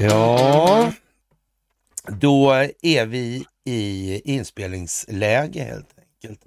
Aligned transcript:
Ja, 0.00 0.92
då 2.08 2.52
är 2.82 3.06
vi 3.06 3.44
i 3.64 4.20
inspelningsläge 4.24 5.62
helt 5.62 5.94
enkelt. 5.98 6.40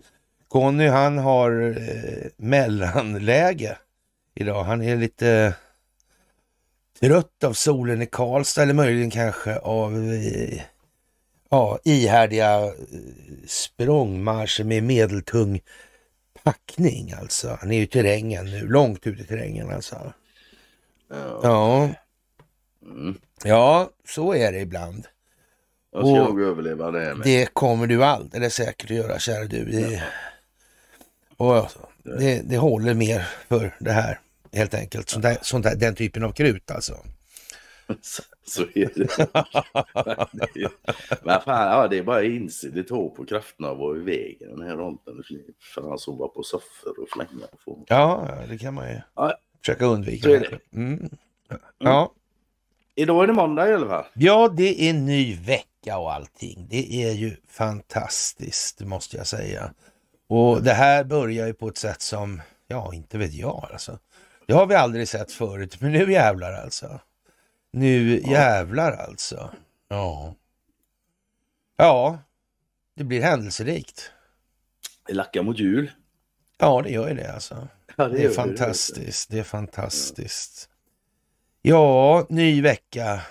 Conny 0.48 0.88
han 0.88 1.18
har 1.18 1.78
eh, 1.78 2.30
mellanläge 2.38 3.78
idag. 4.36 4.64
Han 4.64 4.82
är 4.82 4.98
lite 4.98 5.54
trött 7.00 7.44
av 7.44 7.54
solen 7.54 8.02
i 8.02 8.06
Karlstad 8.06 8.64
eller 8.64 8.74
möjligen 8.74 9.12
kanske 9.12 9.60
av 9.60 9.96
eh, 9.96 10.62
ja, 11.50 11.80
ihärdiga 11.84 12.66
eh, 12.66 12.72
språngmarscher 13.48 14.64
med 14.64 14.84
medeltung 14.84 15.62
packning 16.52 17.12
alltså. 17.12 17.58
Han 17.62 17.72
är 17.72 17.76
ju 17.76 17.82
i 17.82 17.88
terrängen 17.88 18.46
nu, 18.46 18.68
långt 18.68 19.08
ut 19.08 19.20
i 19.20 19.24
terrängen 19.24 19.70
alltså. 19.72 20.14
Ja. 21.10 21.40
Ja, 21.44 21.90
Mm. 22.86 23.18
ja 23.44 23.90
så 24.08 24.34
är 24.34 24.52
det 24.52 24.60
ibland. 24.60 25.08
Jag 25.92 26.02
ska 26.08 26.24
nog 26.24 26.42
överleva 26.42 26.92
det 26.92 27.00
här 27.00 27.14
med. 27.16 27.28
Det 27.28 27.54
kommer 27.54 27.88
du 27.88 28.04
alldeles 28.04 28.54
säkert 28.56 28.92
att 28.92 28.98
göra, 28.98 29.20
kära 29.20 29.46
du. 29.46 29.66
Det, 29.66 30.04
och 31.38 31.56
alltså, 31.56 31.90
det, 32.04 32.42
det 32.50 32.58
håller 32.58 32.94
mer 32.94 33.28
för 33.48 33.76
det 33.80 33.92
här, 33.92 34.20
helt 34.54 34.74
enkelt. 34.74 35.10
Sånt 35.10 35.24
där, 35.24 35.38
sånt 35.42 35.64
där, 35.64 35.76
den 35.76 35.96
typen 35.96 36.24
av 36.24 36.32
krut 36.32 36.72
alltså. 36.72 36.98
Så, 38.50 38.62
är 38.76 38.92
det. 38.96 40.70
Men 41.24 41.42
fan, 41.42 41.72
ja, 41.72 41.88
det 41.88 41.98
är 41.98 42.04
bara 42.04 42.24
inse. 42.24 42.70
Det 42.70 42.84
tar 42.84 43.10
på 43.10 43.26
krafterna 43.26 43.70
att 43.70 43.78
vara 43.78 43.98
i 43.98 44.00
vägen 44.00 44.50
den 44.58 44.68
här 44.68 44.78
ronden. 44.78 45.24
Fan, 45.76 45.98
sova 46.00 46.28
på 46.28 46.44
soffor 46.44 47.00
och 47.02 47.10
flänga. 47.10 47.48
Få... 47.66 47.84
Ja, 47.88 48.28
det 48.50 48.58
kan 48.58 48.74
man 48.74 48.90
ju 48.90 49.02
Ja. 49.16 49.38
försöka 49.60 49.86
undvika. 49.86 50.30
Det. 50.30 50.60
Mm. 50.76 51.10
Ja. 51.78 52.14
Idag 52.96 53.24
är 53.24 53.28
det 53.28 53.34
måndag 53.34 53.70
i 53.70 53.74
alla 53.74 53.88
fall. 53.88 54.06
ja, 54.14 54.48
det 54.58 54.90
är 54.90 54.94
ny 54.94 55.36
vecka 55.36 55.98
och 55.98 56.14
allting. 56.14 56.68
Det 56.70 57.04
är 57.04 57.12
ju 57.12 57.36
fantastiskt, 57.48 58.80
måste 58.82 59.18
jag 59.18 59.28
säga. 59.28 59.74
Och 60.30 60.64
det 60.64 60.74
här 60.74 61.04
börjar 61.04 61.48
ju 61.48 61.54
på 61.54 61.68
ett 61.68 61.78
sätt 61.78 62.02
som, 62.02 62.42
ja, 62.68 62.94
inte 62.94 63.18
vet 63.18 63.34
jag 63.34 63.68
alltså. 63.72 64.00
Det 64.48 64.54
har 64.54 64.66
vi 64.66 64.76
aldrig 64.76 65.08
sett 65.08 65.32
förut, 65.32 65.82
men 65.82 65.92
nu 65.92 66.12
jävlar 66.12 66.54
alltså. 66.54 67.00
Nu 67.72 68.20
jävlar 68.20 68.92
alltså. 68.92 69.52
Ja. 69.88 70.36
Ja, 71.78 72.20
det 72.96 73.04
blir 73.04 73.22
händelserikt. 73.22 74.12
Det 75.08 75.14
lackar 75.14 75.44
mot 75.44 75.60
jul. 75.60 75.92
Ja, 76.58 76.82
det 76.82 76.90
gör 76.90 77.10
ju 77.10 77.16
det 77.16 77.34
alltså. 77.34 77.68
Ja, 77.96 78.08
Det 78.08 78.18
gör 78.18 78.26
är 78.26 78.30
det. 78.30 78.36
fantastiskt. 78.36 79.30
Det 79.32 79.40
är 79.40 79.44
fantastiskt. 79.44 80.70
Ja, 81.62 82.26
ny 82.30 82.62
vecka. 82.62 83.22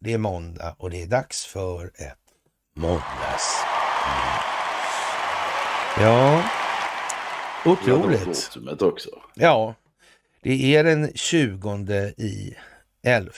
Det 0.00 0.12
är 0.12 0.18
måndag 0.18 0.74
och 0.78 0.90
det 0.90 1.02
är 1.02 1.06
dags 1.06 1.46
för 1.46 1.86
ett 1.94 2.18
måndags. 2.76 3.56
Ja, 5.98 6.42
otroligt. 7.64 8.50
Ja, 9.34 9.74
det 10.42 10.76
är 10.76 10.84
den 10.84 11.12
20 11.14 12.12
i 12.16 12.56
11 13.02 13.32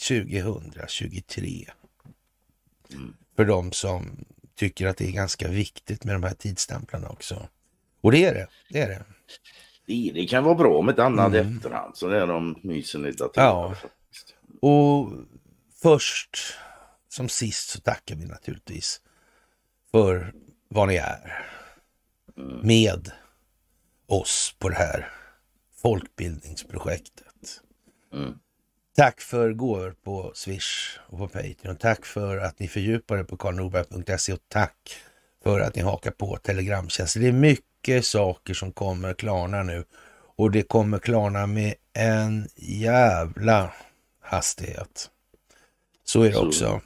2023. 0.00 1.70
Mm. 2.92 3.14
För 3.36 3.44
de 3.44 3.72
som 3.72 4.24
tycker 4.54 4.86
att 4.86 4.96
det 4.96 5.08
är 5.08 5.12
ganska 5.12 5.48
viktigt 5.48 6.04
med 6.04 6.14
de 6.14 6.22
här 6.22 6.34
tidsstämplarna 6.34 7.08
också. 7.08 7.48
Och 8.00 8.12
det 8.12 8.24
är 8.24 8.34
det. 8.34 8.46
Det 8.70 8.80
är 8.80 8.88
det. 8.88 9.04
Det, 9.86 10.12
det 10.14 10.26
kan 10.26 10.44
vara 10.44 10.54
bra 10.54 10.82
med 10.82 10.92
ett 10.92 10.98
annat 10.98 11.34
Mm. 11.34 11.56
efterhand. 11.56 11.96
Så 11.96 12.08
är 12.08 12.26
de 12.26 12.58
mysen 12.62 13.06
i 13.06 13.10
datorer. 13.12 13.46
Ja. 13.46 13.76
Och 14.60 15.12
först 15.82 16.36
som 17.08 17.28
sist 17.28 17.68
så 17.68 17.80
tackar 17.80 18.14
vi 18.14 18.24
naturligtvis 18.24 19.00
för 19.90 20.34
vad 20.68 20.88
ni 20.88 20.96
är 20.96 21.44
med 22.62 23.10
oss 24.06 24.54
på 24.58 24.68
det 24.68 24.74
här 24.74 25.08
folkbildningsprojektet. 25.82 27.60
Mm. 28.12 28.38
Tack 28.96 29.20
för 29.20 29.52
gåvor 29.52 29.94
på 30.04 30.32
Swish 30.34 30.98
och 31.08 31.18
på 31.18 31.28
Patreon. 31.28 31.76
Tack 31.76 32.04
för 32.06 32.38
att 32.38 32.58
ni 32.58 32.68
fördjupar 32.68 33.18
er 33.18 33.24
på 33.24 33.36
karlnorberg.se 33.36 34.32
och 34.32 34.38
tack 34.48 34.76
för 35.44 35.60
att 35.60 35.76
ni 35.76 35.82
hakar 35.82 36.10
på 36.10 36.36
Telegramtjänsten. 36.36 37.22
Det 37.22 37.28
är 37.28 37.32
mycket 37.32 38.04
saker 38.04 38.54
som 38.54 38.72
kommer 38.72 39.14
klarna 39.14 39.62
nu 39.62 39.84
och 40.36 40.50
det 40.50 40.62
kommer 40.62 40.98
klarna 40.98 41.46
med 41.46 41.74
en 41.92 42.48
jävla 42.56 43.72
hastighet. 44.20 45.10
Så 46.04 46.22
är 46.22 46.28
det 46.28 46.34
Så- 46.34 46.46
också. 46.46 46.80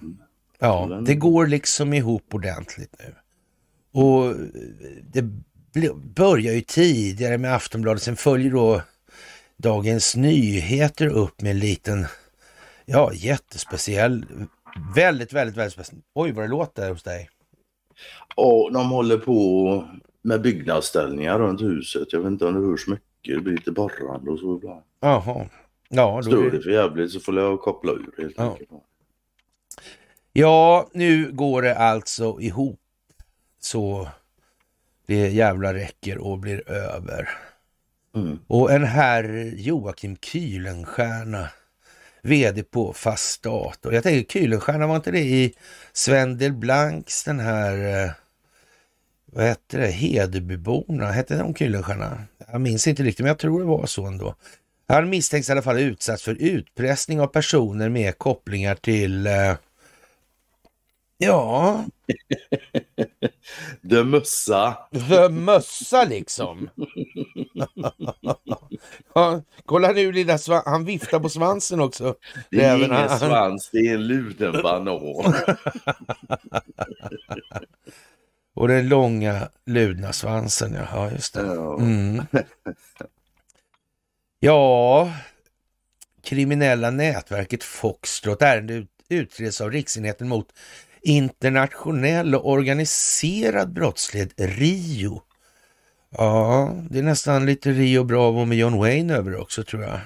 Ja, 0.59 1.03
det 1.06 1.15
går 1.15 1.47
liksom 1.47 1.93
ihop 1.93 2.34
ordentligt 2.34 2.95
nu. 2.99 3.15
Och 4.00 4.34
det 5.12 5.22
börjar 6.15 6.53
ju 6.55 6.61
tidigare 6.61 7.39
med 7.39 7.55
Aftonbladet, 7.55 8.03
sen 8.03 8.16
följer 8.16 8.50
då 8.50 8.83
Dagens 9.56 10.17
Nyheter 10.17 11.06
upp 11.09 11.41
med 11.43 11.50
en 11.50 11.59
liten, 11.59 12.06
ja 12.84 13.12
jättespeciell, 13.15 14.27
väldigt, 14.94 15.33
väldigt, 15.33 15.56
väldigt 15.56 15.72
speciell. 15.72 16.00
Oj 16.15 16.33
vad 16.33 16.44
det 16.44 16.49
låter 16.49 16.91
hos 16.91 17.03
dig. 17.03 17.28
Och 18.37 18.72
de 18.72 18.91
håller 18.91 19.19
på 19.19 19.89
med 20.22 20.41
byggnadsställningar 20.43 21.39
runt 21.39 21.61
huset. 21.62 22.12
Jag 22.12 22.21
vet 22.21 22.31
inte 22.31 22.47
om 22.47 22.55
det 22.55 22.66
hörs 22.71 22.87
mycket. 22.87 23.34
Det 23.34 23.41
blir 23.41 23.53
lite 23.56 23.72
borrande 23.72 24.31
och 24.31 24.39
så 24.39 24.56
ibland. 24.56 24.83
Jaha. 25.00 25.47
Ja, 25.89 26.21
då 26.25 26.31
det 26.43 26.50
det... 26.50 26.61
för 26.62 26.71
jävligt 26.71 27.12
så 27.12 27.21
får 27.21 27.39
jag 27.39 27.61
koppla 27.61 27.93
ur 27.93 28.11
helt 28.19 28.34
Ja. 28.37 28.50
enkelt. 28.50 28.71
ja, 30.33 30.89
nu 30.93 31.33
går 31.33 31.62
det 31.62 31.77
alltså 31.78 32.41
ihop 32.41 32.81
så 33.61 34.09
det 35.06 35.28
jävla 35.28 35.75
räcker 35.75 36.19
och 36.19 36.39
blir 36.39 36.71
över. 36.71 37.28
Mm. 38.16 38.38
Och 38.47 38.72
en 38.72 38.84
herr 38.84 39.53
Joakim 39.56 40.16
Kühlenstierna, 40.16 41.47
vd 42.22 42.62
på 42.62 42.93
Fast 42.93 43.43
Dator. 43.43 43.94
Jag 43.94 44.03
tänker 44.03 44.41
Kühlenstierna, 44.41 44.87
var 44.87 44.97
inte 44.97 45.10
det 45.10 45.21
i 45.21 45.54
Sven 45.93 46.38
Delblancs 46.38 47.25
den 47.25 47.41
här, 47.41 48.04
eh, 48.04 48.10
vad 49.27 49.44
hette 49.44 49.78
det, 49.78 49.87
Hedebyborna, 49.87 51.06
hette 51.06 51.38
de 51.38 51.54
Kühlenstierna? 51.54 52.19
Jag 52.53 52.60
minns 52.60 52.87
inte 52.87 53.03
riktigt, 53.03 53.25
men 53.25 53.28
jag 53.28 53.38
tror 53.38 53.60
det 53.60 53.66
var 53.66 53.87
så 53.87 54.06
ändå. 54.06 54.34
Han 54.88 55.10
misstänks 55.10 55.48
i 55.48 55.53
alla 55.53 55.62
fall 55.62 55.77
ha 55.77 55.83
utsatts 55.83 56.22
för 56.22 56.34
utpressning 56.34 57.21
av 57.21 57.27
personer 57.27 57.88
med 57.88 58.19
kopplingar 58.19 58.75
till, 58.75 59.27
eh, 59.27 59.54
ja, 61.19 61.84
The 63.91 64.04
Mössa. 64.04 64.77
The 65.09 65.28
mössa 65.28 66.04
liksom. 66.04 66.71
ja, 69.15 69.43
kolla 69.65 69.93
nu 69.93 70.12
lilla 70.12 70.39
han 70.67 70.84
viftar 70.84 71.21
på 71.21 71.28
svansen 71.28 71.81
också. 71.81 72.15
Det 72.50 72.65
är 72.65 72.77
ingen 72.77 72.91
han- 72.91 73.19
svans, 73.19 73.71
det 73.72 73.78
är 73.78 73.94
en 73.94 74.06
luden 74.06 74.62
banan. 74.62 74.99
Och 78.55 78.69
den 78.69 78.89
långa 78.89 79.49
ludna 79.66 80.12
svansen, 80.12 80.75
ja, 80.93 81.11
just 81.11 81.34
det. 81.34 81.41
Mm. 81.41 82.22
Ja, 84.41 85.12
kriminella 86.22 86.91
nätverket 86.91 87.65
Foxtrot, 87.65 88.43
ärendet 88.43 88.89
utreds 89.09 89.61
av 89.61 89.71
Riksenheten 89.71 90.28
mot 90.28 90.49
internationell 91.03 92.34
och 92.34 92.50
organiserad 92.50 93.72
brottslighet, 93.72 94.33
RIO. 94.37 95.22
Ja, 96.11 96.75
det 96.91 96.99
är 96.99 97.03
nästan 97.03 97.47
lite 97.47 97.71
Rio 97.71 98.05
Bravo 98.05 98.44
med 98.44 98.59
John 98.59 98.78
Wayne 98.78 99.15
över 99.15 99.36
också 99.36 99.65
tror 99.65 99.83
jag. 99.83 100.01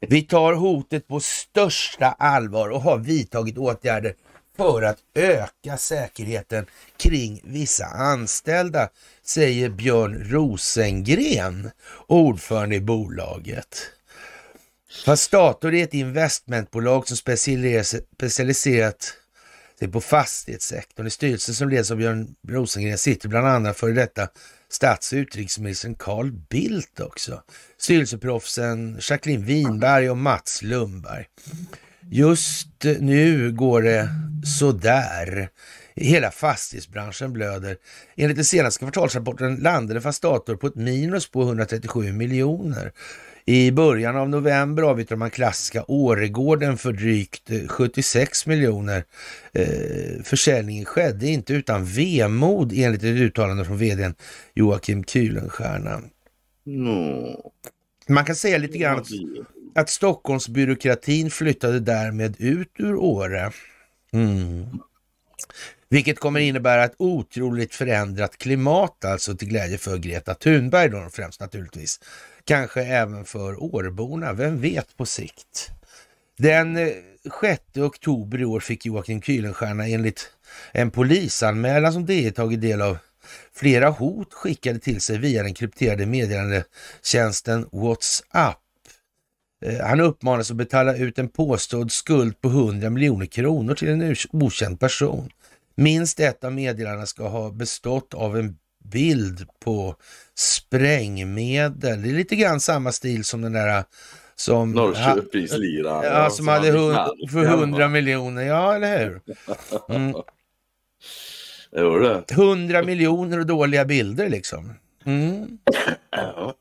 Vi 0.00 0.22
tar 0.22 0.52
hotet 0.52 1.08
på 1.08 1.20
största 1.20 2.06
allvar 2.06 2.68
och 2.68 2.80
har 2.80 2.98
vidtagit 2.98 3.58
åtgärder 3.58 4.14
för 4.56 4.82
att 4.82 4.98
öka 5.14 5.76
säkerheten 5.76 6.66
kring 6.96 7.40
vissa 7.44 7.86
anställda, 7.86 8.88
säger 9.22 9.68
Björn 9.68 10.24
Rosengren, 10.30 11.70
ordförande 12.06 12.76
i 12.76 12.80
bolaget. 12.80 13.76
Fastator 15.04 15.74
är 15.74 15.84
ett 15.84 15.94
investmentbolag 15.94 17.08
som 17.08 17.16
specialiserat 17.16 19.14
sig 19.78 19.88
på 19.88 20.00
fastighetssektorn. 20.00 21.06
I 21.06 21.10
styrelsen 21.10 21.54
som 21.54 21.68
leds 21.68 21.90
av 21.90 21.96
Björn 21.96 22.34
Rosengren 22.48 22.98
sitter 22.98 23.28
bland 23.28 23.46
annat 23.46 23.78
före 23.78 23.92
detta 23.92 24.28
stats 24.72 25.12
och 25.12 25.16
utrikesministern 25.16 25.94
Carl 25.94 26.32
Bildt 26.32 27.00
också. 27.00 27.42
Styrelseproffsen 27.78 28.98
Jacqueline 29.00 29.44
Winberg 29.44 30.10
och 30.10 30.16
Mats 30.16 30.62
Lundberg. 30.62 31.26
Just 32.10 32.84
nu 33.00 33.52
går 33.52 33.82
det 33.82 34.08
sådär 34.58 35.48
Hela 35.94 36.30
fastighetsbranschen 36.30 37.32
blöder. 37.32 37.76
Enligt 38.16 38.36
den 38.36 38.44
senaste 38.44 38.78
kvartalsrapporten 38.78 39.56
landade 39.56 40.00
Fastator 40.00 40.56
på 40.56 40.66
ett 40.66 40.74
minus 40.74 41.30
på 41.30 41.42
137 41.42 42.12
miljoner. 42.12 42.92
I 43.44 43.70
början 43.70 44.16
av 44.16 44.28
november 44.28 44.82
avyttrade 44.82 45.18
man 45.18 45.30
klassiska 45.30 45.84
Åregården 45.88 46.78
för 46.78 46.92
drygt 46.92 47.50
76 47.68 48.46
miljoner. 48.46 49.04
Eh, 49.52 50.22
försäljningen 50.24 50.84
skedde 50.84 51.26
inte 51.26 51.52
utan 51.52 51.84
vemod 51.84 52.72
enligt 52.76 53.02
ett 53.02 53.20
uttalande 53.20 53.64
från 53.64 53.78
vdn 53.78 54.14
Joakim 54.54 55.04
Kühlenstierna. 55.04 56.02
No. 56.64 57.52
Man 58.08 58.24
kan 58.24 58.36
säga 58.36 58.58
lite 58.58 58.78
grann 58.78 58.98
att, 58.98 59.08
att 59.74 59.90
Stockholmsbyråkratin 59.90 61.30
flyttade 61.30 61.80
därmed 61.80 62.36
ut 62.38 62.72
ur 62.78 62.94
Åre. 62.94 63.52
Mm. 64.12 64.66
Vilket 65.88 66.18
kommer 66.18 66.40
innebära 66.40 66.84
ett 66.84 66.94
otroligt 66.96 67.74
förändrat 67.74 68.38
klimat, 68.38 69.04
alltså 69.04 69.36
till 69.36 69.48
glädje 69.48 69.78
för 69.78 69.96
Greta 69.96 70.34
Thunberg 70.34 70.88
då 70.88 71.08
främst 71.12 71.40
naturligtvis. 71.40 72.00
Kanske 72.44 72.82
även 72.82 73.24
för 73.24 73.62
Åreborna, 73.62 74.32
vem 74.32 74.60
vet 74.60 74.96
på 74.96 75.06
sikt. 75.06 75.70
Den 76.38 76.76
eh, 76.76 76.88
6 77.40 77.62
oktober 77.76 78.40
i 78.40 78.44
år 78.44 78.60
fick 78.60 78.86
Joakim 78.86 79.20
Kühlenstierna 79.20 79.88
enligt 79.88 80.30
en 80.72 80.90
polisanmälan 80.90 81.92
som 81.92 82.06
DE 82.06 82.30
tagit 82.30 82.60
del 82.60 82.82
av 82.82 82.98
flera 83.54 83.90
hot 83.90 84.32
skickade 84.32 84.78
till 84.78 85.00
sig 85.00 85.18
via 85.18 85.42
den 85.42 85.54
krypterade 85.54 86.06
meddelandetjänsten 86.06 87.68
WhatsApp. 87.72 88.58
Eh, 89.64 89.86
han 89.86 90.00
uppmanas 90.00 90.50
att 90.50 90.56
betala 90.56 90.96
ut 90.96 91.18
en 91.18 91.28
påstådd 91.28 91.92
skuld 91.92 92.40
på 92.40 92.48
100 92.48 92.90
miljoner 92.90 93.26
kronor 93.26 93.74
till 93.74 93.88
en 93.88 94.16
okänd 94.32 94.80
person. 94.80 95.30
Minst 95.74 96.20
ett 96.20 96.44
av 96.44 96.52
meddelandena 96.52 97.06
ska 97.06 97.28
ha 97.28 97.50
bestått 97.50 98.14
av 98.14 98.38
en 98.38 98.56
bild 98.82 99.46
på 99.64 99.96
sprängmedel. 100.34 102.02
Det 102.02 102.08
är 102.08 102.12
lite 102.12 102.36
grann 102.36 102.60
samma 102.60 102.92
stil 102.92 103.24
som 103.24 103.42
den 103.42 103.52
där 103.52 103.84
som... 104.34 104.72
Norrköpingsliran. 104.72 106.04
Ja, 106.04 106.30
som 106.30 106.48
hade 106.48 106.70
hund, 106.70 106.98
för 107.30 107.44
100 107.44 107.88
miljoner. 107.88 108.42
Ja, 108.42 108.74
eller 108.74 109.04
hur? 109.04 109.20
Mm. 109.88 110.14
Jo, 111.76 111.98
det. 111.98 112.24
100 112.30 112.82
miljoner 112.82 113.38
och 113.38 113.46
dåliga 113.46 113.84
bilder 113.84 114.28
liksom. 114.28 114.74
Mm. 115.04 115.58
Ja, 116.10 116.54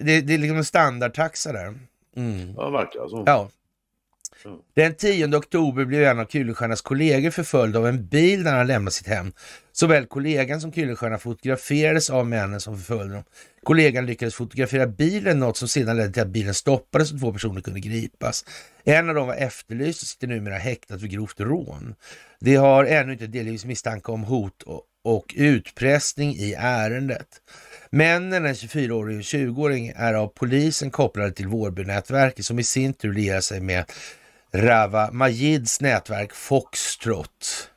Det, 0.00 0.20
det 0.20 0.34
är 0.34 0.38
liksom 0.38 0.56
en 0.56 0.64
standardtaxa 0.64 1.52
där. 1.52 1.74
Mm. 2.16 2.54
det 2.54 2.70
verkar 2.70 3.08
så. 3.08 3.22
Ja. 3.26 3.48
Mm. 4.44 4.58
Den 4.74 4.94
10 4.94 5.36
oktober 5.36 5.84
blev 5.84 6.04
en 6.04 6.18
av 6.18 6.26
Kühlenstiernas 6.26 6.82
kollegor 6.82 7.30
förföljd 7.30 7.76
av 7.76 7.86
en 7.86 8.06
bil 8.06 8.42
när 8.42 8.56
han 8.56 8.66
lämnade 8.66 8.90
sitt 8.90 9.06
hem. 9.06 9.32
Såväl 9.72 10.06
kollegan 10.06 10.60
som 10.60 10.72
Kühlenstierna 10.72 11.18
fotograferades 11.18 12.10
av 12.10 12.26
männen 12.26 12.60
som 12.60 12.78
förföljde 12.78 13.14
dem. 13.14 13.24
Kollegan 13.62 14.06
lyckades 14.06 14.34
fotografera 14.34 14.86
bilen, 14.86 15.38
något 15.38 15.56
som 15.56 15.68
sedan 15.68 15.96
ledde 15.96 16.12
till 16.12 16.22
att 16.22 16.28
bilen 16.28 16.54
stoppades 16.54 17.12
och 17.12 17.20
två 17.20 17.32
personer 17.32 17.60
kunde 17.60 17.80
gripas. 17.80 18.44
En 18.84 19.08
av 19.08 19.14
dem 19.14 19.26
var 19.26 19.34
efterlyst 19.34 20.02
och 20.02 20.08
sitter 20.08 20.26
numera 20.26 20.54
häktad 20.54 20.98
för 20.98 21.06
grovt 21.06 21.40
rån. 21.40 21.94
Det 22.40 22.56
har 22.56 22.84
ännu 22.84 23.12
inte 23.12 23.26
delgivits 23.26 23.64
misstanke 23.64 24.12
om 24.12 24.24
hot 24.24 24.62
och, 24.62 24.82
och 25.04 25.34
utpressning 25.36 26.34
i 26.34 26.54
ärendet. 26.58 27.28
Männen, 27.90 28.46
en 28.46 28.54
24-årig 28.54 29.16
och 29.16 29.22
20-åring, 29.22 29.92
är 29.96 30.14
av 30.14 30.26
polisen 30.26 30.90
kopplade 30.90 31.32
till 31.32 31.48
Vårbynätverket 31.48 32.44
som 32.44 32.58
i 32.58 32.64
sin 32.64 32.94
tur 32.94 33.12
lierar 33.12 33.40
sig 33.40 33.60
med 33.60 33.84
Rava 34.54 35.10
Majids 35.12 35.80
nätverk 35.80 36.32
Foxtrot. 36.32 37.70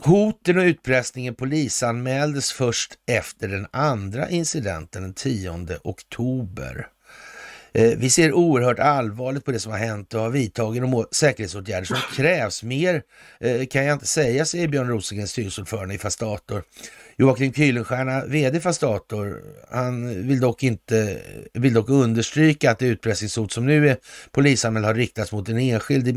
Hoten 0.00 0.58
och 0.58 0.62
utpressningen 0.62 1.34
polisanmäldes 1.34 2.52
först 2.52 2.94
efter 3.06 3.48
den 3.48 3.66
andra 3.70 4.28
incidenten 4.28 5.02
den 5.02 5.14
10 5.14 5.66
oktober. 5.84 6.88
Eh, 7.72 7.98
vi 7.98 8.10
ser 8.10 8.32
oerhört 8.32 8.78
allvarligt 8.78 9.44
på 9.44 9.52
det 9.52 9.60
som 9.60 9.72
har 9.72 9.78
hänt 9.78 10.14
och 10.14 10.20
har 10.20 10.30
vidtagit 10.30 10.82
de 10.82 11.04
säkerhetsåtgärder 11.12 11.86
som 11.86 11.96
krävs. 12.16 12.62
Mer 12.62 13.02
eh, 13.40 13.66
kan 13.66 13.84
jag 13.84 13.92
inte 13.92 14.06
säga, 14.06 14.44
säger 14.44 14.68
Björn 14.68 14.88
Rosengren, 14.88 15.28
styrelseordförande 15.28 15.94
i 15.94 15.98
Fastator. 15.98 16.62
Joakim 17.20 17.52
Kuylenstierna, 17.52 18.24
vd 18.26 18.60
Fastator, 18.60 19.42
han 19.70 20.28
vill 20.28 20.40
dock, 20.40 20.62
inte, 20.62 21.18
vill 21.52 21.74
dock 21.74 21.88
understryka 21.88 22.70
att 22.70 22.78
det 22.78 22.86
utpressningshot 22.86 23.52
som 23.52 23.66
nu 23.66 23.88
är 23.88 23.96
polisanmäld 24.30 24.86
har 24.86 24.94
riktats 24.94 25.32
mot 25.32 25.48
en 25.48 25.58
enskild 25.58 26.16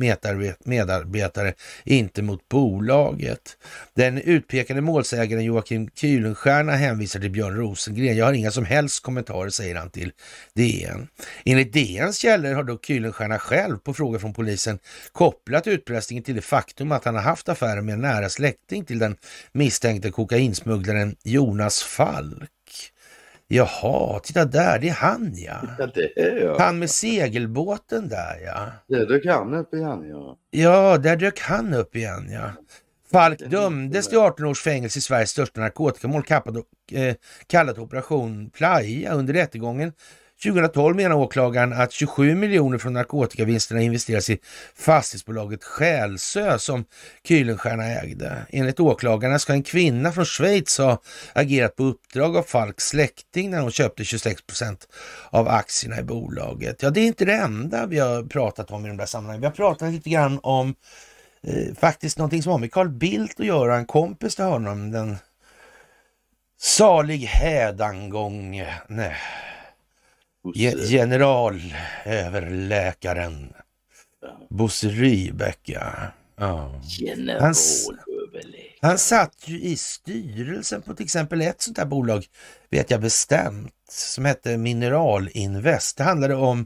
medarbetare, 0.65 1.53
inte 1.83 2.21
mot 2.21 2.50
bolaget. 2.50 3.57
Den 3.94 4.18
utpekade 4.18 4.81
målsägaren 4.81 5.44
Joakim 5.44 5.88
Kuylenstierna 5.88 6.71
hänvisar 6.71 7.19
till 7.19 7.31
Björn 7.31 7.56
Rosengren. 7.56 8.18
Jag 8.18 8.25
har 8.25 8.33
inga 8.33 8.51
som 8.51 8.65
helst 8.65 9.04
kommentarer, 9.04 9.50
säger 9.50 9.75
han 9.75 9.89
till 9.89 10.12
DN. 10.54 11.07
Enligt 11.45 11.74
DNs 11.74 12.18
källor 12.18 12.54
har 12.54 12.63
dock 12.63 12.86
Kuylenstierna 12.86 13.39
själv 13.39 13.77
på 13.77 13.94
fråga 13.94 14.19
från 14.19 14.33
polisen 14.33 14.80
kopplat 15.12 15.68
utpressningen 15.68 16.24
till 16.24 16.36
det 16.36 16.42
faktum 16.42 16.92
att 16.92 17.06
han 17.06 17.15
har 17.15 17.21
haft 17.21 17.50
affärer 17.50 17.81
med 17.81 17.94
en 17.94 18.01
nära 18.01 18.30
släkting 18.30 18.86
till 18.86 19.00
den 19.00 19.15
misstänkte 19.51 20.12
kokainsmugglaren 20.12 20.90
Jonas 21.23 21.83
Falk. 21.83 22.51
Jaha, 23.47 24.19
titta 24.19 24.45
där, 24.45 24.79
det 24.79 24.89
är 24.89 24.93
han 24.93 25.33
ja. 25.35 25.61
Ja, 25.79 25.88
är 26.15 26.35
jag. 26.45 26.59
Han 26.59 26.79
med 26.79 26.89
segelbåten 26.89 28.09
där 28.09 28.39
ja. 28.45 28.71
Det 28.88 29.05
du 29.05 29.19
kan 29.19 29.53
upp 29.53 29.73
igen, 29.73 30.09
ja. 30.09 30.38
Ja, 30.51 30.97
där 30.97 31.15
dök 31.15 31.39
han 31.39 31.73
upp 31.73 31.95
igen 31.95 32.29
ja. 32.31 32.51
Falk 33.11 33.39
dömdes 33.39 34.07
till 34.07 34.17
18 34.17 34.45
års 34.45 34.61
fängelse 34.61 34.99
i 34.99 35.01
Sveriges 35.01 35.29
största 35.29 35.61
narkotikamål 35.61 36.23
kallat, 36.23 36.55
eh, 36.91 37.15
kallat 37.47 37.77
Operation 37.77 38.49
Playa 38.49 39.13
under 39.13 39.33
rättegången. 39.33 39.94
2012 40.43 40.95
menar 40.95 41.15
åklagaren 41.15 41.73
att 41.73 41.91
27 41.91 42.35
miljoner 42.35 42.77
från 42.77 42.93
narkotikavinsterna 42.93 43.81
investeras 43.81 44.29
i 44.29 44.39
fastighetsbolaget 44.75 45.63
Själsö 45.63 46.59
som 46.59 46.85
Kühlenstierna 47.27 47.83
ägde. 47.83 48.45
Enligt 48.49 48.79
åklagarna 48.79 49.39
ska 49.39 49.53
en 49.53 49.63
kvinna 49.63 50.11
från 50.11 50.25
Schweiz 50.25 50.77
ha 50.77 51.01
agerat 51.33 51.75
på 51.75 51.83
uppdrag 51.83 52.38
av 52.38 52.43
Falks 52.43 52.88
släkting 52.88 53.49
när 53.49 53.61
hon 53.61 53.71
köpte 53.71 54.03
26 54.03 54.41
procent 54.41 54.88
av 55.29 55.47
aktierna 55.47 55.99
i 55.99 56.03
bolaget. 56.03 56.83
Ja, 56.83 56.89
det 56.89 56.99
är 56.99 57.07
inte 57.07 57.25
det 57.25 57.35
enda 57.35 57.85
vi 57.85 57.99
har 57.99 58.23
pratat 58.23 58.71
om 58.71 58.85
i 58.85 58.87
de 58.87 58.97
där 58.97 59.05
sammanhangen. 59.05 59.41
Vi 59.41 59.47
har 59.47 59.53
pratat 59.53 59.91
lite 59.91 60.09
grann 60.09 60.39
om 60.44 60.75
eh, 61.44 61.75
faktiskt 61.75 62.17
någonting 62.17 62.44
som 62.44 62.51
har 62.51 62.59
med 62.59 62.71
Carl 62.71 62.89
Bildt 62.89 63.39
att 63.39 63.45
göra, 63.45 63.75
en 63.75 63.85
kompis 63.85 64.35
till 64.35 64.45
honom, 64.45 64.91
den 64.91 65.17
salig 66.59 67.19
hädangång, 67.19 68.63
nej, 68.87 69.15
Bosse. 70.43 70.88
generalöverläkaren 70.88 73.54
Bosse 74.49 74.87
Rydbeck, 74.87 75.59
ja. 75.63 75.92
ja. 76.35 76.81
Han 78.81 78.97
satt 78.97 79.47
ju 79.47 79.61
i 79.61 79.77
styrelsen 79.77 80.81
på 80.81 80.94
till 80.94 81.04
exempel 81.06 81.42
ett 81.42 81.61
sånt 81.61 81.77
här 81.77 81.85
bolag, 81.85 82.25
vet 82.69 82.92
jag 82.92 83.01
bestämt, 83.01 83.73
som 83.89 84.25
hette 84.25 84.57
Mineralinvest. 84.57 85.97
Det 85.97 86.04
handlade 86.04 86.35
om 86.35 86.66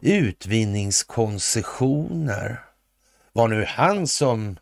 utvinningskoncessioner. 0.00 2.60
Var 3.32 3.48
nu 3.48 3.64
han 3.64 4.06
som 4.06 4.56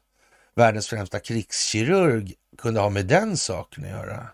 världens 0.54 0.88
främsta 0.88 1.20
krigskirurg 1.20 2.34
kunde 2.58 2.80
ha 2.80 2.90
med 2.90 3.06
den 3.06 3.36
saken 3.36 3.84
att 3.84 3.90
göra? 3.90 4.26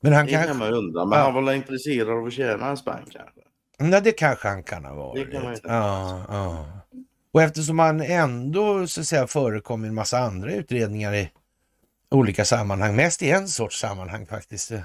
Men 0.00 0.12
han 0.12 0.26
Det 0.26 0.32
kan 0.32 0.58
man 0.58 0.72
undra, 0.72 1.04
men 1.04 1.18
Ja. 1.18 1.24
han 1.24 1.44
var 1.44 1.52
intresserad 1.52 2.10
av 2.10 2.26
att 2.26 2.32
tjäna 2.32 2.66
en 2.68 2.76
spänn 2.76 3.04
kanske? 3.10 3.40
Ja, 3.78 4.00
det 4.00 4.12
kanske 4.12 4.48
han 4.48 4.62
kan 4.62 4.84
ha 4.84 4.94
varit. 4.94 5.26
Det 5.26 5.32
kan 5.32 5.42
man 5.44 5.52
tänka 5.54 5.68
ja, 5.68 6.24
ja. 6.28 6.66
Och 7.32 7.42
eftersom 7.42 7.78
han 7.78 8.00
ändå 8.00 8.86
så 8.86 9.00
att 9.00 9.06
säga 9.06 9.26
förekom 9.26 9.84
i 9.84 9.88
en 9.88 9.94
massa 9.94 10.18
andra 10.18 10.52
utredningar 10.52 11.14
i 11.14 11.30
olika 12.10 12.44
sammanhang, 12.44 12.96
mest 12.96 13.22
i 13.22 13.30
en 13.30 13.48
sorts 13.48 13.80
sammanhang 13.80 14.26
faktiskt. 14.26 14.70
Eh, 14.70 14.82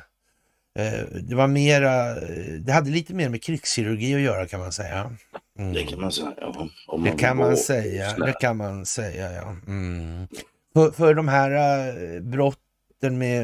Det 1.21 1.35
var 1.35 1.47
mera, 1.47 2.09
eh, 2.17 2.53
det 2.59 2.71
hade 2.73 2.89
lite 2.89 3.13
mer 3.13 3.29
med 3.29 3.43
krigskirurgi 3.43 4.15
att 4.15 4.21
göra 4.21 4.45
kan 4.47 4.59
man 4.59 4.71
säga. 4.71 5.15
Mm. 5.59 5.73
Det 5.73 5.83
kan 5.83 6.01
man 6.01 6.11
säga. 6.11 6.33
ja. 6.41 6.67
Om 6.87 7.03
Det 7.03 7.11
kan 7.11 7.37
man 7.37 7.57
säga, 7.57 8.09
snäll. 8.09 8.27
det 8.27 8.33
kan 8.33 8.57
man 8.57 8.85
säga 8.85 9.31
ja. 9.31 9.55
Mm. 9.67 10.27
För, 10.73 10.91
för 10.91 11.13
de 11.13 11.27
här 11.27 11.51
eh, 11.51 12.21
brotten 12.21 13.17
med 13.17 13.41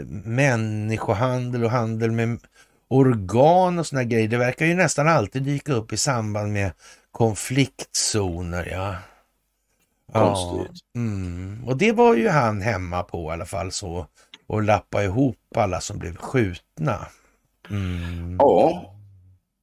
eh, 0.00 0.06
människohandel 0.24 1.64
och 1.64 1.70
handel 1.70 2.10
med 2.10 2.38
organ 2.88 3.78
och 3.78 3.86
såna 3.86 4.04
grejer, 4.04 4.28
det 4.28 4.36
verkar 4.38 4.66
ju 4.66 4.74
nästan 4.74 5.08
alltid 5.08 5.42
dyka 5.42 5.72
upp 5.72 5.92
i 5.92 5.96
samband 5.96 6.52
med 6.52 6.72
konfliktzoner. 7.10 8.68
Ja. 8.72 8.96
Konstigt. 10.12 10.82
Ja, 10.92 11.00
mm. 11.00 11.64
Och 11.66 11.76
det 11.76 11.92
var 11.92 12.14
ju 12.14 12.28
han 12.28 12.60
hemma 12.60 13.02
på 13.02 13.30
i 13.30 13.32
alla 13.32 13.46
fall 13.46 13.72
så 13.72 14.06
och 14.46 14.62
lappa 14.62 15.04
ihop 15.04 15.56
alla 15.56 15.80
som 15.80 15.98
blev 15.98 16.16
skjutna. 16.16 17.06
Mm. 17.70 18.36
Ja. 18.38 18.90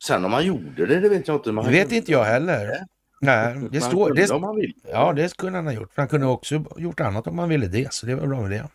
Sen 0.04 0.26
om 0.26 0.34
han 0.34 0.46
gjorde 0.46 0.86
det, 0.86 1.00
det 1.00 1.10
vet 1.10 1.28
jag 1.28 1.38
inte. 1.38 1.52
Men 1.52 1.66
Det 1.66 1.72
vet 1.72 1.92
inte 1.92 2.12
jag 2.12 2.24
heller. 2.24 2.86
Nej, 3.22 3.54
det 3.72 3.80
Man 3.80 3.90
står... 3.90 4.08
kunde 4.08 4.22
Det, 4.22 4.34
om 4.34 4.42
man 4.42 4.56
vill. 4.56 4.74
ja, 4.92 5.14
det 5.14 5.30
skulle 5.30 5.56
han 5.58 5.66
ha 5.66 5.74
gjort. 5.74 5.92
Han 5.96 6.08
kunde 6.08 6.26
också 6.28 6.64
gjort 6.78 7.00
annat 7.00 7.28
om 7.28 7.40
han 7.40 7.50
ville 7.50 7.68
det, 7.68 7.94
så 7.94 8.06
det 8.06 8.16
var 8.16 8.28
bra 8.28 8.42
med 8.42 8.52
det. 8.52 8.68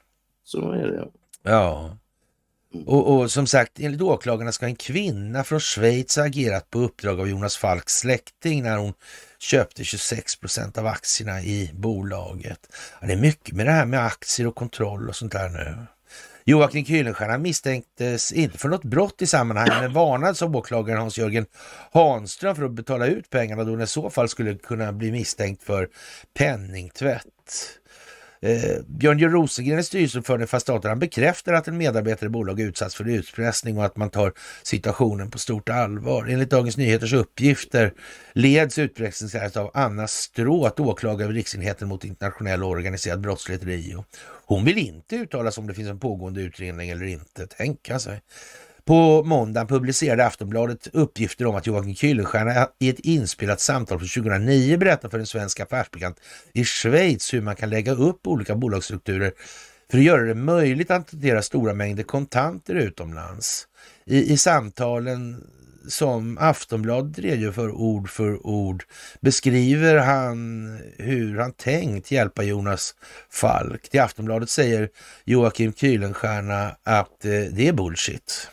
Så 0.45 0.71
är 0.71 0.87
det. 0.87 1.09
Ja. 1.43 1.97
Mm. 2.77 2.89
Och, 2.89 3.17
och 3.17 3.31
som 3.31 3.47
sagt, 3.47 3.81
enligt 3.81 4.03
åklagarna 4.03 4.53
ska 4.53 4.67
en 4.67 4.77
kvinna 4.77 5.45
från 5.45 5.61
Schweiz 5.61 6.17
ha 6.17 6.25
agerat 6.25 6.71
på 6.71 6.79
uppdrag 6.79 7.21
av 7.21 7.29
Jonas 7.29 7.57
Falks 7.57 7.99
släkting 7.99 8.63
när 8.63 8.77
hon 8.77 8.93
köpte 9.39 9.85
26 9.85 10.37
procent 10.37 10.79
av 10.79 10.87
aktierna 10.87 11.43
i 11.43 11.71
bolaget. 11.75 12.59
Ja, 13.01 13.07
det 13.07 13.13
är 13.13 13.17
mycket 13.17 13.55
med 13.55 13.67
det 13.67 13.73
här 13.73 13.87
med 13.87 14.05
aktier 14.05 14.47
och 14.47 14.55
kontroll 14.55 15.09
och 15.09 15.17
sånt 15.17 15.33
där 15.33 15.49
nu. 15.49 15.77
Joakim 16.49 16.85
Kuylenstierna 16.85 17.39
misstänktes 17.39 18.33
inte 18.33 18.59
för 18.59 18.69
något 18.69 18.85
brott 18.85 19.23
i 19.23 19.27
sammanhanget 19.27 19.81
men 19.81 19.93
varnades 19.93 20.43
av 20.43 20.57
åklagaren 20.57 21.01
Hans-Jörgen 21.01 21.47
Hanström 21.93 22.57
för 22.57 22.63
att 22.63 22.73
betala 22.73 23.07
ut 23.07 23.31
pengarna 23.31 23.65
då 23.65 23.71
den 23.71 23.81
i 23.81 23.87
så 23.87 24.11
fall 24.11 24.29
skulle 24.29 24.55
kunna 24.55 24.93
bli 24.93 25.13
misstänkt 25.13 25.63
för 25.63 25.89
penningtvätt. 26.39 27.25
Eh, 28.47 28.83
Björn 28.87 29.19
J 29.19 29.29
Rosengren 29.29 29.79
är 29.79 29.83
styrelseordförande 29.83 30.57
i 30.57 30.61
staten. 30.61 30.89
Han 30.89 30.99
bekräftar 30.99 31.53
att 31.53 31.69
en 31.69 31.77
medarbetare 31.77 32.27
i 32.27 32.31
bolaget 32.31 32.69
utsatts 32.69 32.95
för 32.95 33.09
utpressning 33.09 33.79
och 33.79 33.85
att 33.85 33.97
man 33.97 34.11
tar 34.11 34.33
situationen 34.63 35.31
på 35.31 35.39
stort 35.39 35.69
allvar. 35.69 36.27
Enligt 36.27 36.51
Dagens 36.51 36.77
Nyheters 36.77 37.13
uppgifter 37.13 37.93
leds 38.33 38.79
utpressningsärendet 38.79 39.57
av 39.57 39.71
Anna 39.75 40.07
Stråth, 40.07 40.81
åklagare 40.81 41.29
vid 41.29 41.37
Riksenheten 41.37 41.89
mot 41.89 42.05
internationell 42.05 42.65
och 42.65 42.71
organiserad 42.71 43.21
brottslighet 43.21 43.65
Rio. 43.65 44.05
Hon 44.47 44.65
vill 44.65 44.79
inte 44.79 45.17
uttala 45.17 45.51
sig 45.51 45.61
om 45.61 45.67
det 45.67 45.75
finns 45.75 45.89
en 45.89 46.01
pågående 46.01 46.41
utredning 46.41 46.91
eller 46.91 47.07
inte. 47.07 47.47
Tänka 47.47 47.99
sig. 47.99 48.21
På 48.87 49.23
måndag 49.25 49.67
publicerade 49.67 50.27
Aftonbladet 50.27 50.89
uppgifter 50.93 51.47
om 51.47 51.55
att 51.55 51.67
Joakim 51.67 51.95
Kuylenstierna 51.95 52.69
i 52.79 52.89
ett 52.89 53.01
inspelat 53.01 53.61
samtal 53.61 53.99
från 53.99 54.25
2009 54.25 54.77
berättar 54.77 55.09
för 55.09 55.19
en 55.19 55.27
svensk 55.27 55.61
affärsbekant 55.61 56.21
i 56.53 56.65
Schweiz 56.65 57.35
hur 57.35 57.41
man 57.41 57.57
kan 57.57 57.71
lägga 57.71 57.93
upp 57.93 58.27
olika 58.27 58.55
bolagsstrukturer 58.55 59.33
för 59.91 59.99
att 59.99 60.05
göra 60.05 60.23
det 60.23 60.35
möjligt 60.35 60.91
att 60.91 61.11
hantera 61.13 61.43
stora 61.43 61.75
mängder 61.75 62.03
kontanter 62.03 62.75
utomlands. 62.75 63.69
I, 64.05 64.33
i 64.33 64.37
samtalen 64.37 65.45
som 65.89 66.39
Aftonbladet 66.41 67.19
redogör 67.19 67.53
för 67.53 67.71
ord 67.71 68.11
för 68.11 68.47
ord 68.47 68.85
beskriver 69.21 69.97
han 69.97 70.69
hur 70.99 71.39
han 71.39 71.53
tänkt 71.53 72.11
hjälpa 72.11 72.43
Jonas 72.43 72.95
Falk. 73.31 73.89
Till 73.89 74.01
Aftonbladet 74.01 74.51
säger 74.51 74.89
Joakim 75.25 75.73
Kuylenstierna 75.73 76.77
att 76.83 77.25
eh, 77.25 77.31
det 77.31 77.69
är 77.69 77.73
bullshit. 77.73 78.51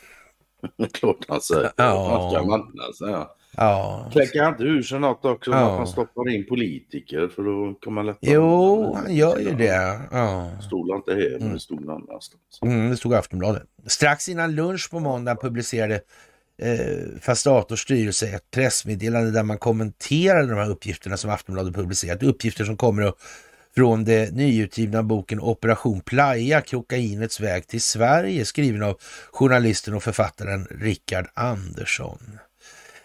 Det 0.77 0.83
är 0.83 0.87
klart 0.87 1.25
han 1.27 1.41
säger. 1.41 1.71
Ja. 1.75 2.29
Ska 2.33 2.43
manna 2.43 2.93
sig. 2.97 3.09
Ja. 3.09 3.35
Ja, 3.57 4.09
Kläcker 4.11 4.43
han 4.43 4.51
inte 4.53 4.63
ur 4.63 4.81
sig 4.81 4.99
något 4.99 5.25
också? 5.25 5.51
Ja. 5.51 5.57
Att 5.71 5.77
han 5.77 5.87
stoppar 5.87 6.29
in 6.29 6.45
politiker 6.45 7.27
för 7.27 7.43
då 7.43 7.73
kommer 7.79 7.95
man 7.95 8.05
lättare... 8.05 8.31
jo, 8.31 8.93
han 8.95 9.15
gör 9.15 9.37
ju 9.39 9.51
det. 9.55 9.99
Ja. 10.11 10.49
Stod 10.61 10.89
inte 10.95 11.13
här, 11.13 11.29
men 11.31 11.41
Mm. 11.41 11.53
det 11.53 11.59
stod 11.59 11.85
någon 11.85 12.09
annanstans. 12.09 12.41
Mm, 12.61 12.89
det 12.89 12.97
stod 12.97 13.11
i 13.13 13.15
Aftonbladet. 13.15 13.63
Strax 13.87 14.29
innan 14.29 14.55
lunch 14.55 14.87
på 14.91 14.99
måndag 14.99 15.35
publicerade 15.35 16.01
eh, 16.61 17.19
Fastators 17.21 17.79
styrelse 17.81 18.27
ett 18.27 18.51
pressmeddelande 18.51 19.31
där 19.31 19.43
man 19.43 19.57
kommenterade 19.57 20.47
de 20.47 20.55
här 20.55 20.69
uppgifterna 20.69 21.17
som 21.17 21.29
Aftonbladet 21.29 21.75
publicerat. 21.75 22.23
Uppgifter 22.23 22.63
som 22.65 22.77
kommer 22.77 23.03
att 23.03 23.15
från 23.75 24.03
den 24.03 24.33
nyutgivna 24.33 25.03
boken 25.03 25.39
Operation 25.39 26.01
Playa, 26.01 26.61
kokainets 26.61 27.39
väg 27.39 27.67
till 27.67 27.81
Sverige, 27.81 28.45
skriven 28.45 28.83
av 28.83 28.99
journalisten 29.31 29.93
och 29.93 30.03
författaren 30.03 30.67
Rickard 30.71 31.27
Andersson. 31.33 32.39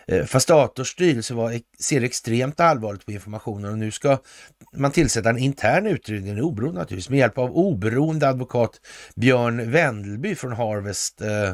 Eh, 0.09 0.19
fast 0.21 0.31
Fastators 0.31 0.89
styrelse 0.89 1.35
var, 1.35 1.61
ser 1.81 2.03
extremt 2.03 2.61
allvarligt 2.61 3.07
på 3.07 3.13
informationen 3.13 3.73
och 3.73 3.79
nu 3.79 3.91
ska 3.91 4.19
man 4.73 4.91
tillsätta 4.91 5.31
en 5.31 5.39
intern 5.39 5.87
utredning, 5.87 6.33
en 6.33 6.41
oberoende 6.41 6.81
naturligtvis, 6.81 7.11
med 7.11 7.19
hjälp 7.19 7.39
av 7.39 7.57
oberoende 7.57 8.29
advokat 8.29 8.81
Björn 9.17 9.71
Wendelby 9.71 10.35
från 10.35 10.53
Harvest 10.53 11.21
eh, 11.21 11.53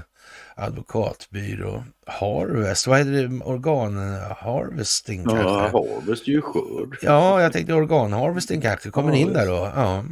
advokatbyrå. 0.55 1.85
Harvest, 2.07 2.87
vad 2.87 2.99
heter 2.99 3.11
det? 3.11 3.45
Organ 3.45 3.97
Harvesting 4.37 5.25
kanske? 5.25 5.43
Ja, 5.43 5.71
Harvest 5.73 6.29
är 6.29 6.33
ju 6.33 6.41
skörd. 6.41 6.99
Ja, 7.03 7.43
jag 7.43 7.53
tänkte 7.53 7.75
organharvesting 7.75 8.61
kanske 8.61 8.91
kommer 8.91 9.15
in 9.15 9.33
där 9.33 9.47
då. 9.47 9.73
Ja. 9.75 10.05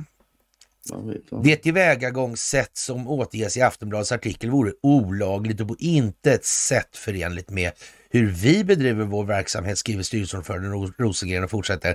Det 1.43 1.57
tillvägagångssätt 1.57 2.77
som 2.77 3.09
återges 3.09 3.57
i 3.57 3.61
Aftonbladets 3.63 4.13
artikel 4.13 4.51
vore 4.51 4.73
olagligt 4.83 5.61
och 5.61 5.69
på 5.69 5.77
intet 5.79 6.45
sätt 6.45 6.97
förenligt 6.97 7.51
med 7.51 7.73
hur 8.11 8.27
vi 8.27 8.65
bedriver 8.65 9.05
vår 9.05 9.25
verksamhet, 9.25 9.79
skriver 9.79 10.03
styrelseordförande 10.03 10.69
Ros- 10.69 10.93
Rosengren 10.99 11.45
och 11.45 11.51
fortsätter. 11.51 11.95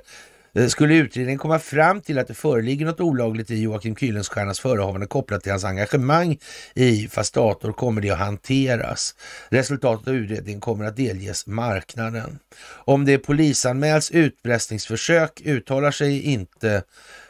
Eh, 0.57 0.67
skulle 0.67 0.95
utredningen 0.95 1.39
komma 1.39 1.59
fram 1.59 2.01
till 2.01 2.19
att 2.19 2.27
det 2.27 2.33
föreligger 2.33 2.85
något 2.85 2.99
olagligt 2.99 3.51
i 3.51 3.61
Joakim 3.61 3.95
Kuylenstiernas 3.95 4.59
förehavande 4.59 5.07
kopplat 5.07 5.43
till 5.43 5.51
hans 5.51 5.63
engagemang 5.63 6.37
i 6.73 7.07
Fastator 7.07 7.71
kommer 7.71 8.01
det 8.01 8.09
att 8.09 8.19
hanteras. 8.19 9.15
Resultatet 9.49 10.07
av 10.07 10.15
utredningen 10.15 10.61
kommer 10.61 10.85
att 10.85 10.95
delges 10.95 11.47
marknaden. 11.47 12.39
Om 12.65 13.05
det 13.05 13.17
polisanmäls 13.17 14.11
utpressningsförsök 14.11 15.41
uttalar 15.45 15.91
sig 15.91 16.21
inte 16.21 16.83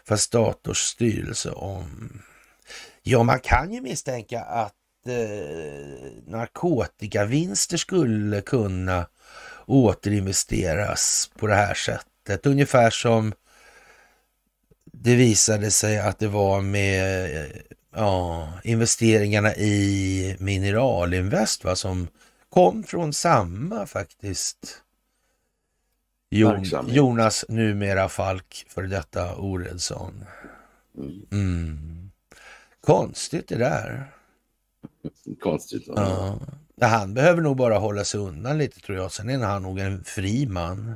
Fastators 0.07 0.77
styrelse 0.77 1.51
om. 1.51 2.21
Ja, 3.03 3.23
man 3.23 3.39
kan 3.39 3.73
ju 3.73 3.81
misstänka 3.81 4.41
att 4.41 4.73
eh, 5.07 6.31
narkotikavinster 6.31 7.77
skulle 7.77 8.41
kunna 8.41 9.07
återinvesteras 9.65 11.31
på 11.39 11.47
det 11.47 11.55
här 11.55 11.73
sättet. 11.73 12.16
Ungefär 12.29 12.89
som 12.89 13.33
det 14.85 15.15
visade 15.15 15.71
sig 15.71 15.99
att 15.99 16.19
det 16.19 16.27
var 16.27 16.61
med 16.61 17.25
eh, 17.35 17.51
ja, 17.95 18.49
investeringarna 18.63 19.55
i 19.55 20.35
Mineralinvest 20.39 21.63
va, 21.63 21.75
som 21.75 22.07
kom 22.49 22.83
från 22.83 23.13
samma 23.13 23.85
faktiskt. 23.85 24.81
Jon. 26.29 26.65
Jonas 26.87 27.45
numera 27.49 28.09
Falk 28.09 28.65
för 28.69 28.83
detta 28.83 29.35
Oredsson. 29.35 30.25
Mm. 30.97 31.25
Mm. 31.31 32.11
Konstigt 32.81 33.47
det 33.47 33.57
där. 33.57 34.11
Konstigt. 35.39 35.83
Ja. 35.87 36.39
Ja, 36.79 36.87
han 36.87 37.13
behöver 37.13 37.41
nog 37.41 37.57
bara 37.57 37.77
hålla 37.77 38.03
sig 38.03 38.19
undan 38.19 38.57
lite 38.57 38.79
tror 38.79 38.97
jag. 38.97 39.11
Sen 39.11 39.29
är 39.29 39.37
han 39.37 39.63
nog 39.63 39.79
en 39.79 40.03
fri 40.03 40.45
man. 40.45 40.95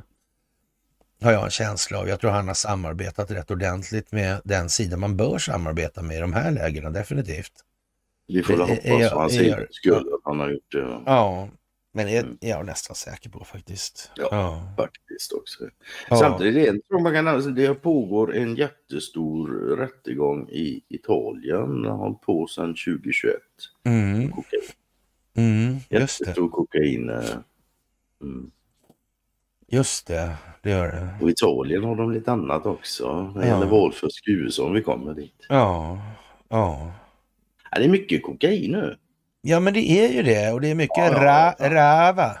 Har 1.22 1.32
jag 1.32 1.44
en 1.44 1.50
känsla 1.50 1.98
av. 1.98 2.08
Jag 2.08 2.20
tror 2.20 2.30
han 2.30 2.46
har 2.48 2.54
samarbetat 2.54 3.30
rätt 3.30 3.50
ordentligt 3.50 4.12
med 4.12 4.40
den 4.44 4.70
sida 4.70 4.96
man 4.96 5.16
bör 5.16 5.38
samarbeta 5.38 6.02
med 6.02 6.16
i 6.16 6.20
de 6.20 6.32
här 6.32 6.50
lägena, 6.50 6.90
definitivt. 6.90 7.52
Vi 8.28 8.42
får 8.42 8.52
väl 8.56 8.60
hoppas 8.68 8.84
för 9.10 9.16
hans 9.16 9.32
egen 9.32 9.66
skull 9.70 10.08
att 10.14 10.20
han 10.24 10.40
har 10.40 10.50
gjort 10.50 10.72
det. 10.72 11.02
Ja, 11.06 11.48
men 11.94 12.06
det 12.06 12.16
Mm. 12.18 12.38
är 12.40 12.48
jag 12.50 12.66
nästan 12.66 12.96
säker 12.96 13.30
på 13.30 13.44
faktiskt. 13.44 14.10
Ja. 14.16 14.28
ja. 14.30 14.72
Faktiskt 14.76 15.32
också. 15.32 15.64
Ja. 16.10 16.16
Samtidigt 16.16 16.68
är 16.68 16.72
det, 16.72 16.80
tror 16.88 17.00
man 17.00 17.12
kan, 17.12 17.28
alltså, 17.28 17.50
det 17.50 17.74
pågår 17.74 18.34
en 18.36 18.54
jättestor 18.56 19.76
rättegång 19.76 20.48
i 20.48 20.82
Italien. 20.88 21.84
har 21.84 21.96
hållit 21.96 22.20
på 22.20 22.46
sedan 22.46 22.74
2021. 22.74 23.34
Mm, 23.84 24.30
Kokain. 24.30 24.62
mm, 25.36 25.72
just 25.72 25.84
det. 25.90 25.96
Jättestor 26.24 26.48
kokain. 26.48 27.10
eh, 27.10 27.24
Mm. 28.22 28.50
Just 29.72 30.06
det, 30.06 30.30
det 30.62 30.70
gör 30.70 30.86
det. 30.88 31.08
Och 31.24 31.30
Italien 31.30 31.84
har 31.84 31.96
de 31.96 32.12
lite 32.12 32.32
annat 32.32 32.66
också. 32.66 33.32
Det 33.34 33.40
Ja. 33.40 33.46
gäller 33.46 33.66
valfusk 33.66 34.28
i 34.28 34.30
USA 34.32 34.64
om 34.64 34.72
vi 34.72 34.82
kommer 34.82 35.14
dit. 35.14 35.46
Ja, 35.48 35.98
ja. 36.48 36.92
Ja, 37.70 37.78
det 37.78 37.84
är 37.84 37.88
mycket 37.88 38.22
kokain 38.22 38.70
nu. 38.72 38.96
Ja, 39.42 39.60
men 39.60 39.74
det 39.74 39.80
är 39.80 40.08
ju 40.12 40.22
det 40.22 40.52
och 40.52 40.60
det 40.60 40.70
är 40.70 40.74
mycket 40.74 40.96
Ja, 40.98 41.12
ra- 41.12 41.54
ja. 41.58 41.74
rava. 41.74 42.36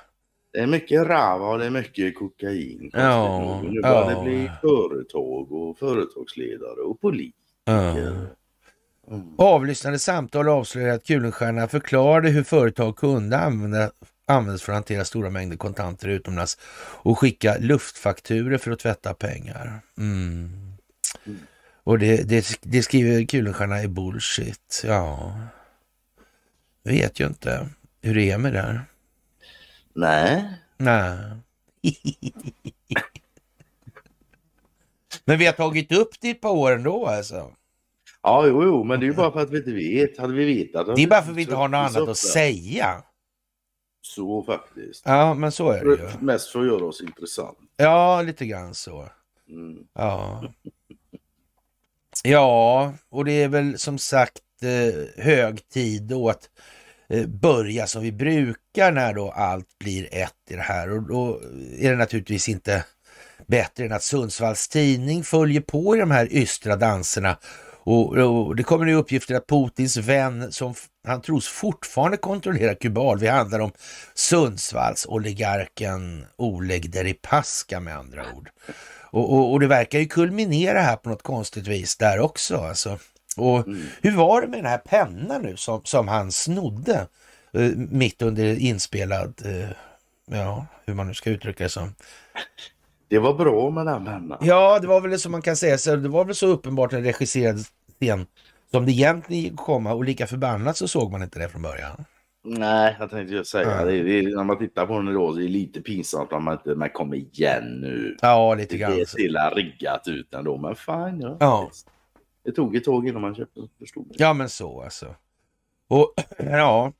Det 0.52 0.58
är 0.58 0.66
mycket 0.66 1.06
rava 1.06 1.46
och 1.46 1.58
det 1.58 1.66
är 1.66 1.70
mycket 1.70 2.18
kokain. 2.18 2.90
Ja. 2.92 3.62
Nu 3.62 3.80
börjar 3.82 4.10
ja. 4.10 4.16
det 4.18 4.24
bli 4.24 4.50
företag 4.60 5.52
och 5.52 5.78
företagsledare 5.78 6.80
och 6.80 7.00
politiker. 7.00 8.16
Mm. 9.10 9.22
Avlyssnade 9.38 9.98
samtal 9.98 10.48
avslöjar 10.48 10.94
att 10.94 11.04
Kulenstierna 11.06 11.68
förklarade 11.68 12.28
hur 12.30 12.42
företag 12.42 12.96
kunde 12.96 13.38
använda 13.38 13.90
används 14.26 14.62
för 14.62 14.72
att 14.72 14.76
hantera 14.76 15.04
stora 15.04 15.30
mängder 15.30 15.56
kontanter 15.56 16.08
utomlands 16.08 16.58
och 17.02 17.18
skicka 17.18 17.56
luftfakturer 17.60 18.58
för 18.58 18.70
att 18.70 18.78
tvätta 18.78 19.14
pengar. 19.14 19.80
Mm. 19.98 20.72
Och 21.84 21.98
det, 21.98 22.28
det, 22.28 22.58
det 22.62 22.82
skriver 22.82 23.26
Kulenstierna 23.26 23.78
är 23.78 23.88
bullshit. 23.88 24.82
Ja, 24.84 25.34
vet 26.84 27.20
ju 27.20 27.26
inte 27.26 27.68
hur 28.02 28.14
det 28.14 28.30
är 28.30 28.38
med 28.38 28.52
det 28.52 28.60
här. 28.60 28.84
Nej, 29.94 30.44
Nej. 30.82 31.16
Men 35.24 35.38
vi 35.38 35.46
har 35.46 35.52
tagit 35.52 35.92
upp 35.92 36.20
det 36.20 36.30
ett 36.30 36.40
par 36.40 36.50
år 36.50 36.72
ändå 36.72 37.06
alltså. 37.06 37.52
ja 38.22 38.46
jo, 38.46 38.64
jo, 38.64 38.84
men 38.84 39.00
det 39.00 39.06
är 39.06 39.08
ju 39.08 39.14
bara 39.14 39.32
för 39.32 39.40
att 39.40 39.50
vi 39.50 39.58
inte 39.58 39.72
vet. 39.72 40.18
Hade 40.18 40.34
vi 40.34 40.44
vetat. 40.44 40.96
Det 40.96 41.02
är 41.02 41.06
bara 41.06 41.22
för 41.22 41.30
att 41.30 41.36
vi 41.36 41.42
inte 41.42 41.54
har 41.54 41.68
något 41.68 41.96
annat 41.96 42.08
att 42.08 42.16
säga. 42.16 43.02
Så 44.02 44.42
faktiskt. 44.42 45.02
Ja, 45.06 45.34
men 45.34 45.52
så 45.52 45.70
är 45.70 45.84
det 45.84 45.90
ju. 45.90 46.08
Mest 46.20 46.48
för 46.50 46.60
att 46.60 46.66
göra 46.66 46.84
oss 46.84 47.00
intressant. 47.00 47.58
Ja, 47.76 48.22
lite 48.22 48.46
grann 48.46 48.74
så. 48.74 49.08
Mm. 49.48 49.78
Ja. 49.94 50.44
Ja, 52.24 52.92
och 53.10 53.24
det 53.24 53.32
är 53.32 53.48
väl 53.48 53.78
som 53.78 53.98
sagt 53.98 54.42
eh, 54.62 55.24
hög 55.24 55.68
tid 55.68 56.02
då 56.02 56.28
att 56.28 56.50
eh, 57.08 57.26
börja 57.26 57.86
som 57.86 58.02
vi 58.02 58.12
brukar 58.12 58.92
när 58.92 59.14
då 59.14 59.30
allt 59.30 59.78
blir 59.78 60.08
ett 60.14 60.50
i 60.50 60.54
det 60.54 60.62
här. 60.62 60.90
Och 60.90 61.02
då 61.02 61.40
är 61.78 61.90
det 61.90 61.96
naturligtvis 61.96 62.48
inte 62.48 62.84
bättre 63.46 63.84
än 63.84 63.92
att 63.92 64.02
Sundsvalls 64.02 64.68
tidning 64.68 65.22
följer 65.24 65.60
på 65.60 65.96
i 65.96 65.98
de 65.98 66.10
här 66.10 66.32
ystra 66.32 66.76
danserna. 66.76 67.36
Och, 67.84 68.16
och 68.16 68.56
det 68.56 68.62
kommer 68.62 68.86
nu 68.86 68.94
uppgifter 68.94 69.34
att 69.34 69.46
Putins 69.46 69.96
vän 69.96 70.52
som 70.52 70.74
han 71.06 71.22
tros 71.22 71.48
fortfarande 71.48 72.16
kontrollera 72.16 72.74
Kubal. 72.74 73.18
Vi 73.18 73.28
handlar 73.28 73.60
om 73.60 73.72
Sundsvalls 74.14 75.06
oligarken 75.06 76.26
Oleg 76.36 76.90
Deripaska 76.90 77.80
med 77.80 77.96
andra 77.96 78.24
ord. 78.36 78.50
Och, 79.10 79.32
och, 79.32 79.52
och, 79.52 79.60
det 79.60 79.66
verkar 79.66 79.98
ju 79.98 80.06
kulminera 80.06 80.80
här 80.80 80.96
på 80.96 81.08
något 81.08 81.22
konstigt 81.22 81.66
vis 81.66 81.96
där 81.96 82.20
också. 82.20 82.56
Alltså. 82.56 82.98
Och 83.36 83.66
mm. 83.66 83.86
Hur 84.02 84.16
var 84.16 84.40
det 84.40 84.48
med 84.48 84.58
den 84.58 84.70
här 84.70 84.78
pennan 84.78 85.42
nu 85.42 85.56
som, 85.56 85.80
som 85.84 86.08
han 86.08 86.32
snodde 86.32 87.06
eh, 87.52 87.70
mitt 87.76 88.22
under 88.22 88.44
inspelad, 88.44 89.42
eh, 89.44 89.68
ja, 90.30 90.66
hur 90.86 90.94
man 90.94 91.06
nu 91.08 91.14
ska 91.14 91.30
uttrycka 91.30 91.64
det 91.64 91.70
som. 91.70 91.94
Det 93.12 93.18
var 93.18 93.34
bra 93.34 93.70
med 93.70 93.86
den 93.86 94.04
pennan. 94.04 94.38
Ja, 94.40 94.78
det 94.78 94.86
var 94.86 95.00
väl 95.00 95.18
som 95.18 95.32
man 95.32 95.42
kan 95.42 95.56
säga. 95.56 95.78
Så 95.78 95.96
det 95.96 96.08
var 96.08 96.24
väl 96.24 96.34
så 96.34 96.46
uppenbart 96.46 96.92
en 96.92 97.04
regisserad 97.04 97.58
scen 98.00 98.26
som 98.70 98.86
det 98.86 98.92
egentligen 98.92 99.56
komma 99.56 99.92
och 99.92 100.04
lika 100.04 100.26
förbannat 100.26 100.76
så 100.76 100.88
såg 100.88 101.12
man 101.12 101.22
inte 101.22 101.38
det 101.38 101.48
från 101.48 101.62
början. 101.62 102.04
Nej, 102.44 102.96
jag 103.00 103.10
tänkte 103.10 103.34
just 103.34 103.50
säga 103.50 103.80
ja. 103.80 103.84
det, 103.84 104.02
det. 104.02 104.36
När 104.36 104.44
man 104.44 104.58
tittar 104.58 104.86
på 104.86 104.98
den 104.98 105.08
idag 105.08 105.34
så 105.34 105.40
är 105.40 105.42
det 105.42 105.48
lite 105.48 105.80
pinsamt 105.80 106.32
om 106.32 106.44
man 106.44 106.54
inte, 106.54 106.74
men 106.74 106.90
kom 106.90 107.14
igen 107.14 107.80
nu. 107.80 108.16
Ja, 108.20 108.54
lite 108.54 108.76
grann. 108.76 108.90
Det 108.90 109.00
är 109.00 109.16
till 109.16 109.36
riggat 109.54 110.08
ut 110.08 110.34
ändå, 110.34 110.56
men 110.56 110.74
fine. 110.74 111.20
Ja. 111.20 111.36
ja. 111.40 111.70
Det 112.44 112.52
tog 112.52 112.76
ett 112.76 112.84
tag 112.84 113.08
innan 113.08 113.22
man 113.22 113.34
köpte, 113.34 113.60
förstod 113.78 114.06
det. 114.08 114.14
Ja, 114.18 114.32
men 114.32 114.48
så 114.48 114.82
alltså. 114.82 115.14
Och 115.88 116.14
ja, 116.38 116.92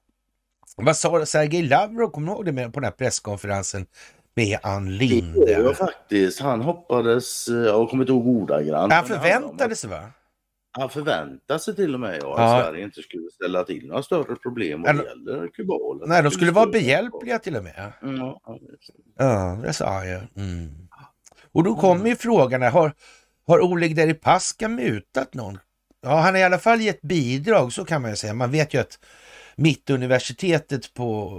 vad 0.77 0.97
sa 0.97 1.27
Sergej 1.27 1.63
Lavrov, 1.63 2.11
kommer 2.11 2.27
du 2.27 2.33
ihåg 2.33 2.45
det 2.45 2.53
med 2.53 2.75
på 2.75 2.81
den 2.81 2.85
här 2.85 2.93
presskonferensen 2.93 3.87
med 4.35 4.59
Ann 4.63 4.97
Linde? 4.97 5.51
Ja, 5.51 5.75
faktiskt. 5.75 6.41
Han 6.41 6.61
hoppades, 6.61 7.49
jag 7.49 7.91
kommer 7.91 8.03
inte 8.03 8.13
ihåg 8.13 8.27
ordagrant. 8.27 8.93
Han 8.93 9.07
förväntade 9.07 9.77
sig 9.77 9.91
va? 9.91 10.11
Han 10.79 10.91
förväntade 10.91 11.61
sig 11.61 11.77
till 11.77 11.95
och 11.95 12.01
med 12.01 12.19
ja, 12.23 12.35
att 12.35 12.41
ja. 12.41 12.63
Sverige 12.63 12.85
inte 12.85 13.03
skulle 13.03 13.31
ställa 13.31 13.65
till 13.65 13.87
några 13.87 14.03
större 14.03 14.37
problem 14.37 14.83
vad 14.83 14.97
det 14.97 15.05
gäller 15.05 15.49
kubaler. 15.49 16.07
Nej, 16.07 16.23
de 16.23 16.31
skulle 16.31 16.53
vara 16.53 16.67
behjälpliga 16.67 17.39
till 17.39 17.57
och 17.57 17.65
med. 17.65 17.93
Mm, 18.03 18.17
ja, 18.17 18.41
ja, 19.19 19.59
det 19.65 19.73
sa 19.73 20.05
ju. 20.05 20.21
Mm. 20.37 20.71
Och 21.53 21.65
då 21.65 21.75
kommer 21.75 22.09
ju 22.09 22.17
frågan, 22.17 22.63
har, 22.63 22.93
har 23.47 23.61
Oleg 23.61 23.97
Deripaska 23.97 24.69
mutat 24.69 25.35
någon? 25.35 25.59
Ja, 26.03 26.17
han 26.17 26.35
har 26.35 26.41
i 26.41 26.45
alla 26.45 26.59
fall 26.59 26.81
gett 26.81 27.03
bidrag, 27.03 27.73
så 27.73 27.85
kan 27.85 28.03
man 28.03 28.11
ju 28.11 28.17
säga. 28.17 28.35
Man 28.35 28.51
vet 28.51 28.75
ju 28.75 28.79
att 28.79 28.99
Mittuniversitetet 29.57 30.95
på, 30.95 31.39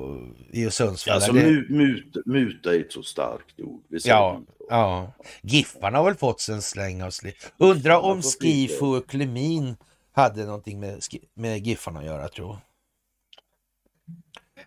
i 0.52 0.70
Sundsvall. 0.70 1.16
Alltså 1.16 1.32
det... 1.32 1.70
mut, 1.70 2.18
muta 2.26 2.76
är 2.76 2.80
ett 2.80 2.92
så 2.92 3.04
starkt 3.04 3.60
ord. 3.60 3.84
Ja, 3.90 4.42
ja. 4.70 5.14
Giffarna 5.42 5.98
har 5.98 6.06
väl 6.06 6.16
fått 6.16 6.48
en 6.50 6.62
släng 6.62 7.04
av 7.04 7.10
sliv. 7.10 7.34
Undra 7.58 8.00
om 8.00 8.22
Skifu 8.22 8.86
och 8.86 9.10
Klemin 9.10 9.76
hade 10.12 10.46
någonting 10.46 10.80
med, 10.80 11.00
med 11.34 11.68
Giffarna 11.68 12.00
att 12.00 12.06
göra, 12.06 12.28
tror. 12.28 12.58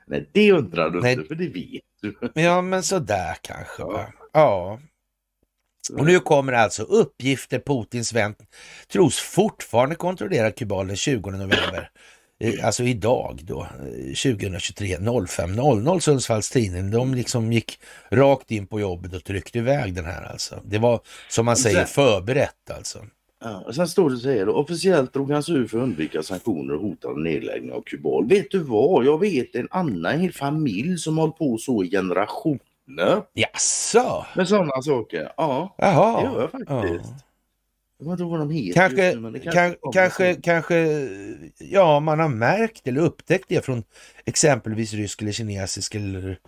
Nej, 0.07 0.31
det 0.33 0.53
undrar 0.53 0.91
du 0.91 1.11
inte, 1.11 1.25
för 1.25 1.35
det 1.35 1.49
vet 1.49 1.83
du. 2.00 2.43
Ja, 2.43 2.62
men 2.62 2.83
sådär 2.83 3.37
kanske. 3.43 3.83
Ja. 3.83 4.12
ja. 4.33 4.81
Och 5.93 6.05
nu 6.05 6.21
kommer 6.21 6.53
alltså 6.53 6.83
uppgifter 6.83 7.59
Putins 7.59 8.12
vän 8.12 8.35
tros 8.93 9.19
fortfarande 9.19 9.95
kontrollera 9.95 10.50
Kubal 10.50 10.87
den 10.87 10.97
20 10.97 11.31
november. 11.31 11.91
Alltså 12.62 12.83
idag 12.83 13.40
då, 13.43 13.66
2023 14.23 14.97
05.00 14.97 16.00
Sundsvalls 16.00 16.50
Tidning. 16.50 16.90
De 16.90 17.14
liksom 17.14 17.52
gick 17.52 17.81
rakt 18.11 18.50
in 18.50 18.66
på 18.66 18.81
jobbet 18.81 19.14
och 19.14 19.25
tryckte 19.25 19.59
iväg 19.59 19.95
den 19.95 20.05
här 20.05 20.23
alltså. 20.23 20.61
Det 20.64 20.78
var 20.78 21.00
som 21.28 21.45
man 21.45 21.56
säger 21.56 21.84
förberett 21.84 22.71
alltså. 22.71 22.99
Ja, 23.45 23.63
och 23.67 23.75
sen 23.75 23.89
står 23.89 24.11
det 24.11 24.17
så 24.17 24.30
här, 24.30 24.49
officiellt 24.49 25.13
drog 25.13 25.32
han 25.32 25.43
sig 25.43 25.54
ur 25.54 25.67
för 25.67 25.78
att 25.78 25.82
undvika 25.82 26.23
sanktioner 26.23 26.75
och 26.75 26.80
hotade 26.80 27.23
nedläggning 27.23 27.73
av 27.73 27.80
Kubal. 27.80 28.28
Vet 28.28 28.50
du 28.50 28.58
vad, 28.58 29.04
jag 29.04 29.21
vet 29.21 29.54
en 29.54 29.69
annan 29.71 30.21
hel 30.21 30.32
familj 30.32 30.99
som 30.99 31.19
hållit 31.19 31.39
på 31.39 31.58
så 31.58 31.84
i 31.84 31.91
generationer. 31.91 33.23
Jaså? 33.34 34.26
Med 34.37 34.49
sådana 34.49 34.82
saker. 34.82 35.32
Ja, 35.37 35.75
Jaha. 35.78 36.21
det 36.21 36.26
gör 36.26 36.41
jag 36.41 36.50
faktiskt. 36.50 37.11
Ja. 37.11 37.25
Jag 37.99 38.06
vet 38.06 38.13
inte 38.13 38.25
vad 38.25 38.41
de 38.41 38.50
heter 38.50 38.80
kanske, 38.80 39.15
nu, 39.15 39.39
kanske, 39.39 39.52
kan, 39.52 39.93
kanske, 39.93 40.35
kanske, 40.43 41.09
ja 41.59 42.00
man 42.00 42.21
har 42.21 42.28
märkt 42.28 42.89
eller 42.89 43.00
upptäckt 43.00 43.45
det 43.49 43.65
från 43.65 43.82
exempelvis 44.25 44.93
rysk 44.93 45.23
eller 45.23 45.32
kinesisk 45.32 45.95
eller 45.95 46.39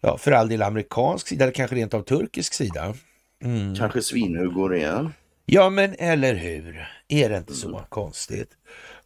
ja, 0.00 0.18
för 0.18 0.32
all 0.32 0.48
del 0.48 0.62
amerikansk 0.62 1.28
sida 1.28 1.44
eller 1.44 1.54
kanske 1.54 1.76
rent 1.76 1.94
av 1.94 2.02
turkisk 2.02 2.54
sida. 2.54 2.94
Mm. 3.44 3.74
Kanske 3.74 4.02
svinhugor 4.02 4.76
igen. 4.76 5.12
Ja 5.46 5.70
men 5.70 5.94
eller 5.98 6.34
hur, 6.34 6.88
är 7.08 7.30
det 7.30 7.36
inte 7.36 7.54
så 7.54 7.68
mm. 7.68 7.80
konstigt? 7.88 8.50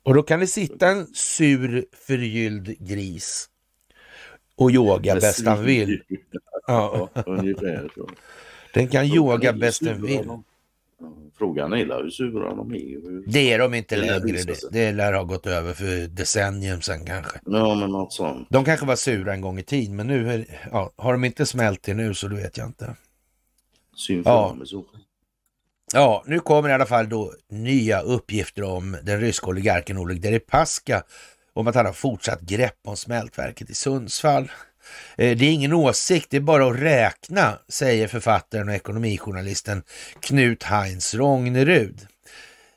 Och 0.03 0.15
då 0.15 0.23
kan 0.23 0.41
det 0.41 0.47
sitta 0.47 0.89
en 0.89 1.07
sur 1.15 1.85
förgylld 1.93 2.77
gris 2.79 3.49
och 4.57 4.71
yoga 4.71 5.15
bäst 5.15 5.47
han 5.47 5.65
vill. 5.65 6.03
Ja. 6.67 7.09
Den 8.75 8.89
kan 8.89 9.05
yoga 9.05 9.53
bäst 9.53 9.85
den 9.85 10.03
vill. 10.03 10.31
Frågan 11.39 11.73
är 11.73 12.03
hur 12.03 12.11
sura 12.11 12.55
de 12.55 12.75
är. 12.75 13.31
Det 13.33 13.53
är 13.53 13.59
de 13.59 13.75
inte 13.75 13.97
det 13.97 14.01
längre. 14.01 14.43
Det, 14.43 14.73
det 14.73 14.93
lär 14.93 15.13
ha 15.13 15.23
gått 15.23 15.47
över 15.47 15.73
för 15.73 16.09
decennium 16.09 16.81
sen 16.81 17.05
kanske. 17.05 17.41
Ja, 17.47 17.75
men 17.75 17.91
något 17.91 18.13
sånt. 18.13 18.49
De 18.51 18.65
kanske 18.65 18.87
var 18.87 18.97
sura 18.97 19.35
en 19.35 19.41
gång 19.41 19.59
i 19.59 19.63
tiden, 19.63 19.97
men 19.97 20.07
nu 20.07 20.33
är, 20.33 20.45
ja, 20.73 20.93
har 20.97 21.13
de 21.13 21.25
inte 21.25 21.47
smält 21.47 21.83
det 21.83 21.95
nu 21.95 22.15
så 22.15 22.29
då 22.29 22.37
vet 22.37 22.57
jag 22.57 22.67
inte. 22.67 22.97
Synd 23.97 24.25
för 24.25 24.31
ja. 24.31 24.55
dem 24.59 24.67
så. 24.67 24.85
Ja, 25.95 26.25
nu 26.27 26.41
kommer 26.41 26.69
i 26.69 26.73
alla 26.73 26.87
fall 26.87 27.09
då 27.09 27.33
nya 27.51 28.01
uppgifter 28.01 28.63
om 28.63 28.97
den 29.03 29.21
ryska 29.21 29.47
oligarken 29.47 29.99
Oleg 29.99 30.21
Deripaska 30.21 31.03
om 31.53 31.67
att 31.67 31.75
han 31.75 31.87
har 31.87 31.93
fortsatt 31.93 32.41
grepp 32.41 32.79
om 32.85 32.97
smältverket 32.97 33.71
i 33.71 33.75
Sundsvall. 33.75 34.51
Eh, 35.17 35.37
det 35.37 35.47
är 35.47 35.53
ingen 35.53 35.73
åsikt, 35.73 36.31
det 36.31 36.37
är 36.37 36.41
bara 36.41 36.67
att 36.67 36.79
räkna, 36.79 37.59
säger 37.69 38.09
författaren 38.09 38.69
och 38.69 38.75
ekonomijournalisten 38.75 39.83
Knut 40.21 40.63
Heinz 40.63 41.15
Rognerud. 41.15 42.01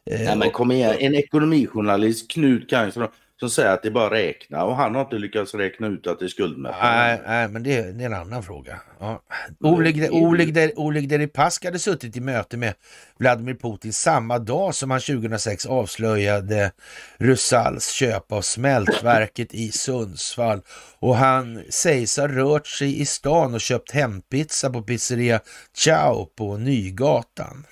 Eh, 0.05 0.19
Nej 0.19 0.35
men 0.35 0.51
kom 0.51 0.71
igen, 0.71 0.95
en 0.99 1.15
ekonomijournalist, 1.15 2.31
Knut 2.31 2.71
Heinz 2.71 2.97
som 3.39 3.49
säger 3.49 3.69
att 3.69 3.83
det 3.83 3.91
bara 3.91 4.05
att 4.05 4.11
räkna 4.11 4.63
och 4.63 4.75
han 4.75 4.95
har 4.95 5.01
inte 5.01 5.15
lyckats 5.15 5.53
räkna 5.53 5.87
ut 5.87 6.07
att 6.07 6.19
det 6.19 6.25
är 6.25 6.29
skuldmättnad. 6.29 6.95
Nej, 6.95 7.21
nej, 7.25 7.47
men 7.47 7.63
det, 7.63 7.91
det, 7.91 8.03
är 8.03 8.05
en 8.05 8.13
annan 8.13 8.43
fråga. 8.43 8.79
Ja. 8.99 9.21
Oleg, 9.59 10.09
Oleg, 10.11 10.71
Oleg 10.75 11.09
Deripask 11.09 11.65
hade 11.65 11.79
suttit 11.79 12.17
i 12.17 12.19
möte 12.19 12.57
med 12.57 12.73
Vladimir 13.19 13.53
Putin 13.53 13.93
samma 13.93 14.39
dag 14.39 14.75
som 14.75 14.91
han 14.91 14.99
2006 14.99 15.65
avslöjade 15.65 16.71
Rusals 17.17 17.89
köp 17.89 18.31
av 18.31 18.41
smältverket 18.41 19.53
i 19.53 19.71
Sundsvall 19.71 20.61
och 20.99 21.15
han 21.15 21.63
sägs 21.69 22.17
ha 22.17 22.27
rört 22.27 22.67
sig 22.67 23.01
i 23.01 23.05
stan 23.05 23.53
och 23.53 23.61
köpt 23.61 23.91
hempizza 23.91 24.69
på 24.69 24.81
pizzeria 24.81 25.39
Ciao 25.73 26.25
på 26.25 26.57
Nygatan. 26.57 27.65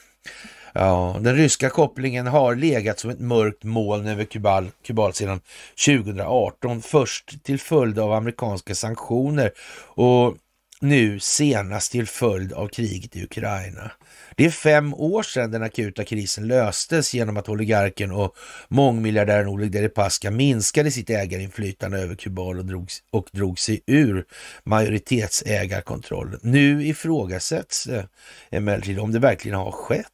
Ja, 0.76 1.18
den 1.22 1.36
ryska 1.36 1.70
kopplingen 1.70 2.28
har 2.28 2.56
legat 2.56 3.00
som 3.00 3.10
ett 3.10 3.20
mörkt 3.20 3.64
moln 3.64 4.08
över 4.08 4.26
Kubal, 4.26 4.72
Kubal 4.86 5.14
sedan 5.14 5.42
2018, 5.86 6.82
först 6.82 7.44
till 7.44 7.60
följd 7.60 8.00
av 8.00 8.12
amerikanska 8.12 8.76
sanktioner 8.76 9.52
och 9.96 10.38
nu 10.84 11.20
senast 11.20 11.92
till 11.92 12.08
följd 12.08 12.54
av 12.54 12.68
kriget 12.68 13.16
i 13.16 13.24
Ukraina. 13.24 13.92
Det 14.36 14.46
är 14.46 14.50
fem 14.50 14.94
år 14.94 15.24
sedan 15.24 15.52
den 15.52 15.64
akuta 15.64 16.04
krisen 16.04 16.48
löstes 16.48 17.14
genom 17.14 17.38
att 17.38 17.50
oligarken 17.50 18.12
och 18.12 18.36
mångmiljardären 18.68 19.48
Oleg 19.48 19.72
Deripaska 19.72 20.32
minskade 20.32 20.92
sitt 20.92 21.10
ägarinflytande 21.10 22.00
över 22.00 22.16
Kubal 22.16 22.60
och 22.60 22.66
drog, 22.66 22.90
och 23.12 23.28
drog 23.32 23.60
sig 23.60 23.82
ur 23.88 24.26
majoritetsägarkontrollen. 24.64 26.40
Nu 26.44 26.88
ifrågasätts 26.88 27.88
eh, 27.88 28.04
emellertid 28.52 29.00
om 29.00 29.12
det 29.12 29.20
verkligen 29.20 29.58
har 29.58 29.72
skett. 29.72 30.13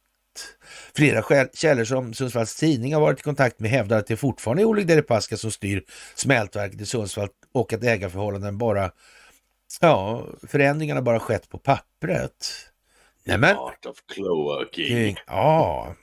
Flera 0.94 1.48
källor 1.54 1.84
som 1.84 2.14
Sundsvalls 2.14 2.56
Tidning 2.56 2.94
har 2.94 3.00
varit 3.00 3.20
i 3.20 3.22
kontakt 3.22 3.60
med 3.60 3.70
hävdar 3.70 3.98
att 3.98 4.06
det 4.06 4.16
fortfarande 4.16 4.62
är 4.62 4.64
Oleg 4.64 4.86
Deripaska 4.86 5.36
som 5.36 5.50
styr 5.50 5.84
smältverket 6.14 6.80
i 6.80 6.86
Sundsvall 6.86 7.28
och 7.52 7.72
att 7.72 7.84
ägarförhållanden 7.84 8.58
bara, 8.58 8.90
ja, 9.80 10.26
förändringarna 10.48 11.02
bara 11.02 11.20
skett 11.20 11.48
på 11.48 11.58
pappret. 11.58 12.48
Nämen. 13.24 13.56
Art 13.56 13.86
of 13.86 13.96
King. 14.72 15.16
Ja 15.26 15.94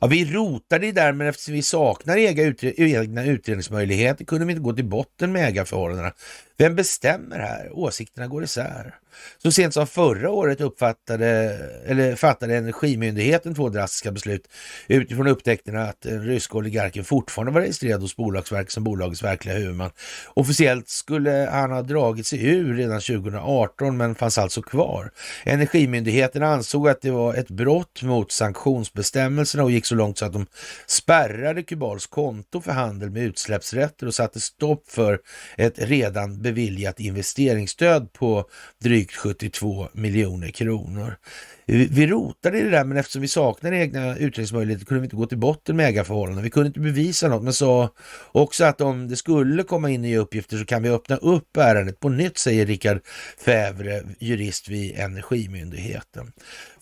ja, 0.00 0.06
vi 0.06 0.24
rotade 0.24 0.86
i 0.86 0.92
där, 0.92 1.12
men 1.12 1.26
eftersom 1.26 1.54
vi 1.54 1.62
saknar 1.62 2.16
egna, 2.16 3.24
utredningsmöjligheter 3.24 4.24
kunde 4.24 4.46
vi 4.46 4.52
inte 4.52 4.62
gå 4.62 4.72
till 4.72 4.84
botten 4.84 5.32
med 5.32 5.48
ägarförhållandena. 5.48 6.12
Vem 6.58 6.74
bestämmer 6.74 7.38
här? 7.38 7.70
Åsikterna 7.72 8.26
går 8.26 8.44
isär. 8.44 8.94
Så 9.42 9.52
sent 9.52 9.74
som 9.74 9.86
förra 9.86 10.30
året 10.30 10.60
uppfattade, 10.60 11.26
eller 11.86 12.16
fattade 12.16 12.56
Energimyndigheten 12.56 13.54
två 13.54 13.68
drastiska 13.68 14.12
beslut 14.12 14.48
utifrån 14.88 15.26
upptäckterna 15.26 15.82
att 15.82 16.00
den 16.00 16.24
ryska 16.24 16.58
oligarken 16.58 17.04
fortfarande 17.04 17.52
var 17.52 17.60
registrerad 17.60 18.00
hos 18.00 18.16
Bolagsverket 18.16 18.72
som 18.72 18.84
bolagets 18.84 19.22
verkliga 19.22 19.54
huvudman. 19.54 19.90
Officiellt 20.34 20.88
skulle 20.88 21.48
han 21.52 21.70
ha 21.70 21.82
dragit 21.82 22.26
sig 22.26 22.46
ur 22.46 22.74
redan 22.74 23.00
2018 23.00 23.96
men 23.96 24.14
fanns 24.14 24.38
alltså 24.38 24.62
kvar. 24.62 25.10
Energimyndigheten 25.44 26.42
ansåg 26.42 26.88
att 26.88 27.00
det 27.00 27.10
var 27.10 27.34
ett 27.34 27.50
brott 27.50 28.02
mot 28.02 28.32
sanktionsbestämmelserna 28.32 29.11
bestämmelserna 29.12 29.64
och 29.64 29.70
gick 29.70 29.86
så 29.86 29.94
långt 29.94 30.18
så 30.18 30.24
att 30.24 30.32
de 30.32 30.46
spärrade 30.86 31.62
Kubals 31.62 32.06
konto 32.06 32.60
för 32.60 32.72
handel 32.72 33.10
med 33.10 33.22
utsläppsrätter 33.22 34.06
och 34.06 34.14
satte 34.14 34.40
stopp 34.40 34.90
för 34.90 35.18
ett 35.56 35.74
redan 35.78 36.42
beviljat 36.42 37.00
investeringsstöd 37.00 38.12
på 38.12 38.44
drygt 38.82 39.14
72 39.14 39.88
miljoner 39.92 40.48
kronor. 40.48 41.16
Vi 41.66 42.06
rotade 42.06 42.58
i 42.58 42.62
det 42.62 42.70
där, 42.70 42.84
men 42.84 42.96
eftersom 42.96 43.22
vi 43.22 43.28
saknade 43.28 43.76
egna 43.76 44.16
utredningsmöjligheter 44.16 44.86
kunde 44.86 45.00
vi 45.00 45.04
inte 45.04 45.16
gå 45.16 45.26
till 45.26 45.38
botten 45.38 45.76
med 45.76 45.86
ägarförhållanden. 45.86 46.44
Vi 46.44 46.50
kunde 46.50 46.66
inte 46.66 46.80
bevisa 46.80 47.28
något, 47.28 47.42
men 47.42 47.52
sa 47.52 47.90
också 48.32 48.64
att 48.64 48.80
om 48.80 49.08
det 49.08 49.16
skulle 49.16 49.62
komma 49.62 49.90
in 49.90 50.02
nya 50.02 50.18
uppgifter 50.18 50.56
så 50.56 50.64
kan 50.64 50.82
vi 50.82 50.88
öppna 50.88 51.16
upp 51.16 51.56
ärendet 51.56 52.00
på 52.00 52.08
nytt, 52.08 52.38
säger 52.38 52.66
Rickard 52.66 53.00
Fävre, 53.44 54.02
jurist 54.20 54.68
vid 54.68 54.98
Energimyndigheten. 54.98 56.32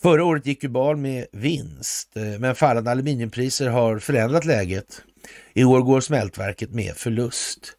Förra 0.01 0.23
året 0.23 0.45
gick 0.45 0.61
Kubal 0.61 0.97
med 0.97 1.25
vinst, 1.31 2.17
eh, 2.17 2.23
men 2.23 2.55
fallande 2.55 2.91
aluminiumpriser 2.91 3.69
har 3.69 3.99
förändrat 3.99 4.45
läget. 4.45 5.01
I 5.53 5.63
år 5.63 5.81
går 5.81 6.01
smältverket 6.01 6.71
med 6.71 6.95
förlust. 6.95 7.77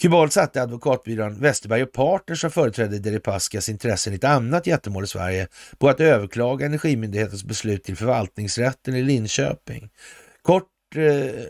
Kubal 0.00 0.30
satte 0.30 0.62
advokatbyrån 0.62 1.40
Westerberg 1.40 1.82
och 1.82 1.92
Partners 1.92 2.40
som 2.40 2.50
företrädde 2.50 2.98
Deripaskas 2.98 3.68
intressen 3.68 4.12
i 4.12 4.16
ett 4.16 4.24
annat 4.24 4.66
jättemål 4.66 5.04
i 5.04 5.06
Sverige 5.06 5.48
på 5.78 5.88
att 5.88 6.00
överklaga 6.00 6.66
Energimyndighetens 6.66 7.44
beslut 7.44 7.84
till 7.84 7.96
förvaltningsrätten 7.96 8.94
i 8.94 9.02
Linköping. 9.02 9.90
Kort 10.42 10.96
eh, 10.96 11.44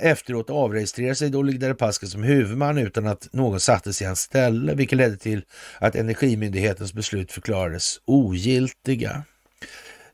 efteråt 0.00 0.50
avregistrerade 0.50 1.14
sig 1.14 1.30
då 1.30 1.42
Deripaska 1.42 2.06
som 2.06 2.22
huvudman 2.22 2.78
utan 2.78 3.06
att 3.06 3.28
någon 3.32 3.60
sattes 3.60 4.02
i 4.02 4.04
hans 4.04 4.20
ställe, 4.20 4.74
vilket 4.74 4.98
ledde 4.98 5.16
till 5.16 5.44
att 5.78 5.96
Energimyndighetens 5.96 6.92
beslut 6.92 7.32
förklarades 7.32 8.00
ogiltiga. 8.04 9.22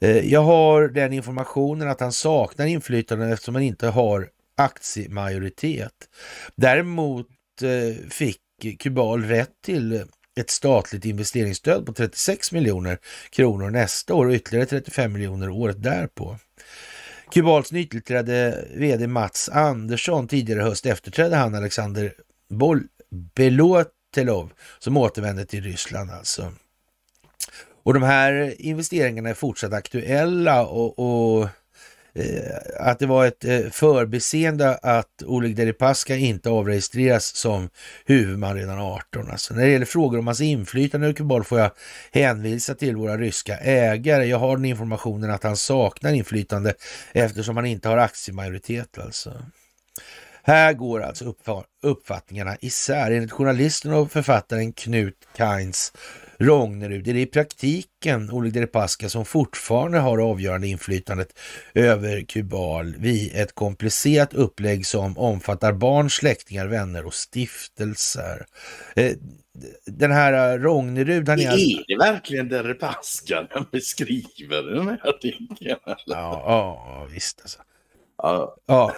Eh, 0.01 0.19
jag 0.19 0.43
har 0.43 0.89
den 0.89 1.13
informationen 1.13 1.89
att 1.89 2.01
han 2.01 2.13
saknar 2.13 2.67
inflytande 2.67 3.29
eftersom 3.29 3.55
han 3.55 3.65
inte 3.65 3.87
har 3.87 4.29
aktiemajoritet. 4.57 5.95
Däremot 6.57 7.29
eh, 7.63 8.09
fick 8.11 8.41
Kubal 8.79 9.25
rätt 9.25 9.53
till 9.65 10.05
ett 10.37 10.51
statligt 10.51 11.05
investeringsstöd 11.05 11.87
på 11.87 11.93
36 11.93 12.53
miljoner 12.53 12.99
kronor 13.31 13.71
nästa 13.71 14.15
år 14.15 14.27
och 14.27 14.33
ytterligare 14.33 14.67
35 14.67 15.13
miljoner 15.13 15.51
året 15.51 15.83
därpå. 15.83 16.39
Kubals 17.35 17.73
nytillträdde 17.73 18.65
vd 18.75 19.07
Mats 19.07 19.49
Andersson 19.49 20.29
tidigare 20.29 20.63
höst 20.63 20.87
efterträdde 20.87 21.37
han 21.37 21.55
Alexander 21.55 22.15
Bol 22.51 22.83
Belotelov 23.11 24.53
som 24.79 24.97
återvände 24.97 25.47
till 25.47 25.65
Ryssland 25.65 26.11
alltså. 26.11 26.53
Och 27.83 27.95
de 27.95 28.03
här 28.03 28.61
investeringarna 28.61 29.29
är 29.29 29.35
fortsatt 29.35 29.73
aktuella 29.73 30.67
och, 30.67 30.99
och 30.99 31.49
Eh, 32.15 32.87
att 32.89 32.99
det 32.99 33.07
var 33.07 33.27
ett 33.27 33.45
eh, 33.45 33.61
förbiseende 33.71 34.75
att 34.83 35.23
Oleg 35.23 35.57
Deripaska 35.57 36.17
inte 36.17 36.51
avregistreras 36.51 37.25
som 37.37 37.69
huvudman 38.05 38.57
redan 38.57 38.79
18. 38.79 39.31
Alltså, 39.31 39.55
när 39.55 39.65
det 39.65 39.71
gäller 39.71 39.87
frågor 39.87 40.19
om 40.19 40.27
hans 40.27 40.41
inflytande 40.41 41.09
i 41.09 41.15
Kubal 41.15 41.45
får 41.45 41.59
jag 41.59 41.71
hänvisa 42.13 42.75
till 42.75 42.97
våra 42.97 43.19
ryska 43.19 43.57
ägare. 43.59 44.25
Jag 44.25 44.39
har 44.39 44.57
den 44.57 44.65
informationen 44.65 45.31
att 45.31 45.43
han 45.43 45.57
saknar 45.57 46.13
inflytande 46.13 46.75
eftersom 47.13 47.57
han 47.57 47.67
inte 47.67 47.89
har 47.89 47.99
aktiemajoritet. 47.99 48.99
Alltså. 48.99 49.33
Här 50.43 50.73
går 50.73 51.03
alltså 51.03 51.35
uppfattningarna 51.83 52.57
isär. 52.61 53.11
Enligt 53.11 53.33
journalisten 53.33 53.93
och 53.93 54.13
författaren 54.13 54.73
Knut 54.73 55.29
Kainz 55.37 55.93
Rognerud 56.39 57.09
är 57.09 57.15
det 57.15 57.21
i 57.21 57.27
praktiken 57.27 58.31
Oleg 58.31 58.53
Deripaska 58.53 59.09
som 59.09 59.25
fortfarande 59.25 59.99
har 59.99 60.19
avgörande 60.19 60.67
inflytandet 60.67 61.39
över 61.75 62.21
Kubal 62.21 62.95
vid 62.99 63.33
ett 63.35 63.55
komplicerat 63.55 64.35
upplägg 64.35 64.87
som 64.87 65.19
omfattar 65.19 65.73
barn, 65.73 66.11
släktingar, 66.11 66.67
vänner 66.67 67.07
och 67.07 67.15
stiftelser. 67.15 68.47
Eh, 68.97 69.13
den 69.87 70.11
här 70.11 70.59
Rognerud, 70.59 71.29
han 71.29 71.41
är... 71.41 71.53
Är 71.53 71.85
det 71.89 72.13
verkligen 72.13 72.49
Deripaska 72.49 73.47
han 73.51 73.67
beskriver 73.73 74.75
den 74.75 74.89
här 74.89 75.09
artikeln? 75.09 75.57
Ja, 75.61 75.81
ja, 76.07 77.09
visst 77.13 77.41
alltså. 77.41 77.59
Ja. 78.19 78.57
ja, 78.67 78.95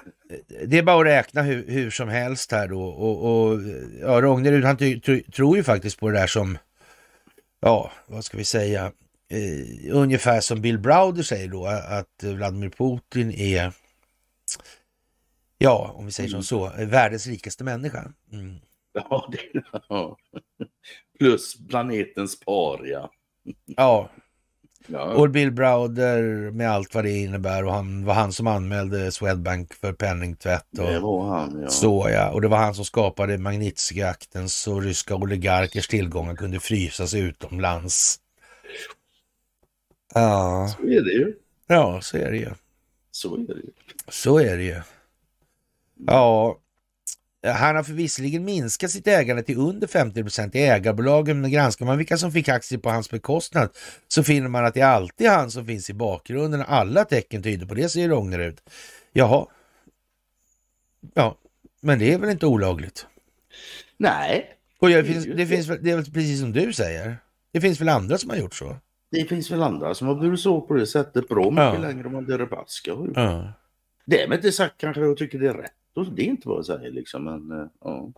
det 0.66 0.78
är 0.78 0.82
bara 0.82 1.00
att 1.00 1.06
räkna 1.06 1.42
hur, 1.42 1.64
hur 1.68 1.90
som 1.90 2.08
helst 2.08 2.52
här 2.52 2.68
då. 2.68 2.82
Och, 2.82 3.48
och 3.48 3.60
ja, 4.00 4.20
Rognerud 4.20 4.64
han 4.64 4.76
tror 5.36 5.56
ju 5.56 5.62
faktiskt 5.62 5.98
på 5.98 6.10
det 6.10 6.18
där 6.18 6.26
som 6.26 6.58
ja, 7.60 7.92
vad 8.06 8.24
ska 8.24 8.36
vi 8.36 8.44
säga, 8.44 8.92
eh, 9.28 9.96
ungefär 9.96 10.40
som 10.40 10.60
Bill 10.60 10.78
Browder 10.78 11.22
säger 11.22 11.48
då, 11.48 11.66
att 11.66 12.22
Vladimir 12.22 12.70
Putin 12.70 13.30
är, 13.30 13.72
ja, 15.58 15.92
om 15.94 16.06
vi 16.06 16.12
säger 16.12 16.30
mm. 16.30 16.42
som 16.42 16.70
så, 16.72 16.84
världens 16.84 17.26
rikaste 17.26 17.64
människa. 17.64 18.12
Mm. 18.32 18.56
Ja, 18.92 19.28
det, 19.32 19.62
ja, 19.88 20.16
plus 21.18 21.68
planetens 21.68 22.40
paria. 22.40 23.10
Ja, 23.42 23.52
Ja. 23.76 24.10
Och 24.94 25.30
Bill 25.30 25.50
Browder 25.50 26.50
med 26.50 26.70
allt 26.70 26.94
vad 26.94 27.04
det 27.04 27.10
innebär 27.10 27.64
och 27.64 27.72
han 27.72 28.04
var 28.04 28.14
han 28.14 28.32
som 28.32 28.46
anmälde 28.46 29.12
Swedbank 29.12 29.74
för 29.74 29.92
penningtvätt. 29.92 30.78
Och 30.78 30.86
det 30.86 30.98
var 30.98 31.28
han 31.28 31.60
ja. 31.62 31.68
Så 31.68 32.08
ja, 32.10 32.30
och 32.30 32.40
det 32.40 32.48
var 32.48 32.58
han 32.58 32.74
som 32.74 32.84
skapade 32.84 33.38
Magnitskij-akten 33.38 34.48
så 34.48 34.80
ryska 34.80 35.14
oligarkers 35.14 35.88
tillgångar 35.88 36.34
kunde 36.34 36.60
frysas 36.60 37.14
utomlands. 37.14 38.20
Ja. 40.14 40.74
Så 40.76 40.86
är 40.86 41.00
det 41.04 41.12
ju. 41.12 41.34
Ja, 41.66 42.00
så 42.00 42.16
är 42.16 42.30
det 42.30 42.36
ju. 42.36 42.50
Så 43.10 43.34
är 43.34 43.38
det 43.38 43.54
ju. 43.54 43.70
Så 44.08 44.38
är 44.38 44.56
det 44.56 44.64
ju. 44.64 44.80
Ja, 46.06 46.58
han 47.42 47.76
har 47.76 47.82
förvisserligen 47.82 48.44
minskat 48.44 48.90
sitt 48.90 49.06
ägande 49.06 49.42
till 49.42 49.58
under 49.58 49.86
50 49.86 50.22
procent 50.22 50.54
i 50.54 50.58
ägarbolagen, 50.58 51.40
men 51.40 51.50
granskar 51.50 51.86
man 51.86 51.98
vilka 51.98 52.16
som 52.16 52.32
fick 52.32 52.48
aktier 52.48 52.78
på 52.78 52.90
hans 52.90 53.10
bekostnad 53.10 53.68
så 54.08 54.22
finner 54.22 54.48
man 54.48 54.64
att 54.64 54.74
det 54.74 54.80
är 54.80 54.86
alltid 54.86 55.28
han 55.28 55.50
som 55.50 55.66
finns 55.66 55.90
i 55.90 55.94
bakgrunden. 55.94 56.64
Alla 56.66 57.04
tecken 57.04 57.42
tyder 57.42 57.66
på 57.66 57.74
det, 57.74 57.88
säger 57.88 58.08
Rognerud. 58.08 58.60
Jaha. 59.12 59.46
Ja, 61.14 61.38
men 61.80 61.98
det 61.98 62.12
är 62.12 62.18
väl 62.18 62.30
inte 62.30 62.46
olagligt? 62.46 63.06
Nej. 63.96 64.52
Och 64.78 64.88
det, 64.88 65.04
finns, 65.04 65.24
det, 65.24 65.46
finns, 65.46 65.66
det 65.66 65.90
är 65.90 65.96
väl 65.96 66.04
precis 66.04 66.40
som 66.40 66.52
du 66.52 66.72
säger. 66.72 67.16
Det 67.52 67.60
finns 67.60 67.80
väl 67.80 67.88
andra 67.88 68.18
som 68.18 68.30
har 68.30 68.36
gjort 68.36 68.54
så? 68.54 68.76
Det 69.10 69.24
finns 69.24 69.50
väl 69.50 69.62
andra 69.62 69.94
som 69.94 70.08
har 70.08 70.14
burit 70.14 70.40
så 70.40 70.60
på 70.60 70.74
det 70.74 70.86
sättet 70.86 71.28
bra 71.28 71.50
mycket 71.50 71.64
ja. 71.64 71.78
längre 71.78 72.06
än 72.06 72.12
vad 72.12 72.26
Deripaska 72.26 72.94
har 72.94 73.06
gjort. 73.06 73.16
Ja. 73.16 73.52
Därmed 74.04 74.38
inte 74.38 74.52
sagt 74.52 74.78
kanske 74.78 75.00
jag 75.00 75.16
tycker 75.16 75.38
det 75.38 75.48
är 75.48 75.54
rätt 75.54 75.72
det 76.04 76.22
är 76.22 76.26
inte 76.26 76.48
vad 76.48 76.58
jag 76.58 76.66
säger 76.66 76.90
liksom, 76.90 77.24
men 77.24 77.52
uh, 77.52 77.66
ja. 77.80 78.12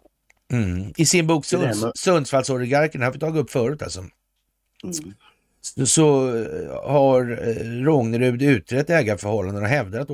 Mm. 0.53 0.93
I 0.97 1.07
sin 1.07 1.27
bok 1.27 1.45
Sunds, 1.45 1.85
Sundsvallsoligarken, 1.95 3.03
har 3.03 3.13
vi 3.13 3.19
tagit 3.19 3.43
upp 3.43 3.51
förut 3.51 3.83
alltså. 3.83 4.01
Mm. 4.01 5.15
Så, 5.61 5.87
så 5.87 6.37
eh, 6.37 6.91
har 6.91 7.49
eh, 7.49 7.83
Rångnerud 7.83 8.43
utrett 8.43 8.91
ägarförhållanden 8.91 9.63
och 9.63 9.69
hävdar 9.69 10.01
att 10.01 10.11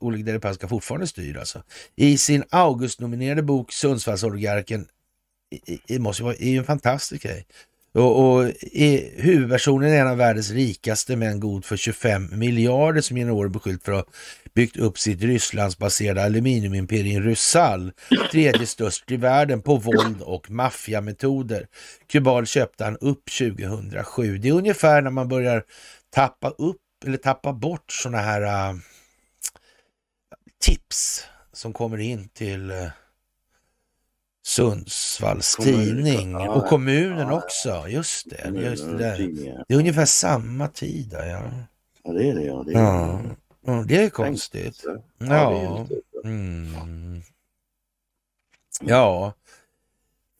Oleg 0.00 0.24
Deripaska 0.24 0.68
fortfarande 0.68 1.06
styr. 1.06 1.36
Alltså. 1.36 1.62
I 1.96 2.18
sin 2.18 2.44
August-nominerade 2.50 3.42
bok 3.42 3.72
Sundsvallsoligarken, 3.72 4.86
det 5.86 5.98
måste 5.98 6.22
vara 6.22 6.34
är 6.34 6.58
en 6.58 6.64
fantastisk 6.64 7.22
grej. 7.22 7.46
Och, 7.92 8.34
och 8.34 8.44
är, 8.72 9.22
huvudpersonen 9.22 9.92
är 9.92 10.00
en 10.00 10.08
av 10.08 10.16
världens 10.16 10.50
rikaste 10.50 11.16
män 11.16 11.40
god 11.40 11.64
för 11.64 11.76
25 11.76 12.38
miljarder 12.38 13.00
som 13.00 13.16
genom 13.16 13.36
år 13.36 13.48
beskyllt 13.48 13.84
för 13.84 13.92
att 13.92 14.06
ha 14.06 14.12
byggt 14.58 14.76
upp 14.76 14.98
sitt 14.98 15.22
Rysslandsbaserade 15.22 16.24
aluminiumimperium 16.24 17.22
Rusal, 17.22 17.92
tredje 18.30 18.66
störst 18.66 19.10
i 19.10 19.16
världen 19.16 19.62
på 19.62 19.76
våld 19.76 20.22
och 20.22 20.50
maffiametoder. 20.50 21.66
Kubal 22.06 22.46
köpte 22.46 22.84
han 22.84 22.96
upp 22.96 23.22
2007. 23.38 24.38
Det 24.38 24.48
är 24.48 24.52
ungefär 24.52 25.02
när 25.02 25.10
man 25.10 25.28
börjar 25.28 25.64
tappa 26.10 26.50
upp 26.50 26.80
eller 27.06 27.16
tappa 27.16 27.52
bort 27.52 27.92
sådana 27.92 28.18
här 28.18 28.70
uh, 28.70 28.78
tips 30.60 31.24
som 31.52 31.72
kommer 31.72 31.98
in 31.98 32.28
till 32.28 32.70
uh, 32.70 32.88
Sundsvalls 34.46 35.56
tidning 35.56 36.30
ja, 36.32 36.50
och 36.50 36.66
kommunen 36.66 37.28
ja, 37.28 37.42
också. 37.42 37.84
Just 37.88 38.30
det. 38.30 38.60
Just 38.60 38.84
det, 38.84 39.16
det 39.68 39.74
är 39.74 39.78
ungefär 39.78 40.06
samma 40.06 40.68
tid. 40.68 41.12
Ja. 41.12 41.50
ja, 42.04 42.12
det 42.12 42.28
är 42.28 42.34
det. 42.34 42.42
Ja, 42.42 42.62
det 42.66 42.72
är, 42.72 42.78
ja. 42.78 43.20
Ja, 43.68 43.84
det 43.88 44.04
är 44.04 44.10
konstigt. 44.10 44.84
Ja. 45.18 45.86
Mm. 46.24 47.22
Ja. 48.80 49.32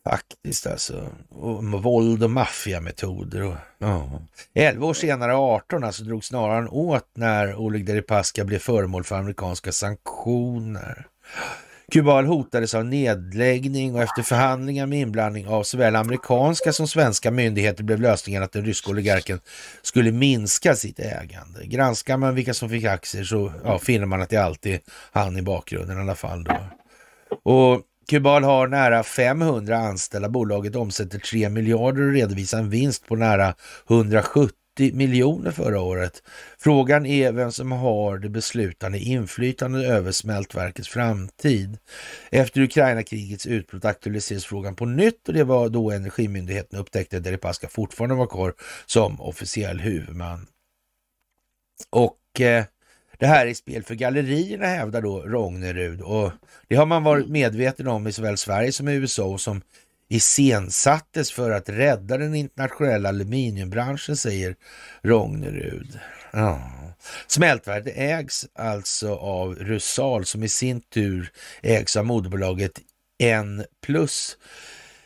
Faktiskt 0.04 0.66
alltså. 0.66 1.08
Och 1.28 1.64
våld 1.64 2.22
och 2.22 2.30
maffiametoder. 2.30 3.42
Och, 3.42 3.54
ja. 3.78 4.22
Elva 4.54 4.86
år 4.86 4.94
senare, 4.94 5.36
18, 5.36 5.84
alltså 5.84 6.04
drog 6.04 6.24
snarare 6.24 6.68
åt 6.68 7.08
när 7.14 7.54
Oleg 7.54 7.86
Deripaska 7.86 8.44
blev 8.44 8.58
föremål 8.58 9.04
för 9.04 9.16
amerikanska 9.16 9.72
sanktioner. 9.72 11.06
Kubal 11.92 12.27
hotades 12.27 12.74
av 12.74 12.85
nedläggning 12.85 13.94
och 13.94 14.03
efter 14.03 14.22
förhandlingar 14.22 14.87
med 14.87 15.01
inblandning 15.01 15.46
av 15.48 15.62
såväl 15.62 15.96
amerikanska 15.96 16.72
som 16.72 16.88
svenska 16.88 17.31
myndigheter 17.31 17.85
blev 17.85 18.01
lösningen 18.01 18.42
att 18.42 18.53
den 18.53 18.64
ryska 18.64 18.90
oligarken 18.90 19.40
skulle 19.83 20.12
minska 20.12 20.74
sitt 20.74 21.01
ägande. 21.01 21.64
Granskar 21.64 22.16
man 22.16 22.35
vilka 22.35 22.55
som 22.55 22.68
fick 22.68 22.85
aktier 22.85 23.24
så 23.24 23.53
ja, 23.64 23.79
finner 23.79 24.07
man 24.07 24.22
att 24.22 24.31
det 24.31 24.37
alltid 24.37 24.74
är 24.74 24.81
han 25.12 25.37
i 25.37 25.42
bakgrunden 25.42 25.98
i 25.98 26.01
alla 26.01 26.14
fall. 26.14 26.44
Då. 26.44 26.57
Och 27.42 27.83
Kubal 28.11 28.44
har 28.44 28.66
nära 28.68 29.03
500 29.03 29.79
anställda. 29.79 30.29
Bolaget 30.29 30.77
omsätter 30.77 31.18
3 31.18 31.48
miljarder 31.48 32.03
och 32.03 32.12
redovisar 32.12 32.59
en 32.59 32.70
vinst 32.70 33.07
på 33.07 33.16
nära 33.16 33.55
170 33.90 34.53
miljoner 34.78 35.50
förra 35.50 35.80
året. 35.80 36.22
Frågan 36.58 37.06
är 37.06 37.32
vem 37.32 37.52
som 37.52 37.72
har 37.72 38.18
det 38.18 38.28
beslutande 38.28 38.98
inflytandet 38.98 39.84
över 39.84 40.12
smältverkets 40.12 40.88
framtid. 40.88 41.78
Efter 42.30 42.60
Ukraina-krigets 42.60 43.46
utbrott 43.46 43.84
aktualiseras 43.84 44.44
frågan 44.44 44.76
på 44.76 44.84
nytt 44.84 45.28
och 45.28 45.34
det 45.34 45.44
var 45.44 45.68
då 45.68 45.90
Energimyndigheten 45.90 46.78
upptäckte 46.78 47.16
att 47.16 47.24
Deripaska 47.24 47.68
fortfarande 47.68 48.14
var 48.14 48.26
kvar 48.26 48.54
som 48.86 49.20
officiell 49.20 49.80
huvudman. 49.80 50.46
Och 51.90 52.40
eh, 52.40 52.64
det 53.18 53.26
här 53.26 53.46
är 53.46 53.54
spel 53.54 53.82
för 53.82 53.94
gallerierna 53.94 54.66
hävdar 54.66 55.02
då 55.02 55.20
Rognerud 55.20 56.00
och 56.00 56.32
det 56.68 56.76
har 56.76 56.86
man 56.86 57.04
varit 57.04 57.28
medveten 57.28 57.88
om 57.88 58.06
i 58.06 58.12
såväl 58.12 58.36
Sverige 58.36 58.72
som 58.72 58.88
i 58.88 58.94
USA 58.94 59.24
och 59.24 59.40
som 59.40 59.62
iscensattes 60.08 61.32
för 61.32 61.50
att 61.50 61.68
rädda 61.68 62.18
den 62.18 62.34
internationella 62.34 63.08
aluminiumbranschen, 63.08 64.16
säger 64.16 64.56
Rognerud. 65.02 65.98
Ja. 66.32 66.72
Smältverket 67.26 67.92
ägs 67.96 68.46
alltså 68.54 69.14
av 69.14 69.54
Rusal 69.54 70.24
som 70.24 70.42
i 70.42 70.48
sin 70.48 70.80
tur 70.80 71.32
ägs 71.62 71.96
av 71.96 72.06
moderbolaget 72.06 72.72
N 73.22 73.64
plus 73.86 74.38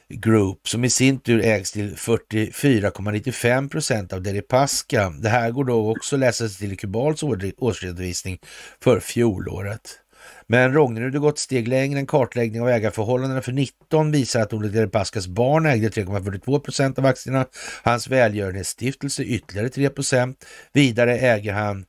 Group 0.08 0.68
som 0.68 0.84
i 0.84 0.90
sin 0.90 1.20
tur 1.20 1.44
ägs 1.44 1.72
till 1.72 1.96
44,95 1.96 3.68
procent 3.68 4.12
av 4.12 4.22
Deripaska. 4.22 5.10
Det 5.10 5.28
här 5.28 5.50
går 5.50 5.64
då 5.64 5.90
också 5.90 6.16
att 6.16 6.20
läsa 6.20 6.48
sig 6.48 6.68
till 6.68 6.78
Kubals 6.78 7.22
årsredovisning 7.58 8.38
för 8.80 9.00
fjolåret. 9.00 10.01
Men 10.46 10.72
Rognerud 10.72 11.14
har 11.14 11.20
gått 11.20 11.38
steg 11.38 11.68
längre. 11.68 11.98
En 11.98 12.06
kartläggning 12.06 12.62
av 12.62 12.68
ägarförhållandena 12.68 13.42
för 13.42 13.52
19 13.52 14.12
visar 14.12 14.40
att 14.40 14.52
Olle 14.52 14.68
Deripaskas 14.68 15.26
barn 15.26 15.66
ägde 15.66 15.88
3,42 15.88 16.58
procent 16.58 16.98
av 16.98 17.06
aktierna. 17.06 17.46
Hans 17.82 18.08
välgörenhetsstiftelse 18.08 19.22
ytterligare 19.22 19.68
3 19.68 19.88
procent. 19.88 20.44
Vidare 20.72 21.18
äger 21.18 21.52
han 21.52 21.84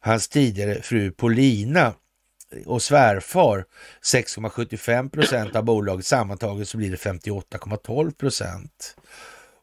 hans 0.00 0.28
tidigare 0.28 0.82
fru 0.82 1.10
Polina 1.10 1.94
och 2.66 2.82
svärfar 2.82 3.64
6,75 4.12 5.10
procent 5.10 5.56
av 5.56 5.64
bolaget. 5.64 6.06
Sammantaget 6.06 6.68
så 6.68 6.76
blir 6.76 6.90
det 6.90 6.96
58,12 6.96 8.14
procent. 8.14 8.96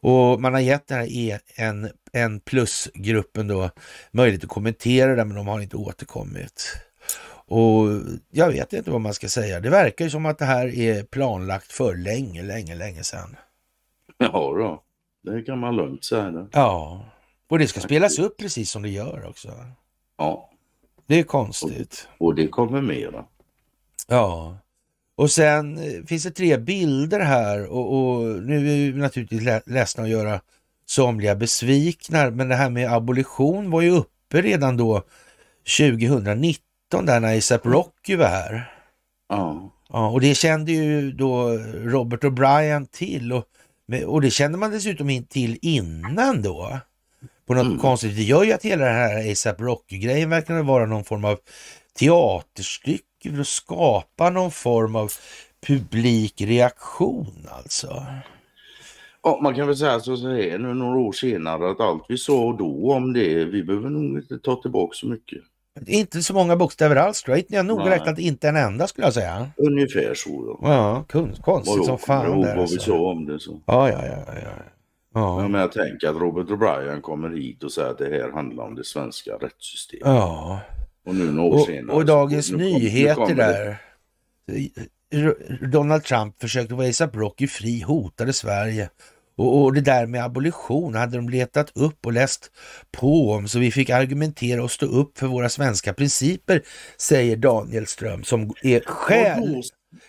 Och 0.00 0.40
man 0.40 0.54
har 0.54 0.60
gett 0.60 0.88
den 0.88 0.98
här 0.98 1.40
en, 1.54 1.90
en 2.12 2.40
plusgruppen 2.40 3.48
då 3.48 3.70
möjlighet 4.10 4.44
att 4.44 4.50
kommentera 4.50 5.16
det, 5.16 5.24
men 5.24 5.36
de 5.36 5.46
har 5.46 5.60
inte 5.60 5.76
återkommit. 5.76 6.76
Och 7.48 7.88
jag 8.30 8.48
vet 8.48 8.72
inte 8.72 8.90
vad 8.90 9.00
man 9.00 9.14
ska 9.14 9.28
säga. 9.28 9.60
Det 9.60 9.70
verkar 9.70 10.04
ju 10.04 10.10
som 10.10 10.26
att 10.26 10.38
det 10.38 10.44
här 10.44 10.78
är 10.78 11.02
planlagt 11.02 11.72
för 11.72 11.96
länge, 11.96 12.42
länge, 12.42 12.74
länge 12.74 13.02
sedan. 13.02 13.36
Ja 14.18 14.28
då, 14.32 14.82
det 15.32 15.42
kan 15.42 15.58
man 15.58 15.76
lugnt 15.76 16.04
säga. 16.04 16.30
Det. 16.30 16.48
Ja, 16.52 17.04
och 17.48 17.58
det 17.58 17.66
ska 17.66 17.80
spelas 17.80 18.18
upp 18.18 18.36
precis 18.36 18.70
som 18.70 18.82
det 18.82 18.88
gör 18.88 19.26
också. 19.28 19.48
Ja. 20.18 20.50
Det 21.06 21.18
är 21.18 21.22
konstigt. 21.22 22.08
Och, 22.18 22.26
och 22.26 22.34
det 22.34 22.48
kommer 22.48 22.82
mera. 22.82 23.24
Ja. 24.08 24.58
Och 25.16 25.30
sen 25.30 25.78
eh, 25.78 26.04
finns 26.06 26.22
det 26.22 26.30
tre 26.30 26.58
bilder 26.58 27.20
här 27.20 27.66
och, 27.66 27.94
och 27.96 28.42
nu 28.42 28.56
är 28.56 28.92
vi 28.92 28.92
naturligtvis 28.92 29.62
ledsna 29.66 30.02
att 30.02 30.08
göra 30.08 30.40
somliga 30.86 31.34
besvikna, 31.34 32.30
men 32.30 32.48
det 32.48 32.54
här 32.54 32.70
med 32.70 32.92
abolition 32.92 33.70
var 33.70 33.80
ju 33.80 33.90
uppe 33.90 34.42
redan 34.42 34.76
då 34.76 35.02
2019 35.78 36.62
där 36.90 37.20
när 37.20 37.38
ASAP 37.38 37.66
Rocky 37.66 38.16
var 38.16 38.26
här. 38.26 38.72
Ja. 39.28 39.72
ja. 39.88 40.08
Och 40.08 40.20
det 40.20 40.34
kände 40.34 40.72
ju 40.72 41.12
då 41.12 41.48
Robert 41.74 42.24
O'Brien 42.24 42.86
till 42.90 43.32
och, 43.32 43.44
och 44.06 44.20
det 44.20 44.30
kände 44.30 44.58
man 44.58 44.70
dessutom 44.70 45.24
till 45.28 45.58
innan 45.62 46.42
då. 46.42 46.78
På 47.46 47.54
något 47.54 47.66
mm. 47.66 47.78
konstigt. 47.78 48.16
Det 48.16 48.22
gör 48.22 48.44
ju 48.44 48.52
att 48.52 48.64
hela 48.64 48.84
den 48.84 48.94
här 48.94 49.32
ASAP 49.32 49.60
Rocky-grejen 49.60 50.30
verkar 50.30 50.62
vara 50.62 50.86
någon 50.86 51.04
form 51.04 51.24
av 51.24 51.38
teaterstycke 51.98 53.30
för 53.30 53.40
att 53.40 53.46
skapa 53.46 54.30
någon 54.30 54.50
form 54.50 54.96
av 54.96 55.12
publik 55.66 56.40
reaktion 56.40 57.46
alltså. 57.50 58.06
Ja, 59.22 59.40
man 59.42 59.54
kan 59.54 59.66
väl 59.66 59.76
säga 59.76 60.00
så 60.00 60.16
här 60.16 60.58
nu 60.58 60.74
några 60.74 60.98
år 60.98 61.12
senare 61.12 61.70
att 61.70 61.80
allt 61.80 62.04
vi 62.08 62.18
sa 62.18 62.56
då 62.58 62.92
om 62.92 63.12
det, 63.12 63.44
vi 63.44 63.64
behöver 63.64 63.90
nog 63.90 64.18
inte 64.18 64.38
ta 64.38 64.62
tillbaka 64.62 64.94
så 64.94 65.06
mycket. 65.06 65.42
Inte 65.86 66.22
så 66.22 66.34
många 66.34 66.56
bokstäver 66.56 66.96
alls 66.96 67.22
tror 67.22 67.36
jag. 67.36 67.46
Jag 67.48 67.66
noga 67.66 67.90
räknat 67.90 68.18
inte 68.18 68.48
en 68.48 68.56
enda 68.56 68.86
skulle 68.86 69.06
jag 69.06 69.14
säga. 69.14 69.50
Ungefär 69.56 70.14
så. 70.14 70.58
Ja, 70.62 71.04
ja 71.10 71.34
konstigt 71.42 71.84
som 71.84 71.98
fan. 71.98 72.40
Jag 72.42 72.56
vad 72.56 72.70
vi 72.70 72.78
sa 72.78 72.98
om 72.98 73.26
det 73.26 73.40
så. 73.40 73.60
Ja, 73.66 73.90
ja, 73.90 74.06
ja. 74.06 74.24
ja. 74.26 74.50
Ja. 75.16 75.48
men 75.48 75.60
jag 75.60 75.72
tänker 75.72 76.08
att 76.08 76.16
Robert 76.16 76.46
O'Brien 76.46 77.00
kommer 77.00 77.30
hit 77.30 77.62
och 77.62 77.72
säger 77.72 77.90
att 77.90 77.98
det 77.98 78.08
här 78.08 78.32
handlar 78.32 78.64
om 78.64 78.74
det 78.74 78.84
svenska 78.84 79.30
rättssystemet. 79.30 80.06
Ja. 80.06 80.60
Och 81.06 81.14
nu 81.14 81.32
några 81.32 81.48
år 81.48 81.54
och, 81.54 81.66
senare. 81.66 81.96
Och 81.96 82.06
Dagens 82.06 82.50
nu, 82.50 82.56
Nyheter 82.56 83.26
nu 83.26 83.34
där. 83.34 83.76
Donald 85.66 86.04
Trump 86.04 86.40
försökte 86.40 86.74
vara 86.74 86.88
ASAP 86.88 87.16
Rocky 87.16 87.46
fri, 87.46 87.80
hotade 87.80 88.32
Sverige. 88.32 88.90
Och, 89.36 89.62
och, 89.62 89.74
det 89.74 89.80
där 89.80 90.06
med 90.06 90.24
abolition 90.24 90.94
hade 90.94 91.16
de 91.16 91.28
letat 91.28 91.72
upp 91.74 92.06
och 92.06 92.12
läst 92.12 92.50
på 92.90 93.32
om 93.32 93.48
så 93.48 93.58
vi 93.58 93.70
fick 93.70 93.90
argumentera 93.90 94.62
och 94.62 94.70
stå 94.70 94.86
upp 94.86 95.18
för 95.18 95.26
våra 95.26 95.48
svenska 95.48 95.92
principer, 95.92 96.62
säger 96.96 97.36
Daniel 97.36 97.86
Ström 97.86 98.24
som 98.24 98.54
är 98.62 98.80
skäl, 98.80 99.62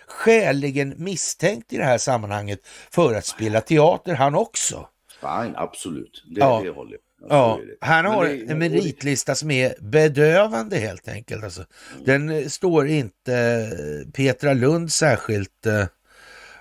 skäligen 0.08 0.94
misstänkt 0.98 1.74
i 1.74 1.78
det 1.78 1.84
här 1.84 1.98
sammanhanget 1.98 2.60
för 2.92 3.13
att 3.13 3.26
spela 3.26 3.62
teater 3.62 4.13
han 4.13 4.36
också. 4.36 4.88
Fine, 5.22 5.56
absolut. 5.56 6.24
Det, 6.36 6.40
ja. 6.40 6.62
det 6.63 6.70
håller 6.70 6.92
jag. 6.92 7.02
Ja, 7.30 7.60
han 7.82 8.06
har 8.06 8.26
det, 8.26 8.52
en 8.52 8.60
meritlista 8.60 9.36
som 9.36 9.52
är 9.52 9.76
bedövande 9.82 10.78
helt 10.78 11.08
enkelt. 11.08 11.44
Alltså. 11.44 11.66
Mm. 11.94 12.06
Den 12.06 12.30
eh, 12.30 12.48
står 12.48 12.88
inte 12.88 13.36
eh, 13.36 14.12
Petra 14.12 14.54
Lund 14.54 14.92
särskilt 14.92 15.66
uh, 15.68 15.86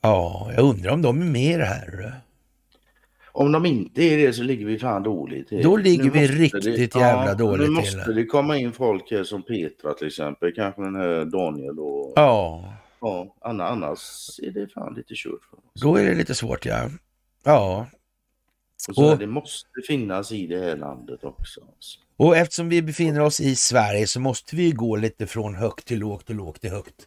Ja, 0.00 0.50
jag 0.56 0.64
undrar 0.64 0.92
om 0.92 1.02
de 1.02 1.22
är 1.22 1.26
med 1.26 1.54
i 1.54 1.56
det 1.56 1.64
här. 1.64 2.12
Om 3.32 3.52
de 3.52 3.66
inte 3.66 4.02
är 4.02 4.18
det 4.18 4.32
så 4.32 4.42
ligger 4.42 4.66
vi 4.66 4.78
fan 4.78 5.02
dåligt 5.02 5.48
till. 5.48 5.62
Då 5.62 5.76
ligger 5.76 6.10
vi 6.10 6.26
riktigt 6.26 6.92
det, 6.92 7.00
jävla 7.00 7.26
ja, 7.26 7.34
dåligt 7.34 7.66
till. 7.66 7.74
Nu 7.74 7.80
måste 7.80 8.12
det 8.12 8.24
komma 8.24 8.56
in 8.56 8.72
folk 8.72 9.10
här 9.10 9.24
som 9.24 9.42
Petra 9.42 9.94
till 9.94 10.06
exempel, 10.06 10.52
kanske 10.54 10.82
den 10.82 10.94
här 10.94 11.24
Daniel 11.24 11.78
och... 11.78 12.12
Ja. 12.16 12.74
Ja, 13.00 13.36
annars 13.40 14.00
är 14.42 14.50
det 14.50 14.68
fan 14.68 14.94
lite 14.94 15.14
kört 15.14 15.44
för 15.50 15.56
oss. 15.56 15.82
Då 15.82 15.96
är 15.96 16.04
det 16.04 16.14
lite 16.14 16.34
svårt 16.34 16.66
ja. 16.66 16.90
Ja. 17.44 17.86
Och 18.88 18.94
så 18.94 19.12
och, 19.12 19.18
det 19.18 19.26
måste 19.26 19.68
finnas 19.86 20.32
i 20.32 20.46
det 20.46 20.60
här 20.60 20.76
landet 20.76 21.24
också. 21.24 21.60
Alltså. 21.60 21.98
Och 22.16 22.36
eftersom 22.36 22.68
vi 22.68 22.82
befinner 22.82 23.20
oss 23.20 23.40
i 23.40 23.56
Sverige 23.56 24.06
så 24.06 24.20
måste 24.20 24.56
vi 24.56 24.72
gå 24.72 24.96
lite 24.96 25.26
från 25.26 25.54
högt 25.54 25.86
till 25.86 25.98
lågt 25.98 26.28
och 26.28 26.34
lågt 26.34 26.60
till 26.60 26.70
högt. 26.70 27.06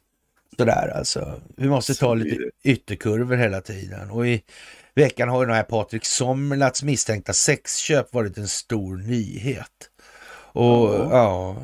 sådär 0.57 0.93
alltså. 0.97 1.41
Vi 1.57 1.69
måste 1.69 1.95
ta 1.95 2.13
lite 2.13 2.49
ytterkurvor 2.63 3.35
hela 3.35 3.61
tiden. 3.61 4.11
Och 4.11 4.27
i 4.27 4.41
veckan 4.95 5.29
har 5.29 5.41
ju 5.41 5.45
den 5.45 5.55
här 5.55 5.63
Patrik 5.63 6.05
Sommerlats 6.05 6.83
misstänkta 6.83 7.33
sexköp 7.33 8.13
varit 8.13 8.37
en 8.37 8.47
stor 8.47 8.97
nyhet. 8.97 9.89
Och 10.53 10.89
ja, 10.89 11.55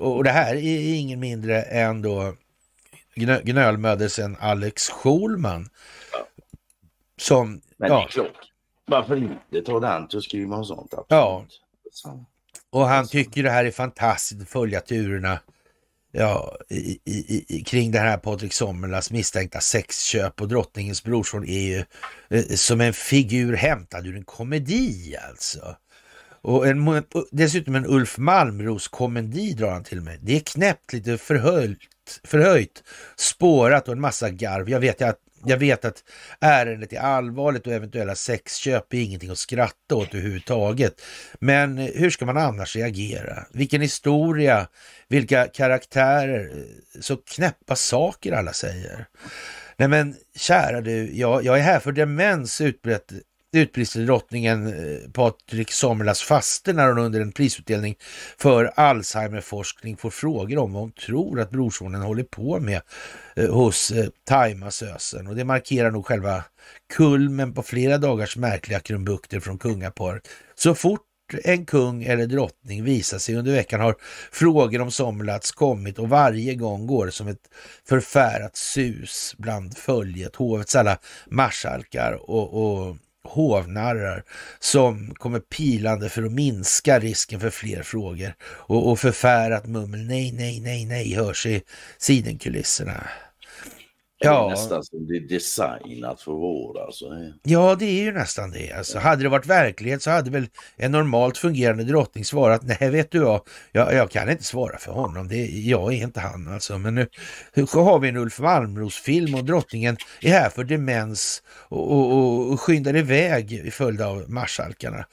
och 0.00 0.24
det 0.24 0.30
här 0.30 0.54
är 0.54 0.94
ingen 0.94 1.20
mindre 1.20 1.62
än 1.62 2.02
då 2.02 2.34
gnölmödelsen 3.16 4.36
Alex 4.40 4.90
Schulman. 4.90 5.68
Som, 7.18 7.60
Men 7.76 7.90
ja. 7.90 7.96
det 7.96 8.02
är 8.02 8.08
klart, 8.08 8.52
varför 8.86 9.16
inte 9.16 9.62
ta 9.62 9.80
den 9.80 10.08
till 10.08 10.18
att 10.18 10.24
skriva 10.24 10.56
om 10.56 10.64
sånt? 10.64 10.94
Absolut. 10.94 11.62
Ja. 12.04 12.26
Och 12.70 12.86
han 12.86 13.08
tycker 13.08 13.42
det 13.42 13.50
här 13.50 13.64
är 13.64 13.70
fantastiskt 13.70 14.42
att 14.42 14.48
följa 14.48 14.80
turerna 14.80 15.38
ja, 16.12 16.56
i, 16.68 16.98
i, 17.04 17.44
i, 17.48 17.64
kring 17.64 17.90
det 17.90 17.98
här 17.98 18.16
Patrik 18.16 18.52
Sommerlas 18.52 19.10
misstänkta 19.10 19.60
sexköp 19.60 20.40
och 20.40 20.48
drottningens 20.48 21.04
brorson 21.04 21.44
är 21.44 21.60
ju 21.60 21.84
eh, 22.28 22.44
som 22.44 22.80
en 22.80 22.92
figur 22.92 23.56
hämtad 23.56 24.06
ur 24.06 24.16
en 24.16 24.24
komedi 24.24 25.16
alltså. 25.28 25.76
Och 26.42 26.66
en, 26.66 27.04
dessutom 27.30 27.74
en 27.74 27.86
Ulf 27.86 28.18
Malmros-komedi 28.18 29.52
drar 29.52 29.70
han 29.70 29.84
till 29.84 30.00
med. 30.00 30.18
Det 30.22 30.36
är 30.36 30.40
knäppt, 30.40 30.92
lite 30.92 31.18
förhöjt, 31.18 31.78
förhöjt, 32.24 32.84
spårat 33.16 33.88
och 33.88 33.94
en 33.94 34.00
massa 34.00 34.30
garv. 34.30 34.70
Jag 34.70 34.80
vet 34.80 35.02
att 35.02 35.18
jag 35.44 35.56
vet 35.56 35.84
att 35.84 36.04
ärendet 36.40 36.92
är 36.92 37.00
allvarligt 37.00 37.66
och 37.66 37.72
eventuella 37.72 38.14
sexköp 38.14 38.94
är 38.94 38.98
ingenting 38.98 39.30
att 39.30 39.38
skratta 39.38 39.94
åt 39.94 40.14
överhuvudtaget. 40.14 41.02
Men 41.40 41.78
hur 41.78 42.10
ska 42.10 42.26
man 42.26 42.36
annars 42.36 42.76
reagera? 42.76 43.44
Vilken 43.52 43.80
historia, 43.80 44.68
vilka 45.08 45.46
karaktärer, 45.46 46.64
så 47.00 47.16
knäppa 47.16 47.76
saker 47.76 48.32
alla 48.32 48.52
säger. 48.52 49.06
Nej 49.76 49.88
men 49.88 50.16
kära 50.36 50.80
du, 50.80 51.16
jag, 51.16 51.44
jag 51.44 51.58
är 51.58 51.62
här 51.62 51.80
för 51.80 51.92
demens 51.92 52.60
utbrett 52.60 53.12
utbrister 53.56 54.00
drottningen 54.00 54.66
eh, 54.66 55.10
Patrik 55.12 55.72
Sommerlas 55.72 56.22
faster 56.22 56.74
när 56.74 56.88
hon 56.88 56.98
under 56.98 57.20
en 57.20 57.32
prisutdelning 57.32 57.96
för 58.38 58.64
Alzheimerforskning 58.64 59.96
får 59.96 60.10
frågor 60.10 60.58
om 60.58 60.72
vad 60.72 60.82
hon 60.82 60.92
tror 60.92 61.40
att 61.40 61.50
brorsonen 61.50 62.02
håller 62.02 62.24
på 62.24 62.60
med 62.60 62.80
eh, 63.36 63.54
hos 63.54 63.90
eh, 63.90 64.06
Taimasösen. 64.24 65.26
Och 65.26 65.36
det 65.36 65.44
markerar 65.44 65.90
nog 65.90 66.06
själva 66.06 66.44
kulmen 66.94 67.54
på 67.54 67.62
flera 67.62 67.98
dagars 67.98 68.36
märkliga 68.36 68.80
krumbukter 68.80 69.40
från 69.40 69.58
kungaparet. 69.58 70.28
Så 70.54 70.74
fort 70.74 71.00
en 71.44 71.66
kung 71.66 72.04
eller 72.04 72.26
drottning 72.26 72.84
visar 72.84 73.18
sig 73.18 73.34
under 73.34 73.52
veckan 73.52 73.80
har 73.80 73.96
frågor 74.32 74.80
om 74.80 74.90
Somlats 74.90 75.52
kommit 75.52 75.98
och 75.98 76.08
varje 76.08 76.54
gång 76.54 76.86
går 76.86 77.06
det 77.06 77.12
som 77.12 77.28
ett 77.28 77.50
förfärat 77.88 78.56
sus 78.56 79.34
bland 79.38 79.78
följet, 79.78 80.36
hovets 80.36 80.76
alla 80.76 80.98
marskalkar 81.30 82.30
och, 82.30 82.86
och 82.88 82.96
hovnarrar 83.26 84.24
som 84.58 85.14
kommer 85.14 85.40
pilande 85.40 86.08
för 86.08 86.22
att 86.22 86.32
minska 86.32 86.98
risken 86.98 87.40
för 87.40 87.50
fler 87.50 87.82
frågor 87.82 88.34
och, 88.42 88.90
och 88.90 88.98
förfärat 88.98 89.66
mummel 89.66 90.06
nej, 90.06 90.32
nej, 90.32 90.60
nej, 90.60 90.84
nej 90.84 91.14
hörs 91.14 91.46
i 91.46 91.62
sidenkulisserna. 91.98 93.06
Ja. 94.18 94.40
Det 94.40 94.46
är 94.46 94.50
nästan 94.50 94.84
som 94.84 95.06
det 95.06 95.16
är 95.16 95.28
designat 95.28 96.20
för 96.20 96.32
vår 96.32 96.84
alltså. 96.84 97.04
Ja, 97.42 97.74
det 97.78 97.84
är 97.84 98.02
ju 98.02 98.12
nästan 98.12 98.50
det. 98.50 98.72
Alltså, 98.72 98.98
hade 98.98 99.22
det 99.22 99.28
varit 99.28 99.46
verklighet 99.46 100.02
så 100.02 100.10
hade 100.10 100.30
väl 100.30 100.46
en 100.76 100.92
normalt 100.92 101.38
fungerande 101.38 101.84
drottning 101.84 102.24
svarat 102.24 102.62
nej, 102.62 102.90
vet 102.90 103.10
du 103.10 103.18
vad, 103.18 103.40
jag, 103.72 103.94
jag 103.94 104.10
kan 104.10 104.30
inte 104.30 104.44
svara 104.44 104.78
för 104.78 104.92
honom. 104.92 105.28
Det, 105.28 105.46
jag 105.46 105.92
är 105.92 106.02
inte 106.02 106.20
han 106.20 106.48
alltså. 106.48 106.78
Men 106.78 106.94
nu 106.94 107.08
så 107.68 107.82
har 107.82 107.98
vi 107.98 108.08
en 108.08 108.16
Ulf 108.16 108.40
Malmros-film 108.40 109.34
och 109.34 109.44
drottningen 109.44 109.96
är 110.20 110.30
här 110.30 110.50
för 110.50 110.64
demens 110.64 111.42
och, 111.68 111.92
och, 111.92 112.52
och 112.52 112.60
skyndar 112.60 112.96
iväg 112.96 113.52
i 113.52 113.70
följd 113.70 114.00
av 114.00 114.30
marskalkarna. 114.30 115.06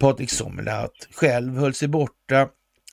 Patrik 0.00 0.30
Sommerlath 0.30 1.06
själv 1.12 1.56
höll 1.58 1.74
sig 1.74 1.88
borta 1.88 2.48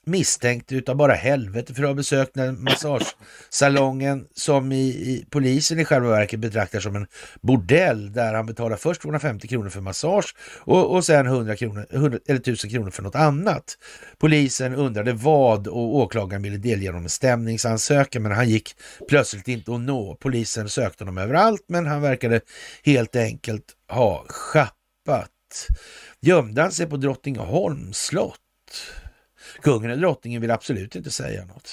misstänkt 0.06 0.72
utav 0.72 0.96
bara 0.96 1.12
helvete 1.14 1.74
för 1.74 1.82
att 1.82 1.88
ha 1.88 1.94
besökt 1.94 2.34
den 2.34 2.64
massagesalongen 2.64 4.26
som 4.34 4.72
i, 4.72 4.88
i, 4.88 5.26
polisen 5.30 5.80
i 5.80 5.84
själva 5.84 6.08
verket 6.08 6.40
betraktar 6.40 6.80
som 6.80 6.96
en 6.96 7.06
bordell 7.40 8.12
där 8.12 8.34
han 8.34 8.46
betalar 8.46 8.76
först 8.76 9.02
250 9.02 9.48
kronor 9.48 9.68
för 9.68 9.80
massage 9.80 10.34
och, 10.60 10.94
och 10.94 11.04
sen 11.04 11.26
100 11.26 11.56
kronor, 11.56 11.86
100, 11.90 12.18
eller 12.26 12.40
1000 12.40 12.70
kronor 12.70 12.90
för 12.90 13.02
något 13.02 13.14
annat. 13.14 13.78
Polisen 14.18 14.74
undrade 14.74 15.12
vad 15.12 15.68
och 15.68 15.96
åklagaren 15.96 16.42
ville 16.42 16.56
delge 16.56 16.88
honom 16.88 17.02
en 17.02 17.08
stämningsansökan 17.08 18.22
men 18.22 18.32
han 18.32 18.48
gick 18.48 18.76
plötsligt 19.08 19.48
inte 19.48 19.74
att 19.74 19.80
nå. 19.80 20.16
Polisen 20.20 20.68
sökte 20.68 21.04
honom 21.04 21.18
överallt 21.18 21.64
men 21.68 21.86
han 21.86 22.02
verkade 22.02 22.40
helt 22.84 23.16
enkelt 23.16 23.64
ha 23.88 24.24
schappat. 24.28 25.30
Gömde 26.20 26.62
han 26.62 26.72
sig 26.72 26.86
på 26.86 26.96
Drottningholms 26.96 27.98
slott? 27.98 28.40
Kungen 29.64 29.90
eller 29.90 30.02
drottningen 30.02 30.40
vill 30.40 30.50
absolut 30.50 30.96
inte 30.96 31.10
säga 31.10 31.44
något. 31.44 31.70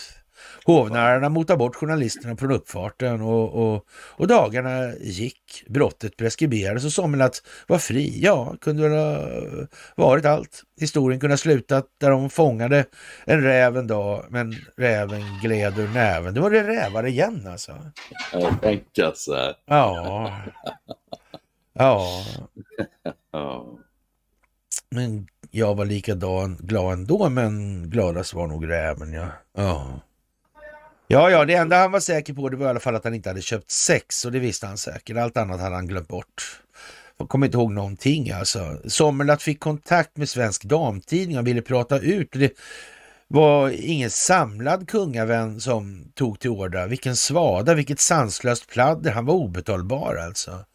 Hovnararna 0.66 1.30
motar 1.30 1.58
bort 1.58 1.76
journalisterna 1.76 2.38
från 2.38 2.52
uppfarten 2.52 3.22
och, 3.22 3.54
och, 3.54 3.86
och 3.92 4.28
dagarna 4.28 4.94
gick. 4.96 5.64
Brottet 5.68 6.18
preskriberades 6.18 6.86
och 6.86 6.92
Sommerlath 6.92 7.40
var 7.68 7.78
fri. 7.78 8.20
Ja, 8.22 8.56
kunde 8.62 8.90
väl 8.90 8.98
ha 8.98 9.68
varit 9.96 10.26
allt. 10.26 10.64
Historien 10.80 11.20
kunde 11.20 11.34
ha 11.34 11.38
slutat 11.38 11.88
där 11.98 12.10
de 12.10 12.30
fångade 12.30 12.86
en 13.26 13.42
räv 13.42 13.78
en 13.78 13.88
dag, 13.88 14.26
men 14.30 14.56
räven 14.78 15.22
gled 15.42 15.80
ur 15.80 15.88
näven. 15.88 16.34
Det 16.34 16.40
var 16.40 16.50
det 16.52 16.68
rävar 16.68 17.08
igen 17.08 17.48
alltså. 17.48 17.72
Här. 17.72 17.92
Ja. 19.66 20.32
Ja. 21.74 22.26
ja. 23.32 23.66
Men 24.90 25.28
jag 25.52 25.76
var 25.76 25.86
likadan 25.86 26.58
glad 26.60 26.94
ändå, 26.94 27.30
men 27.30 27.84
gladast 27.90 28.34
var 28.34 28.48
nog 28.48 28.70
räven 28.70 29.14
ja. 29.14 29.28
Ja. 29.58 30.00
Ja, 31.08 31.30
ja, 31.30 31.46
det 31.46 31.54
enda 31.54 31.78
han 31.78 31.92
var 31.92 32.00
säker 32.00 32.34
på 32.34 32.50
det 32.50 32.58
var 32.58 32.66
i 32.66 32.70
alla 32.70 32.80
fall 32.80 32.96
att 32.96 33.04
han 33.04 33.14
inte 33.14 33.30
hade 33.30 33.42
köpt 33.42 33.72
sex 33.72 34.26
och 34.26 34.32
det 34.32 34.40
visste 34.40 34.68
han 34.68 34.78
säkert. 34.78 35.18
Allt 35.18 35.38
annat 35.38 35.60
hade 35.60 35.76
han 35.76 35.88
glömt 35.88 36.08
bort. 36.08 36.62
Jag 37.18 37.30
kommer 37.30 37.46
inte 37.46 37.58
ihåg 37.58 37.72
någonting 37.72 38.32
alltså. 38.32 38.78
Sommerlath 38.88 39.44
fick 39.44 39.60
kontakt 39.60 40.18
med 40.18 40.30
Svensk 40.30 40.64
Damtidning 40.64 41.38
och 41.38 41.48
ville 41.48 41.62
prata 41.62 42.00
ut. 42.00 42.32
Det 42.32 42.54
var 43.28 43.70
ingen 43.70 44.10
samlad 44.10 44.90
kungavän 44.90 45.62
som 45.62 46.12
tog 46.16 46.40
till 46.40 46.50
orda. 46.50 46.88
Vilken 46.88 47.16
svada, 47.16 47.74
vilket 47.74 48.00
sanslöst 48.00 48.68
pladder. 48.68 49.12
Han 49.12 49.26
var 49.26 49.34
obetalbar 49.34 50.16
alltså. 50.16 50.66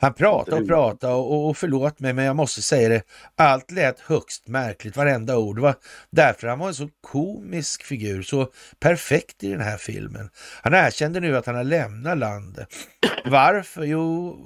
Han 0.00 0.14
pratade 0.14 0.62
och 0.62 0.68
pratade 0.68 1.14
och, 1.14 1.48
och 1.48 1.56
förlåt 1.56 2.00
mig 2.00 2.12
men 2.12 2.24
jag 2.24 2.36
måste 2.36 2.62
säga 2.62 2.88
det, 2.88 3.02
allt 3.36 3.70
lät 3.70 4.00
högst 4.00 4.48
märkligt, 4.48 4.96
varenda 4.96 5.38
ord. 5.38 5.56
Det 5.56 5.62
var 5.62 5.74
därför 6.10 6.48
han 6.48 6.58
var 6.58 6.68
en 6.68 6.74
så 6.74 6.88
komisk 7.00 7.82
figur, 7.82 8.22
så 8.22 8.48
perfekt 8.80 9.44
i 9.44 9.50
den 9.50 9.60
här 9.60 9.76
filmen. 9.76 10.30
Han 10.62 10.74
erkände 10.74 11.20
nu 11.20 11.36
att 11.36 11.46
han 11.46 11.54
har 11.54 11.64
lämnat 11.64 12.18
landet. 12.18 12.68
Varför? 13.24 13.84
Jo, 13.84 14.38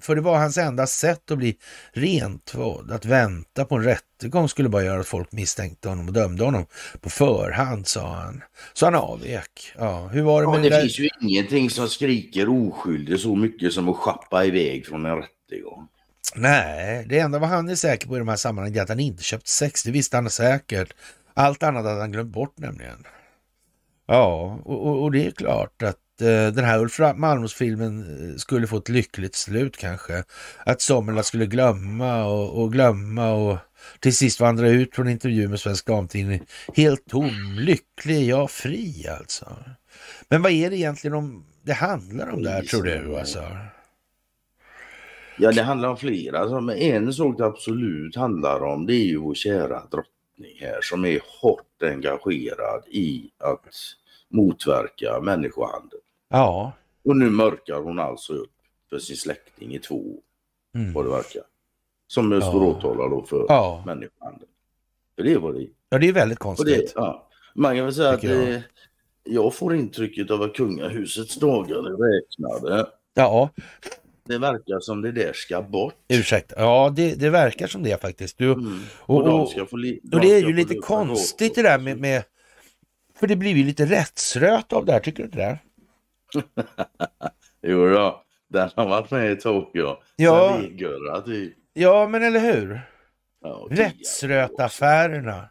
för 0.00 0.14
det 0.14 0.20
var 0.20 0.38
hans 0.38 0.58
enda 0.58 0.86
sätt 0.86 1.30
att 1.30 1.38
bli 1.38 1.56
rentvådd. 1.92 2.92
Att 2.92 3.04
vänta 3.04 3.64
på 3.64 3.74
en 3.74 3.84
rättegång 4.22 4.48
skulle 4.48 4.68
bara 4.68 4.84
göra 4.84 5.00
att 5.00 5.06
folk 5.06 5.32
misstänkte 5.32 5.88
honom 5.88 6.08
och 6.08 6.12
dömde 6.12 6.44
honom 6.44 6.66
på 7.00 7.10
förhand, 7.10 7.86
sa 7.86 8.14
han. 8.14 8.42
Så 8.72 8.86
han 8.86 8.94
avvek. 8.94 9.72
Ja, 9.78 10.08
hur 10.12 10.22
var 10.22 10.42
det 10.42 10.48
med 10.48 10.58
ja, 10.58 10.62
det, 10.62 10.68
det 10.76 10.80
finns 10.80 10.98
ju 10.98 11.08
ingenting 11.20 11.70
som 11.70 11.88
skriker 11.88 12.48
oskyldig 12.48 13.20
så 13.20 13.36
mycket 13.36 13.72
som 13.72 13.88
att 13.88 13.96
schappa 13.96 14.44
iväg 14.44 14.86
från 14.86 15.06
en 15.06 15.16
rättegång. 15.16 15.88
Nej, 16.34 17.06
det 17.08 17.18
enda 17.18 17.38
vad 17.38 17.48
han 17.48 17.68
är 17.68 17.74
säker 17.74 18.08
på 18.08 18.16
i 18.16 18.18
de 18.18 18.28
här 18.28 18.36
sammanhangen 18.36 18.78
är 18.78 18.82
att 18.82 18.88
han 18.88 19.00
inte 19.00 19.22
köpt 19.22 19.48
sex. 19.48 19.82
Det 19.82 19.90
visste 19.90 20.16
han 20.16 20.30
säkert. 20.30 20.94
Allt 21.34 21.62
annat 21.62 21.84
hade 21.84 22.00
han 22.00 22.12
glömt 22.12 22.32
bort 22.32 22.58
nämligen. 22.58 23.04
Ja, 24.06 24.60
och, 24.64 24.86
och, 24.86 25.02
och 25.02 25.12
det 25.12 25.26
är 25.26 25.30
klart 25.30 25.82
att 25.82 26.20
eh, 26.20 26.54
den 26.54 26.64
här 26.64 26.78
Ulf 26.78 26.98
Malmros-filmen 27.16 28.30
eh, 28.30 28.36
skulle 28.36 28.66
få 28.66 28.76
ett 28.76 28.88
lyckligt 28.88 29.34
slut 29.34 29.76
kanske. 29.76 30.24
Att 30.66 30.80
Sommerla 30.80 31.22
skulle 31.22 31.46
glömma 31.46 32.24
och, 32.24 32.62
och, 32.62 32.72
glömma 32.72 33.32
och 33.32 33.58
till 34.00 34.16
sist 34.16 34.40
vandra 34.40 34.68
ut 34.68 34.94
från 34.94 35.08
intervju 35.08 35.48
med 35.48 35.60
Svensk 35.60 35.86
Damtidning 35.86 36.42
helt 36.74 37.06
tom, 37.06 37.56
lycklig, 37.58 38.28
ja 38.28 38.48
fri 38.48 39.06
alltså. 39.20 39.56
Men 40.28 40.42
vad 40.42 40.52
är 40.52 40.70
det 40.70 40.76
egentligen 40.76 41.16
om 41.16 41.44
det 41.62 41.72
handlar 41.72 42.30
om 42.30 42.42
där 42.42 42.62
tror 42.62 42.82
du 42.82 43.18
alltså? 43.18 43.42
Ja, 45.38 45.52
det 45.52 45.62
handlar 45.62 45.88
om 45.88 45.96
flera. 45.96 46.38
Alltså, 46.38 46.60
men 46.60 46.76
en 46.76 47.12
sak 47.12 47.38
det 47.38 47.44
absolut 47.44 48.16
handlar 48.16 48.64
om 48.64 48.86
det 48.86 48.94
är 48.94 49.04
ju 49.04 49.16
vår 49.16 49.34
kära 49.34 49.82
drottning 49.90 50.56
här 50.60 50.78
som 50.82 51.04
är 51.04 51.20
hårt 51.40 51.82
engagerad 51.82 52.84
i 52.88 53.30
att 53.38 53.74
motverka 54.28 55.20
människohandel. 55.20 55.98
Ja. 56.28 56.72
Och 57.04 57.16
nu 57.16 57.30
mörkar 57.30 57.80
hon 57.80 57.98
alltså 57.98 58.32
upp 58.32 58.50
för 58.90 58.98
sin 58.98 59.16
släkting 59.16 59.74
i 59.74 59.78
två 59.78 59.94
år, 59.94 60.20
mm. 60.74 60.92
vad 60.92 61.04
det 61.04 61.10
verkar. 61.10 61.42
Som 62.12 62.32
ja. 62.32 62.40
står 62.40 62.62
åtalad 62.62 63.10
då 63.10 63.24
för 63.24 63.44
ja. 63.48 63.82
människohandel. 63.86 64.48
För 65.16 65.22
det 65.22 65.38
var 65.38 65.52
det 65.52 65.66
Ja, 65.88 65.98
det 65.98 66.08
är 66.08 66.12
väldigt 66.12 66.38
konstigt. 66.38 66.66
Det, 66.76 66.92
ja. 66.94 67.28
Man 67.54 67.76
kan 67.76 67.84
väl 67.84 67.94
säga 67.94 68.16
Tycker 68.16 68.40
att 68.40 68.46
det, 68.46 68.62
jag 69.24 69.54
får 69.54 69.74
intrycket 69.74 70.30
av 70.30 70.42
att 70.42 70.54
kungahusets 70.54 71.36
dagar 71.36 71.76
är 71.76 71.96
räknade. 72.14 72.86
Ja, 73.14 73.50
Det 74.24 74.38
verkar 74.38 74.80
som 74.80 75.02
det 75.02 75.12
där 75.12 75.32
ska 75.32 75.62
bort. 75.62 75.94
ursäkta. 76.08 76.54
Ja, 76.58 76.92
det, 76.96 77.14
det 77.14 77.30
verkar 77.30 77.66
som 77.66 77.82
det 77.82 78.00
faktiskt. 78.00 78.38
Du, 78.38 78.52
Mm. 78.52 78.80
och, 78.98 79.16
Och 79.22 79.40
och, 79.40 79.72
och 80.12 80.20
det 80.20 80.32
är 80.32 80.46
ju 80.46 80.52
lite 80.52 80.74
konstigt 80.74 81.54
det 81.54 81.62
där 81.62 81.78
med, 81.78 81.98
med... 81.98 82.24
För 83.18 83.26
det 83.26 83.36
blir 83.36 83.56
ju 83.56 83.64
lite 83.64 83.84
rättsröt 83.84 84.72
av 84.72 84.84
det 84.86 84.92
här, 84.92 85.00
tycker 85.00 85.18
du 85.22 85.24
inte 85.24 85.38
det? 85.38 85.58
Jo 87.62 87.88
då, 87.88 88.22
den 88.48 88.70
har 88.76 88.88
varit 88.88 89.10
med 89.10 89.32
ett 89.32 89.40
tag 89.40 89.70
ja. 89.72 90.02
Ja. 90.16 90.52
Sen 90.52 90.70
Vigöra, 90.70 91.20
typ. 91.20 91.54
Ja, 91.72 92.08
men 92.08 92.22
eller 92.22 92.40
hur? 92.40 92.80
Ja, 93.42 93.66
Rättsrötaffärerna. 93.70 95.48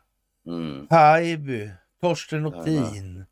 Mm. 0.48 0.88
Haijby, 0.90 1.70
Torsten 2.02 2.42
Nothin. 2.44 3.26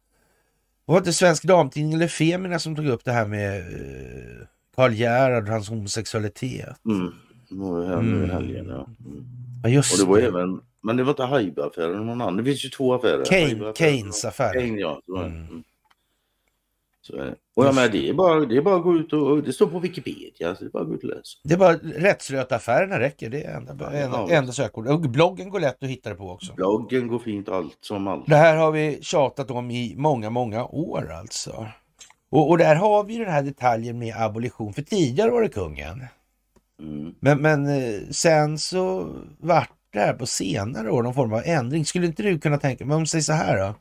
Var 0.85 0.95
det 0.95 0.97
inte 0.97 1.13
Svensk 1.13 1.43
Damtidning 1.43 1.93
eller 1.93 2.07
Femina 2.07 2.59
som 2.59 2.75
tog 2.75 2.87
upp 2.87 3.05
det 3.05 3.11
här 3.11 3.25
med 3.25 3.59
eh, 3.59 4.47
Karl 4.75 4.93
Gerhard 4.93 5.43
och 5.43 5.49
hans 5.49 5.69
homosexualitet? 5.69 6.85
Mm. 6.85 7.13
Det 7.49 7.55
var 7.55 7.85
här 7.85 8.01
nu 8.01 8.23
i 8.23 8.27
helgen 8.27 8.67
ja. 8.67 8.87
Mm. 9.05 9.25
Ja, 9.63 9.69
just 9.69 9.93
Och 9.93 9.99
det 10.05 10.11
var 10.11 10.17
det. 10.21 10.27
även, 10.27 10.61
men 10.81 10.97
det 10.97 11.03
var 11.03 11.09
inte 11.11 11.23
Haijby-affären 11.23 11.97
någon 12.05 12.21
annan. 12.21 12.37
Det 12.37 12.43
finns 12.43 12.65
ju 12.65 12.69
två 12.69 12.93
affärer. 12.93 13.25
Kane, 13.25 13.73
Keynes 13.75 14.23
och- 14.23 14.29
affär. 14.29 14.53
Kane, 14.53 14.79
ja. 14.79 15.01
Det. 15.07 15.19
Mm. 15.19 15.25
mm. 15.31 15.47
så 15.47 15.53
är 15.53 15.53
det. 15.53 15.63
Och 17.55 17.65
jag 17.65 17.75
menar, 17.75 17.89
det 17.89 18.09
är, 18.09 18.13
bara, 18.13 18.39
det 18.39 18.57
är 18.57 18.61
bara 18.61 18.75
att 18.75 18.83
gå 18.83 18.95
ut 18.95 19.13
och, 19.13 19.43
det 19.43 19.53
står 19.53 19.67
på 19.67 19.79
Wikipedia. 19.79 20.55
Så 20.55 20.63
det 20.63 20.69
är 20.69 20.71
bara 20.71 20.83
att 20.83 20.89
gå 20.89 20.95
ut 20.95 21.03
och 21.03 21.09
läsa. 21.09 21.37
Det 21.43 21.53
är 21.53 21.57
bara 21.57 21.73
rättsrötaffärerna 21.83 22.99
räcker. 22.99 23.29
Det 23.29 23.43
är 23.43 23.57
enda, 23.57 23.91
enda, 23.91 24.27
enda 24.29 24.51
sökord. 24.51 24.87
Och 24.87 25.01
bloggen 25.01 25.49
går 25.49 25.59
lätt 25.59 25.83
att 25.83 25.89
hitta 25.89 26.09
det 26.09 26.15
på 26.15 26.29
också. 26.29 26.53
Bloggen 26.53 27.07
går 27.07 27.19
fint 27.19 27.49
allt 27.49 27.77
som 27.81 28.07
allt. 28.07 28.25
Det 28.27 28.35
här 28.35 28.55
har 28.55 28.71
vi 28.71 28.99
tjatat 29.01 29.51
om 29.51 29.71
i 29.71 29.95
många, 29.97 30.29
många 30.29 30.65
år 30.65 31.11
alltså. 31.11 31.67
Och, 32.31 32.49
och 32.49 32.57
där 32.57 32.75
har 32.75 33.03
vi 33.03 33.17
den 33.17 33.31
här 33.31 33.43
detaljen 33.43 33.99
med 33.99 34.15
abolition. 34.17 34.73
För 34.73 34.81
tidigare 34.81 35.31
var 35.31 35.41
det 35.41 35.49
kungen. 35.49 36.03
Mm. 36.81 37.15
Men, 37.19 37.41
men 37.41 37.65
eh, 37.65 38.01
sen 38.11 38.57
så 38.57 39.09
vart 39.39 39.71
det 39.93 39.99
här 39.99 40.13
på 40.13 40.25
senare 40.25 40.91
år 40.91 41.03
någon 41.03 41.13
form 41.13 41.33
av 41.33 41.41
ändring. 41.45 41.85
Skulle 41.85 42.05
inte 42.05 42.23
du 42.23 42.39
kunna 42.39 42.57
tänka 42.57 42.85
men 42.85 42.97
om 42.97 43.05
säger 43.05 43.23
så 43.23 43.33
här 43.33 43.57
då. 43.57 43.75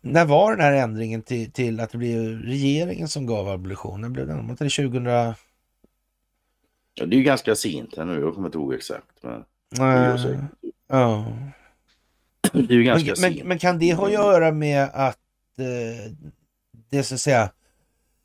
När 0.00 0.24
var 0.24 0.50
den 0.50 0.60
här 0.60 0.72
ändringen 0.72 1.22
till, 1.22 1.52
till 1.52 1.80
att 1.80 1.90
det 1.90 1.98
blev 1.98 2.38
regeringen 2.38 3.08
som 3.08 3.26
gav 3.26 3.48
abolitionen? 3.48 4.12
Blev 4.12 4.26
den, 4.26 4.36
var 4.36 4.56
det 4.58 4.70
2000? 4.70 5.06
Ja, 6.94 7.06
det 7.06 7.14
är 7.16 7.18
ju 7.18 7.22
ganska 7.22 7.54
sent 7.54 7.96
här 7.96 8.04
nu. 8.04 8.20
Jag 8.20 8.34
kommer 8.34 8.48
inte 8.48 8.58
ihåg 8.58 8.74
exakt. 8.74 9.22
Men 9.22 9.44
det 9.70 9.82
är 9.82 10.12
ju 10.12 10.22
säkert. 10.22 10.40
ja. 10.88 11.26
det 12.52 12.58
är 12.58 12.76
ju 12.76 12.84
ganska 12.84 13.08
Men, 13.08 13.16
sent. 13.16 13.38
men, 13.38 13.48
men 13.48 13.58
kan 13.58 13.78
det 13.78 13.94
ha 13.94 14.06
att 14.06 14.12
göra 14.12 14.52
med 14.52 14.88
att 14.92 15.18
eh, 15.58 16.12
det 16.90 17.02
så 17.02 17.14
att 17.14 17.20
säga 17.20 17.50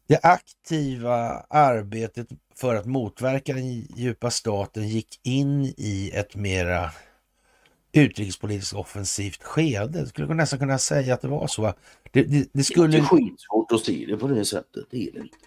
det 0.08 0.20
aktiva 0.24 1.46
arbetet 1.50 2.28
för 2.56 2.76
att 2.76 2.86
motverka 2.86 3.54
den 3.54 3.70
djupa 3.96 4.32
staten 4.32 4.88
gick 4.88 5.20
in 5.24 5.66
i 5.78 6.12
ett 6.14 6.36
mera 6.36 6.92
utrikespolitiskt 7.94 8.74
offensivt 8.74 9.44
skede. 9.44 10.08
Skulle 10.08 10.28
man 10.28 10.38
nästan 10.38 10.60
kunna 10.60 10.78
säga 10.78 11.14
att 11.14 11.22
det 11.22 11.28
var 11.28 11.48
så. 11.48 11.62
Det, 11.62 11.74
det, 12.12 12.24
det, 12.24 12.50
Det 12.54 12.60
är 12.60 12.64
skulle, 12.64 13.02
skitsvårt 13.02 13.72
att 13.72 13.86
se 13.86 14.06
det 14.08 14.18
på 14.18 14.28
det 14.28 14.46
sättet. 14.46 14.86
Det 14.92 14.98
är 15.08 15.12
det 15.12 15.20
inte. 15.20 15.38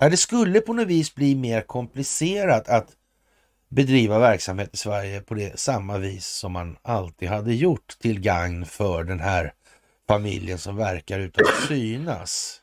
ja, 0.00 0.08
det 0.08 0.16
skulle 0.16 0.60
på 0.60 0.72
något 0.72 0.88
vis 0.88 1.14
bli 1.14 1.34
mer 1.34 1.60
komplicerat 1.60 2.68
att 2.68 2.96
bedriva 3.68 4.18
verksamhet 4.18 4.74
i 4.74 4.76
Sverige 4.76 5.20
på 5.20 5.34
det 5.34 5.60
samma 5.60 5.98
vis 5.98 6.26
som 6.26 6.52
man 6.52 6.76
alltid 6.82 7.28
hade 7.28 7.54
gjort 7.54 7.98
till 7.98 8.20
gagn 8.20 8.66
för 8.66 9.04
den 9.04 9.20
här 9.20 9.52
familjen 10.08 10.58
som 10.58 10.76
verkar 10.76 11.20
utan 11.20 11.44
att 11.46 11.68
synas. 11.68 12.60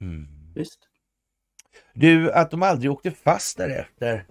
Mm. 0.00 0.26
Visst. 0.54 0.78
Du, 1.94 2.32
att 2.32 2.50
de 2.50 2.62
aldrig 2.62 2.90
åkte 2.90 3.10
fast 3.10 3.56
därefter 3.56 4.26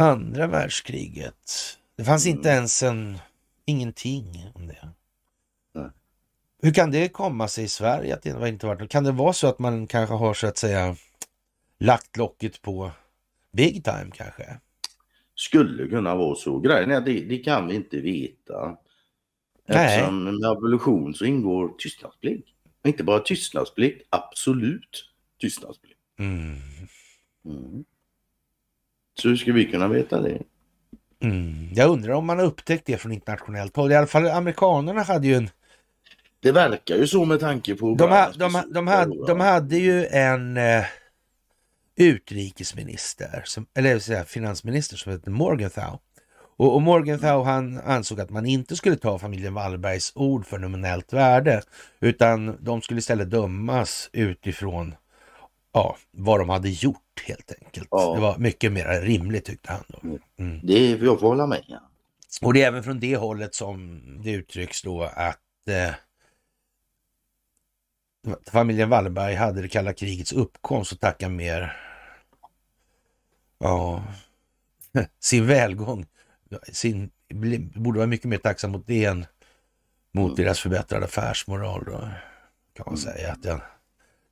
andra 0.00 0.46
världskriget. 0.46 1.78
Det 1.96 2.04
fanns 2.04 2.26
inte 2.26 2.48
ens 2.48 2.82
en, 2.82 3.18
ingenting 3.64 4.50
om 4.54 4.66
det. 4.66 4.88
Nej. 5.74 5.90
Hur 6.62 6.72
kan 6.72 6.90
det 6.90 7.08
komma 7.08 7.48
sig 7.48 7.64
i 7.64 7.68
Sverige 7.68 8.14
att 8.14 8.22
det 8.22 8.48
inte 8.48 8.66
varit 8.66 8.90
Kan 8.90 9.04
det 9.04 9.12
vara 9.12 9.32
så 9.32 9.46
att 9.46 9.58
man 9.58 9.86
kanske 9.86 10.14
har 10.14 10.34
så 10.34 10.46
att 10.46 10.58
säga 10.58 10.96
lagt 11.78 12.16
locket 12.16 12.62
på 12.62 12.90
big 13.52 13.84
time 13.84 14.10
kanske? 14.14 14.60
Skulle 15.34 15.88
kunna 15.88 16.16
vara 16.16 16.34
så. 16.34 16.58
Grejen 16.58 16.90
är 16.90 17.00
det, 17.00 17.20
det 17.20 17.38
kan 17.38 17.68
vi 17.68 17.74
inte 17.74 18.00
veta. 18.00 18.76
Nej. 19.68 19.96
Eftersom 19.96 20.24
med 20.24 20.50
abolition 20.50 21.14
så 21.14 21.24
ingår 21.24 21.68
tystnadsplikt. 21.78 22.48
Inte 22.84 23.04
bara 23.04 23.20
tystnadsplikt, 23.20 24.06
absolut 24.10 25.04
tystnadsplikt. 25.40 25.98
Mm. 26.18 26.56
Mm. 27.44 27.84
Så 29.20 29.28
hur 29.28 29.36
ska 29.36 29.52
vi 29.52 29.64
kunna 29.64 29.88
veta 29.88 30.20
det? 30.20 30.42
Mm. 31.22 31.68
Jag 31.74 31.90
undrar 31.90 32.12
om 32.12 32.26
man 32.26 32.38
har 32.38 32.46
upptäckt 32.46 32.86
det 32.86 32.96
från 32.96 33.12
internationellt 33.12 33.76
håll. 33.76 33.92
I 33.92 33.94
alla 33.94 34.06
fall 34.06 34.26
amerikanerna 34.26 35.02
hade 35.02 35.26
ju 35.26 35.34
en 35.34 35.50
Det 36.40 36.52
verkar 36.52 36.96
ju 36.96 37.06
så 37.06 37.24
med 37.24 37.40
tanke 37.40 37.74
på... 37.74 37.94
De, 37.94 38.10
ha, 38.10 38.30
de, 38.36 38.62
de, 38.72 38.86
hade, 38.86 39.26
de 39.26 39.40
hade 39.40 39.76
ju 39.76 40.06
en 40.06 40.56
eh, 40.56 40.84
utrikesminister, 41.96 43.42
som, 43.46 43.66
eller 43.74 43.98
säga 43.98 44.24
finansminister 44.24 44.96
som 44.96 45.12
heter 45.12 45.30
Morgenthau. 45.30 45.98
Och, 46.56 46.74
och 46.74 46.82
Morgenthau 46.82 47.42
han 47.42 47.78
ansåg 47.78 48.20
att 48.20 48.30
man 48.30 48.46
inte 48.46 48.76
skulle 48.76 48.96
ta 48.96 49.18
familjen 49.18 49.54
Wallbergs 49.54 50.12
ord 50.14 50.46
för 50.46 50.58
nominellt 50.58 51.12
värde, 51.12 51.62
utan 52.00 52.56
de 52.60 52.82
skulle 52.82 52.98
istället 52.98 53.30
dömas 53.30 54.10
utifrån 54.12 54.94
ja, 55.72 55.96
vad 56.10 56.40
de 56.40 56.48
hade 56.48 56.68
gjort 56.68 57.09
helt 57.22 57.52
enkelt. 57.62 57.88
Ja. 57.90 58.14
Det 58.14 58.20
var 58.20 58.38
mycket 58.38 58.72
mer 58.72 59.00
rimligt 59.00 59.44
tyckte 59.44 59.72
han. 59.72 59.84
Då. 59.88 60.18
Mm. 60.38 60.60
Det 60.62 60.72
är, 60.72 61.04
jag 61.04 61.20
får 61.20 61.28
hålla 61.28 61.46
med. 61.46 61.64
Ja. 61.66 61.80
Och 62.42 62.54
det 62.54 62.62
är 62.62 62.66
även 62.66 62.82
från 62.82 63.00
det 63.00 63.16
hållet 63.16 63.54
som 63.54 64.02
det 64.22 64.30
uttrycks 64.30 64.82
då 64.82 65.02
att 65.02 65.68
eh, 65.68 65.94
familjen 68.46 68.88
Wallenberg 68.88 69.34
hade 69.34 69.62
det 69.62 69.68
kalla 69.68 69.92
krigets 69.92 70.32
uppkomst 70.32 70.92
och 70.92 71.00
tacka 71.00 71.28
mer 71.28 71.76
ja, 73.58 74.04
sin 75.20 75.46
välgång. 75.46 76.06
Sin, 76.72 77.10
borde 77.74 77.98
vara 77.98 78.06
mycket 78.06 78.26
mer 78.26 78.38
tacksam 78.38 78.70
mot 78.70 78.86
det 78.86 79.04
än 79.04 79.26
mot 80.12 80.36
deras 80.36 80.60
förbättrade 80.60 81.04
affärsmoral. 81.04 81.84
Då, 81.84 82.08
kan 82.72 82.86
man 82.86 82.96
säga 82.96 83.32
att 83.32 83.42
den 83.42 83.60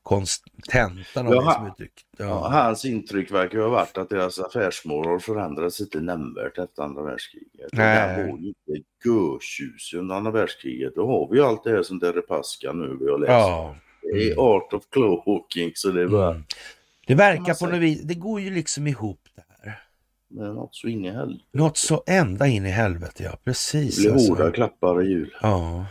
kontentan 0.09 1.27
av 1.27 1.33
det 1.33 1.37
Jaha. 1.37 1.55
som 1.55 1.67
uttryckt. 1.67 2.01
Ja, 2.19 2.25
Ja. 2.25 2.49
hans 2.49 2.85
intryck 2.85 3.31
verkar 3.33 3.59
ha 3.59 3.69
varit 3.69 3.99
att 3.99 4.09
deras 4.11 4.39
affärsmoral 4.39 5.21
förändrades 5.21 5.81
inte 5.81 6.01
nämnvärt 6.01 6.59
efter 6.59 6.83
andra 6.83 7.03
världskriget. 7.03 7.69
Nej. 7.73 8.17
Det 8.17 8.23
var 8.33 8.39
ju 8.39 8.47
inte 8.49 8.87
görtjusig 9.05 9.99
under 9.99 10.15
andra 10.15 10.31
världskriget. 10.31 10.95
Då 10.95 11.07
har 11.07 11.29
vi 11.31 11.37
ju 11.39 11.45
allt 11.45 11.65
det 11.65 11.71
här 11.71 11.83
som 11.83 11.99
Deripaska 11.99 12.73
nu 12.73 12.97
vi 13.01 13.11
har 13.11 13.19
läst. 13.19 13.31
ja. 13.31 13.77
Det 14.03 14.31
är 14.31 14.37
art 14.39 14.73
of 14.73 14.83
cloaking 14.91 15.73
så 15.75 15.91
det 15.91 16.03
är 16.03 16.09
bara 16.09 16.31
Mm. 16.31 16.45
Det 17.07 17.15
verkar 17.15 17.55
på 17.55 17.67
något 17.67 17.81
vis, 17.81 18.03
det 18.03 18.15
går 18.15 18.41
ju 18.41 18.51
liksom 18.51 18.87
ihop 18.87 19.21
det 19.37 19.43
här. 19.63 19.81
det 20.29 20.43
är 20.45 20.53
något 20.53 20.75
så 20.75 20.89
in 20.89 21.05
i 21.05 21.11
helvete. 21.11 21.45
Något 21.53 21.77
så 21.77 22.03
ända 22.07 22.47
in 22.47 22.67
i 22.67 22.71
helvete, 22.71 23.23
ja 23.23 23.31
Det 23.31 23.39
precis. 23.45 23.99
blir 23.99 24.13
alltså. 24.13 24.33
hårda 24.35 24.51
klappar 24.51 25.03
i 25.03 25.09
jul. 25.09 25.35
Ja. 25.43 25.87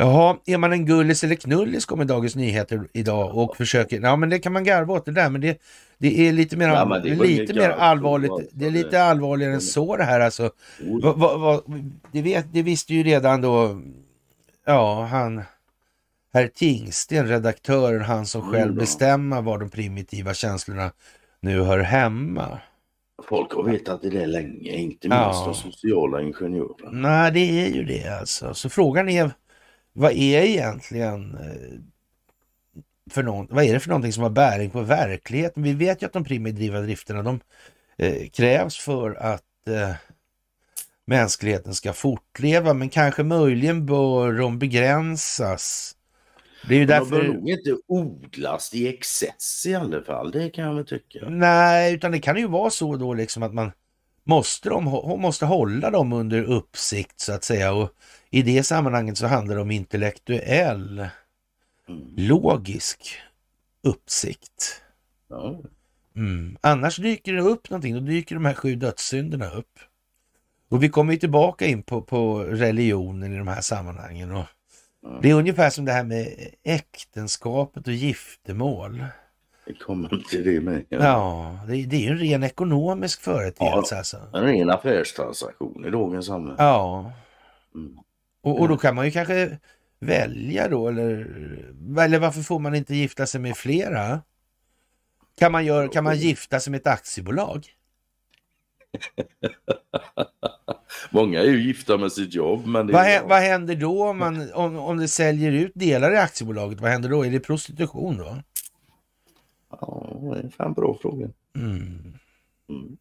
Jaha, 0.00 0.36
är 0.46 0.58
man 0.58 0.72
en 0.72 0.86
gullis 0.86 1.24
eller 1.24 1.34
knullis 1.34 1.84
kommer 1.86 2.04
Dagens 2.04 2.36
Nyheter 2.36 2.88
idag 2.92 3.36
och 3.38 3.56
försöker, 3.56 4.00
ja 4.00 4.16
men 4.16 4.28
det 4.30 4.38
kan 4.38 4.52
man 4.52 4.64
garva 4.64 4.94
åt 4.94 5.04
det 5.04 5.12
där 5.12 5.30
men 5.30 5.40
det, 5.40 5.58
det 5.98 6.28
är 6.28 6.32
lite 6.32 6.56
mer, 6.56 6.68
Ja, 6.68 6.98
det 6.98 7.14
lite 7.14 7.54
mer 7.54 7.70
allvarligt, 7.70 8.50
det 8.52 8.66
är 8.66 8.70
lite 8.70 9.02
allvarligare 9.02 9.54
än 9.54 9.60
så 9.60 9.96
det 9.96 10.04
här 10.04 10.20
alltså. 10.20 10.50
Va, 11.02 11.12
va, 11.12 11.36
va, 11.36 11.62
det, 12.12 12.22
vet, 12.22 12.46
det 12.52 12.62
visste 12.62 12.94
ju 12.94 13.02
redan 13.02 13.40
då, 13.40 13.80
ja 14.66 15.04
han, 15.10 15.42
herr 16.34 16.46
Tingsten, 16.48 17.28
redaktören, 17.28 18.02
han 18.02 18.26
som 18.26 18.42
själv 18.42 18.62
Mm, 18.62 18.74
ja. 18.76 18.80
bestämmer 18.80 19.42
var 19.42 19.58
de 19.58 19.70
primitiva 19.70 20.34
känslorna 20.34 20.92
nu 21.40 21.60
hör 21.62 21.78
hemma. 21.78 22.58
Folk 23.28 23.52
har 23.52 23.62
vetat 23.62 24.02
det 24.02 24.10
där 24.10 24.26
länge, 24.26 24.72
inte 24.72 25.08
Ja. 25.08 25.24
minst 25.26 25.44
de 25.44 25.70
sociala 25.72 26.22
ingenjörerna. 26.22 26.90
Nej, 26.90 27.32
det 27.32 27.40
är 27.66 27.68
ju 27.68 27.84
det 27.84 28.18
alltså. 28.20 28.54
Så 28.54 28.68
frågan 28.68 29.08
är, 29.08 29.30
vad 29.98 30.12
är 30.12 30.42
egentligen 30.42 31.34
eh, 31.34 31.80
för 33.10 33.22
någon, 33.22 33.46
vad 33.50 33.64
är 33.64 33.72
det 33.72 33.80
för 33.80 33.88
någonting 33.88 34.12
som 34.12 34.22
har 34.22 34.30
bäring 34.30 34.70
på 34.70 34.80
verkligheten? 34.80 35.62
Vi 35.62 35.72
vet 35.72 36.02
ju 36.02 36.06
att 36.06 36.12
de 36.12 36.24
primitiva 36.24 36.80
drifterna, 36.80 37.22
de 37.22 37.40
eh, 37.96 38.28
krävs 38.28 38.78
för 38.78 39.14
att 39.14 39.68
eh, 39.68 39.94
mänskligheten 41.04 41.74
ska 41.74 41.92
fortleva, 41.92 42.74
men 42.74 42.88
kanske 42.88 43.22
möjligen 43.22 43.86
bör 43.86 44.32
de 44.32 44.58
begränsas. 44.58 45.94
Det 46.68 46.74
är 46.74 46.78
ju 46.78 46.86
De 46.86 46.98
bör 46.98 47.00
därför... 47.00 47.28
nog 47.28 47.50
inte 47.50 47.76
odlas 47.86 48.74
i 48.74 48.88
excess 48.88 49.66
i 49.66 49.74
alla 49.74 50.02
fall, 50.02 50.30
det 50.30 50.50
kan 50.50 50.64
jag 50.64 50.74
väl 50.74 50.86
tycka. 50.86 51.28
Nej, 51.28 51.94
utan 51.94 52.12
det 52.12 52.20
kan 52.20 52.36
ju 52.36 52.48
vara 52.48 52.70
så 52.70 52.96
då 52.96 53.14
liksom 53.14 53.42
att 53.42 53.54
man, 53.54 53.72
måste, 54.24 54.68
de, 54.68 54.84
måste 55.20 55.46
hålla 55.46 55.90
dem 55.90 56.12
under 56.12 56.42
uppsikt 56.42 57.20
så 57.20 57.32
att 57.32 57.44
säga. 57.44 57.72
Och 57.72 57.90
i 58.30 58.42
det 58.42 58.62
sammanhanget 58.62 59.18
så 59.18 59.26
handlar 59.26 59.54
det 59.56 59.62
om 59.62 59.70
intellektuell, 59.70 61.08
Mm. 61.88 62.14
logisk 62.16 63.18
uppsikt. 63.82 64.82
Ja. 65.28 65.60
Mm. 66.16 66.56
Annars 66.60 66.96
dyker 66.96 67.32
det 67.32 67.40
upp 67.42 67.70
någonting, 67.70 67.94
då 67.94 68.00
dyker 68.00 68.34
de 68.34 68.44
här 68.44 68.54
sju 68.54 68.74
dödssynderna 68.74 69.50
upp. 69.50 69.78
Och 70.70 70.82
vi 70.82 70.88
kommer 70.88 71.12
ju 71.12 71.18
tillbaka 71.18 71.66
in 71.66 71.82
på, 71.82 72.02
på 72.02 72.38
religionen 72.40 73.32
i 73.32 73.38
de 73.38 73.48
här 73.48 73.60
sammanhangen. 73.60 74.32
Och 74.32 74.44
det 75.22 75.30
är 75.30 75.34
ungefär 75.34 75.70
som 75.70 75.84
det 75.84 75.92
här 75.92 76.04
med 76.04 76.28
äktenskapet 76.64 77.86
och 77.86 77.92
giftermål. 77.92 79.04
Vi 79.66 79.74
kommer 79.74 80.22
till 80.30 80.44
det 80.44 80.60
med. 80.60 80.84
Ja, 80.88 81.58
det, 81.68 81.84
det 81.84 81.96
är 81.96 82.00
ju 82.00 82.08
en 82.08 82.18
ren 82.18 82.42
ekonomisk 82.42 83.20
företeelse 83.20 83.98
alltså. 83.98 84.16
En 84.34 84.42
ren 84.44 84.70
affärstransaktion 84.70 85.84
i 85.86 85.90
dagens 85.90 86.26
samhälle. 86.26 86.56
Ja, 86.58 87.12
Mm. 87.74 87.98
Och, 88.42 88.60
och 88.60 88.68
då 88.68 88.76
kan 88.76 88.94
man 88.94 89.04
ju 89.04 89.10
kanske 89.10 89.58
välja 90.00 90.68
då, 90.68 90.88
eller, 90.88 91.08
eller 91.98 92.18
varför 92.18 92.42
får 92.42 92.58
man 92.58 92.74
inte 92.74 92.94
gifta 92.94 93.26
sig 93.26 93.40
med 93.40 93.56
flera? 93.56 94.20
Kan 95.38 95.52
man, 95.52 95.64
göra, 95.64 95.88
kan 95.88 96.04
man 96.04 96.16
gifta 96.16 96.60
sig 96.60 96.70
med 96.70 96.80
ett 96.80 96.86
aktiebolag? 96.86 97.66
Många 101.10 101.40
är 101.40 101.44
ju 101.44 101.62
gifta 101.62 101.96
med 101.96 102.12
sitt 102.12 102.34
jobb. 102.34 102.66
Men 102.66 102.86
Vad, 102.86 103.06
är 103.06 103.22
vad 103.22 103.38
händer 103.38 103.76
då 103.76 104.08
om, 104.08 104.18
man, 104.18 104.52
om, 104.52 104.76
om 104.76 104.98
det 104.98 105.08
säljer 105.08 105.52
ut 105.52 105.72
delar 105.74 106.12
i 106.12 106.16
aktiebolaget? 106.16 106.80
Vad 106.80 106.90
händer 106.90 107.08
då? 107.08 107.26
Är 107.26 107.30
det 107.30 107.40
prostitution 107.40 108.16
då? 108.16 108.42
Ja, 109.70 110.20
det 110.34 110.46
är 110.46 110.50
fan 110.50 110.72
bra 110.72 110.98
fråga. 111.02 111.28
Mm. 111.56 112.14
Mm. 112.68 112.96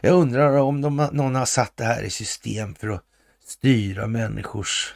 Jag 0.00 0.14
undrar 0.14 0.58
om 0.58 0.80
de, 0.80 1.08
någon 1.12 1.34
har 1.34 1.46
satt 1.46 1.76
det 1.76 1.84
här 1.84 2.02
i 2.02 2.10
system 2.10 2.74
för 2.74 2.88
att 2.88 3.04
styra 3.44 4.06
människors 4.06 4.94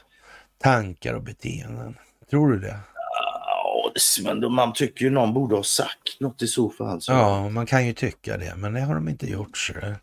tankar 0.59 1.15
och 1.15 1.23
beteenden. 1.23 1.97
Tror 2.31 2.53
du 2.53 2.59
det? 2.59 2.79
Ja, 2.95 3.93
det- 3.95 4.25
men 4.41 4.53
man 4.53 4.73
tycker 4.73 5.05
ju 5.05 5.11
någon 5.11 5.35
borde 5.35 5.57
ha 5.57 5.63
sagt 5.63 6.21
något 6.21 6.43
i 6.43 6.47
så 6.47 6.71
fall. 6.71 7.01
Så. 7.01 7.13
Ja, 7.13 7.49
man 7.49 7.67
kan 7.67 7.87
ju 7.87 7.93
tycka 7.93 8.37
det, 8.37 8.55
men 8.57 8.73
det 8.75 8.81
har 8.81 8.95
de 8.95 9.09
inte 9.09 9.27
gjort. 9.31 9.57
Så. 9.59 9.73
det- 9.73 9.97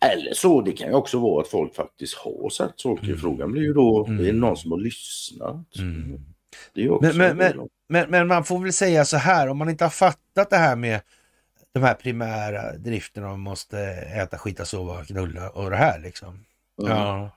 Eller 0.00 0.34
så, 0.34 0.60
det 0.60 0.72
kan 0.72 0.88
ju 0.88 0.94
också 0.94 1.18
vara 1.20 1.42
att 1.42 1.48
folk 1.48 1.74
faktiskt 1.74 2.14
har 2.18 2.50
sagt 2.50 2.80
saker. 2.80 3.16
Frågan 3.16 3.52
blir 3.52 3.62
ju 3.62 3.72
då, 3.72 4.06
Mm. 4.06 4.20
är 4.20 4.24
det 4.24 4.32
någon 4.38 4.56
som 4.56 4.70
har 4.70 4.78
lyssnat? 4.78 5.76
Mm. 5.78 6.20
Det 6.74 6.80
är 6.80 6.84
ju 6.84 6.90
också 6.90 7.16
Men, 7.16 7.36
men, 7.36 7.56
men, 7.56 7.68
men, 7.88 8.10
men 8.10 8.26
man 8.26 8.44
får 8.44 8.58
väl 8.58 8.72
säga 8.72 9.04
så 9.04 9.16
här, 9.16 9.48
om 9.48 9.58
man 9.58 9.68
inte 9.70 9.84
har 9.84 9.90
fattat 9.90 10.50
det 10.50 10.56
här 10.56 10.76
med 10.76 11.00
de 11.74 11.82
här 11.82 11.94
primära 11.94 12.72
drifterna, 12.76 13.26
man 13.28 13.40
måste 13.40 13.78
äta, 14.22 14.38
skita, 14.38 14.64
sova, 14.64 15.04
knulla 15.04 15.50
och 15.50 15.70
det 15.70 15.76
här 15.76 15.98
liksom. 15.98 16.28
Mm. 16.82 16.92
Ja. 16.96 17.30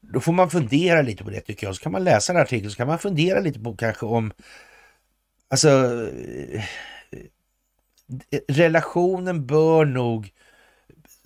Då 0.00 0.20
får 0.20 0.32
man 0.32 0.50
fundera 0.50 1.02
lite 1.02 1.24
på 1.24 1.30
det 1.30 1.40
tycker 1.40 1.66
jag. 1.66 1.76
Så 1.76 1.82
kan 1.82 1.92
man 1.92 2.04
läsa 2.04 2.32
den 2.32 2.38
här 2.38 2.44
artikeln 2.44 2.70
så 2.70 2.76
kan 2.76 2.86
man 2.86 2.98
fundera 2.98 3.40
lite 3.40 3.60
på 3.60 3.76
kanske 3.76 4.06
om 4.06 4.32
Alltså 5.48 5.68
eh, 6.50 6.62
relationen 8.48 9.46
bör 9.46 9.84
nog 9.84 10.30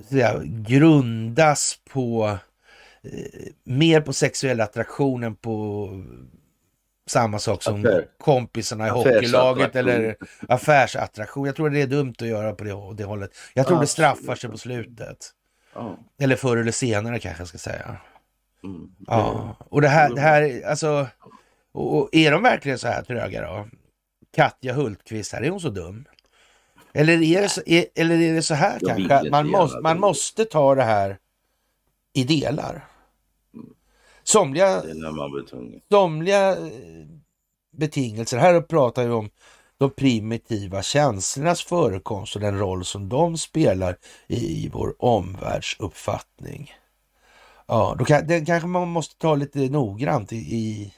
säga, 0.08 0.40
grundas 0.44 1.78
på 1.90 2.38
eh, 3.02 3.10
mer 3.64 4.00
på 4.00 4.12
sexuell 4.12 4.60
attraktion 4.60 5.22
än 5.24 5.34
på 5.34 5.88
samma 7.06 7.38
sak 7.38 7.62
som 7.62 7.80
Affär. 7.80 8.06
kompisarna 8.18 8.86
i 8.86 8.90
hockeylaget 8.90 9.76
eller 9.76 10.16
affärsattraktion. 10.48 11.46
Jag 11.46 11.56
tror 11.56 11.70
det 11.70 11.82
är 11.82 11.86
dumt 11.86 12.14
att 12.18 12.28
göra 12.28 12.52
på 12.52 12.64
det, 12.64 12.94
det 12.94 13.04
hållet. 13.04 13.30
Jag 13.54 13.66
tror 13.66 13.76
det 13.76 13.82
Absolut. 13.82 13.90
straffar 13.90 14.34
sig 14.34 14.50
på 14.50 14.58
slutet. 14.58 15.30
Ja. 15.74 15.98
Eller 16.18 16.36
förr 16.36 16.56
eller 16.56 16.72
senare 16.72 17.18
kanske 17.18 17.40
jag 17.40 17.48
ska 17.48 17.58
säga. 17.58 17.96
Mm. 18.64 18.90
Ja, 19.06 19.56
och 19.58 19.80
det 19.80 19.88
här, 19.88 20.14
det 20.14 20.20
här 20.20 20.62
alltså, 20.66 21.06
och, 21.72 21.98
och 21.98 22.08
är 22.12 22.30
de 22.32 22.42
verkligen 22.42 22.78
så 22.78 22.88
här 22.88 23.02
tröga 23.02 23.42
då? 23.42 23.68
Katja 24.34 24.72
Hultqvist 24.72 25.32
här, 25.32 25.42
är 25.42 25.50
hon 25.50 25.60
så 25.60 25.70
dum? 25.70 26.04
Eller 26.92 27.22
är 27.22 27.42
det 27.42 27.48
så, 27.48 27.62
är, 27.66 27.84
eller 27.94 28.20
är 28.20 28.34
det 28.34 28.42
så 28.42 28.54
här 28.54 28.78
Jag 28.80 28.96
kanske, 28.96 29.14
att 29.14 29.30
man 29.30 29.48
måste, 29.48 29.80
man 29.80 30.00
måste 30.00 30.44
ta 30.44 30.74
det 30.74 30.82
här 30.82 31.18
i 32.12 32.24
delar? 32.24 32.86
Somliga, 34.22 34.82
somliga 35.90 36.50
eh, 36.50 36.58
betingelser, 37.76 38.38
här 38.38 38.60
pratar 38.60 39.04
vi 39.04 39.10
om 39.10 39.30
de 39.78 39.90
primitiva 39.90 40.82
känslornas 40.82 41.62
förekomst 41.62 42.34
och 42.36 42.42
den 42.42 42.58
roll 42.58 42.84
som 42.84 43.08
de 43.08 43.38
spelar 43.38 43.96
i 44.28 44.68
vår 44.72 44.94
omvärldsuppfattning. 44.98 46.72
Ja, 47.70 47.96
då 47.98 48.04
kan, 48.04 48.26
den 48.26 48.44
kanske 48.46 48.68
man 48.68 48.88
måste 48.88 49.18
ta 49.18 49.34
lite 49.34 49.58
noggrant 49.58 50.32
i... 50.32 50.36
i 50.36 50.94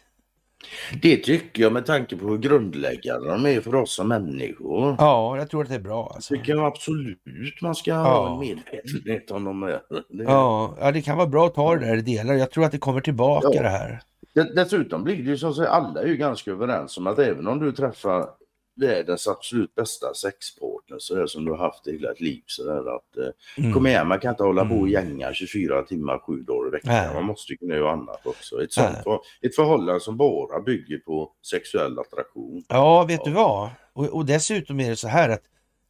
Det 1.03 1.17
tycker 1.17 1.63
jag 1.63 1.73
med 1.73 1.87
tanke 1.87 2.17
på 2.17 2.29
hur 2.29 2.39
grundläggande 2.39 3.29
de 3.31 3.47
är 3.47 3.61
för 3.61 3.75
oss 3.75 3.95
som 3.95 4.09
människor. 4.09 4.97
ja, 4.99 5.37
jag 5.39 5.51
tror 5.51 5.63
att 5.63 5.69
det 5.69 5.75
är 5.75 5.79
bra. 5.81 6.13
Alltså. 6.15 6.35
tycker 6.35 6.53
jag 6.53 6.65
absolut 6.67 7.19
man 7.63 7.75
ska 7.75 7.91
Ja. 7.91 7.97
ha 8.03 8.33
en 8.33 8.39
medvetenhet 8.39 9.31
om 9.31 9.45
de 9.45 9.63
är. 9.63 9.69
Det, 9.69 10.23
Ja, 10.25 10.75
ja, 10.81 10.93
det 10.93 11.03
kan 11.03 11.17
vara 11.17 11.27
bra 11.27 11.47
att 11.47 11.55
ta 11.55 11.75
det 11.77 11.87
där 11.87 11.97
i 11.97 12.01
delar. 12.01 12.35
Jag 12.35 12.51
tror 12.51 12.65
att 12.65 12.73
det 12.73 12.79
kommer 12.79 13.01
tillbaka 13.01 13.49
Ja. 13.53 13.63
det 13.63 13.69
här. 13.69 14.01
det, 14.35 14.55
dessutom 14.55 15.05
blir 15.05 15.17
det 15.17 15.23
ju 15.23 15.39
så 15.39 15.49
att 15.49 15.59
alla 15.59 16.03
är 16.03 16.07
ju 16.07 16.17
ganska 16.17 16.51
överens 16.51 16.99
om 16.99 17.07
att 17.07 17.19
även 17.19 17.49
om 17.49 17.59
du 17.61 17.73
träffar 17.73 18.27
världens 18.75 19.29
absolut 19.29 19.75
bästa 19.75 20.15
sexpartner 20.15 20.99
så 20.99 21.15
där 21.15 21.27
som 21.27 21.45
du 21.45 21.51
har 21.51 21.59
haft 21.59 21.87
i 21.87 21.93
hela 21.93 22.09
ditt 22.09 22.21
liv 22.21 22.43
så 22.47 22.65
där 22.65 22.97
att 22.97 23.17
eh, 23.17 23.63
Mm. 23.65 23.73
kom 23.73 23.87
igen 23.87 24.09
man 24.09 24.21
kan 24.21 24.31
inte 24.31 24.43
hålla 24.43 24.65
på 24.65 24.75
och 24.75 24.89
Mm. 24.89 24.91
gänga 24.91 25.35
24 25.35 25.83
timmar 25.83 26.19
sju 26.19 26.37
dagar 26.43 26.69
i 26.69 26.71
veckan. 26.71 26.93
Nej. 26.95 27.15
Man 27.15 27.25
måste 27.25 27.53
ju 27.53 27.57
kunna 27.57 27.75
göra 27.75 27.93
annat 27.93 28.27
också. 28.27 28.63
Ett, 28.65 28.73
sånt, 28.73 28.97
för, 29.05 29.21
ett 29.43 29.57
förhållande 29.57 30.01
som 30.01 30.17
bara 30.17 30.61
bygger 30.61 30.99
på 30.99 31.33
sexuell 31.51 31.99
attraktion. 31.99 32.65
Ja, 32.69 33.05
vet 33.05 33.21
Ja. 33.21 33.25
du 33.25 33.31
vad? 33.33 33.71
Och, 33.93 34.05
och 34.07 34.27
dessutom 34.27 34.81
är 34.81 34.91
det 34.91 34.97
så 34.97 35.09
här 35.09 35.29
att 35.29 35.43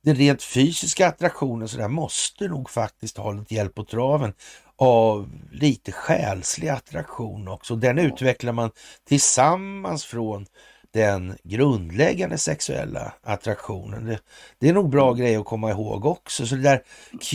den 0.05 0.15
rent 0.15 0.43
fysiska 0.43 1.07
attraktionen 1.09 1.69
så 1.69 1.77
där 1.79 1.89
måste 1.89 2.49
nog 2.49 2.71
faktiskt 2.71 3.17
ha 3.17 3.33
lite 3.33 3.55
hjälp 3.55 3.75
på 3.75 3.85
traven 3.85 4.33
av 4.77 5.29
lite 5.53 5.93
själslig 5.93 6.69
attraktion 6.69 7.49
också. 7.49 7.77
Den 7.77 7.97
Ja. 7.97 8.03
utvecklar 8.05 8.53
man 8.53 8.71
tillsammans 9.09 10.05
från 10.05 10.47
den 10.93 11.37
grundläggande 11.43 12.39
sexuella 12.39 13.13
attraktionen. 13.23 14.05
Det, 14.07 14.19
det 14.59 14.69
är 14.69 14.73
nog 14.73 14.91
bra 14.91 15.07
Mm. 15.09 15.19
grej 15.21 15.37
att 15.37 15.45
komma 15.45 15.71
ihåg 15.71 16.07
också. 16.07 16.47
Så 16.47 16.55
det 16.55 16.63
där 16.63 16.83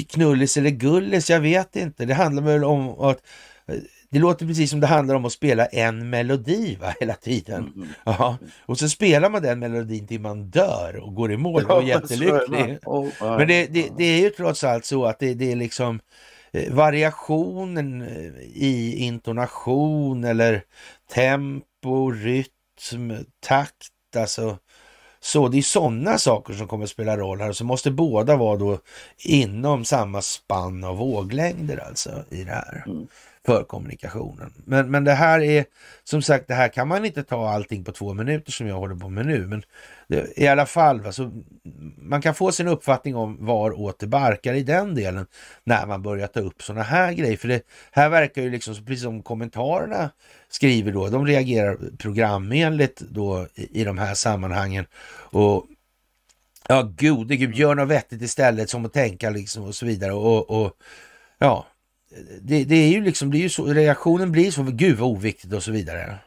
knullis 0.10 0.58
eller 0.58 0.70
gullis, 0.70 1.30
jag 1.30 1.40
vet 1.40 1.76
inte. 1.76 2.06
Det 2.06 2.14
handlar 2.14 2.44
väl 2.44 2.64
om 2.64 3.00
att 3.00 3.22
det 4.10 4.20
låter 4.20 4.46
precis 4.48 4.70
som 4.70 4.80
det 4.80 4.88
handlar 4.88 5.16
om 5.16 5.26
att 5.26 5.32
spela 5.32 5.66
en 5.66 6.10
melodi 6.10 6.76
va, 6.82 6.94
hela 7.00 7.14
tiden. 7.14 7.74
Mm. 7.76 7.88
Ja, 8.06 8.38
och 8.66 8.80
så 8.80 8.90
spelar 8.90 9.30
man 9.30 9.42
den 9.42 9.60
melodin 9.60 10.08
till 10.08 10.22
man 10.22 10.50
dör 10.50 10.96
och 11.04 11.16
går 11.16 11.32
i 11.32 11.38
mål 11.38 11.66
och 11.66 11.82
är 11.82 11.88
jättelycklig. 11.88 12.78
Men 13.20 13.48
det, 13.48 13.66
det, 13.68 13.90
det 13.98 14.04
är 14.04 14.22
ju 14.22 14.30
trots 14.30 14.64
allt 14.64 14.86
så 14.86 15.06
att 15.06 15.20
det, 15.20 15.34
det 15.34 15.52
är 15.52 15.56
liksom 15.56 16.00
eh, 16.52 16.74
variationen 16.74 18.02
eh, 18.02 18.42
i 18.44 18.96
intonation 18.98 20.24
eller 20.24 20.64
tempo, 21.14 22.12
rytm, 22.12 22.52
takt, 23.40 23.92
alltså 24.18 24.58
så 25.20 25.48
det 25.48 25.58
är 25.58 25.62
sådana 25.62 26.18
saker 26.18 26.54
som 26.54 26.68
kommer 26.68 26.84
att 26.84 26.90
spela 26.90 27.18
roll 27.18 27.42
här. 27.42 27.50
och 27.50 27.58
Så 27.58 27.66
måste 27.66 27.92
båda 27.92 28.36
vara 28.36 28.58
då 28.58 28.80
inom 29.18 29.86
samma 29.86 30.22
spann 30.22 30.84
av 30.84 30.98
våglängder 30.98 31.78
alltså 31.88 32.24
i 32.30 32.44
det 32.44 32.52
här 32.52 32.84
Mm 32.88 33.08
för 33.48 33.64
kommunikationen. 33.64 34.54
Men, 34.66 34.92
men 34.92 35.04
det 35.04 35.14
här 35.14 35.40
är 35.42 35.66
som 36.04 36.22
sagt, 36.22 36.48
det 36.48 36.54
här 36.54 36.70
kan 36.70 36.88
man 36.88 37.06
inte 37.06 37.24
ta 37.24 37.50
allting 37.50 37.84
på 37.84 37.92
två 37.92 38.14
minuter 38.14 38.52
som 38.52 38.68
jag 38.68 38.76
håller 38.76 38.96
på 38.96 39.10
med 39.10 39.26
nu. 39.26 39.48
Men 39.48 39.64
det, 40.08 40.38
i 40.38 40.48
alla 40.48 40.66
fall, 40.66 41.02
va, 41.02 41.12
så 41.12 41.32
man 41.98 42.22
kan 42.22 42.36
få 42.36 42.52
sin 42.52 42.68
uppfattning 42.68 43.16
om 43.16 43.46
var 43.46 43.80
åt 43.80 44.00
det 44.00 44.08
barkar 44.08 44.54
i 44.54 44.64
den 44.64 44.96
delen 44.96 45.26
när 45.64 45.86
man 45.86 46.02
börjar 46.02 46.28
ta 46.28 46.40
upp 46.40 46.62
sådana 46.62 46.84
här 46.84 47.14
grejer. 47.14 47.38
För 47.38 47.48
det 47.48 47.62
här 47.92 48.10
verkar 48.10 48.42
ju 48.42 48.50
liksom, 48.50 48.76
precis 48.86 49.04
som 49.04 49.24
kommentarerna 49.24 50.10
skriver 50.50 50.92
då, 50.92 51.08
de 51.08 51.26
reagerar 51.26 51.78
programenligt 51.98 53.00
då 53.00 53.48
i, 53.56 53.82
i 53.82 53.84
de 53.84 53.98
här 53.98 54.14
sammanhangen. 54.14 54.86
Och 55.32 55.66
ja, 56.68 56.82
gode 56.82 57.36
gud, 57.36 57.56
gör 57.56 57.76
något 57.76 57.90
vettigt 57.90 58.22
istället 58.22 58.70
som 58.70 58.86
att 58.86 58.94
tänka 58.94 59.30
liksom 59.30 59.64
och 59.64 59.76
så 59.76 59.86
vidare. 59.86 60.14
Och, 60.14 60.50
och 60.50 60.74
ja, 61.38 61.66
det, 62.42 62.64
det, 62.64 62.76
är 62.76 62.90
ju 62.90 63.04
liksom, 63.04 63.32
det 63.32 63.38
är 63.38 63.42
ju 63.42 63.50
så, 63.50 63.66
reaktionen 63.66 64.32
blir 64.32 64.52
så, 64.52 64.64
gud 64.64 64.98
vad 64.98 65.10
oviktigt 65.10 65.54
och 65.54 65.64
så 65.64 65.72
vidare. 65.72 66.20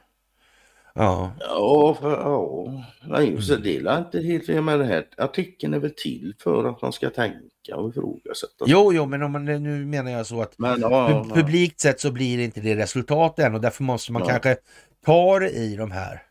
Ja, 0.95 1.33
ja, 1.41 1.97
för, 2.01 2.11
ja. 2.11 2.85
Nej, 3.05 3.31
just 3.31 3.63
det 3.63 3.77
är 3.77 3.99
inte 3.99 4.21
helt 4.21 4.47
fel 4.47 4.63
med 4.63 4.79
det 4.79 4.85
här. 4.85 5.07
Artikeln 5.17 5.75
är 5.75 5.79
väl 5.79 5.95
till 5.97 6.35
för 6.43 6.65
att 6.65 6.83
man 6.83 6.93
ska 6.93 7.11
tänka 7.11 7.77
och 7.77 7.91
ifrågasätta. 7.91 8.65
Jo, 8.67 8.93
jo, 8.93 9.07
men 9.07 9.23
om 9.23 9.33
man, 9.33 9.45
nu 9.45 9.87
menar 9.87 10.11
jag 10.11 10.27
så 10.27 10.43
att 10.43 10.59
men, 10.59 10.81
ja, 10.81 11.25
pu 11.25 11.35
publikt 11.35 11.81
sett 11.81 12.01
så 12.01 12.11
blir 12.11 12.37
det 12.37 12.45
inte 12.45 12.61
det 12.61 12.77
resultatet 12.77 13.45
än 13.45 13.55
och 13.55 13.61
därför 13.61 13.83
måste 13.83 14.13
man 14.13 14.23
ja. 14.23 14.29
kanske 14.29 14.57
ta 15.05 15.39
det 15.39 15.51
i 15.51 15.77
de 15.77 15.91
här 15.91 16.23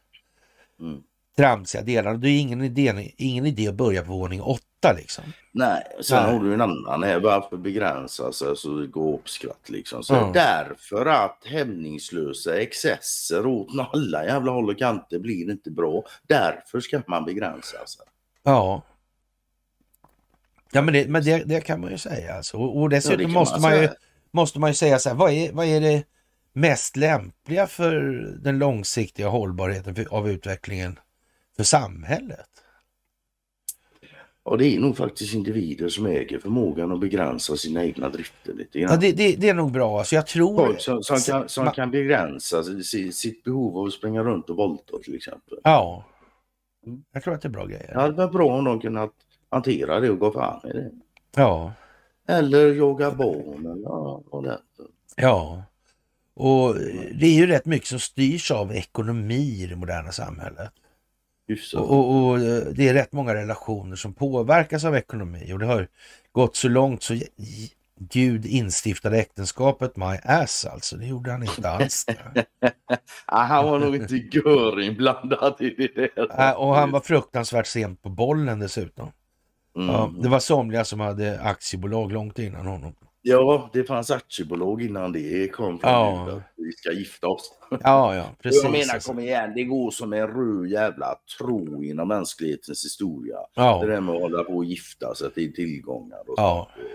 mm. 0.79 1.01
tramsiga 1.37 1.81
delarna. 1.81 2.17
Det 2.17 2.29
är 2.29 2.39
ingen 2.39 2.61
idé, 2.61 3.13
ingen 3.17 3.45
idé 3.45 3.67
att 3.67 3.75
börja 3.75 4.01
på 4.01 4.11
våning 4.11 4.41
åtta 4.41 4.63
skratta 4.79 4.93
liksom. 4.93 5.23
Nej, 5.51 5.83
sen 6.01 6.23
Nej. 6.23 6.33
har 6.33 6.43
du 6.43 6.53
en 6.53 6.61
annan 6.61 7.03
här. 7.03 7.19
Varför 7.19 7.57
begränsa 7.57 8.31
sig 8.31 8.55
så 8.55 8.77
det 8.77 8.87
går 8.87 9.13
uppskratt 9.13 9.69
liksom? 9.69 10.03
Så 10.03 10.15
mm. 10.15 10.33
Därför 10.33 11.05
att 11.05 11.43
hämningslösa 11.45 12.61
excesser 12.61 13.45
åt 13.45 13.67
alla 13.93 14.25
jävla 14.25 14.51
håll 14.51 14.69
och 14.69 14.77
kanter 14.77 15.19
blir 15.19 15.51
inte 15.51 15.71
bra. 15.71 16.03
Därför 16.27 16.79
ska 16.79 17.01
man 17.07 17.25
begränsa 17.25 17.85
sig. 17.85 18.05
Ja. 18.43 18.81
Ja 20.71 20.81
men 20.81 20.93
det, 20.93 21.07
men 21.07 21.23
det, 21.23 21.43
det 21.45 21.61
kan 21.61 21.81
man 21.81 21.91
ju 21.91 21.97
säga 21.97 22.35
alltså. 22.35 22.57
Och, 22.57 22.81
och 22.81 22.89
dessutom 22.89 23.21
ja, 23.21 23.27
måste, 23.27 23.59
man, 23.59 23.71
man 23.71 23.81
ju, 23.81 23.89
måste 24.31 24.59
man 24.59 24.69
ju 24.69 24.73
säga 24.73 24.99
så 24.99 25.09
här, 25.09 25.15
vad 25.15 25.31
är, 25.31 25.51
vad 25.51 25.65
är 25.65 25.81
det 25.81 26.03
mest 26.53 26.95
lämpliga 26.95 27.67
för 27.67 27.93
den 28.43 28.59
långsiktiga 28.59 29.27
hållbarheten 29.27 29.95
för, 29.95 30.13
av 30.13 30.29
utvecklingen 30.29 30.99
för 31.57 31.63
samhället? 31.63 32.48
Och 34.49 34.57
det 34.57 34.75
är 34.75 34.79
nog 34.79 34.97
faktiskt 34.97 35.33
individer 35.33 35.89
som 35.89 36.05
äger 36.05 36.39
förmågan 36.39 36.91
att 36.91 36.99
begränsa 36.99 37.55
sina 37.55 37.83
egna 37.85 38.09
drifter 38.09 38.53
lite 38.53 38.79
grann. 38.79 38.91
Ja, 38.91 38.97
det, 38.97 39.11
det, 39.11 39.35
det 39.35 39.49
är 39.49 39.53
nog 39.53 39.71
bra. 39.71 39.99
Alltså 39.99 40.15
jag 40.15 40.27
tror... 40.27 40.65
Folk 40.65 40.81
som, 40.81 41.03
som, 41.03 41.19
kan, 41.19 41.49
som 41.49 41.67
Ma- 41.67 41.73
kan 41.73 41.91
begränsa 41.91 42.63
sitt, 42.63 43.15
sitt 43.15 43.43
behov 43.43 43.77
av 43.77 43.85
att 43.85 43.93
springa 43.93 44.23
runt 44.23 44.49
och 44.49 44.55
volta 44.55 44.97
till 45.03 45.15
exempel. 45.15 45.57
Ja. 45.63 46.05
Jag 47.11 47.23
tror 47.23 47.33
att 47.33 47.41
det 47.41 47.47
är 47.47 47.49
bra 47.49 47.65
grejer. 47.65 47.93
Det 47.93 47.99
hade 48.01 48.13
varit 48.13 48.31
bra 48.31 48.57
om 48.57 48.63
de 48.65 48.81
kunnat 48.81 49.11
hantera 49.49 49.99
det 49.99 50.09
och 50.09 50.19
gå 50.19 50.31
fan 50.31 50.61
i 50.69 50.73
det. 50.73 50.91
Ja. 51.35 51.73
Eller 52.27 52.73
jaga 52.73 53.11
barn 53.11 53.65
eller 53.65 53.83
ja, 53.83 54.21
vad 54.31 54.43
det. 54.43 54.59
Ja. 55.15 55.63
Och 56.33 56.75
det 57.13 57.25
är 57.25 57.35
ju 57.35 57.47
rätt 57.47 57.65
mycket 57.65 57.87
som 57.87 57.99
styrs 57.99 58.51
av 58.51 58.71
ekonomi 58.71 59.63
i 59.63 59.67
det 59.67 59.75
moderna 59.75 60.11
samhället. 60.11 60.69
Och, 61.75 61.91
och, 61.91 62.27
och 62.27 62.39
eh, 62.39 62.63
det 62.63 62.87
är 62.87 62.93
rätt 62.93 63.11
många 63.11 63.33
relationer 63.33 63.95
som 63.95 64.13
påverkas 64.13 64.85
av 64.85 64.95
ekonomi 64.95 65.53
och 65.53 65.59
det 65.59 65.65
har 65.65 65.87
gått 66.31 66.55
så 66.55 66.69
långt 66.69 67.03
så 67.03 67.15
Gud 67.99 68.45
instiftade 68.45 69.17
äktenskapet 69.17 69.95
my 69.97 70.17
ass 70.23 70.65
alltså. 70.65 70.97
Det 70.97 71.05
gjorde 71.05 71.31
han 71.31 71.43
inte 71.43 71.69
alls. 71.69 72.05
Ah, 73.25 73.43
han 73.43 73.65
var 73.65 73.79
nog 73.79 73.95
inte 73.95 74.15
gör 74.15 74.81
inblandad 74.81 75.55
i 75.59 75.69
det. 75.69 76.17
Äh, 76.17 76.51
och 76.51 76.75
han 76.75 76.91
var 76.91 76.99
fruktansvärt 76.99 77.67
sent 77.67 78.01
på 78.01 78.09
bollen 78.09 78.59
dessutom. 78.59 79.11
Mm. 79.75 79.89
Ja, 79.89 80.13
det 80.21 80.29
var 80.29 80.39
somliga 80.39 80.85
som 80.85 80.99
hade 80.99 81.41
aktiebolag 81.41 82.11
långt 82.11 82.39
innan 82.39 82.65
honom. 82.65 82.95
Ja, 83.21 83.69
det 83.73 83.83
fanns 83.83 84.11
aktiebolag 84.11 84.81
innan 84.81 85.11
det 85.11 85.47
kom 85.53 85.79
Ja. 85.81 86.41
Vi 86.55 86.71
ska 86.71 86.91
gifta 86.91 87.27
oss. 87.27 87.51
Ja, 87.69 88.15
ja, 88.15 88.25
precis. 88.43 88.63
jag 88.63 88.71
menar, 88.71 88.93
alltså. 88.93 89.09
kom 89.11 89.19
igen, 89.19 89.51
det 89.55 89.63
går 89.63 89.91
som 89.91 90.13
en 90.13 90.27
röd 90.27 90.69
jävla 90.69 91.15
tro 91.37 91.83
inom 91.83 92.07
mänsklighetens 92.07 92.85
historia. 92.85 93.35
Det 93.37 93.61
Ja, 93.61 93.85
där 93.85 94.01
med 94.01 94.15
att 94.15 94.21
hålla 94.21 94.43
på 94.43 94.53
och 94.53 94.65
gifta 94.65 95.15
sig 95.15 95.31
till 95.33 95.53
tillgångar 95.55 96.19
och 96.29 96.33
ja, 96.37 96.69
sånt. 96.75 96.87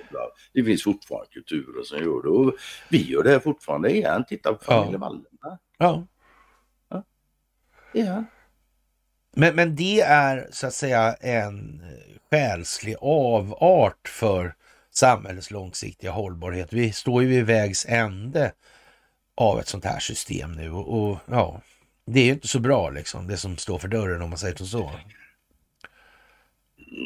Det 0.53 0.65
finns 0.65 0.83
fortfarande 0.85 1.27
kulturer 1.31 1.83
som 1.83 1.99
gör 1.99 2.23
det 2.23 2.29
och 2.29 2.55
vi 2.89 3.11
gör 3.11 3.23
det 3.23 3.41
fortfarande 3.41 3.91
igen. 3.91 4.25
Titta 4.29 4.55
på 4.55 4.65
familjen 4.65 5.01
Ja. 5.01 5.07
Wallenberg. 5.09 5.59
ja. 5.79 6.05
Ja. 7.93 8.25
Men, 9.37 9.55
men 9.57 9.77
det 9.77 10.01
är 10.01 10.49
så 10.51 10.67
att 10.67 10.75
säga 10.75 11.15
en 11.15 11.81
eh, 11.81 12.19
själslig 12.31 12.97
avart 13.01 14.09
för 14.09 14.55
samhällets 14.97 15.51
långsiktiga 15.51 16.11
hållbarhet. 16.11 16.73
Vi 16.73 16.93
står 16.93 17.23
ju 17.23 17.29
vid 17.29 17.47
vägs 17.47 17.87
ände 17.89 18.53
av 19.37 19.61
ett 19.61 19.69
sånt 19.69 19.85
här 19.85 19.99
system 19.99 20.53
nu 20.53 20.71
och, 20.71 21.11
och 21.11 21.19
ja, 21.31 21.61
det 22.07 22.21
är 22.21 22.25
ju 22.25 22.33
inte 22.33 22.49
så 22.49 22.61
bra 22.61 22.91
liksom, 22.91 23.27
det 23.27 23.37
som 23.37 23.57
står 23.57 23.79
för 23.79 23.89
dörren 23.89 24.23
om 24.23 24.29
man 24.29 24.39
säger 24.39 24.57
så. 24.57 24.91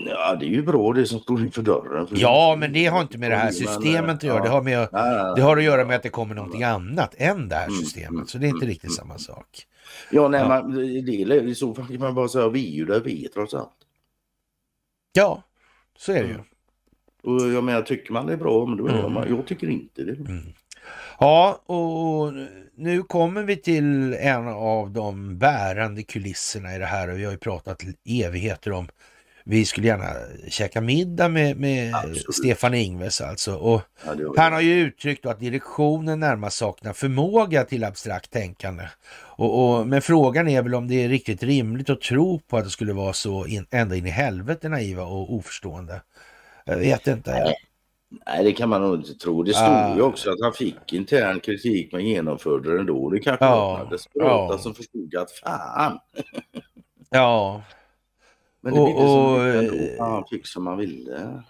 ja, 0.06 0.36
det 0.40 0.46
är 0.46 0.50
ju 0.50 0.62
bra 0.62 0.92
det 0.92 1.06
som 1.06 1.20
står 1.20 1.40
inför 1.40 1.62
dörren. 1.62 2.06
Ja, 2.10 2.56
men 2.58 2.72
det 2.72 2.86
har 2.86 3.00
inte 3.00 3.18
med 3.18 3.30
det 3.30 3.36
här 3.36 3.50
systemet 3.50 4.16
att 4.16 4.22
göra. 4.22 4.42
Det 4.42 4.48
har, 4.48 4.62
med, 4.62 4.88
det 5.36 5.42
har 5.42 5.56
att 5.56 5.62
göra 5.62 5.84
med 5.84 5.96
att 5.96 6.02
det 6.02 6.08
kommer 6.08 6.34
någonting 6.34 6.62
annat 6.62 7.14
än 7.18 7.48
det 7.48 7.56
här 7.56 7.70
systemet. 7.70 8.28
Så 8.28 8.38
det 8.38 8.46
är 8.46 8.48
inte 8.48 8.64
mm, 8.64 8.68
riktigt 8.68 8.90
mm, 8.90 8.96
samma 8.96 9.18
sak. 9.18 9.66
Ja, 10.10 10.28
nej, 10.28 10.40
Ja. 10.40 10.48
Man, 10.48 10.74
det 10.74 11.22
är 11.22 11.46
i 11.46 11.54
så 11.54 11.74
fall 11.74 11.86
kan 11.86 11.98
man 11.98 12.14
bara 12.14 12.28
säga 12.28 12.48
vi 12.48 12.72
är 12.72 12.76
ju 12.76 12.84
där 12.84 13.00
vi 13.00 13.24
är 13.24 13.28
trots 13.28 13.54
allt. 13.54 13.76
Ja, 15.12 15.42
så 15.98 16.12
är 16.12 16.22
det 16.22 16.28
ju. 16.28 16.38
Och 17.22 17.52
jag 17.52 17.64
menar, 17.64 17.82
tycker 17.82 18.12
man 18.12 18.26
det 18.26 18.32
är 18.32 18.36
bra, 18.36 18.66
men 18.66 18.76
då 18.78 18.88
Mm. 18.88 19.12
man, 19.12 19.28
jag 19.28 19.46
tycker 19.46 19.70
inte 19.70 20.02
det. 20.02 20.16
Ja, 21.20 21.52
och 21.66 22.32
nu 22.76 23.02
kommer 23.02 23.42
vi 23.42 23.56
till 23.56 24.14
en 24.14 24.48
av 24.48 24.90
de 24.90 25.38
bärande 25.38 26.02
kulisserna 26.02 26.74
i 26.74 26.78
det 26.78 26.86
här 26.86 27.10
och 27.10 27.18
vi 27.18 27.24
har 27.24 27.32
ju 27.32 27.38
pratat 27.38 27.82
evigheter 28.08 28.72
om 28.72 28.88
vi 29.44 29.64
skulle 29.64 29.86
gärna 29.86 30.12
käka 30.48 30.80
middag 30.80 31.28
med, 31.28 31.56
med. 31.56 31.94
Stefan 32.32 32.74
Ingves 32.74 33.20
alltså. 33.20 33.54
Och 33.56 33.82
Ja, 34.06 34.14
han 34.36 34.52
har 34.52 34.60
ju 34.60 34.72
uttryckt 34.74 35.26
att 35.26 35.40
direktionen 35.40 36.20
närmast 36.20 36.56
saknar 36.56 36.92
förmåga 36.92 37.64
till 37.64 37.84
abstrakt 37.84 38.30
tänkande. 38.30 38.84
Och, 39.36 39.78
och, 39.78 39.86
men 39.86 40.02
frågan 40.02 40.48
är 40.48 40.62
väl 40.62 40.74
om 40.74 40.88
det 40.88 41.04
är 41.04 41.08
riktigt 41.08 41.42
rimligt 41.42 41.90
att 41.90 42.00
tro 42.00 42.40
på 42.40 42.56
att 42.56 42.64
det 42.64 42.70
skulle 42.70 42.92
vara 42.92 43.12
så 43.12 43.46
in, 43.46 43.66
ända 43.70 43.96
in 43.96 44.06
i 44.06 44.10
helvete 44.10 44.68
naiva 44.68 45.02
och 45.02 45.34
oförstående. 45.34 46.00
Jag 46.68 46.76
vet 46.78 47.06
inte. 47.06 47.54
Nej, 48.26 48.44
det 48.44 48.52
kan 48.52 48.68
man 48.68 48.80
nog 48.82 48.94
inte 48.96 49.14
tro. 49.14 49.42
Det 49.42 49.54
stod 49.54 49.68
Ah. 49.68 49.94
ju 49.96 50.02
också 50.02 50.30
att 50.30 50.40
han 50.42 50.52
fick 50.52 50.92
intern 50.92 51.40
kritik 51.40 51.92
men 51.92 52.06
genomförde 52.06 52.76
den 52.76 52.86
då. 52.86 53.10
Det 53.10 53.18
kanske 53.18 53.44
Ja, 53.44 53.78
var 53.84 53.90
desperata 53.90 54.54
ja. 54.54 54.58
som 54.58 54.74
förstod 54.74 55.14
att 55.16 55.32
fan. 55.32 55.98
Ja, 57.10 57.62
Men 58.60 58.74
det 58.74 58.80
Och- 58.80 58.86
blev 58.86 58.96
så 58.96 59.18
och, 59.18 59.38
mycket 59.38 59.72
ändå. 59.72 59.84
eh, 60.04 60.10
Han 60.10 60.24
fick 60.30 60.46
som 60.46 60.66
han 60.66 60.78
ville. 60.78 61.42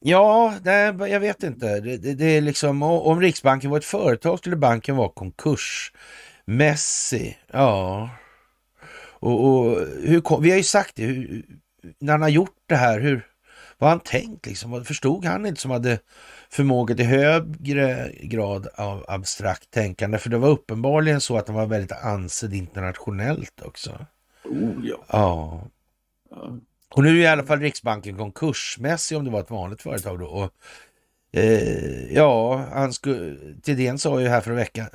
Ja, 0.00 0.54
nej, 0.64 0.94
jag 1.10 1.20
vet 1.20 1.42
inte. 1.42 1.80
Det, 1.80 1.96
det, 1.96 2.14
det 2.14 2.24
är 2.24 2.40
liksom, 2.40 2.82
om 2.82 3.20
Riksbanken 3.20 3.70
var 3.70 3.78
ett 3.78 3.84
företag 3.84 4.38
skulle 4.38 4.56
banken 4.56 4.96
vara 4.96 5.08
konkursmässig. 5.08 7.38
Ja. 7.52 8.08
Och, 9.08 9.44
och 9.44 9.64
hur, 10.02 10.40
vi 10.40 10.50
har 10.50 10.56
ju 10.56 10.62
sagt 10.62 10.96
det, 10.96 11.02
hur, 11.02 11.44
när 11.98 12.12
han 12.12 12.22
har 12.22 12.28
gjort 12.28 12.56
det 12.66 12.76
här, 12.76 13.00
hur, 13.00 13.26
vad 13.80 13.90
han 13.90 14.00
tänkt 14.00 14.46
liksom? 14.46 14.70
Vad 14.70 14.86
Förstod 14.86 15.24
han 15.24 15.46
inte 15.46 15.60
som 15.60 15.70
hade 15.70 15.98
förmåga 16.50 16.94
till 16.94 17.06
högre 17.06 18.12
grad 18.22 18.68
av 18.74 19.04
abstrakt 19.08 19.70
tänkande? 19.70 20.18
För 20.18 20.30
det 20.30 20.38
var 20.38 20.48
uppenbarligen 20.48 21.20
så 21.20 21.36
att 21.36 21.48
han 21.48 21.56
var 21.56 21.66
väldigt 21.66 21.92
ansedd 21.92 22.54
internationellt 22.54 23.62
också. 23.62 24.06
Oh. 24.44 24.72
Ja. 24.82 25.04
ja. 25.08 25.62
Och 26.94 27.02
nu 27.02 27.10
är 27.10 27.22
i 27.22 27.26
alla 27.26 27.44
fall 27.44 27.60
Riksbanken 27.60 28.16
konkursmässig 28.16 29.18
om 29.18 29.24
det 29.24 29.30
var 29.30 29.40
ett 29.40 29.50
vanligt 29.50 29.82
företag 29.82 30.18
då. 30.18 30.26
Och, 30.26 30.54
eh, 31.32 32.12
ja, 32.14 32.64
han 32.72 32.92
skulle, 32.92 33.36
Thedéen 33.62 33.98
sa 33.98 34.20
ju 34.20 34.28
här 34.28 34.40
för, 34.40 34.50
en 34.50 34.56
vecka, 34.56 34.86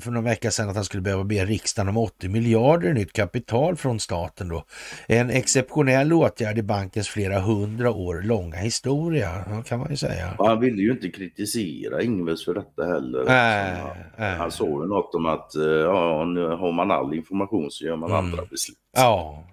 för 0.00 0.10
någon 0.10 0.24
vecka 0.24 0.50
sedan 0.50 0.68
att 0.68 0.74
han 0.76 0.84
skulle 0.84 1.00
behöva 1.00 1.24
be 1.24 1.44
riksdagen 1.44 1.88
om 1.88 1.96
80 1.96 2.28
miljarder 2.28 2.88
i 2.88 2.94
nytt 2.94 3.12
kapital 3.12 3.76
från 3.76 4.00
staten 4.00 4.48
då. 4.48 4.64
En 5.06 5.30
exceptionell 5.30 6.12
åtgärd 6.12 6.58
i 6.58 6.62
bankens 6.62 7.08
flera 7.08 7.40
hundra 7.40 7.90
år 7.90 8.22
långa 8.22 8.56
historia, 8.56 9.44
kan 9.66 9.78
man 9.78 9.90
ju 9.90 9.96
säga. 9.96 10.34
Han 10.38 10.60
ville 10.60 10.82
ju 10.82 10.90
inte 10.90 11.10
kritisera 11.10 12.02
Ingves 12.02 12.44
för 12.44 12.54
detta 12.54 12.84
heller. 12.86 13.20
Eftersom 13.20 13.88
han, 13.88 13.96
nej. 14.18 14.36
han 14.36 14.50
sa 14.50 14.64
ju 14.64 14.86
något 14.86 15.14
om 15.14 15.26
att 15.26 15.54
eh, 15.54 15.62
ja, 15.64 16.24
nu 16.24 16.46
har 16.46 16.72
man 16.72 16.90
all 16.90 17.14
information 17.14 17.70
så 17.70 17.84
gör 17.84 17.96
man 17.96 18.10
Mm. 18.12 18.24
andra 18.24 18.44
beslut. 18.44 18.78
Ja, 18.96 19.44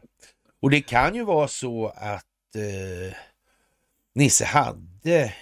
och 0.62 0.70
det 0.70 0.82
kan 0.82 1.16
ju 1.16 1.24
vara 1.24 1.48
så 1.48 1.88
att 1.88 2.56
eh, 2.56 3.16
Nisse 4.16 4.46
hade 4.46 4.89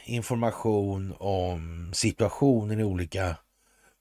information 0.05 1.13
om 1.17 1.91
situationen 1.93 2.79
i 2.79 2.83
olika 2.83 3.35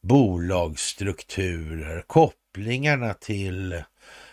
bolagsstrukturer, 0.03 2.05
kopplingarna 2.07 3.15
till 3.15 3.83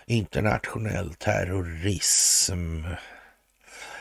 internationell 0.05 1.13
terrorism, 1.13 2.83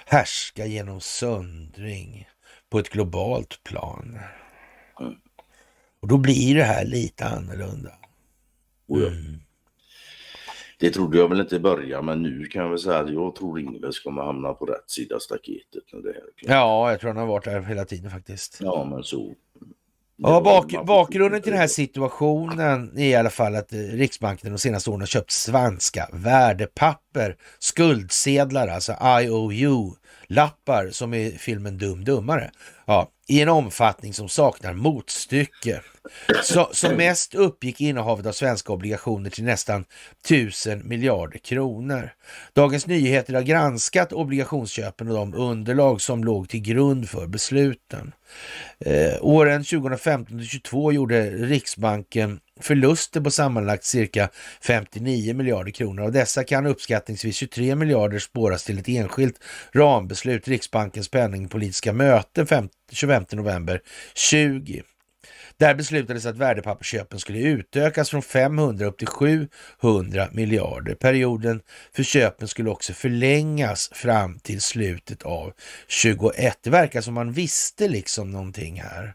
härska 0.07 0.67
genom 0.67 1.01
söndring 1.01 2.29
på 2.71 2.79
ett 2.79 2.89
globalt 2.89 3.65
plan. 3.65 4.19
Och 6.01 6.09
då 6.09 6.19
blir 6.19 6.55
det 6.55 6.65
här 6.65 6.85
lite 6.85 7.27
annorlunda. 7.27 7.93
Mm. 8.91 9.42
Det 10.83 10.91
trodde 10.91 11.19
jag 11.19 11.29
väl 11.29 11.41
inte 11.41 11.57
i 11.57 11.61
början 11.61 12.05
men 12.05 12.23
nu 12.23 12.45
kan 12.45 12.63
jag 12.63 12.69
väl 12.69 12.79
säga 12.79 12.99
att 12.99 13.13
jag 13.13 13.35
tror 13.35 13.61
Ingves 13.61 14.01
kommer 14.01 14.23
hamna 14.23 14.53
på 14.53 14.67
rätt 14.67 14.91
sida 14.91 15.21
staketet. 15.21 15.83
När 15.93 16.03
det 16.03 16.09
är 16.09 16.15
klart. 16.15 16.33
Ja, 16.41 16.91
jag 16.91 17.01
tror 17.01 17.09
han 17.09 17.17
har 17.17 17.27
varit 17.27 17.45
där 17.45 17.61
hela 17.61 17.85
tiden 17.85 18.11
faktiskt. 18.11 18.59
ja 18.61 18.85
men 18.85 19.03
så. 19.03 19.35
Ja, 20.17 20.41
bak, 20.41 20.87
bakgrunden 20.87 21.43
till 21.43 21.53
den 21.53 21.61
här 21.61 21.67
situationen 21.67 22.99
är 22.99 23.05
i 23.05 23.15
alla 23.15 23.31
fall 23.31 23.57
att 23.57 23.73
eh, 23.73 23.79
Riksbanken 23.79 24.53
de 24.53 24.59
senaste 24.59 24.91
åren 24.91 25.01
har 25.01 25.07
köpt 25.07 25.31
svenska 25.31 26.09
värdepapper, 26.13 27.37
skuldsedlar, 27.59 28.69
alltså 28.69 28.93
IOU, 29.23 29.95
lappar 30.27 30.91
som 30.91 31.15
i 31.15 31.37
filmen 31.39 31.79
Dum 31.79 32.05
Dummare. 32.05 32.51
Ja, 32.87 33.11
I 33.29 33.41
en 33.41 33.49
omfattning 33.49 34.15
som 34.15 34.29
saknar 34.29 34.73
motstycke. 34.73 35.81
Så, 36.43 36.69
som 36.73 36.95
mest 36.95 37.35
uppgick 37.35 37.81
innehavet 37.81 38.27
av 38.27 38.33
svenska 38.33 38.73
obligationer 38.73 39.31
till 39.31 39.45
nästan 39.45 39.85
tusen 40.29 40.89
miljarder 40.89 41.39
kronor. 41.39 42.13
Dagens 42.53 42.87
Nyheter 42.87 43.35
har 43.35 43.43
granskat 43.43 44.13
obligationsköpen 44.13 45.09
och 45.09 45.15
de 45.15 45.35
underlag 45.35 46.01
som 46.01 46.25
låg 46.25 46.49
till 46.49 46.61
grund 46.61 47.09
för 47.09 47.27
besluten. 47.27 48.13
Eh, 48.79 49.15
åren 49.21 49.63
2015-2022 49.63 50.93
gjorde 50.93 51.31
Riksbanken 51.31 52.41
förluster 52.63 53.21
på 53.21 53.31
sammanlagt 53.31 53.85
cirka 53.85 54.29
59 54.61 55.35
miljarder 55.35 55.73
kronor. 55.73 56.05
Av 56.05 56.13
dessa 56.13 56.45
kan 56.45 56.67
uppskattningsvis 56.67 57.37
23 57.37 57.75
miljarder 57.75 58.19
spåras 58.19 58.65
till 58.65 58.79
ett 58.79 58.89
enskilt 58.89 59.45
rambeslut, 59.73 60.49
Riksbankens 60.49 61.09
penningpolitiska 61.09 61.93
möte 61.93 62.69
25 62.93 63.25
november 63.33 63.81
20. 64.15 64.83
Där 65.57 65.75
beslutades 65.75 66.27
att 66.27 66.37
värdepappersköpen 66.37 67.19
skulle 67.19 67.39
utökas 67.39 68.11
från 68.11 68.23
500 68.23 68.87
upp 68.87 68.99
till 68.99 69.07
700 69.07 70.29
miljarder. 70.33 70.95
Perioden 70.95 71.61
för 71.97 72.03
köpen 72.03 72.49
skulle 72.49 72.71
också 72.71 72.93
förlängas 72.93 73.91
fram 73.93 74.39
till 74.39 74.61
slutet 74.61 75.23
av 75.23 75.53
21. 75.89 76.59
Det 76.63 76.71
verkar 76.71 77.01
som 77.01 77.15
man 77.15 77.33
visste 77.33 77.89
liksom 77.89 78.31
någonting 78.31 78.81
här. 78.81 79.15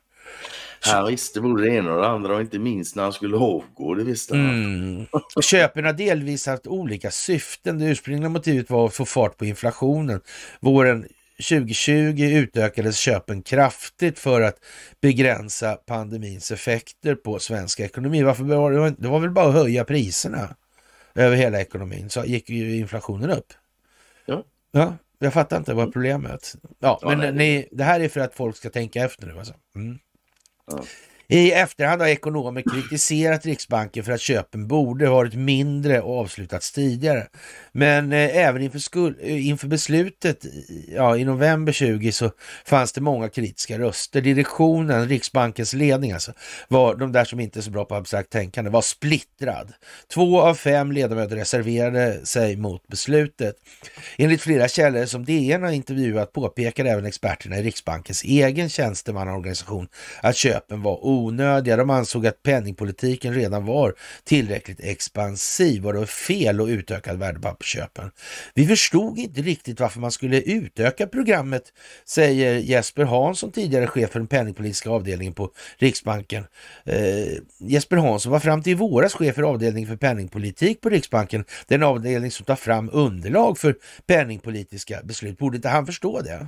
Han 0.79 1.07
visste 1.07 1.41
både 1.41 1.63
det 1.63 1.75
ena 1.75 1.93
och 1.93 2.01
det 2.01 2.07
andra 2.07 2.35
och 2.35 2.41
inte 2.41 2.59
minst 2.59 2.95
när 2.95 3.03
han 3.03 3.13
skulle 3.13 3.37
avgå, 3.37 3.93
det 3.95 4.03
visste 4.03 4.35
han. 4.35 4.49
Mm. 4.49 5.05
Köpen 5.41 5.85
har 5.85 5.93
delvis 5.93 6.47
haft 6.47 6.67
olika 6.67 7.11
syften. 7.11 7.79
Det 7.79 7.85
ursprungliga 7.85 8.29
motivet 8.29 8.69
var 8.69 8.85
att 8.85 8.93
få 8.93 9.05
fart 9.05 9.37
på 9.37 9.45
inflationen. 9.45 10.21
Våren 10.59 11.07
2020 11.37 12.23
utökades 12.23 12.97
köpen 12.97 13.41
kraftigt 13.41 14.19
för 14.19 14.41
att 14.41 14.55
begränsa 15.01 15.75
pandemins 15.75 16.51
effekter 16.51 17.15
på 17.15 17.39
svensk 17.39 17.79
ekonomi. 17.79 18.23
Varför 18.23 18.43
var 18.43 18.71
det, 18.71 18.95
det 18.97 19.07
var 19.07 19.19
väl 19.19 19.31
bara 19.31 19.47
att 19.47 19.53
höja 19.53 19.83
priserna 19.83 20.55
över 21.15 21.35
hela 21.35 21.61
ekonomin 21.61 22.09
så 22.09 22.25
gick 22.25 22.49
ju 22.49 22.77
inflationen 22.77 23.29
upp. 23.29 23.53
Ja. 24.25 24.43
Ja, 24.71 24.97
jag 25.19 25.33
fattar 25.33 25.57
inte 25.57 25.73
vad 25.73 25.93
problemet. 25.93 26.55
Ja, 26.79 26.99
Ja, 27.01 27.09
men 27.09 27.19
nej. 27.19 27.31
ni, 27.31 27.67
det 27.71 27.83
här 27.83 27.99
är 27.99 28.09
för 28.09 28.19
att 28.19 28.35
folk 28.35 28.57
ska 28.57 28.69
tänka 28.69 29.03
efter 29.03 29.27
nu 29.27 29.37
alltså. 29.37 29.53
Mm. 29.75 29.99
Ja. 30.67 31.06
I 31.29 31.51
efterhand 31.51 32.01
har 32.01 32.07
ekonomer 32.07 32.61
kritiserat 32.61 33.45
Riksbanken 33.45 34.03
för 34.03 34.11
att 34.11 34.21
köpen 34.21 34.67
borde 34.67 35.09
varit 35.09 35.33
mindre 35.33 36.01
och 36.01 36.19
avslutats 36.19 36.71
tidigare. 36.71 37.27
Men 37.71 38.13
eh, 38.13 38.37
även 38.37 38.61
inför, 38.61 38.79
skuld, 38.79 39.17
eh, 39.21 39.47
inför 39.47 39.67
beslutet 39.67 40.45
i- 40.45 40.93
ja, 40.95 41.17
i 41.17 41.25
november 41.25 41.71
20 41.71 42.11
så 42.11 42.31
fanns 42.65 42.93
det 42.93 43.01
många 43.01 43.29
kritiska 43.29 43.79
röster. 43.79 44.21
Direktionen, 44.21 45.07
Riksbankens 45.09 45.73
ledning 45.73 46.11
alltså, 46.11 46.31
var 46.67 46.95
de 46.95 47.11
där 47.11 47.25
som 47.25 47.39
inte 47.39 47.59
är 47.59 47.61
så 47.61 47.71
bra 47.71 47.85
på 47.85 47.95
abstrakt 47.95 48.29
tänkande, 48.29 48.69
var 48.71 48.81
splittrad. 48.81 49.73
Två 50.13 50.41
av 50.41 50.55
fem 50.55 50.91
ledamöter 50.91 51.35
reserverade 51.35 52.25
sig 52.25 52.55
mot 52.55 52.87
beslutet. 52.87 53.55
Enligt 54.17 54.41
flera 54.41 54.67
källor 54.67 55.05
som 55.05 55.25
DN 55.25 55.63
har 55.63 55.71
intervjuat 55.71 56.33
påpekade 56.33 56.89
även 56.89 57.05
experterna 57.05 57.57
i 57.57 57.63
Riksbankens 57.63 58.23
egen 58.23 58.69
tjänstemannaorganisation 58.69 59.87
att 60.21 60.35
köpen 60.35 60.81
var 60.81 60.99
onödiga. 61.17 61.77
De 61.77 61.89
ansåg 61.89 62.27
att 62.27 62.43
penningpolitiken 62.43 63.33
redan 63.33 63.65
var 63.65 63.95
tillräckligt 64.23 64.79
expansiv 64.79 65.87
och 65.87 65.93
det 65.93 65.99
var 65.99 66.05
fel 66.05 66.61
att 66.61 66.69
utöka 66.69 67.13
värdepappersköpen. 67.13 68.11
Vi 68.53 68.67
förstod 68.67 69.19
inte 69.19 69.41
riktigt 69.41 69.79
varför 69.79 69.99
man 69.99 70.11
skulle 70.11 70.41
utöka 70.41 71.07
programmet, 71.07 71.63
säger 72.05 72.57
Jesper 72.57 73.03
Hansson, 73.03 73.51
tidigare 73.51 73.87
chef 73.87 74.11
för 74.11 74.19
den 74.19 74.27
penningpolitiska 74.27 74.89
avdelningen 74.89 75.33
på 75.33 75.51
Riksbanken. 75.77 76.43
Eh, 76.85 77.27
Jesper 77.59 77.97
Hansson 77.97 78.31
var 78.31 78.39
fram 78.39 78.63
till 78.63 78.71
i 78.71 78.75
våras 78.75 79.13
chef 79.13 79.35
för 79.35 79.43
avdelningen 79.43 79.89
för 79.89 79.95
penningpolitik 79.95 80.81
på 80.81 80.89
Riksbanken, 80.89 81.45
den 81.67 81.83
avdelning 81.83 82.31
som 82.31 82.45
tar 82.45 82.55
fram 82.55 82.89
underlag 82.93 83.57
för 83.57 83.75
penningpolitiska 84.07 85.01
beslut. 85.03 85.37
Borde 85.37 85.55
inte 85.55 85.69
han 85.69 85.85
förstå 85.85 86.21
det? 86.21 86.47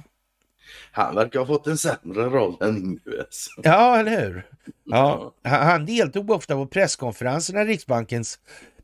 Han 0.91 1.15
verkar 1.15 1.39
ha 1.39 1.45
fått 1.45 1.67
en 1.67 1.77
sämre 1.77 2.23
roll 2.23 2.57
än 2.61 2.77
Ingves. 2.77 3.47
Ja, 3.63 3.99
eller 3.99 4.21
hur? 4.21 4.45
Ja, 4.85 5.33
han 5.43 5.67
han 5.67 5.85
deltog 5.85 6.31
ofta 6.31 6.55
på 6.55 6.65
presskonferenser 6.65 7.53
när 7.53 7.65
Riksbankens 7.65 8.39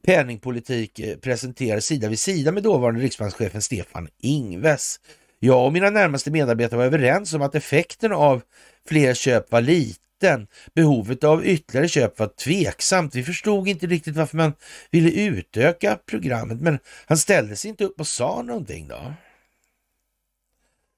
penningpolitik 0.06 1.00
eh, 1.00 1.18
presenterades 1.18 1.86
sida 1.86 2.10
vid 2.10 2.20
sida 2.20 2.52
med 2.52 2.64
dåvarande 2.64 3.02
riksbankschefen 3.02 3.62
Stefan 3.62 4.08
Ingves. 4.22 5.00
Jag 5.40 5.66
och 5.66 5.74
mina 5.74 5.90
närmaste 5.90 6.32
medarbetare 6.32 6.78
var 6.78 6.86
överens 6.86 7.34
om 7.34 7.42
att 7.42 7.56
effekten 7.56 8.12
av 8.12 8.42
fler 8.88 9.14
köp 9.14 9.52
var 9.52 9.62
liten. 9.62 10.48
Behovet 10.76 11.24
av 11.24 11.46
ytterligare 11.46 11.88
köp 11.88 12.20
var 12.20 12.28
tveksamt. 12.28 13.16
Vi 13.16 13.24
förstod 13.24 13.68
inte 13.68 13.88
riktigt 13.88 14.16
varför 14.16 14.38
man 14.38 14.54
ville 14.92 15.12
utöka 15.12 15.98
programmet, 16.06 16.62
men 16.62 16.80
han 17.06 17.18
ställde 17.18 17.56
sig 17.56 17.70
inte 17.70 17.84
upp 17.84 18.00
och 18.00 18.08
sa 18.08 18.42
någonting 18.42 18.88
då. 18.88 19.14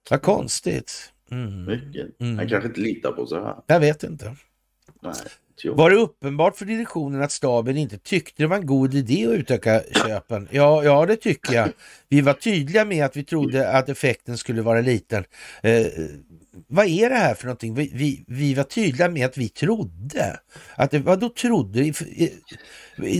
Vad 0.09 0.21
konstigt. 0.21 1.13
Mm. 1.31 1.65
Mycket. 1.65 2.21
Mm. 2.21 2.37
Han 2.37 2.49
kanske 2.49 2.67
inte 2.67 2.81
litar 2.81 3.11
på 3.11 3.27
sig 3.27 3.39
här. 3.39 3.55
Jag 3.67 3.79
vet 3.79 4.03
inte. 4.03 4.35
Nej. 5.01 5.13
Var 5.65 5.89
det 5.89 5.95
uppenbart 5.95 6.57
för 6.57 6.65
direktionen 6.65 7.21
att 7.21 7.31
staben 7.31 7.77
inte 7.77 7.97
tyckte 7.97 8.43
det 8.43 8.47
var 8.47 8.57
en 8.57 8.65
god 8.65 8.93
idé 8.93 9.27
att 9.27 9.33
utöka 9.33 9.81
köpen? 10.07 10.47
Ja, 10.51 10.83
ja 10.83 11.05
det 11.05 11.15
tycker 11.15 11.53
jag. 11.53 11.69
Vi 12.09 12.21
var 12.21 12.33
tydliga 12.33 12.85
med 12.85 13.05
att 13.05 13.15
vi 13.17 13.23
trodde 13.23 13.69
att 13.71 13.89
effekten 13.89 14.37
skulle 14.37 14.61
vara 14.61 14.81
liten. 14.81 15.23
Eh, 15.63 15.85
vad 16.67 16.85
är 16.85 17.09
det 17.09 17.15
här 17.15 17.35
för 17.35 17.45
någonting? 17.45 17.73
Vi, 17.75 17.91
vi, 17.93 18.23
vi 18.27 18.53
var 18.53 18.63
tydliga 18.63 19.09
med 19.09 19.25
att 19.25 19.37
vi 19.37 19.49
trodde. 19.49 20.39
Att 20.75 20.91
det, 20.91 20.99
vad 20.99 21.19
då 21.19 21.29
trodde? 21.29 21.93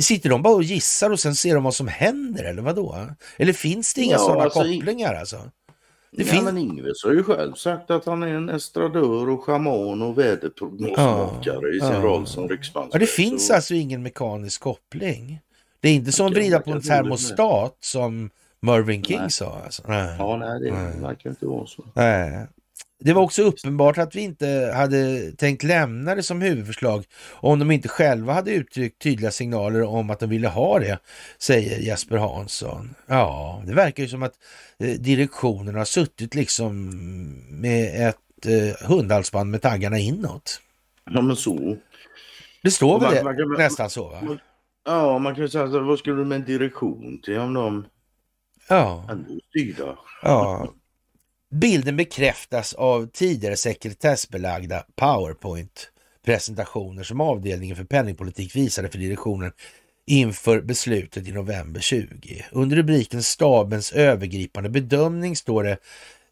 Sitter 0.02 0.30
de 0.30 0.42
bara 0.42 0.56
och 0.56 0.64
gissar 0.64 1.10
och 1.10 1.20
sen 1.20 1.36
ser 1.36 1.56
de 1.56 1.64
vad 1.64 1.76
som 1.76 1.88
händer 1.88 2.44
eller 2.44 2.62
vad 2.62 2.76
då? 2.76 3.08
Eller 3.38 3.54
finns 3.54 3.94
det 3.94 4.02
inga 4.02 4.14
Ja, 4.14 4.20
sådana 4.20 4.44
alltså, 4.44 4.60
kopplingar 4.60 5.14
alltså? 5.14 5.52
Det 6.12 6.24
ja, 6.24 6.32
finns- 6.32 6.44
men 6.44 6.58
Ingves 6.58 7.04
har 7.04 7.12
ju 7.12 7.24
själv 7.24 7.54
sagt 7.54 7.92
att 7.92 8.06
han 8.06 8.24
är 8.24 8.28
en 8.28 8.50
estradör 8.50 9.30
och 9.30 9.44
schaman 9.44 10.02
och 10.02 10.18
väderprognosmakare 10.18 11.76
i 11.76 11.80
sin 11.80 11.90
Ja. 11.90 12.02
roll 12.02 12.28
som 12.28 12.50
riksbankschef. 12.50 12.94
Ja, 12.94 13.00
det 13.00 13.06
finns 13.10 13.48
Så- 13.48 13.54
alltså 13.54 13.74
ingen 13.74 14.04
mekanisk 14.04 14.62
koppling. 14.62 15.40
Det 15.80 15.90
är 15.90 15.94
inte 15.94 16.12
som 16.12 16.28
att 16.28 16.34
vrida 16.34 16.60
på 16.60 16.72
en 16.72 16.82
termostat 16.82 17.78
som 17.80 18.30
Mervyn 18.60 19.04
King 19.04 19.20
Nej. 19.20 19.32
sa. 19.32 19.62
Alltså. 19.66 19.84
Nej. 19.88 20.16
Ja, 20.20 20.38
nej, 20.38 20.60
det 20.60 20.72
Nej. 20.72 21.02
verkar 21.02 21.30
inte 21.30 21.46
vara 21.46 21.66
så. 21.66 21.84
Nej. 21.94 22.48
Det 23.00 23.14
var 23.14 23.22
också 23.22 23.42
uppenbart 23.44 23.98
att 23.98 24.16
vi 24.16 24.22
inte 24.22 24.72
hade 24.76 25.32
tänkt 25.32 25.64
lämna 25.64 26.16
det 26.16 26.24
som 26.24 26.42
huvudförslag 26.42 27.06
om 27.34 27.60
de 27.60 27.72
inte 27.72 27.88
själva 27.88 28.34
hade 28.34 28.52
uttryckt 28.52 29.02
tydliga 29.02 29.32
signaler 29.32 29.84
om 29.84 30.10
att 30.10 30.20
de 30.20 30.30
ville 30.30 30.48
ha 30.48 30.80
det, 30.80 31.00
säger 31.38 31.80
Jesper 31.80 32.18
Hansson. 32.18 32.96
Ja, 33.08 33.64
det 33.66 33.74
verkar 33.74 34.04
ju 34.04 34.10
som 34.10 34.24
att 34.24 34.34
eh, 34.80 34.90
direktionen 34.90 35.76
har 35.76 35.86
suttit 35.86 36.36
liksom 36.36 36.90
med 37.62 38.10
ett 38.10 38.46
eh, 38.46 38.88
hundhalsband 38.88 39.52
med 39.52 39.62
taggarna 39.62 39.98
inåt. 39.98 40.62
Ja, 41.10 41.22
men 41.22 41.36
så. 41.36 41.78
Det 42.64 42.72
står 42.72 43.00
väl 43.00 43.24
Man- 43.24 43.36
det, 43.36 43.46
man 43.46 43.58
nästan 43.58 43.90
så 43.90 44.08
va? 44.10 44.38
Ja, 44.86 45.20
man 45.20 45.36
kan 45.36 45.44
ju 45.44 45.50
säga 45.50 45.68
så 45.68 45.80
vad 45.80 46.00
skulle 46.00 46.16
du 46.16 46.26
med 46.26 46.36
en 46.36 46.46
direktion 46.46 47.20
till 47.24 47.38
om 47.40 47.54
de 47.54 47.86
Ja. 48.70 49.08
ändå 49.12 49.40
styrda? 49.50 49.98
Ja. 50.22 50.74
Bilden 51.52 51.98
bekräftas 51.98 52.74
av 52.74 53.08
tidigare 53.14 53.58
sekretessbelagda 53.58 54.86
PowerPoint-presentationer 54.96 57.04
som 57.04 57.22
avdelningen 57.22 57.76
för 57.76 57.84
penningpolitik 57.84 58.56
visade 58.56 58.90
för 58.90 58.98
direktionen 58.98 59.52
inför 60.08 60.62
beslutet 60.62 61.28
i 61.28 61.32
november 61.32 61.80
20. 61.80 62.46
Under 62.52 62.78
rubriken 62.78 63.24
Stabens 63.24 63.92
övergripande 63.92 64.70
bedömning 64.70 65.36
står 65.36 65.64
det 65.64 65.78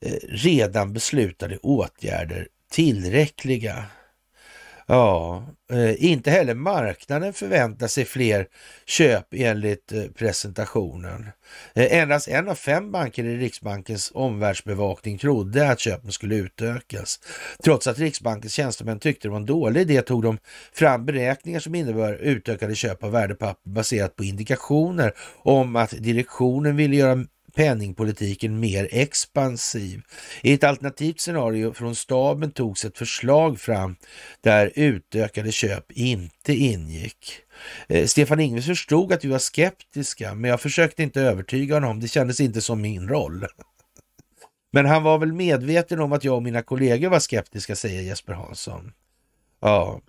eh, 0.01 0.13
redan 0.29 0.93
beslutade 0.93 1.57
åtgärder 1.57 2.47
tillräckliga. 2.71 3.85
Ja, 4.87 5.43
eh, 5.71 6.05
inte 6.05 6.31
heller 6.31 6.53
marknaden 6.53 7.33
förväntar 7.33 7.87
sig 7.87 8.05
fler 8.05 8.47
köp 8.85 9.25
enligt 9.31 9.91
eh, 9.91 10.03
presentationen. 10.03 11.29
Eh, 11.73 11.97
endast 11.99 12.27
en 12.27 12.49
av 12.49 12.55
fem 12.55 12.91
banker 12.91 13.23
i 13.23 13.37
Riksbankens 13.37 14.11
omvärldsbevakning 14.15 15.17
trodde 15.17 15.69
att 15.69 15.79
köpen 15.79 16.11
skulle 16.11 16.35
utökas. 16.35 17.19
Trots 17.63 17.87
att 17.87 17.99
Riksbankens 17.99 18.53
tjänstemän 18.53 18.99
tyckte 18.99 19.27
det 19.27 19.31
var 19.31 19.37
en 19.37 19.45
dålig 19.45 19.81
idé 19.81 20.01
tog 20.01 20.23
de 20.23 20.37
fram 20.73 21.05
beräkningar 21.05 21.59
som 21.59 21.75
innebär 21.75 22.13
utökade 22.13 22.75
köp 22.75 23.03
av 23.03 23.11
värdepapper 23.11 23.69
baserat 23.69 24.15
på 24.15 24.23
indikationer 24.23 25.13
om 25.37 25.75
att 25.75 25.89
direktionen 25.89 26.75
ville 26.75 26.95
göra 26.95 27.25
penningpolitiken 27.55 28.59
mer 28.59 28.87
expansiv. 28.91 30.01
I 30.41 30.53
ett 30.53 30.63
alternativt 30.63 31.19
scenario 31.19 31.73
från 31.73 31.95
staben 31.95 32.51
togs 32.51 32.85
ett 32.85 32.97
förslag 32.97 33.59
fram 33.59 33.95
där 34.41 34.71
utökade 34.75 35.51
köp 35.51 35.91
inte 35.91 36.53
ingick. 36.53 37.41
Eh, 37.89 38.05
Stefan 38.05 38.39
Ingves 38.39 38.65
förstod 38.65 39.13
att 39.13 39.25
vi 39.25 39.29
var 39.29 39.39
skeptiska, 39.39 40.35
men 40.35 40.49
jag 40.49 40.61
försökte 40.61 41.03
inte 41.03 41.21
övertyga 41.21 41.75
honom. 41.75 41.99
Det 41.99 42.07
kändes 42.07 42.39
inte 42.39 42.61
som 42.61 42.81
min 42.81 43.09
roll. 43.09 43.45
Men 44.71 44.85
han 44.85 45.03
var 45.03 45.17
väl 45.17 45.33
medveten 45.33 45.99
om 45.99 46.11
att 46.11 46.23
jag 46.23 46.35
och 46.35 46.43
mina 46.43 46.61
kollegor 46.61 47.09
var 47.09 47.19
skeptiska, 47.19 47.75
säger 47.75 48.01
Jesper 48.01 48.33
Hansson. 48.33 48.91
Ja, 49.61 50.01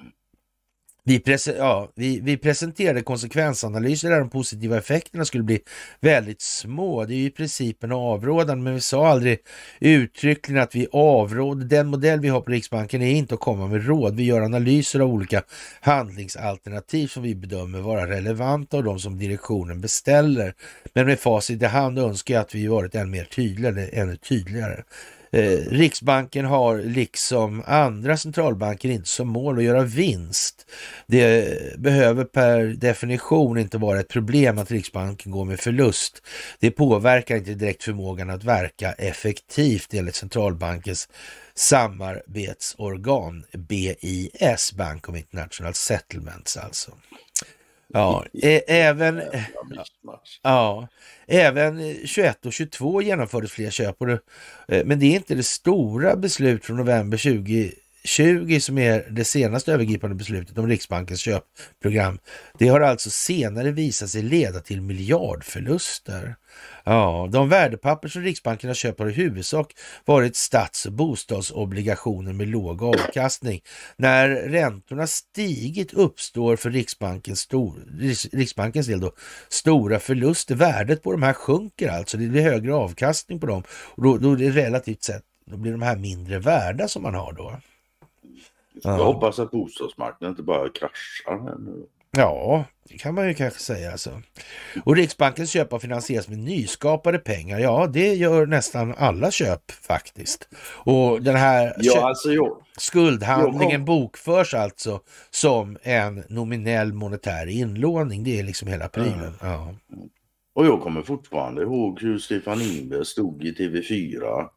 vi, 1.08 1.22
ja, 1.58 1.92
vi, 1.94 2.20
vi, 2.20 2.36
presenterade 2.36 3.02
konsekvensanalyser 3.02 4.10
där 4.10 4.18
de 4.18 4.30
positiva 4.30 4.78
effekterna 4.78 5.24
skulle 5.24 5.42
bli 5.42 5.60
väldigt 6.00 6.40
små. 6.40 7.04
Det 7.04 7.14
är 7.14 7.16
ju 7.16 7.26
i 7.26 7.30
princip 7.30 7.84
en 7.84 7.92
avrådan, 7.92 8.62
men 8.62 8.74
vi 8.74 8.80
sa 8.80 9.08
aldrig 9.08 9.38
uttryckligen 9.80 10.62
att 10.62 10.74
vi 10.74 10.86
avråder. 10.92 11.64
Den 11.64 11.86
modell 11.86 12.20
vi 12.20 12.28
har 12.28 12.40
på 12.40 12.50
Riksbanken 12.50 13.02
är 13.02 13.10
inte 13.10 13.34
att 13.34 13.40
komma 13.40 13.66
med 13.66 13.86
råd. 13.86 14.16
Vi 14.16 14.24
gör 14.24 14.40
analyser 14.40 15.00
av 15.00 15.08
olika 15.08 15.42
handlingsalternativ 15.80 17.06
som 17.06 17.22
vi 17.22 17.34
bedömer 17.34 17.80
vara 17.80 18.06
relevanta 18.06 18.76
och 18.76 18.84
de 18.84 18.98
som 18.98 19.18
direktionen 19.18 19.80
beställer. 19.80 20.54
Men 20.92 21.06
med 21.06 21.20
facit 21.20 21.62
i 21.62 21.66
hand 21.66 21.98
önskar 21.98 22.34
jag 22.34 22.40
att 22.40 22.54
vi 22.54 22.66
varit 22.66 22.94
än 22.94 23.10
mer 23.10 23.24
tydliga, 23.24 23.88
ännu 23.88 24.16
tydligare. 24.16 24.82
Eh, 25.36 25.58
Riksbanken 25.70 26.44
har 26.44 26.78
liksom 26.78 27.62
andra 27.66 28.16
centralbanker 28.16 28.88
inte 28.88 29.08
som 29.08 29.28
mål 29.28 29.58
att 29.58 29.64
göra 29.64 29.82
vinst. 29.82 30.66
Det 31.06 31.78
behöver 31.78 32.24
per 32.24 32.64
definition 32.66 33.58
inte 33.58 33.78
vara 33.78 34.00
ett 34.00 34.08
problem 34.08 34.58
att 34.58 34.70
Riksbanken 34.70 35.32
går 35.32 35.44
med 35.44 35.60
förlust. 35.60 36.22
Det 36.60 36.70
påverkar 36.70 37.36
inte 37.36 37.54
direkt 37.54 37.84
förmågan 37.84 38.30
att 38.30 38.44
verka 38.44 38.92
effektivt 38.92 39.94
enligt 39.94 40.14
centralbankens 40.14 41.08
samarbetsorgan 41.54 43.44
BIS, 43.52 44.72
Bank 44.72 45.08
of 45.08 45.16
International 45.16 45.74
Settlements 45.74 46.56
alltså. 46.56 46.90
Ja, 47.92 48.24
även, 48.66 49.22
ja, 50.42 50.88
även 51.26 51.94
21 52.06 52.46
och 52.46 52.52
22 52.52 53.02
genomfördes 53.02 53.52
fler 53.52 53.70
köp. 53.70 53.96
Det, 53.98 54.20
eh, 54.68 54.84
men 54.84 54.98
det 54.98 55.06
är 55.06 55.16
inte 55.16 55.34
det 55.34 55.42
stora 55.42 56.16
beslut 56.16 56.64
från 56.64 56.76
november 56.76 57.18
2020 57.18 58.58
som 58.60 58.78
är 58.78 59.06
det 59.10 59.24
senaste 59.24 59.72
övergripande 59.72 60.16
beslutet 60.16 60.58
om 60.58 60.68
Riksbankens 60.68 61.20
köpprogram. 61.20 62.18
Det 62.58 62.68
har 62.68 62.80
alltså 62.80 63.10
senare 63.10 63.70
visat 63.70 64.10
sig 64.10 64.22
leda 64.22 64.60
till 64.60 64.80
miljardförluster. 64.80 66.36
Ja, 66.84 67.28
de 67.32 67.48
värdepapper 67.48 68.08
som 68.08 68.22
Riksbanken 68.22 68.70
har 68.70 68.74
köpt 68.74 68.98
har 68.98 69.08
i 69.08 69.12
huvudsak 69.12 69.72
varit 70.04 70.36
stats 70.36 70.86
och 70.86 70.92
bostadsobligationer 70.92 72.32
med 72.32 72.48
låg 72.48 72.82
avkastning. 72.82 73.60
När 73.96 74.28
räntorna 74.28 75.06
stigit 75.06 75.94
uppstår 75.94 76.56
för 76.56 76.70
Riksbankens, 76.70 77.40
stor, 77.40 77.84
Riksbankens 78.32 78.86
del 78.86 79.00
då 79.00 79.12
stora 79.48 79.98
förluster. 79.98 80.54
Värdet 80.54 81.02
på 81.02 81.12
de 81.12 81.22
här 81.22 81.32
sjunker 81.32 81.88
alltså. 81.88 82.16
Det 82.16 82.26
blir 82.26 82.42
högre 82.42 82.74
avkastning 82.74 83.40
på 83.40 83.46
dem 83.46 83.62
och 83.70 84.02
då, 84.02 84.18
då 84.18 84.32
är 84.32 84.36
det 84.36 84.50
relativt 84.50 85.02
sett 85.02 85.22
då 85.50 85.56
blir 85.56 85.72
de 85.72 85.82
här 85.82 85.96
mindre 85.96 86.38
värda 86.38 86.88
som 86.88 87.02
man 87.02 87.14
har 87.14 87.32
då. 87.32 87.56
Jag 88.82 89.04
hoppas 89.04 89.38
att 89.38 89.50
bostadsmarknaden 89.50 90.32
inte 90.32 90.42
bara 90.42 90.68
kraschar. 90.68 91.58
Nu. 91.58 91.86
Ja, 92.10 92.64
det 92.88 92.98
kan 92.98 93.14
man 93.14 93.28
ju 93.28 93.34
kanske 93.34 93.60
säga. 93.60 93.92
Alltså. 93.92 94.22
Och 94.84 94.96
Riksbankens 94.96 95.50
köp 95.50 95.72
har 95.72 95.78
finansierats 95.78 96.28
med 96.28 96.38
nyskapade 96.38 97.18
pengar. 97.18 97.58
Ja, 97.58 97.86
det 97.92 98.14
gör 98.14 98.46
nästan 98.46 98.94
alla 98.98 99.30
köp 99.30 99.70
faktiskt. 99.70 100.48
Och 100.84 101.22
den 101.22 101.36
här 101.36 101.74
ja, 101.78 102.08
alltså, 102.08 102.32
jo. 102.32 102.62
skuldhandlingen 102.78 103.80
kom... 103.80 103.84
bokförs 103.84 104.54
alltså 104.54 105.00
som 105.30 105.78
en 105.82 106.24
nominell 106.28 106.92
monetär 106.92 107.46
inlåning. 107.46 108.24
Det 108.24 108.38
är 108.38 108.42
liksom 108.42 108.68
hela 108.68 108.88
prylen. 108.88 109.34
Mm. 109.40 109.52
Ja. 109.52 109.74
Och 110.54 110.66
jag 110.66 110.82
kommer 110.82 111.02
fortfarande 111.02 111.62
ihåg 111.62 112.00
hur 112.00 112.18
Stefan 112.18 112.62
Ingves 112.62 113.08
stod 113.08 113.44
i 113.44 113.52
TV4 113.52 114.48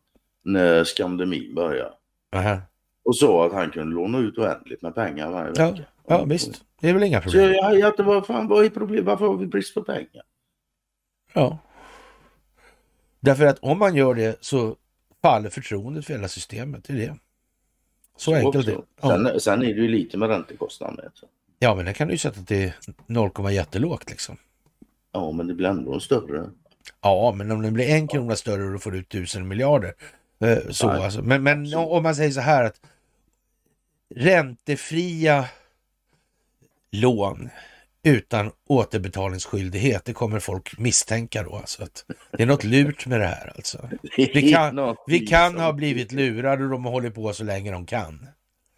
när 0.45 0.83
skandemin 0.83 1.55
började. 1.55 1.93
Aha. 2.35 2.57
Och 3.03 3.17
sa 3.17 3.45
att 3.45 3.53
han 3.53 3.71
kunde 3.71 3.95
låna 3.95 4.17
ut 4.17 4.37
oändligt 4.37 4.81
med 4.81 4.95
pengar 4.95 5.31
varje 5.31 5.49
vecka. 5.49 5.75
Ja. 5.77 5.83
Ja, 6.09 6.23
visst. 6.23 6.63
Det 6.81 6.89
är 6.89 6.93
väl 6.93 7.03
inga 7.03 7.21
problem. 7.21 7.45
Så 7.45 7.53
jag 7.53 7.63
hajar 7.63 8.03
vad 8.03 8.25
fan, 8.25 8.47
vad 8.47 8.65
är 8.65 8.69
problemet? 8.69 9.05
Varför 9.05 9.27
har 9.27 9.37
vi 9.37 9.45
brist 9.45 9.73
på 9.73 9.83
pengar? 9.83 10.23
Ja. 11.33 11.57
Därför 13.19 13.45
att 13.45 13.59
om 13.59 13.79
man 13.79 13.95
gör 13.95 14.15
det 14.15 14.37
så 14.41 14.75
faller 15.21 15.49
förtroendet 15.49 16.05
för 16.05 16.13
hela 16.13 16.27
systemet. 16.27 16.83
Det 16.83 16.93
är 16.93 16.97
det. 16.97 17.15
Så, 18.17 18.31
så 18.31 18.33
enkelt 18.33 18.65
det. 18.65 18.77
Ja. 19.01 19.09
Sen, 19.09 19.39
sen, 19.39 19.61
är 19.61 19.65
det 19.65 19.81
ju 19.81 19.87
lite 19.87 20.17
med 20.17 20.29
räntekostnaden 20.29 20.95
med. 20.95 21.11
Så. 21.13 21.25
Ja, 21.59 21.75
men 21.75 21.85
det 21.85 21.93
kan 21.93 22.07
du 22.07 22.13
ju 22.13 22.17
sätta 22.17 22.41
till 22.41 22.71
0, 23.07 23.31
jättelågt 23.51 24.09
liksom. 24.09 24.37
Ja, 25.11 25.31
men 25.31 25.47
det 25.47 25.53
blir 25.53 25.67
ändå 25.67 25.99
större. 25.99 26.49
Ja, 27.01 27.33
men 27.37 27.51
om 27.51 27.61
det 27.61 27.71
blir 27.71 27.89
en 27.89 28.07
krona 28.07 28.35
större 28.35 28.63
och 28.63 28.71
du 28.71 28.79
får 28.79 28.95
ut 28.95 29.09
tusen 29.09 29.47
miljarder. 29.47 29.93
Eh, 30.39 30.57
så 30.69 30.89
alltså. 30.89 31.21
Men, 31.21 31.43
men 31.43 31.73
om 31.75 32.03
man 32.03 32.15
säger 32.15 32.31
så 32.31 32.41
här 32.41 32.63
att 32.63 32.81
räntefria 34.15 35.45
lån 36.91 37.49
utan 38.03 38.51
återbetalningsskyldighet. 38.67 40.05
Det 40.05 40.13
kommer 40.13 40.39
folk 40.39 40.77
misstänka 40.77 41.43
då. 41.43 41.55
Alltså 41.55 41.83
att 41.83 42.05
det 42.31 42.43
är 42.43 42.47
något 42.47 42.63
lurt 42.63 43.07
med 43.07 43.19
det 43.19 43.25
här 43.25 43.53
alltså. 43.55 43.89
Vi 44.17 44.51
kan, 44.51 44.95
vi 45.07 45.19
kan 45.19 45.59
ha 45.59 45.73
blivit 45.73 46.11
lurade 46.11 46.63
och 46.63 46.69
de 46.69 46.85
har 46.85 46.91
hållit 46.91 47.15
på 47.15 47.33
så 47.33 47.43
länge 47.43 47.71
de 47.71 47.85
kan. 47.85 48.27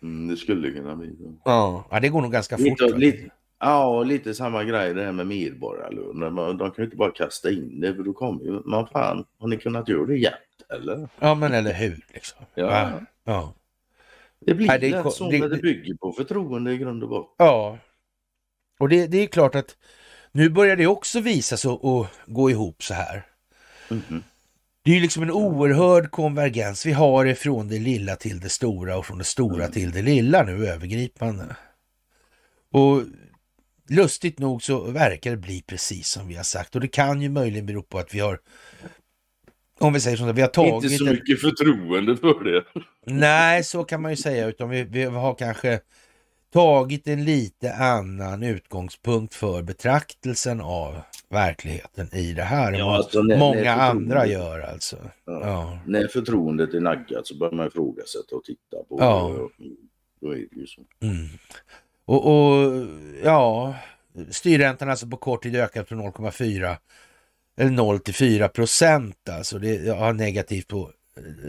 Mm, 0.02 0.28
det 0.28 0.38
skulle 0.38 0.72
kunna 0.72 0.96
bli 0.96 1.16
så. 1.18 1.34
Ja, 1.46 1.88
ja 1.92 2.00
det 2.00 2.10
går 2.10 2.22
nog 2.22 2.32
ganska 2.32 2.58
lite, 2.58 2.84
fort. 2.84 2.98
Lite, 2.98 3.30
ja, 3.60 4.04
lite 4.04 4.34
samma 4.34 4.64
grej 4.64 4.94
det 4.94 5.04
här 5.04 5.12
med 5.12 5.28
medborgarlön. 5.28 6.58
De 6.58 6.58
kan 6.58 6.74
ju 6.78 6.84
inte 6.84 6.98
bara 6.98 7.12
kasta 7.12 7.52
in 7.52 7.80
det 7.80 7.96
för 7.96 8.04
då 8.04 8.14
kommer 8.14 8.44
ju 8.44 8.62
man 8.66 8.88
fan, 8.88 9.26
har 9.40 9.48
ni 9.48 9.58
kunnat 9.58 9.90
göra 9.90 10.06
det 10.06 10.18
jämt 10.18 10.36
eller? 10.70 11.10
Ja, 11.20 11.36
men 11.36 11.54
eller 11.54 11.74
hur 11.74 12.06
liksom. 12.14 12.46
Ja. 12.54 12.72
ja. 12.72 13.00
ja. 13.24 13.54
Det 14.46 14.54
blir 14.54 14.68
Nej, 14.68 14.80
det, 14.80 14.90
lätt 14.90 15.14
så 15.14 15.32
det, 15.32 15.40
när 15.40 15.50
det 15.50 15.58
bygger 15.58 15.96
på 15.96 16.12
förtroende 16.12 16.74
i 16.74 16.78
grund 16.78 17.04
och 17.04 17.10
botten. 17.10 17.36
Ja, 17.38 17.78
och 18.82 18.90
det, 18.90 19.08
det 19.08 19.18
är 19.18 19.28
klart 19.28 19.56
att 19.56 19.78
nu 20.32 20.50
börjar 20.50 20.76
det 20.76 20.88
också 20.88 21.20
visa 21.20 21.58
sig 21.58 21.72
att 21.72 22.08
gå 22.26 22.50
ihop 22.52 22.84
så 22.84 22.94
här. 22.94 23.26
Mm. 23.92 24.24
Det 24.84 24.92
är 24.92 24.96
ju 24.96 25.02
liksom 25.02 25.24
en 25.24 25.32
oerhörd 25.32 26.12
konvergens. 26.12 26.86
Vi 26.86 26.92
har 26.92 27.26
det 27.26 27.36
från 27.36 27.68
det 27.68 27.80
lilla 27.80 28.16
till 28.16 28.40
det 28.40 28.50
stora 28.50 28.98
och 28.98 29.06
från 29.06 29.18
det 29.18 29.24
stora 29.24 29.64
mm. 29.64 29.72
till 29.72 29.92
det 29.92 30.02
lilla 30.02 30.44
nu 30.44 30.68
övergripande. 30.68 31.56
Och 32.72 33.04
lustigt 33.90 34.40
nog 34.40 34.64
så 34.64 34.92
verkar 34.92 35.32
det 35.32 35.38
bli 35.38 35.62
precis 35.62 36.08
som 36.10 36.28
vi 36.28 36.36
har 36.36 36.44
sagt 36.44 36.76
och 36.76 36.82
det 36.82 36.88
kan 36.88 37.22
ju 37.22 37.30
möjligen 37.30 37.66
bero 37.66 37.84
på 37.84 38.00
att 38.00 38.14
vi 38.14 38.20
har 38.20 38.40
om 39.80 39.94
vi 39.94 40.00
säger 40.00 40.18
så, 40.18 40.32
vi 40.32 40.42
har 40.42 40.50
tagit... 40.50 40.74
Inte 40.84 40.90
så 40.98 41.06
mycket 41.06 41.42
förtroende 41.42 42.18
för 42.18 42.44
det. 42.44 42.64
Nej, 43.06 43.64
så 43.64 43.84
kan 43.84 44.02
man 44.02 44.12
ju 44.12 44.18
säga, 44.18 44.48
utan 44.48 44.70
vi, 44.70 44.84
vi 44.84 45.04
har 45.04 45.36
kanske 45.36 45.80
tagit 46.52 47.08
en 47.08 47.26
lite 47.26 47.74
annan 47.74 48.44
utgångspunkt 48.44 49.34
för 49.34 49.62
betraktelsen 49.62 50.62
av 50.62 51.02
verkligheten 51.30 52.16
i 52.16 52.34
det 52.34 52.44
här. 52.44 52.72
Ja, 52.74 52.96
alltså, 52.96 53.22
när, 53.22 53.38
många 53.38 53.62
när 53.62 53.78
andra 53.78 54.26
gör 54.26 54.60
alltså. 54.60 54.98
Ja. 55.26 55.42
Ja. 55.42 55.80
När 55.86 56.08
förtroendet 56.08 56.74
är 56.74 56.80
naggat 56.80 57.28
så 57.28 57.38
börjar 57.38 57.54
man 57.54 57.68
ifrågasätta 57.68 58.36
och 58.36 58.44
titta 58.44 58.84
på 58.90 58.98
ja. 59.00 59.50
det. 59.58 59.66
Då 60.22 60.32
är 60.32 60.36
det 60.36 60.60
ju 60.60 60.68
så. 60.68 60.82
Mm. 61.02 61.28
Och, 62.06 62.28
och, 62.28 62.88
ja, 63.24 63.76
styrräntan 64.30 64.90
alltså 64.90 65.08
på 65.08 65.18
kort 65.18 65.44
tid 65.44 65.56
ökat 65.56 65.88
från 65.88 66.02
0,4 66.02 66.76
eller 67.58 67.72
0 67.72 68.00
till 68.00 68.14
4 68.14 68.48
procent 68.48 69.30
alltså. 69.30 69.60
Det 69.60 69.98
har 69.98 70.14
negativt 70.14 70.68
på 70.68 70.92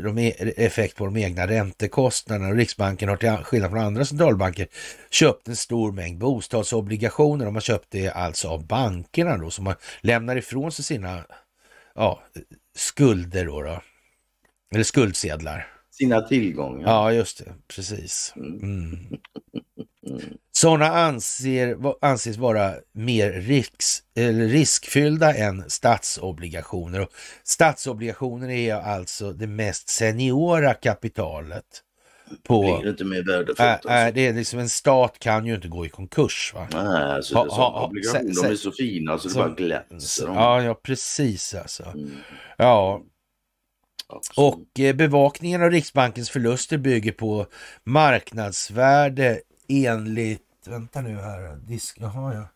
de 0.03 0.19
e- 0.19 0.53
effekt 0.57 0.97
på 0.97 1.05
de 1.05 1.17
egna 1.17 1.47
räntekostnaderna. 1.47 2.49
Och 2.49 2.57
Riksbanken 2.57 3.09
har 3.09 3.17
till 3.17 3.31
skillnad 3.31 3.71
från 3.71 3.81
andra 3.81 4.05
centralbanker 4.05 4.69
köpt 5.11 5.49
en 5.49 5.57
stor 5.57 5.93
mängd 5.93 6.19
bostadsobligationer. 6.19 7.45
De 7.45 7.55
har 7.55 7.61
köpt 7.61 7.87
det 7.91 8.09
alltså 8.09 8.49
av 8.49 8.67
bankerna 8.67 9.37
då 9.37 9.51
som 9.51 9.75
lämnar 10.01 10.37
ifrån 10.37 10.73
sig 10.73 10.85
sina 10.85 11.25
ja, 11.95 12.23
skulder 12.77 13.45
då, 13.45 13.63
då. 13.63 13.83
Eller 14.75 14.85
skuldsedlar. 14.85 15.69
Sina 15.91 16.21
tillgångar. 16.21 16.89
Ja, 16.89 17.13
just 17.13 17.39
det. 17.39 17.53
Precis. 17.69 18.33
Mm. 18.37 18.97
Sådana 20.63 20.89
anser, 20.89 21.77
anses 22.01 22.37
vara 22.37 22.75
mer 22.93 23.31
eller 24.15 24.49
riskfyllda 24.49 25.35
än 25.35 25.71
statsobligationer. 25.71 27.01
Och 27.01 27.09
statsobligationer 27.45 28.51
är 28.51 28.75
alltså 28.75 29.33
det 29.33 29.47
mest 29.47 29.89
seniora 29.89 30.75
kapitalet. 30.75 31.65
På, 32.43 32.63
det 32.63 32.87
är 32.87 32.91
inte 32.91 33.05
mer 33.05 33.23
värdefullt. 33.23 33.61
Alltså. 33.61 33.89
Äh, 33.89 34.15
det 34.15 34.27
är 34.27 34.33
liksom 34.33 34.59
en 34.59 34.69
stat 34.69 35.19
kan 35.19 35.47
ju 35.47 35.55
inte 35.55 35.69
gå 35.69 35.87
i 35.87 35.89
konkurs. 35.89 36.53
Va? 36.55 36.69
Nej, 36.73 37.03
alltså, 37.03 37.35
ha, 37.35 37.49
ha, 37.49 37.87
obligationer 37.87 38.43
de 38.43 38.53
är 38.53 38.57
så 38.57 38.73
fina 38.73 39.19
så 39.19 39.29
det 39.29 39.35
bara 39.35 39.49
glänser. 39.49 40.27
Ja, 40.27 40.63
ja, 40.63 40.75
precis 40.75 41.55
alltså. 41.55 41.85
Mm. 41.85 42.11
Ja, 42.57 43.03
och 44.37 44.81
eh, 44.81 44.95
bevakningen 44.95 45.63
av 45.63 45.71
Riksbankens 45.71 46.31
förluster 46.31 46.79
bygger 46.79 47.13
på 47.13 47.47
marknadsvärde 47.85 49.41
enligt, 49.69 50.43
vänta 50.69 51.01
nu 51.01 51.17
här, 51.17 51.57
disk, 51.57 51.97
jaha 52.01 52.35
ja. 52.35 52.47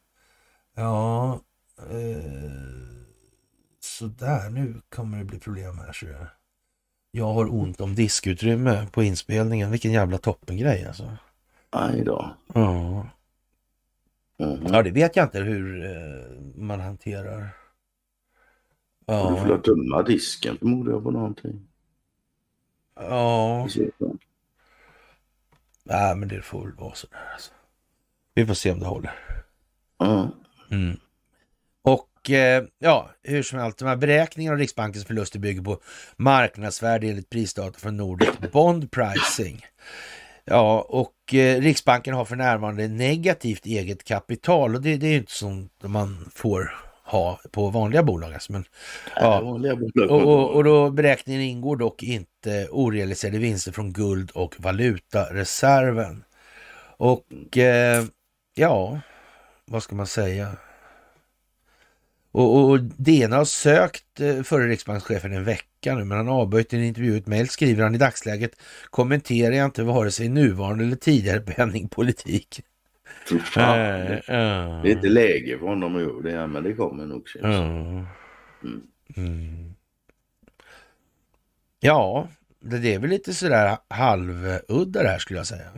Ja, 0.74 1.40
eh, 1.78 2.62
sådär, 3.80 4.50
nu 4.50 4.80
kommer 4.88 5.18
det 5.18 5.24
bli 5.24 5.38
problem 5.38 5.78
här 5.78 5.92
så 5.92 6.06
jag. 6.06 6.26
Jag 7.10 7.32
har 7.32 7.54
ont 7.54 7.80
om 7.80 7.94
diskutrymme 7.94 8.86
på 8.92 9.02
inspelningen. 9.02 9.70
Vilken 9.70 9.92
jävla 9.92 10.18
toppengrej 10.18 10.84
alltså. 10.86 11.16
Aj 11.70 12.04
då. 12.04 12.36
Ja. 12.54 13.06
Mhm. 14.38 14.66
ja, 14.72 14.82
det 14.82 14.90
vet 14.90 15.16
jag 15.16 15.26
inte 15.26 15.38
hur 15.40 15.84
eh, 15.84 16.30
man 16.54 16.80
hanterar. 16.80 17.56
Du 19.06 19.36
får 19.36 19.48
Ja, 19.50 19.58
tömma 19.64 20.02
disken 20.02 20.58
förmodar 20.58 20.92
jag 20.92 21.02
på 21.02 21.10
någonting. 21.10 21.68
ja. 22.94 23.68
Nej, 25.84 26.16
men 26.16 26.28
det 26.28 26.42
får 26.42 26.64
väl 26.64 26.74
vara 26.74 26.94
sådär 26.94 27.30
alltså. 27.32 27.52
Vi 28.36 28.46
får 28.46 28.54
se 28.54 28.72
om 28.72 28.80
det 28.80 28.86
håller. 28.86 29.12
Mm. 30.70 30.96
Och 31.82 32.30
eh, 32.30 32.64
ja, 32.78 33.10
hur 33.22 33.42
som 33.42 33.58
helst, 33.58 33.78
de 33.78 33.88
här 33.88 33.96
beräkningarna 33.96 34.54
av 34.54 34.58
Riksbankens 34.58 35.04
förluster 35.04 35.38
bygger 35.38 35.62
på 35.62 35.80
marknadsvärde 36.16 37.06
enligt 37.06 37.30
prisdata 37.30 37.78
från 37.78 37.96
Nordic 37.96 38.30
Bond 38.52 38.90
Pricing. 38.90 39.66
Ja, 40.44 40.86
och 40.88 41.34
eh, 41.34 41.60
Riksbanken 41.60 42.14
har 42.14 42.24
för 42.24 42.36
närvarande 42.36 42.88
negativt 42.88 43.66
eget 43.66 44.04
kapital 44.04 44.74
och 44.74 44.82
det, 44.82 44.96
det 44.96 45.06
är 45.06 45.10
ju 45.10 45.16
inte 45.16 45.32
som 45.32 45.68
man 45.82 46.30
får 46.34 46.74
ha 47.04 47.40
på 47.50 47.70
vanliga 47.70 48.02
bolag. 48.02 48.34
Alltså, 48.34 48.52
men, 48.52 48.64
Ja. 49.16 49.58
ja. 49.94 50.04
och, 50.08 50.22
och, 50.22 50.50
och 50.50 50.64
då 50.64 50.90
beräkningen 50.90 51.42
ingår 51.42 51.76
dock 51.76 52.02
inte 52.02 52.68
orealiserade 52.70 53.38
vinster 53.38 53.72
från 53.72 53.92
guld 53.92 54.30
och 54.30 54.54
valutareserven. 54.58 56.24
Och 56.98 57.58
eh, 57.58 58.04
ja, 58.56 59.00
vad 59.64 59.82
ska 59.82 59.94
man 59.96 60.06
säga? 60.06 60.56
Och, 62.32 62.54
och, 62.56 62.70
och 62.70 62.78
har 63.32 63.44
sökt 63.44 64.20
eh, 64.20 64.42
förre 64.42 64.68
riksbankschefen 64.68 65.32
en 65.32 65.44
vecka 65.44 65.94
nu, 65.94 66.04
men 66.04 66.18
han 66.18 66.28
avböjt 66.28 66.72
en 66.72 66.82
intervju 66.84 67.16
ett 67.16 67.26
mejl. 67.26 67.48
Skriver 67.48 67.82
han 67.82 67.94
i 67.94 67.98
dagsläget 67.98 68.60
kommenterar 68.90 69.52
jag 69.54 69.64
inte 69.64 69.82
vare 69.82 70.10
sig 70.10 70.28
nuvarande 70.28 70.84
eller 70.84 70.96
tidigare 70.96 71.40
penningpolitik. 71.40 72.62
Fan. 73.44 73.80
Eh, 73.80 74.20
Det 74.80 74.82
ja. 74.82 74.86
är 74.88 74.92
inte 74.92 75.08
läge 75.08 75.58
för 75.58 75.66
honom 75.66 75.96
att 75.96 76.02
göra 76.02 76.22
det, 76.22 76.46
men 76.46 76.62
det 76.62 76.74
kommer 76.74 77.06
nog. 77.06 77.28
det. 77.34 77.40
Mm. 77.48 78.06
Mm. 79.16 79.74
Ja, 81.80 82.28
det 82.60 82.78
det 82.78 82.94
är 82.94 82.98
väl 82.98 83.10
lite 83.10 83.34
sådär 83.34 83.78
halvudda 83.88 85.02
det 85.02 85.08
här 85.08 85.18
skulle 85.18 85.38
jag 85.38 85.46
säga. 85.46 85.72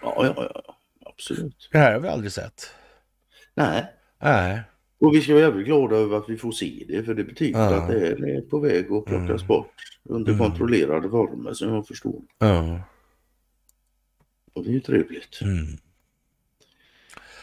Ja, 0.00 0.14
ja, 0.36 0.50
ja. 0.54 0.73
Absolut. 1.14 1.68
Det 1.72 1.78
här 1.78 1.92
har 1.92 2.00
vi 2.00 2.08
aldrig 2.08 2.32
sett. 2.32 2.70
Nej. 3.54 3.84
Nej. 4.22 4.62
Och 4.98 5.14
vi 5.14 5.20
ska 5.20 5.32
vara 5.32 5.42
jävligt 5.42 5.66
glada 5.66 5.96
över 5.96 6.16
att 6.16 6.28
vi 6.28 6.36
får 6.36 6.52
se 6.52 6.84
det, 6.88 7.04
för 7.04 7.14
det 7.14 7.24
betyder 7.24 7.60
Ja. 7.60 7.74
att 7.82 7.88
det 7.88 8.08
är, 8.08 8.40
på 8.40 8.58
väg 8.58 8.84
att 8.92 9.04
plockas 9.04 9.28
Mm. 9.42 9.46
bort 9.46 9.74
under 10.04 10.32
Mm. 10.32 10.46
kontrollerade 10.46 11.10
former 11.10 11.52
som 11.52 11.74
jag 11.74 11.86
förstår. 11.86 12.22
Ja. 12.38 12.80
Och 14.52 14.64
det 14.64 14.70
är 14.70 14.72
ju 14.74 14.80
trevligt. 14.80 15.40
Mm. 15.42 15.66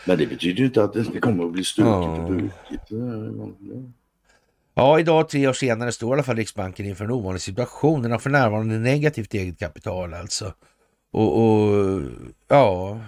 Men 0.08 0.18
det 0.18 0.28
betyder 0.28 0.60
ju 0.60 0.66
inte 0.66 0.84
att 0.84 0.94
det 0.94 1.00
inte 1.00 1.20
kommer 1.20 1.46
att 1.46 1.52
bli 1.52 1.64
stökigt 1.64 1.88
Ja. 1.90 2.26
och 2.26 2.32
bökigt. 2.32 2.92
Ja, 4.74 5.00
idag 5.00 5.30
tre 5.30 5.48
år 5.48 5.54
senare 5.54 5.92
står 5.92 6.10
i 6.10 6.14
alla 6.14 6.24
fall 6.24 6.36
Riksbanken 6.36 6.86
inför 6.86 7.06
en 7.06 7.12
ovanlig 7.12 7.42
situation. 7.42 8.02
Den 8.02 8.12
har 8.12 8.20
för 8.20 8.30
närvarande 8.30 8.80
negativt 8.80 9.34
eget 9.34 9.60
kapital 9.60 10.14
alltså. 10.14 10.54
Och, 11.12 11.44
och 11.44 12.02
ja, 12.48 13.00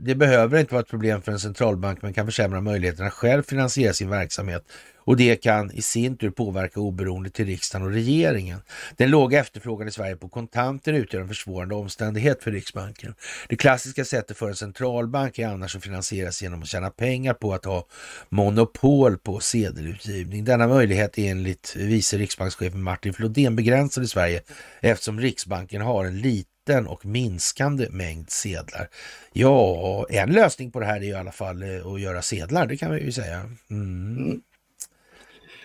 det 0.00 0.14
behöver 0.14 0.60
inte 0.60 0.74
vara 0.74 0.82
ett 0.82 0.90
problem 0.90 1.22
för 1.22 1.32
en 1.32 1.40
centralbank 1.40 2.02
men 2.02 2.12
kan 2.12 2.26
försämra 2.26 2.60
möjligheterna 2.60 3.06
att 3.06 3.12
själv 3.12 3.42
finansiera 3.42 3.92
sin 3.92 4.10
verksamhet. 4.10 4.64
Och 5.08 5.16
det 5.16 5.36
kan 5.36 5.70
i 5.70 5.82
sin 5.82 6.16
tur 6.16 6.30
påverka 6.30 6.80
oberoende 6.80 7.30
till 7.30 7.46
riksdagen 7.46 7.86
och 7.86 7.92
regeringen. 7.92 8.60
Den 8.96 9.10
låga 9.10 9.40
efterfrågan 9.40 9.88
i 9.88 9.90
Sverige 9.90 10.16
på 10.16 10.28
kontanter 10.28 10.92
utgör 10.92 11.20
en 11.20 11.28
försvårande 11.28 11.74
omständighet 11.74 12.42
för 12.42 12.50
Riksbanken. 12.50 13.14
Det 13.48 13.56
klassiska 13.56 14.04
sättet 14.04 14.36
för 14.36 14.48
en 14.48 14.54
centralbank 14.54 15.38
är 15.38 15.48
annars 15.48 15.76
att 15.76 15.82
finansieras 15.82 16.42
genom 16.42 16.62
att 16.62 16.68
tjäna 16.68 16.90
pengar 16.90 17.34
på 17.34 17.54
att 17.54 17.64
ha 17.64 17.86
monopol 18.28 19.18
på 19.18 19.40
sedelutgivning. 19.40 20.44
Denna 20.44 20.68
möjlighet 20.68 21.18
är 21.18 21.30
enligt 21.30 21.76
vice 21.76 22.18
riksbankschefen 22.18 22.82
Martin 22.82 23.12
Flodén 23.12 23.56
begränsad 23.56 24.04
i 24.04 24.08
Sverige 24.08 24.42
eftersom 24.80 25.20
Riksbanken 25.20 25.82
har 25.82 26.04
en 26.04 26.20
liten 26.20 26.57
och 26.86 27.06
minskande 27.06 27.88
mängd 27.90 28.30
sedlar. 28.30 28.88
Ja, 29.32 30.06
en 30.10 30.32
lösning 30.32 30.70
på 30.70 30.80
det 30.80 30.86
här 30.86 30.96
är 30.96 31.02
i 31.04 31.14
alla 31.14 31.32
fall 31.32 31.62
eh, 31.62 31.86
att 31.86 32.00
göra 32.00 32.22
sedlar, 32.22 32.66
det 32.66 32.76
kan 32.76 32.90
vi 32.92 33.04
ju 33.04 33.12
säga. 33.12 33.36
Mm. 33.70 34.16
Mm. 34.18 34.40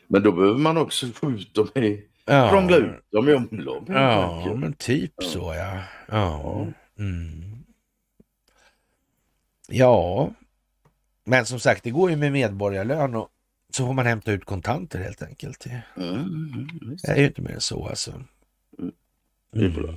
Men 0.07 0.23
då 0.23 0.31
behöver 0.31 0.59
man 0.59 0.77
också 0.77 1.07
få 1.07 1.31
ut 1.31 1.53
dem 1.53 1.67
i, 1.75 2.03
Ja. 2.25 2.49
prångla 2.49 2.77
ut 2.77 3.11
dem 3.11 3.29
i 3.29 3.33
omlopp. 3.33 3.83
Ja, 3.87 4.37
enkelt. 4.37 4.59
men 4.59 4.73
typ 4.73 5.13
Ja. 5.17 5.23
så 5.27 5.53
ja. 5.57 5.81
Ja. 6.07 6.67
Mm. 6.99 7.63
ja, 9.67 10.31
men 11.25 11.45
som 11.45 11.59
sagt, 11.59 11.83
det 11.83 11.91
går 11.91 12.09
ju 12.09 12.15
med 12.15 12.31
medborgarlön 12.31 13.15
och 13.15 13.29
så 13.73 13.85
får 13.85 13.93
man 13.93 14.05
hämta 14.05 14.31
ut 14.31 14.45
kontanter 14.45 14.99
helt 14.99 15.21
enkelt. 15.21 15.59
Det 15.59 15.81
Mm, 15.97 16.13
mm, 16.15 16.67
visst. 16.81 17.05
är 17.07 17.15
ju 17.15 17.25
inte 17.25 17.41
mer 17.41 17.51
än 17.51 17.61
så 17.61 17.87
alltså. 17.87 18.23
Det 19.53 19.65
är 19.65 19.69
bra. 19.69 19.95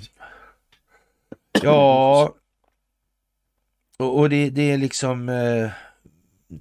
Ja, 1.62 2.34
och, 3.98 4.18
och 4.18 4.30
det, 4.30 4.50
det 4.50 4.72
är 4.72 4.78
liksom 4.78 5.28
eh, 5.28 5.70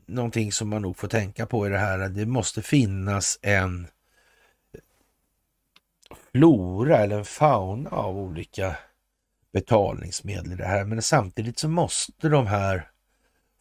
någonting 0.06 0.52
som 0.52 0.70
man 0.70 0.82
nog 0.82 0.98
får 0.98 1.08
tänka 1.08 1.46
på 1.46 1.68
i 1.68 1.70
det 1.70 1.78
här. 1.78 2.10
Det 2.10 2.26
måste 2.26 2.62
finnas 2.62 3.40
en 3.42 3.88
flora 6.32 6.98
eller 6.98 7.18
en 7.18 7.26
fauna 7.26 7.90
av 7.90 8.18
olika 8.18 8.78
betalningsmedel 9.54 10.52
i 10.52 10.56
det 10.56 10.66
här. 10.66 10.86
Men 10.86 11.02
samtidigt 11.02 11.60
så 11.60 11.68
måste 11.68 12.30
de 12.30 12.48
här 12.48 12.90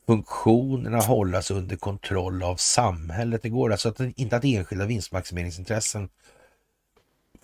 funktionerna 0.07 0.99
hållas 1.01 1.51
under 1.51 1.77
kontroll 1.77 2.43
av 2.43 2.57
samhället. 2.57 3.43
Det 3.43 3.49
går 3.49 3.73
alltså 3.73 3.89
att, 3.89 4.01
inte 4.01 4.37
att 4.37 4.45
enskilda 4.45 4.87
vinstmaximeringsintressen 4.87 6.09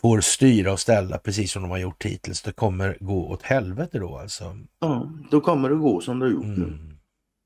får 0.01 0.21
styra 0.21 0.73
och 0.73 0.81
ställa 0.81 1.19
precis 1.19 1.53
som 1.53 1.63
de 1.63 1.71
har 1.71 1.79
gjort 1.79 2.05
hittills. 2.05 2.43
Det 2.43 2.53
kommer 2.53 2.97
gå 3.01 3.29
åt 3.31 3.43
helvete 3.43 3.99
då 3.99 4.19
alltså. 4.19 4.59
Ja, 4.79 5.11
då 5.31 5.41
kommer 5.41 5.69
det 5.71 5.77
gå 5.77 6.01
som 6.01 6.19
det 6.19 6.27
har 6.27 6.33
gjort 6.33 6.45
nu. 6.45 6.65
Mm. 6.65 6.97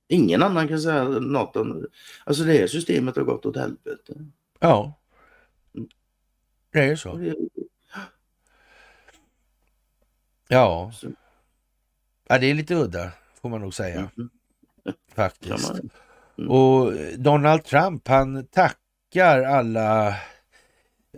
Ingen 0.08 0.42
annan 0.42 0.68
kan 0.68 0.80
säga 0.80 1.04
något 1.04 1.56
om... 1.56 1.86
Alltså 2.24 2.44
det 2.44 2.52
här 2.58 2.66
systemet 2.66 3.16
har 3.16 3.22
gått 3.22 3.46
åt 3.46 3.56
helvete. 3.56 4.14
Ja, 4.60 5.00
Mm. 5.74 5.88
det 6.72 6.78
är 6.78 6.88
ju 6.88 6.96
så. 6.96 7.16
det- 7.16 7.34
Ja. 10.48 10.92
Ja, 12.28 12.38
det 12.38 12.46
är 12.50 12.54
lite 12.54 12.74
udda 12.74 13.10
får 13.42 13.48
man 13.48 13.60
nog 13.60 13.74
säga 13.74 14.10
Mhm. 14.14 14.30
faktiskt. 15.14 15.70
Mm. 16.38 16.50
Och 16.50 16.92
Donald 17.18 17.64
Trump 17.64 18.08
han 18.08 18.46
tackar 18.46 19.42
alla 19.42 20.16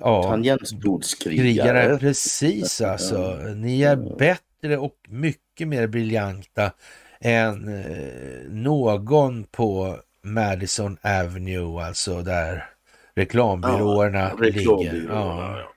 ja, 0.00 0.22
Tangentbordskrigare. 0.22 1.42
krigare. 1.42 1.98
Precis 1.98 2.80
alltså. 2.80 3.36
Ni 3.56 3.82
är 3.82 3.96
bättre 4.18 4.78
och 4.78 4.96
mycket 5.08 5.68
mer 5.68 5.86
briljanta 5.86 6.72
än 7.20 7.68
eh, 7.68 8.50
någon 8.50 9.44
på 9.44 9.96
Madison 10.22 10.98
Avenue, 11.02 11.84
alltså 11.84 12.22
där 12.22 12.64
reklambyråerna 13.14 14.32
ligger. 14.34 14.52
Reklambyråerna, 14.58 15.14
Ja. 15.14 15.72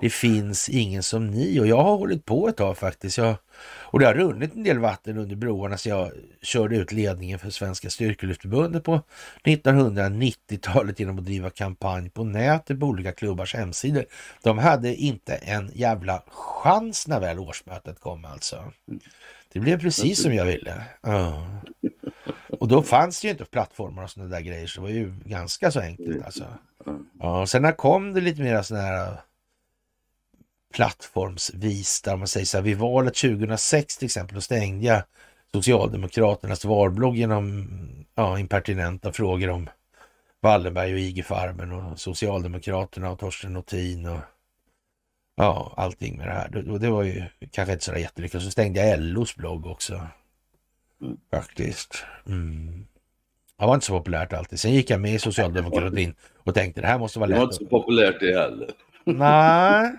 Det 0.00 0.10
finns 0.10 0.68
ingen 0.68 1.02
som 1.02 1.26
ni 1.26 1.60
och 1.60 1.66
jag 1.66 1.82
har 1.82 1.96
hållit 1.96 2.24
på 2.24 2.48
ett 2.48 2.56
tag 2.56 2.78
faktiskt. 2.78 3.18
Jag, 3.18 3.36
och 3.64 4.00
det 4.00 4.06
har 4.06 4.14
runnit 4.14 4.54
en 4.54 4.62
del 4.62 4.78
vatten 4.78 5.18
under 5.18 5.36
broarna 5.36 5.76
så 5.78 5.88
jag 5.88 6.10
körde 6.42 6.76
ut 6.76 6.92
ledningen 6.92 7.38
för 7.38 7.50
Svenska 7.50 7.90
Styrkelyftförbundet 7.90 8.84
på 8.84 9.00
1990-talet 9.44 11.00
genom 11.00 11.18
att 11.18 11.24
driva 11.24 11.50
kampanj 11.50 12.10
på 12.10 12.24
nätet 12.24 12.80
på 12.80 12.86
olika 12.86 13.12
klubbars 13.12 13.54
hemsidor. 13.54 14.04
De 14.42 14.58
hade 14.58 14.94
inte 14.94 15.34
en 15.34 15.70
jävla 15.74 16.22
chans 16.28 17.08
när 17.08 17.20
väl 17.20 17.38
årsmötet 17.38 18.00
kom 18.00 18.24
alltså. 18.24 18.72
Det 19.52 19.60
blev 19.60 19.80
precis 19.80 20.22
som 20.22 20.34
jag 20.34 20.44
ville. 20.44 20.82
Ja. 21.02 21.46
Och 22.60 22.68
då 22.68 22.82
fanns 22.82 23.20
det 23.20 23.26
ju 23.26 23.32
inte 23.32 23.44
plattformar 23.44 24.02
och 24.02 24.10
sådana 24.10 24.30
där 24.30 24.40
grejer 24.40 24.66
så 24.66 24.80
det 24.80 24.86
var 24.86 24.94
ju 24.94 25.14
ganska 25.24 25.70
så 25.70 25.80
enkelt 25.80 26.24
alltså. 26.24 26.44
Ja, 27.20 27.40
och 27.40 27.48
sen 27.48 27.62
när 27.62 27.72
kom 27.72 28.14
det 28.14 28.20
lite 28.20 28.42
mer 28.42 28.62
sådana 28.62 28.86
här 28.86 29.16
plattformsvis 30.74 32.02
där 32.02 32.16
man 32.16 32.28
säger 32.28 32.46
så 32.46 32.56
här, 32.56 32.62
vid 32.62 32.78
valet 32.78 33.14
2006 33.14 33.96
till 33.96 34.06
exempel, 34.06 34.34
då 34.34 34.40
stängde 34.40 34.86
jag 34.86 35.02
Socialdemokraternas 35.52 36.64
valblogg 36.64 37.16
genom 37.16 37.68
ja, 38.14 38.38
impertinenta 38.38 39.12
frågor 39.12 39.50
om 39.50 39.70
Wallenberg 40.42 40.92
och 40.92 40.98
IG 40.98 41.24
Farmen 41.26 41.72
och 41.72 41.98
Socialdemokraterna 42.00 43.10
och 43.10 43.18
Torsten 43.18 43.52
Nothin 43.52 44.06
och 44.06 44.20
ja, 45.36 45.74
allting 45.76 46.16
med 46.16 46.26
det 46.26 46.32
här. 46.32 46.48
Det, 46.48 46.78
det 46.78 46.90
var 46.90 47.02
ju 47.02 47.24
kanske 47.50 47.72
inte 47.72 47.84
sådär 47.84 47.98
jättelyckat. 47.98 48.42
Så 48.42 48.50
stängde 48.50 48.86
jag 48.86 49.00
LOs 49.00 49.36
blogg 49.36 49.66
också. 49.66 50.00
Faktiskt. 51.30 52.04
Mm. 52.26 52.86
Det 53.58 53.66
var 53.66 53.74
inte 53.74 53.86
så 53.86 53.98
populärt 53.98 54.32
alltid. 54.32 54.60
Sen 54.60 54.72
gick 54.72 54.90
jag 54.90 55.00
med 55.00 55.14
i 55.14 55.18
Socialdemokratin 55.18 56.14
och 56.36 56.54
tänkte 56.54 56.80
det 56.80 56.86
här 56.86 56.98
måste 56.98 57.18
vara 57.18 57.28
Det 57.28 57.34
var 57.34 57.40
lätt. 57.46 57.52
inte 57.52 57.64
så 57.64 57.70
populärt 57.80 58.20
det 58.20 58.40
heller. 58.40 58.70
Nej, 59.04 59.92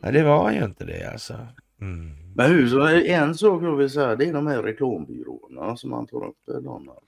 Nej, 0.00 0.12
det 0.12 0.22
var 0.22 0.50
ju 0.50 0.64
inte 0.64 0.84
det 0.84 1.12
alltså. 1.12 1.34
Mm. 1.80 2.10
Men 2.34 2.50
hur, 2.50 2.68
så 2.68 2.86
en 2.86 3.34
sak 3.34 3.62
jag 3.62 3.76
vill 3.76 3.90
säga, 3.90 4.16
det 4.16 4.24
är 4.24 4.32
de 4.32 4.46
här 4.46 4.62
reklambyråerna 4.62 5.76
som 5.76 5.90
man 5.90 6.06
tar 6.06 6.26
upp, 6.26 6.46
Donald. 6.46 6.98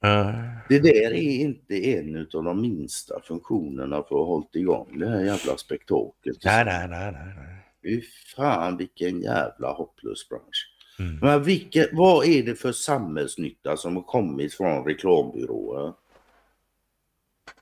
Ja. 0.00 0.32
Det 0.68 0.78
där 0.78 1.12
är 1.14 1.40
inte 1.40 1.74
en 1.74 2.16
av 2.34 2.44
de 2.44 2.60
minsta 2.60 3.20
funktionerna 3.24 3.96
för 3.96 4.02
att 4.02 4.10
ha 4.10 4.24
hållit 4.24 4.56
igång 4.56 4.98
det 4.98 5.08
här 5.08 5.20
jävla 5.20 5.56
spektaklet. 5.56 6.36
Nej, 6.44 6.64
nej, 6.64 6.88
nej, 6.88 7.12
nej. 7.12 7.56
Fy 7.82 8.02
fan 8.36 8.76
vilken 8.76 9.20
jävla 9.20 9.72
hopplös 9.72 10.28
bransch. 10.28 10.76
Mm. 10.98 11.18
Men 11.22 11.42
vilket, 11.42 11.88
vad 11.92 12.26
är 12.26 12.42
det 12.42 12.54
för 12.54 12.72
samhällsnytta 12.72 13.76
som 13.76 13.96
har 13.96 14.02
kommit 14.02 14.54
från 14.54 14.84
reklambyråer? 14.84 15.92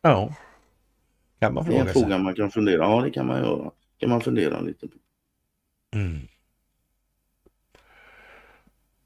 Ja, 0.00 0.34
kan 1.40 1.54
man 1.54 1.64
Det 1.64 1.76
är 1.76 1.80
en 1.80 1.86
fråga 1.86 1.92
sig. 1.92 2.02
fråga 2.02 2.18
man 2.18 2.34
kan 2.34 2.50
fundera. 2.50 2.82
Ja, 2.82 3.00
det 3.00 3.10
kan 3.10 3.26
man 3.26 3.38
göra. 3.38 3.70
Kan 3.98 4.10
man 4.10 4.20
fundera 4.20 4.60
lite 4.60 4.88
på. 4.88 4.94
Mm. 5.94 6.28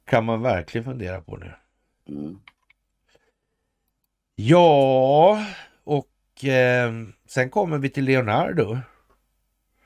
Kan 0.05 0.25
man 0.25 0.43
verkligen 0.43 0.85
fundera 0.85 1.21
på 1.21 1.37
det. 1.37 1.57
Mm. 2.09 2.39
Ja, 4.35 5.47
och 5.85 6.45
eh, 6.45 6.93
sen 7.27 7.51
kommer 7.51 7.79
vi 7.79 7.89
till 7.91 8.05
Leonardo 8.05 8.79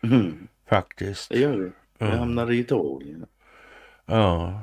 Mm. 0.03 0.49
faktiskt. 0.67 1.29
Det 1.29 1.39
gör 1.39 1.57
vi. 1.57 1.71
Vi 1.99 2.07
Mm. 2.07 2.19
hamnar 2.19 2.51
i 2.53 2.59
Italien. 2.59 3.27
Ja. 4.07 4.63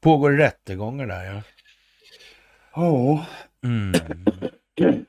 Pågår 0.00 0.32
rättegångar 0.32 1.06
där 1.06 1.24
ja. 1.24 1.42
Ja, 2.74 3.26
Mm. 3.64 3.92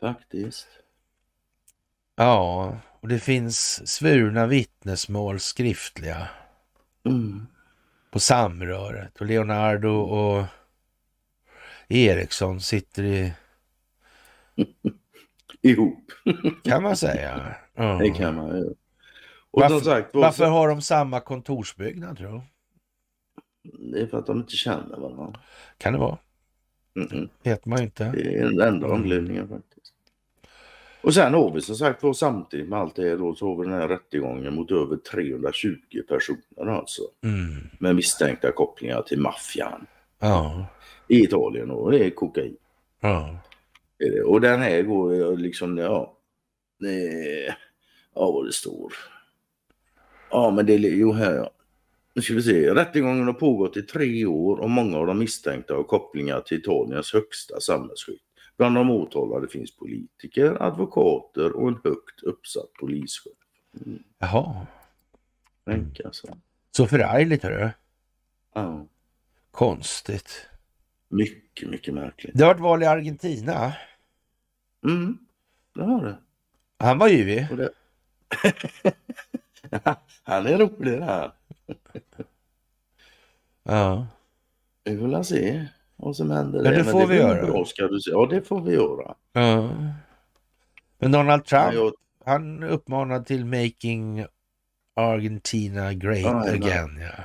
faktiskt. 0.00 0.68
Ja, 2.16 2.78
och 3.00 3.08
det 3.08 3.18
finns 3.18 3.88
svurna 3.88 4.46
vittnesmål 4.46 5.40
skriftliga 5.40 6.28
Mm. 7.04 7.46
på 8.10 8.18
samröret 8.20 9.20
och 9.20 9.26
Leonardo 9.26 9.88
och 9.90 10.44
Eriksson 11.88 12.60
sitter 12.60 13.02
i, 13.02 13.32
Ihop. 15.62 16.10
kan 16.64 16.82
man 16.82 16.96
säga. 16.96 17.56
Ja. 17.74 17.98
Det 17.98 18.10
kan 18.10 18.34
man 18.34 18.48
göra. 18.48 18.74
Och 19.50 19.60
Varför- 19.62 19.80
sagt, 19.80 20.10
Varför 20.14 20.46
har 20.46 20.68
de 20.68 20.82
samma 20.82 21.20
kontorsbyggnad 21.20 22.18
tror 22.18 22.32
du? 22.32 22.40
det 23.92 24.00
är 24.00 24.06
för 24.06 24.18
att 24.18 24.26
de 24.26 24.38
inte 24.38 24.56
känner 24.56 24.96
varandra. 24.96 25.40
Kan 25.78 25.92
det 25.92 25.98
vara? 25.98 26.18
Mm. 27.12 27.28
Vet 27.42 27.66
man 27.66 27.78
ju 27.78 27.84
inte. 27.84 28.04
Det 28.12 28.34
är 28.38 28.44
den 28.50 28.60
enda 28.74 28.86
anledningen 28.94 29.48
faktiskt. 29.48 29.79
Och 31.02 31.14
sen 31.14 31.34
har 31.34 31.54
vi 31.54 31.60
som 31.60 31.74
sagt 31.74 32.02
var 32.02 32.12
samtidigt 32.12 32.68
med 32.68 32.78
allt 32.78 32.96
det 32.96 33.08
här 33.08 33.16
då 33.16 33.34
så 33.34 33.48
har 33.48 33.56
vi 33.56 33.70
den 33.70 33.80
här 33.80 33.88
rättegången 33.88 34.54
mot 34.54 34.70
över 34.70 34.96
320 34.96 35.76
personer 36.08 36.66
alltså. 36.66 37.02
Mm. 37.24 37.68
Med 37.78 37.96
misstänkta 37.96 38.52
kopplingar 38.52 39.02
till 39.02 39.20
maffian 39.20 39.86
Ja. 40.20 40.66
i 41.08 41.24
Italien 41.24 41.70
och 41.70 41.90
det 41.90 42.04
är 42.04 42.10
kokain. 42.10 42.56
Ja. 43.00 43.36
Och 44.26 44.40
den 44.40 44.60
här 44.60 44.82
går 44.82 45.14
ju 45.14 45.36
liksom, 45.36 45.78
ja. 45.78 46.16
Ja 48.14 48.30
vad 48.32 48.46
det 48.46 48.52
står. 48.52 48.92
Ja 50.30 50.50
men 50.50 50.66
det 50.66 50.74
är, 50.74 50.78
jo 50.78 51.12
här 51.12 51.34
ja. 51.34 51.50
Nu 52.14 52.22
ska 52.22 52.34
vi 52.34 52.42
se. 52.42 52.74
Rättegången 52.74 53.26
har 53.26 53.32
pågått 53.32 53.76
i 53.76 53.82
tre 53.82 54.26
år 54.26 54.60
och 54.60 54.70
många 54.70 54.98
av 54.98 55.06
de 55.06 55.18
misstänkta 55.18 55.74
har 55.74 55.82
kopplingar 55.82 56.40
till 56.40 56.58
Italiens 56.58 57.12
högsta 57.12 57.60
samhällsskick. 57.60 58.22
Bland 58.60 58.74
de 58.74 58.90
åtalade 58.90 59.48
finns 59.48 59.76
politiker, 59.76 60.62
advokater 60.62 61.52
och 61.52 61.68
en 61.68 61.80
högt 61.84 62.22
uppsatt 62.22 62.72
polischef. 62.80 63.32
Jaha. 64.18 64.66
Tänk 65.64 66.00
alltså. 66.00 66.38
Så 66.70 66.86
förargligt 66.86 67.42
hörru. 67.42 67.70
Ja. 68.54 68.86
Konstigt. 69.50 70.46
Mycket, 71.08 71.68
mycket 71.68 71.94
märkligt. 71.94 72.38
Det 72.38 72.44
har 72.44 72.54
varit 72.54 72.60
val 72.60 72.82
i 72.82 72.86
Argentina. 72.86 73.72
Mm, 74.84 75.18
det 75.74 75.82
har 75.84 76.04
det. 76.04 76.18
Han 76.78 76.98
var 76.98 77.08
ju 77.08 77.46
Och 77.50 77.56
det... 77.56 77.70
Han 80.22 80.46
är 80.46 80.58
rolig 80.58 80.98
det 80.98 81.04
här. 81.04 81.32
Ja. 83.62 84.06
Vi 84.84 84.98
får 84.98 85.22
se 85.22 85.68
vad 86.02 86.16
som 86.16 86.30
händer. 86.30 86.62
Där. 86.62 86.72
det 86.72 86.84
får 86.84 87.06
vi 87.06 87.16
göra. 87.16 87.46
Bra, 87.46 87.64
ska 87.64 87.88
du 87.88 88.00
se. 88.00 88.10
Ja, 88.10 88.26
det 88.30 88.42
får 88.42 88.60
vi 88.60 88.74
göra. 88.74 89.14
ja. 89.32 89.70
Men 90.98 91.12
Donald 91.12 91.44
Trump, 91.44 91.66
Men 91.66 91.74
jag, 91.74 91.92
han 92.24 92.62
uppmanade 92.62 93.24
till 93.24 93.44
making 93.44 94.26
Argentina 94.96 95.92
great 95.92 96.20
ja. 96.22 96.50
again. 96.50 97.00
Ja. 97.00 97.24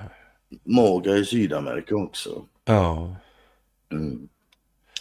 maga 0.64 1.16
i 1.16 1.26
Sydamerika 1.26 1.96
också. 1.96 2.46
Ja. 2.66 3.16
Mm. 3.92 4.30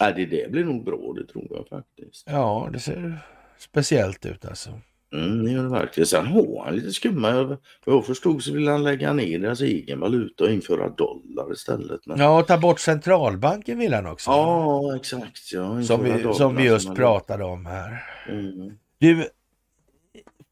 Ja, 0.01 0.12
det, 0.12 0.27
det 0.27 0.51
blir 0.51 0.64
nog 0.64 0.85
bra, 0.85 1.12
det 1.16 1.27
tror 1.27 1.47
jag 1.51 1.68
faktiskt. 1.68 2.25
ja, 2.27 2.68
det 2.72 2.79
ser 2.79 3.18
speciellt 3.59 4.27
ut 4.27 4.45
alltså. 4.45 4.81
Mm, 5.14 5.44
det 5.44 5.50
gör 5.50 5.62
det 5.62 5.68
verkligen. 5.68 6.06
Sen 6.06 6.26
har 6.26 6.64
han 6.64 6.76
lite 6.76 6.92
skumma. 6.92 7.44
Vad 7.84 7.86
jag 7.96 8.06
förstod 8.06 8.42
så 8.42 8.52
vill 8.52 8.68
han 8.68 8.82
lägga 8.82 9.12
ner 9.12 9.38
deras 9.38 9.60
egen 9.60 10.00
valuta 10.00 10.44
och 10.44 10.50
införa 10.50 10.88
dollar 10.88 11.52
istället. 11.52 12.00
Men... 12.06 12.18
Ja, 12.18 12.40
och 12.40 12.46
ta 12.46 12.58
bort 12.58 12.80
centralbanken 12.80 13.78
vill 13.78 13.94
han 13.94 14.06
också. 14.06 14.30
Ja, 14.30 14.96
exakt. 14.96 15.52
Ja, 15.52 15.82
som, 15.82 16.04
vi, 16.04 16.34
som 16.34 16.56
vi 16.56 16.64
just 16.64 16.86
man- 16.86 16.96
pratade 16.96 17.44
om 17.44 17.66
här. 17.66 18.02
Mm. 18.28 18.72
Du, 18.98 19.28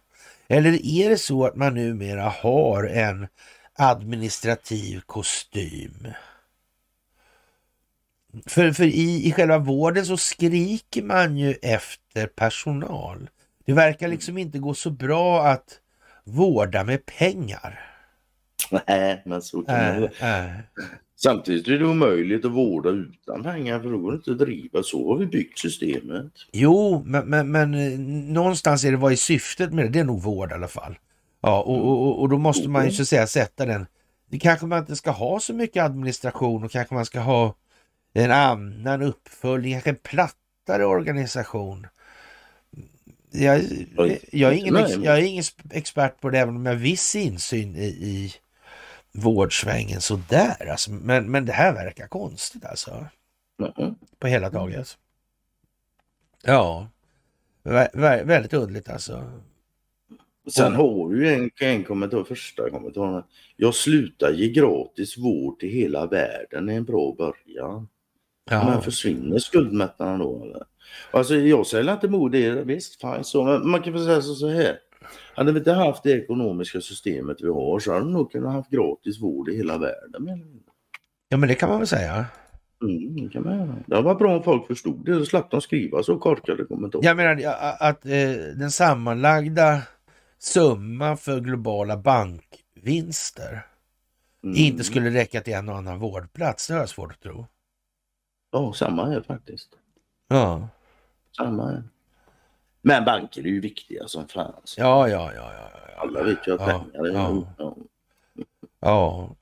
Eller 0.49 0.87
är 0.87 1.11
det 1.11 1.19
så 1.19 1.47
att 1.47 1.57
man 1.57 1.75
numera 1.75 2.29
har 2.29 2.85
en 2.85 3.27
administrativ 3.75 5.01
kostym? 5.07 6.09
För, 8.47 8.73
för 8.73 8.85
i, 8.85 9.27
i 9.29 9.33
själva 9.33 9.59
vården 9.59 10.07
så 10.07 10.17
skriker 10.17 11.03
man 11.03 11.37
ju 11.37 11.55
efter 11.62 12.27
personal. 12.27 13.31
Det 13.65 13.73
verkar 13.73 14.09
liksom 14.09 14.39
inte 14.39 14.59
gå 14.59 14.75
så 14.75 14.91
bra 14.91 15.47
att 15.47 15.79
vårda 16.25 16.85
med 16.85 17.07
pengar. 17.07 17.81
Nej, 18.86 19.22
men 19.24 19.42
så 19.42 19.62
kan, 19.62 20.01
man, 20.01 20.02
Äh, 20.02 20.44
äh. 20.47 20.51
Samtidigt 21.22 21.68
är 21.68 21.78
det 21.78 21.84
omöjligt 21.84 22.44
att 22.44 22.52
vårda 22.52 22.90
utan 22.90 23.42
pengar 23.42 23.80
för 23.80 23.90
då 23.90 23.98
går 23.98 24.12
det 24.12 24.16
inte 24.16 24.30
att 24.30 24.38
driva. 24.38 24.82
Så 24.82 25.12
har 25.12 25.18
vi 25.18 25.26
byggt 25.26 25.59
systemet. 25.59 26.32
Jo, 26.52 27.02
men, 27.06 27.28
men, 27.28 27.51
men 27.51 27.74
eh, 27.74 27.98
någonstans 28.32 28.84
är 28.84 28.90
det 28.90 28.97
vad 28.97 29.12
är 29.12 29.16
syftet 29.16 29.72
med 29.72 29.84
det? 29.84 29.88
Det 29.88 29.98
är 29.98 30.05
nog 30.05 30.22
vård 30.22 30.51
i 30.51 30.55
alla 30.55 30.68
fall. 30.68 30.98
Ja, 31.40 31.62
och, 31.62 31.88
och, 31.88 32.20
och 32.20 32.28
då 32.28 32.38
måste 32.38 32.68
man 32.68 32.84
ju 32.84 32.90
så 32.90 33.02
att 33.02 33.09
säga 33.09 33.26
sätta 33.26 33.66
den. 33.66 33.86
Det 34.30 34.38
kanske 34.38 34.66
man 34.66 34.78
inte 34.78 34.97
ska 34.97 35.10
ha 35.10 35.40
så 35.40 35.55
mycket 35.55 35.84
administration 35.84 36.64
och 36.64 36.70
kanske 36.70 36.94
man 36.94 37.06
ska 37.06 37.20
ha 37.20 37.55
en 38.12 38.30
annan 38.30 39.02
uppföljning, 39.02 39.72
kanske 39.72 39.90
en 39.90 39.97
plattare 39.97 40.84
organisation. 40.84 41.86
Jag, 43.32 43.62
jag, 44.32 44.52
är 44.52 44.56
ingen, 44.56 45.02
jag 45.02 45.18
är 45.18 45.22
ingen 45.22 45.44
expert 45.70 46.20
på 46.20 46.30
det, 46.30 46.38
även 46.38 46.56
om 46.56 46.66
jag 46.66 46.72
har 46.72 46.78
viss 46.78 47.14
insyn 47.14 47.76
i, 47.76 47.86
i 47.86 48.32
vårdsvängen 49.12 50.01
sådär. 50.01 50.70
Alltså. 50.70 50.93
Men, 50.93 51.31
men 51.31 51.45
det 51.45 51.53
här 51.53 51.73
verkar 51.73 52.07
konstigt 52.07 52.65
alltså. 52.65 53.07
Mm. 53.78 53.95
På 54.19 54.27
hela 54.27 54.51
taget. 54.51 54.99
Ja, 56.43 56.89
vä 57.62 57.89
vä 57.93 58.24
väldigt 58.24 58.53
underligt 58.53 58.89
alltså. 58.89 59.41
Sen 60.53 60.74
har 60.74 61.09
du 61.09 61.35
en, 61.35 61.51
en 61.61 61.85
kommentar, 61.85 62.24
första 62.24 62.70
kommentaren. 62.70 63.23
Jag 63.57 63.74
slutar 63.74 64.32
ge 64.32 64.49
gratis 64.49 65.19
vård 65.19 65.59
till 65.59 65.69
hela 65.69 66.07
världen 66.07 66.69
är 66.69 66.77
en 66.77 66.85
bra 66.85 67.15
början. 67.19 67.89
Ja. 68.51 68.65
Men 68.65 68.82
försvinner 68.82 69.39
skuldmättnaden 69.39 70.19
då 70.19 70.45
eller? 70.45 70.62
Alltså 71.11 71.35
jag 71.35 71.66
säger 71.66 71.93
inte 71.93 72.07
emot 72.07 72.32
det, 72.32 72.51
visst, 72.51 73.01
fine 73.01 73.24
så. 73.24 73.45
Men 73.45 73.70
man 73.70 73.82
kan 73.82 73.93
väl 73.93 74.05
säga 74.05 74.23
så 74.23 74.49
här. 74.49 74.78
Hade 75.35 75.52
vi 75.52 75.59
inte 75.59 75.72
haft 75.72 76.02
det 76.02 76.10
ekonomiska 76.10 76.81
systemet 76.81 77.36
vi 77.40 77.48
har 77.48 77.78
så 77.78 77.93
hade 77.93 78.06
vi 78.06 78.12
nog 78.12 78.32
kunnat 78.32 78.52
haft 78.52 78.70
gratis 78.70 79.22
vård 79.22 79.48
i 79.48 79.56
hela 79.56 79.78
världen. 79.78 80.52
Ja 81.28 81.36
men 81.36 81.48
det 81.48 81.55
kan 81.55 81.68
man 81.68 81.78
väl 81.78 81.86
säga. 81.86 82.27
Mm, 82.82 83.16
det 83.16 83.28
kan 83.28 83.43
man 83.43 83.59
göra. 83.59 83.77
Det 83.86 84.01
var 84.02 84.14
bra 84.14 84.36
om 84.36 84.43
folk 84.43 84.66
förstod 84.66 85.05
det, 85.05 85.14
så 85.14 85.27
slapp 85.27 85.51
de 85.51 85.60
skriva 85.60 86.02
så 86.02 86.18
korkade 86.18 86.64
kommentarer. 86.64 87.05
Jag 87.05 87.16
menar 87.16 87.55
att 87.81 88.06
eh, 88.06 88.10
den 88.56 88.70
sammanlagda 88.70 89.82
summan 90.39 91.16
för 91.16 91.40
globala 91.40 91.97
bankvinster 91.97 93.66
mm. 94.44 94.56
inte 94.56 94.85
skulle 94.85 95.10
räcka 95.10 95.40
till 95.40 95.55
en 95.55 95.68
och 95.68 95.77
annan 95.77 95.98
vårdplats, 95.98 96.66
det 96.68 96.74
har 96.74 96.81
jag 96.81 96.89
svårt 96.89 97.12
att 97.12 97.20
tro. 97.20 97.47
Ja, 98.52 98.72
samma 98.72 99.06
här 99.06 99.20
faktiskt. 99.20 99.68
Ja. 100.28 100.68
Samma 101.36 101.66
här. 101.66 101.82
Men 102.82 103.05
banker 103.05 103.40
är 103.40 103.47
ju 103.47 103.61
viktiga 103.61 104.09
som 104.09 104.28
fan. 104.28 104.62
Ja, 104.77 105.09
ja, 105.09 105.32
ja, 105.35 105.52
ja, 105.55 105.70
ja. 105.73 106.01
Alla 106.01 106.23
vet 106.23 106.47
ju 106.47 106.55
att 106.55 106.61
ja, 106.61 106.66
pengar 106.66 107.07
är 107.07 107.15
ja. 107.15 107.55
ja. 107.59 107.77
ja. 108.81 109.36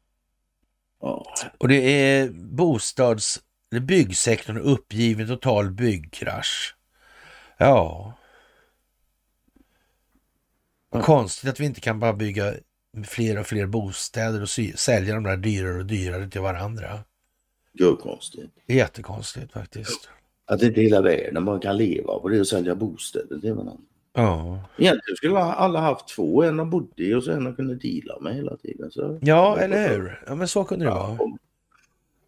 Ja. 1.01 1.35
Och 1.59 1.69
det 1.69 1.75
är 1.77 2.29
bostads... 2.31 3.41
eller 3.73 3.81
byggsektorn 3.81 4.59
uppgiven 4.59 5.27
total 5.27 5.71
byggkrasch. 5.71 6.77
Ja. 7.59 8.13
Mm. 10.93 11.05
Konstigt 11.05 11.51
att 11.51 11.61
vi 11.61 11.65
inte 11.65 11.81
kan 11.81 12.01
bara 12.01 12.13
bygga 12.13 12.55
fler 13.07 13.39
och 13.39 13.47
fler 13.47 13.67
bostäder 13.67 14.43
och 14.43 14.49
sälja 14.79 15.15
de 15.15 15.23
där 15.23 15.37
dyrare 15.37 15.79
och 15.79 15.87
dyrare 15.87 16.31
till 16.31 16.41
varandra. 16.41 17.05
Görkonstigt. 17.73 18.53
Jättekonstigt 18.67 19.53
faktiskt. 19.53 20.11
Att 20.49 20.63
inte 20.63 20.81
hela 20.81 21.03
världen 21.03 21.45
man 21.45 21.61
kan 21.61 21.77
leva 21.77 22.19
på 22.19 22.29
det 22.29 22.41
och 22.41 22.47
sälja 22.47 22.75
bostäder 22.75 23.39
till 23.39 23.53
varandra. 23.53 23.77
Ja. 24.15 24.61
Egentligen 24.79 25.17
skulle 25.17 25.39
alla 25.39 25.81
haft 25.81 26.09
två, 26.09 26.43
en 26.43 26.57
de 26.57 26.71
bodde 26.71 27.03
i 27.03 27.15
och 27.15 27.25
sen 27.25 27.47
en 27.47 27.55
kunde 27.55 27.75
deala 27.75 28.21
med 28.21 28.35
hela 28.35 28.57
tiden. 28.57 28.91
Så... 28.91 29.19
Ja, 29.23 29.59
eller 29.59 29.89
hur? 29.89 30.23
Ja, 30.27 30.35
men 30.35 30.49
så 30.49 30.65
kunde 30.65 30.85
det 30.85 30.91
vara. 30.91 31.19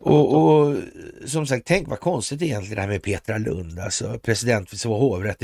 Och, 0.00 0.34
och, 0.34 0.76
som 1.24 1.46
sagt, 1.46 1.66
tänk 1.66 1.88
vad 1.88 2.00
konstigt 2.00 2.42
egentligen 2.42 2.74
det 2.74 2.80
här 2.80 2.88
med 2.88 3.02
Petra 3.02 3.38
Lund, 3.38 3.78
alltså 3.78 4.18
president 4.22 4.70
för 4.70 4.76
Svea 4.76 4.94
hovrätt. 4.94 5.42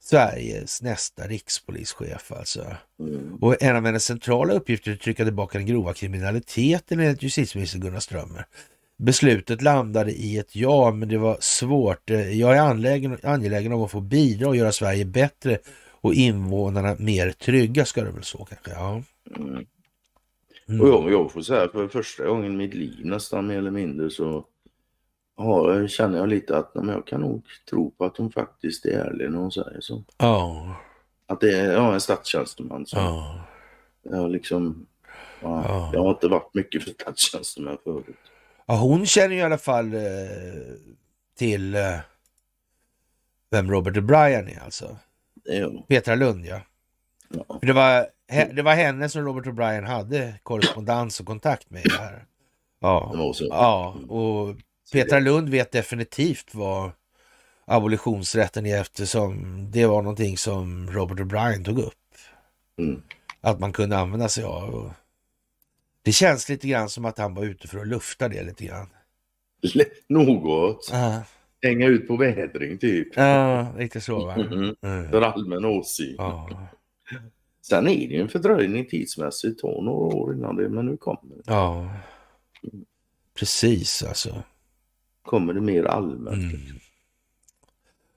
Sveriges 0.00 0.82
nästa 0.82 1.26
rikspolischef 1.26 2.32
alltså. 2.32 2.66
Mm. 3.00 3.38
Och 3.40 3.62
en 3.62 3.76
av 3.76 3.86
hennes 3.86 4.04
centrala 4.04 4.54
uppgifter 4.54 4.90
är 4.90 4.94
att 4.94 5.00
trycka 5.00 5.24
tillbaka 5.24 5.58
den 5.58 5.66
grova 5.66 5.92
kriminaliteten 5.92 7.00
enligt 7.00 7.22
justitieminister 7.22 7.78
Gunnar 7.78 8.00
Strömmer. 8.00 8.46
Beslutet 8.96 9.62
landade 9.62 10.12
i 10.12 10.38
ett 10.38 10.56
ja, 10.56 10.90
men 10.90 11.08
det 11.08 11.18
var 11.18 11.36
svårt. 11.40 12.10
Jag 12.10 12.56
är 12.56 12.60
angelägen, 12.60 13.18
angelägen 13.22 13.72
om 13.72 13.82
att 13.82 13.90
få 13.90 14.00
bidra 14.00 14.48
och 14.48 14.56
göra 14.56 14.72
Sverige 14.72 15.04
bättre 15.04 15.58
och 15.90 16.14
invånarna 16.14 16.96
mer 16.98 17.30
trygga, 17.30 17.84
ska 17.84 18.04
det 18.04 18.10
väl 18.10 18.24
så 18.24 18.44
kanske? 18.44 18.70
Ja. 18.70 19.02
Mm. 19.36 19.66
Mm. 20.68 20.80
Och 20.80 20.88
jag, 20.88 21.12
jag 21.12 21.32
får 21.32 21.42
säga 21.42 21.68
för 21.68 21.88
första 21.88 22.26
gången 22.26 22.52
i 22.52 22.56
mitt 22.56 22.74
liv 22.74 23.00
nästan 23.04 23.46
mer 23.46 23.58
eller 23.58 23.70
mindre 23.70 24.10
så 24.10 24.46
har, 25.36 25.88
känner 25.88 26.18
jag 26.18 26.28
lite 26.28 26.56
att 26.56 26.74
men 26.74 26.88
jag 26.88 27.06
kan 27.06 27.20
nog 27.20 27.42
tro 27.70 27.90
på 27.90 28.04
att 28.04 28.16
hon 28.16 28.32
faktiskt 28.32 28.86
är 28.86 28.98
ärlig 28.98 29.30
när 29.30 29.38
hon 29.38 29.52
säger 29.52 29.80
så. 29.80 30.04
Ja. 30.18 30.76
Att 31.26 31.40
det 31.40 31.58
är 31.58 31.72
ja, 31.72 31.94
en 31.94 32.00
statstjänsteman 32.00 32.86
som 32.86 33.00
ja. 33.00 33.40
jag 34.02 34.30
liksom, 34.30 34.86
ja, 35.40 35.64
ja. 35.68 35.90
jag 35.92 36.02
har 36.02 36.10
inte 36.10 36.28
varit 36.28 36.54
mycket 36.54 36.84
för 36.84 36.90
statstjänstemän 36.90 37.78
förut. 37.84 38.16
Ja, 38.66 38.76
hon 38.76 39.06
känner 39.06 39.34
ju 39.34 39.40
i 39.40 39.42
alla 39.42 39.58
fall 39.58 39.94
eh, 39.94 40.00
till 41.38 41.74
eh, 41.74 41.98
vem 43.50 43.70
Robert 43.70 43.96
O'Brien 43.96 44.56
är 44.56 44.64
alltså. 44.64 44.96
Jo. 45.44 45.86
Petra 45.88 46.14
Lund 46.14 46.46
ja. 46.46 46.60
ja. 47.28 47.58
det, 47.62 47.72
var, 47.72 48.06
he, 48.28 48.52
det 48.52 48.62
var 48.62 48.74
henne 48.74 49.08
som 49.08 49.24
Robert 49.24 49.46
O'Brien 49.46 49.86
hade 49.86 50.34
korrespondens 50.42 51.20
och 51.20 51.26
kontakt 51.26 51.70
med. 51.70 51.92
Här. 51.98 52.24
Ja. 52.80 53.32
ja, 53.38 53.96
och 54.08 54.56
Petra 54.92 55.18
Lund 55.20 55.48
vet 55.48 55.72
definitivt 55.72 56.54
vad 56.54 56.90
abolitionsrätten 57.64 58.66
är 58.66 58.80
eftersom 58.80 59.66
det 59.70 59.86
var 59.86 60.02
någonting 60.02 60.38
som 60.38 60.90
Robert 60.90 61.18
O'Brien 61.18 61.64
tog 61.64 61.78
upp. 61.78 61.94
Mm. 62.78 63.02
Att 63.40 63.60
man 63.60 63.72
kunde 63.72 63.98
använda 63.98 64.28
sig 64.28 64.44
av. 64.44 64.92
Det 66.02 66.12
känns 66.12 66.48
lite 66.48 66.68
grann 66.68 66.88
som 66.88 67.04
att 67.04 67.18
han 67.18 67.34
var 67.34 67.44
ute 67.44 67.68
för 67.68 67.78
att 67.78 67.86
lufta 67.86 68.28
det 68.28 68.42
lite 68.42 68.64
grann. 68.64 68.88
Något. 70.08 70.90
Uh. 70.92 71.18
Hänga 71.62 71.86
ut 71.86 72.08
på 72.08 72.16
vädring 72.16 72.78
typ. 72.78 73.08
Ja, 73.16 73.72
lite 73.78 74.00
så 74.00 74.26
va. 74.26 74.34
Mm. 74.34 74.74
Mm. 74.82 75.10
För 75.10 75.22
allmän 75.22 75.64
åsyn. 75.64 76.20
Uh. 76.20 76.62
Sen 77.62 77.88
är 77.88 78.08
det 78.08 78.14
ju 78.14 78.20
en 78.20 78.28
fördröjning 78.28 78.86
tidsmässigt, 78.86 79.60
tar 79.60 79.82
några 79.82 80.16
år 80.16 80.34
innan 80.34 80.56
det, 80.56 80.68
men 80.68 80.86
nu 80.86 80.96
kommer 80.96 81.36
det. 81.36 81.42
Ja, 81.46 81.90
precis 83.38 84.02
alltså. 84.02 84.42
Kommer 85.22 85.52
det 85.52 85.60
mer 85.60 85.84
allmänt. 85.84 86.52
Mm. 86.54 86.78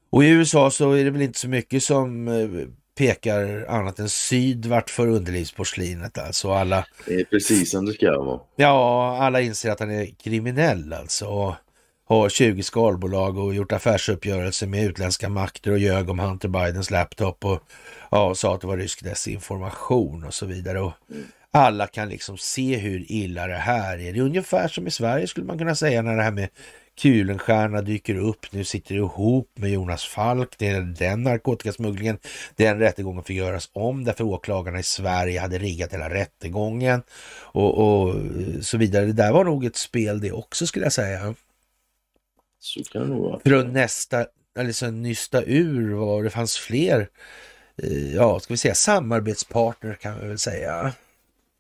Och 0.10 0.24
i 0.24 0.30
USA 0.30 0.72
så 0.72 0.92
är 0.92 1.04
det 1.04 1.12
väl 1.12 1.22
inte 1.22 1.40
så 1.40 1.50
mycket 1.50 1.84
som 1.84 2.28
eh, 2.28 2.50
pekar 2.96 3.66
annat 3.70 4.00
än 4.00 4.10
syd 4.10 4.66
vart 4.66 4.90
för 4.90 5.08
underlivsporslinet 5.08 6.18
alltså. 6.18 6.52
Alla... 6.52 6.86
Det 7.06 7.14
är 7.14 7.24
precis 7.24 7.72
som 7.72 7.86
det 7.86 7.94
ska 7.94 8.24
vara. 8.24 8.40
Ja, 8.56 9.18
alla 9.22 9.42
inser 9.42 9.72
att 9.72 9.80
han 9.80 9.92
är 9.92 10.06
kriminell 10.06 10.94
alltså. 10.94 11.26
Och 11.26 11.56
har 12.08 12.30
20 12.30 12.64
skalbolag 12.64 13.38
och 13.38 13.54
gjort 13.54 13.72
affärsuppgörelser 13.72 14.68
med 14.68 14.86
utländska 14.86 15.30
makter 15.30 15.72
och 15.72 15.80
ljög 15.80 16.10
om 16.10 16.20
Hunter 16.20 16.48
Bidens 16.48 16.92
laptop 16.92 17.46
och 17.46 17.60
ja, 18.12 18.36
sa 18.36 18.56
att 18.56 18.62
det 18.62 18.68
var 18.68 18.78
rysk 18.78 19.04
desinformation 19.04 20.24
och 20.24 20.34
så 20.34 20.46
vidare. 20.46 20.82
Och 20.82 20.92
mm. 21.12 21.24
Alla 21.58 21.88
kan 21.88 22.10
liksom 22.10 22.38
se 22.38 22.78
hur 22.78 23.12
illa 23.12 23.48
det 23.48 23.56
här 23.56 24.00
är. 24.00 24.14
Det 24.14 24.20
är 24.20 24.24
ungefär 24.24 24.68
som 24.68 24.88
i 24.88 24.92
Sverige 24.92 25.28
skulle 25.28 25.46
man 25.46 25.58
kunna 25.58 25.76
säga 25.76 26.02
när 26.02 26.16
det 26.16 26.24
här 26.24 26.32
med 26.32 26.50
Kulenstierna 26.96 27.82
dyker 27.82 28.16
upp, 28.16 28.46
nu 28.52 28.64
sitter 28.64 28.96
ihop 28.96 29.52
med 29.54 29.70
Jonas 29.70 30.06
Falk, 30.06 30.58
det 30.58 30.68
är 30.68 30.82
den 30.82 31.24
narkotikasmugglingen. 31.24 32.18
Den 32.56 32.80
rättegången 32.80 33.24
fick 33.24 33.38
göras 33.38 33.70
om 33.74 34.04
därför 34.04 34.24
åklagarna 34.24 34.80
i 34.80 34.84
Sverige 34.84 35.40
hade 35.40 35.58
riggat 35.58 35.94
hela 35.94 36.10
rättegången 36.10 37.04
och, 37.42 37.78
och 37.78 38.16
så 38.62 38.78
vidare. 38.78 39.06
Det 39.06 39.14
där 39.14 39.32
var 39.32 39.44
nog 39.44 39.66
ett 39.66 39.76
spel 39.76 40.20
det 40.20 40.32
också 40.32 40.68
skulle 40.68 40.86
jag 40.86 40.94
säga. 40.94 41.36
Så 42.60 42.84
kan 42.84 43.10
det 43.10 43.16
vara. 43.16 43.40
För 43.40 43.54
att 43.54 43.74
nästa, 43.74 44.26
alltså 44.60 44.92
nysta 44.92 45.44
ur 45.44 45.94
vad 45.94 46.24
det 46.24 46.30
fanns 46.30 46.58
fler, 46.58 47.10
eh, 47.84 48.16
ja 48.16 48.40
ska 48.40 48.54
vi 48.54 48.58
säga 48.58 48.76
samarbetspartner 48.76 49.94
kan 49.94 50.20
vi 50.20 50.28
väl 50.28 50.40
säga. 50.40 50.94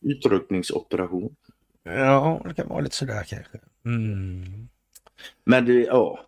Utryckningsoperation. 0.06 1.36
Ja, 1.84 2.41
det 2.45 2.53
kan 2.53 2.68
vara 2.68 2.80
lite 2.80 2.95
sådär 2.95 3.23
kanske. 3.23 3.60
Mm. 3.86 4.68
Men 5.44 5.65
det, 5.65 5.73
ja, 5.73 6.19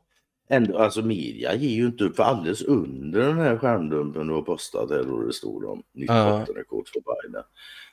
ändå, 0.50 0.78
alltså 0.78 1.02
media 1.02 1.56
ger 1.56 1.76
ju 1.76 1.86
inte 1.86 2.04
upp 2.04 2.16
för 2.16 2.24
alldeles 2.24 2.62
under 2.62 3.20
den 3.20 3.38
här 3.38 3.58
skärmdumpen 3.58 4.28
du 4.28 4.34
har 4.34 4.42
postat 4.42 4.90
där 4.90 5.12
och 5.12 5.26
det 5.28 5.34
stod 5.34 5.66
om 5.66 5.84
nytt 5.94 6.10
ja. 6.10 6.46
rekord 6.56 6.88
för 6.88 7.00
Biden. 7.00 7.44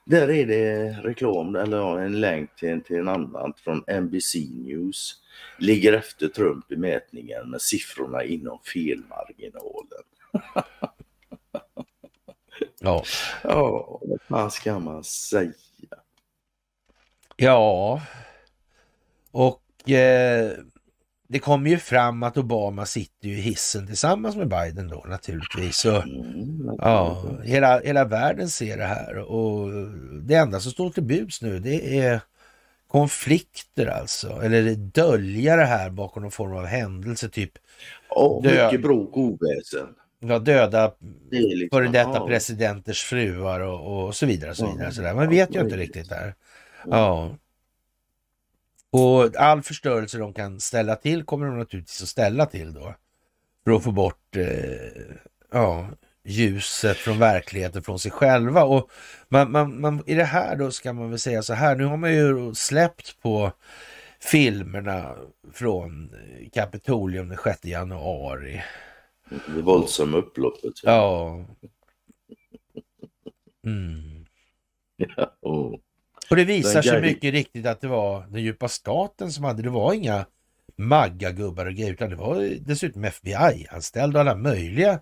Där 0.06 0.31
är 0.31 0.47
det 0.47 0.93
reklam, 1.02 1.56
eller 1.56 1.77
ja, 1.77 2.01
en 2.01 2.20
länk 2.20 2.56
till, 2.56 2.82
till 2.82 2.97
en 2.97 3.09
annan 3.09 3.52
från 3.56 3.85
NBC 4.02 4.35
News. 4.51 5.15
Ligger 5.59 5.93
efter 5.93 6.28
Trump 6.28 6.73
i 6.73 6.77
mätningen 6.77 7.51
med 7.51 7.61
siffrorna 7.61 8.24
inom 8.24 8.59
felmarginalen. 8.65 10.05
ja. 12.81 13.05
Ja, 13.43 14.01
vad 14.28 14.52
ska 14.52 14.78
man 14.78 15.05
säga? 15.05 15.52
Ja, 17.36 18.01
Och 19.31 19.90
eh, 19.90 20.51
det 21.28 21.39
kommer 21.39 21.70
ju 21.70 21.78
fram 21.78 22.23
att 22.23 22.36
Obama 22.36 22.86
sitter 22.86 23.28
ju 23.28 23.39
i 23.39 23.40
hissen 23.40 23.86
tillsammans 23.86 24.36
med 24.36 24.48
Biden 24.48 24.89
då 24.89 25.05
naturligtvis. 25.09 25.85
Och, 25.85 26.02
Mm, 26.05 26.74
ja, 26.78 27.23
hela, 27.44 27.81
hela 27.81 28.05
världen 28.05 28.48
ser 28.48 28.77
det 28.77 28.85
här 28.85 29.16
och 29.19 29.69
det 30.23 30.35
enda 30.35 30.61
som 30.61 30.73
står 30.73 30.90
till 30.90 31.02
buds 31.02 31.43
nu 31.43 31.59
det 31.59 31.98
är 31.98 32.20
konflikter 32.89 33.86
alltså, 33.86 34.28
eller 34.43 34.74
dölja 34.74 35.56
det 35.56 35.65
här 35.65 35.90
bakom 35.90 36.23
någon 36.23 36.31
form 36.32 36.56
av 36.56 36.65
händelse, 36.66 37.28
typ 37.28 37.52
Dö- 38.43 38.65
mycket 38.65 38.82
bråk 38.82 39.16
och 39.16 39.23
oväsen. 39.23 39.86
ja, 40.20 40.39
döda 40.39 40.93
Det 41.31 41.36
liksom, 41.36 41.78
före 41.78 41.89
detta 41.89 42.11
ja. 42.15 42.27
presidenters 42.27 43.02
fruar 43.02 43.61
och, 43.61 44.05
och 44.05 44.15
så 44.15 44.27
vidare. 44.27 44.51
Och 44.51 44.56
så 44.56 44.73
vidare 44.73 44.93
så 44.93 45.02
där. 45.02 45.15
Man 45.15 45.28
vet 45.31 45.55
ju 45.55 45.61
inte 45.61 45.77
riktigt 45.77 46.09
där. 46.09 46.35
Ja. 46.90 47.36
Och 48.90 49.36
all 49.36 49.62
förstörelse 49.62 50.19
de 50.19 50.32
kan 50.32 50.61
ställa 50.61 50.97
till 50.97 51.24
kommer 51.24 51.47
de 51.47 51.59
naturligtvis 51.59 52.02
att 52.02 52.09
ställa 52.09 52.47
till 52.47 52.74
då. 52.74 52.94
För 53.65 53.73
att 53.73 53.85
få 53.85 53.93
bort 53.93 54.36
eh, 54.36 55.16
ja, 55.52 55.89
ljuset 56.24 56.97
från 56.97 57.19
verkligheten 57.19 57.82
från 57.82 57.98
sig 57.98 58.11
själva. 58.11 58.65
Och 58.65 58.90
man, 59.28 59.52
man, 59.52 59.81
man, 59.81 60.02
I 60.06 60.15
det 60.15 60.24
här 60.24 60.56
då 60.56 60.70
ska 60.70 60.93
man 60.93 61.11
väl 61.11 61.19
säga 61.19 61.43
så 61.43 61.55
här, 61.55 61.77
nu 61.77 61.85
har 61.85 61.97
man 61.97 62.12
ju 62.12 62.55
släppt 62.55 63.23
på 63.23 63.52
filmerna 64.20 65.16
från 65.52 66.11
Kapitolium 66.52 67.28
den 67.28 67.39
6 67.44 67.65
januari. 67.65 68.62
Det 69.55 69.62
våldsamma 69.62 70.16
upploppet. 70.16 70.73
Ja. 70.82 71.44
Mm. 73.66 74.27
Och, 75.40 75.81
Och 76.30 76.36
det 76.36 76.44
visar 76.44 76.82
sig 76.82 77.02
mycket 77.02 77.32
riktigt 77.32 77.66
att 77.66 77.80
det 77.80 77.88
var 77.88 78.26
den 78.26 78.42
djupa 78.42 78.68
staten 78.68 79.32
som 79.32 79.44
hade, 79.44 79.62
det 79.62 79.70
var 79.70 79.92
inga 79.92 80.26
maggagubbar 80.76 81.66
och 81.66 81.72
grejer, 81.72 81.92
utan 81.92 82.10
det 82.10 82.16
var 82.16 82.59
dessutom 82.60 83.05
FBI-anställda 83.05 84.18
och 84.18 84.20
alla 84.20 84.34
möjliga. 84.34 85.01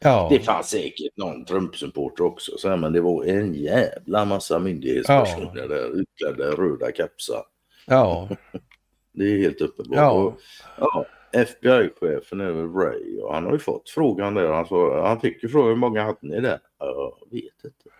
Ja, 0.00 0.28
det 0.30 0.38
fanns 0.40 0.68
säkert 0.68 1.16
någon 1.16 1.44
Trump-supporter 1.44 2.24
också, 2.24 2.58
så 2.58 2.68
här, 2.68 2.76
men 2.76 2.92
det 2.92 3.00
var 3.00 3.24
en 3.24 3.54
jävla 3.54 4.24
massa 4.24 4.58
myndighetspersoner 4.58 5.68
där 5.68 6.00
utklädda 6.00 6.50
röda 6.50 6.92
kepsar. 6.92 7.44
ja, 7.86 8.28
Det 9.12 9.24
är 9.24 9.38
helt 9.38 9.60
uppenbart. 9.60 9.96
Ja. 9.98 10.10
Och, 10.10 10.40
ja, 10.78 11.06
FBI-chefen 11.32 12.40
är 12.40 12.50
väl 12.50 12.72
Ray 12.72 13.20
och 13.20 13.34
han 13.34 13.44
har 13.44 13.52
ju 13.52 13.58
fått 13.58 13.90
frågan 13.90 14.34
där. 14.34 14.52
Han, 14.52 14.66
sa, 14.66 15.06
han 15.08 15.20
fick 15.20 15.42
ju 15.42 15.48
frågan 15.48 15.68
hur 15.68 15.76
många 15.76 16.02
hade 16.02 16.18
ni 16.20 16.40
där? 16.40 16.58
Ja, 16.78 17.18
Jag 17.20 17.30
vet 17.30 17.64
inte. 17.64 17.95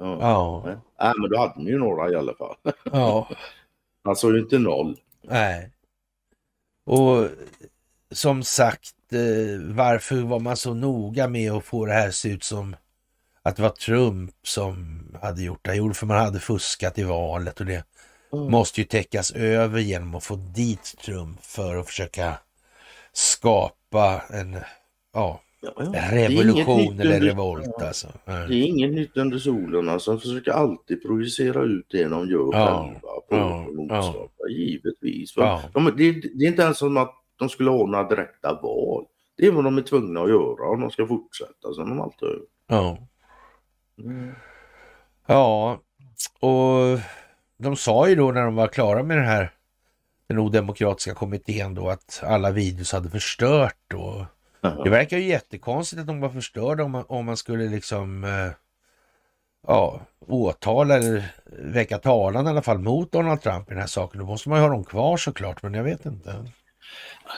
Ja. 0.00 0.18
ja, 0.20 0.62
Nej. 0.66 0.76
Nej, 1.00 1.12
men 1.18 1.30
då 1.30 1.38
hade 1.38 1.60
ni 1.62 1.70
ju 1.70 1.78
några 1.78 2.10
i 2.10 2.16
alla 2.16 2.34
fall. 2.34 2.56
ja, 2.92 3.28
Han 4.04 4.16
sa 4.16 4.32
ju 4.32 4.38
inte 4.38 4.58
noll. 4.58 4.96
nej. 5.22 5.70
Och 6.84 7.28
som 8.10 8.42
sagt, 8.42 8.94
eh, 9.12 9.74
varför 9.74 10.16
var 10.16 10.38
man 10.38 10.56
så 10.56 10.74
noga 10.74 11.28
med 11.28 11.52
att 11.52 11.64
få 11.64 11.86
det 11.86 11.92
här 11.92 12.10
se 12.10 12.28
ut 12.28 12.44
som 12.44 12.76
att 13.42 13.56
det 13.56 13.62
var 13.62 13.70
Trump 13.70 14.34
som 14.42 15.06
hade 15.22 15.42
gjort 15.42 15.64
det? 15.64 15.74
Jo, 15.74 15.94
för 15.94 16.06
man 16.06 16.16
hade 16.18 16.40
fuskat 16.40 16.98
i 16.98 17.02
valet 17.02 17.60
och 17.60 17.66
det 17.66 17.84
måste 18.32 18.80
ju 18.80 18.84
täckas 18.86 19.30
över 19.30 19.80
genom 19.80 20.14
att 20.14 20.24
få 20.24 20.36
dit 20.36 20.94
Trump 21.04 21.44
för 21.44 21.76
att 21.76 21.86
försöka 21.86 22.38
skapa 23.12 24.22
en 24.30 24.58
ja, 25.14 25.40
Revolution 26.10 27.00
eller 27.00 27.14
under- 27.14 27.20
revolt 27.20 27.82
alltså. 27.82 28.08
Det 28.24 28.32
är 28.54 28.66
inget 28.66 28.92
nytt 28.92 29.16
under 29.16 29.38
solen. 29.38 29.88
Alltså, 29.88 30.10
de 30.12 30.20
försöker 30.20 30.52
alltid 30.52 31.02
projicera 31.02 31.62
ut 31.62 31.86
det 31.90 32.04
de 32.04 32.28
gör 32.28 32.50
Ja, 32.52 32.92
själva. 32.92 33.00
På 33.00 33.66
ja, 33.88 34.28
ja, 34.38 34.48
givetvis. 34.48 35.32
Ja. 35.36 35.62
de, 35.74 35.84
det, 35.84 36.12
det 36.12 36.44
är 36.44 36.48
inte 36.48 36.62
ens 36.62 36.78
som 36.78 36.96
att 36.96 37.14
de 37.36 37.48
skulle 37.48 37.70
ordna 37.70 38.08
direkta 38.08 38.60
val. 38.62 39.04
Det 39.36 39.46
är 39.46 39.50
vad 39.52 39.64
de 39.64 39.78
är 39.78 39.82
tvungna 39.82 40.20
att 40.22 40.28
göra 40.28 40.68
om 40.68 40.80
de 40.80 40.90
ska 40.90 41.06
fortsätta 41.06 41.72
som 41.74 41.88
de 41.88 42.00
alltid 42.00 42.28
har 42.28 42.34
gjort. 42.34 42.48
Ja. 42.66 42.98
ja, 45.26 45.80
och 46.40 46.98
de 47.58 47.76
sa 47.76 48.08
ju 48.08 48.14
då 48.14 48.32
när 48.32 48.44
de 48.44 48.54
var 48.54 48.68
klara 48.68 49.02
med 49.02 49.16
den 49.16 49.26
här 49.26 49.52
den 50.26 50.38
odemokratiska 50.38 51.14
kommittén 51.14 51.74
då 51.74 51.88
att 51.88 52.20
alla 52.24 52.50
videos 52.50 52.92
hade 52.92 53.10
förstört 53.10 53.76
då. 53.88 54.26
Det 54.62 54.90
verkar 54.90 55.18
ju 55.18 55.24
jättekonstigt 55.24 56.00
att 56.00 56.06
de 56.06 56.20
var 56.20 56.28
förstörda 56.28 56.84
om 56.84 56.90
man, 56.90 57.04
om 57.08 57.24
man 57.24 57.36
skulle 57.36 57.64
liksom 57.68 58.24
eh, 58.24 58.50
ja, 59.66 60.00
åtala 60.26 60.96
eller 60.96 61.24
väcka 61.58 61.98
talan 61.98 62.46
i 62.46 62.50
alla 62.50 62.62
fall 62.62 62.78
mot 62.78 63.12
Donald 63.12 63.42
Trump 63.42 63.68
i 63.68 63.72
den 63.72 63.80
här 63.80 63.86
saken. 63.86 64.20
Då 64.20 64.26
måste 64.26 64.48
man 64.48 64.58
ju 64.58 64.62
ha 64.62 64.68
dem 64.70 64.84
kvar 64.84 65.16
såklart, 65.16 65.62
men 65.62 65.74
jag 65.74 65.84
vet 65.84 66.06
inte. 66.06 66.44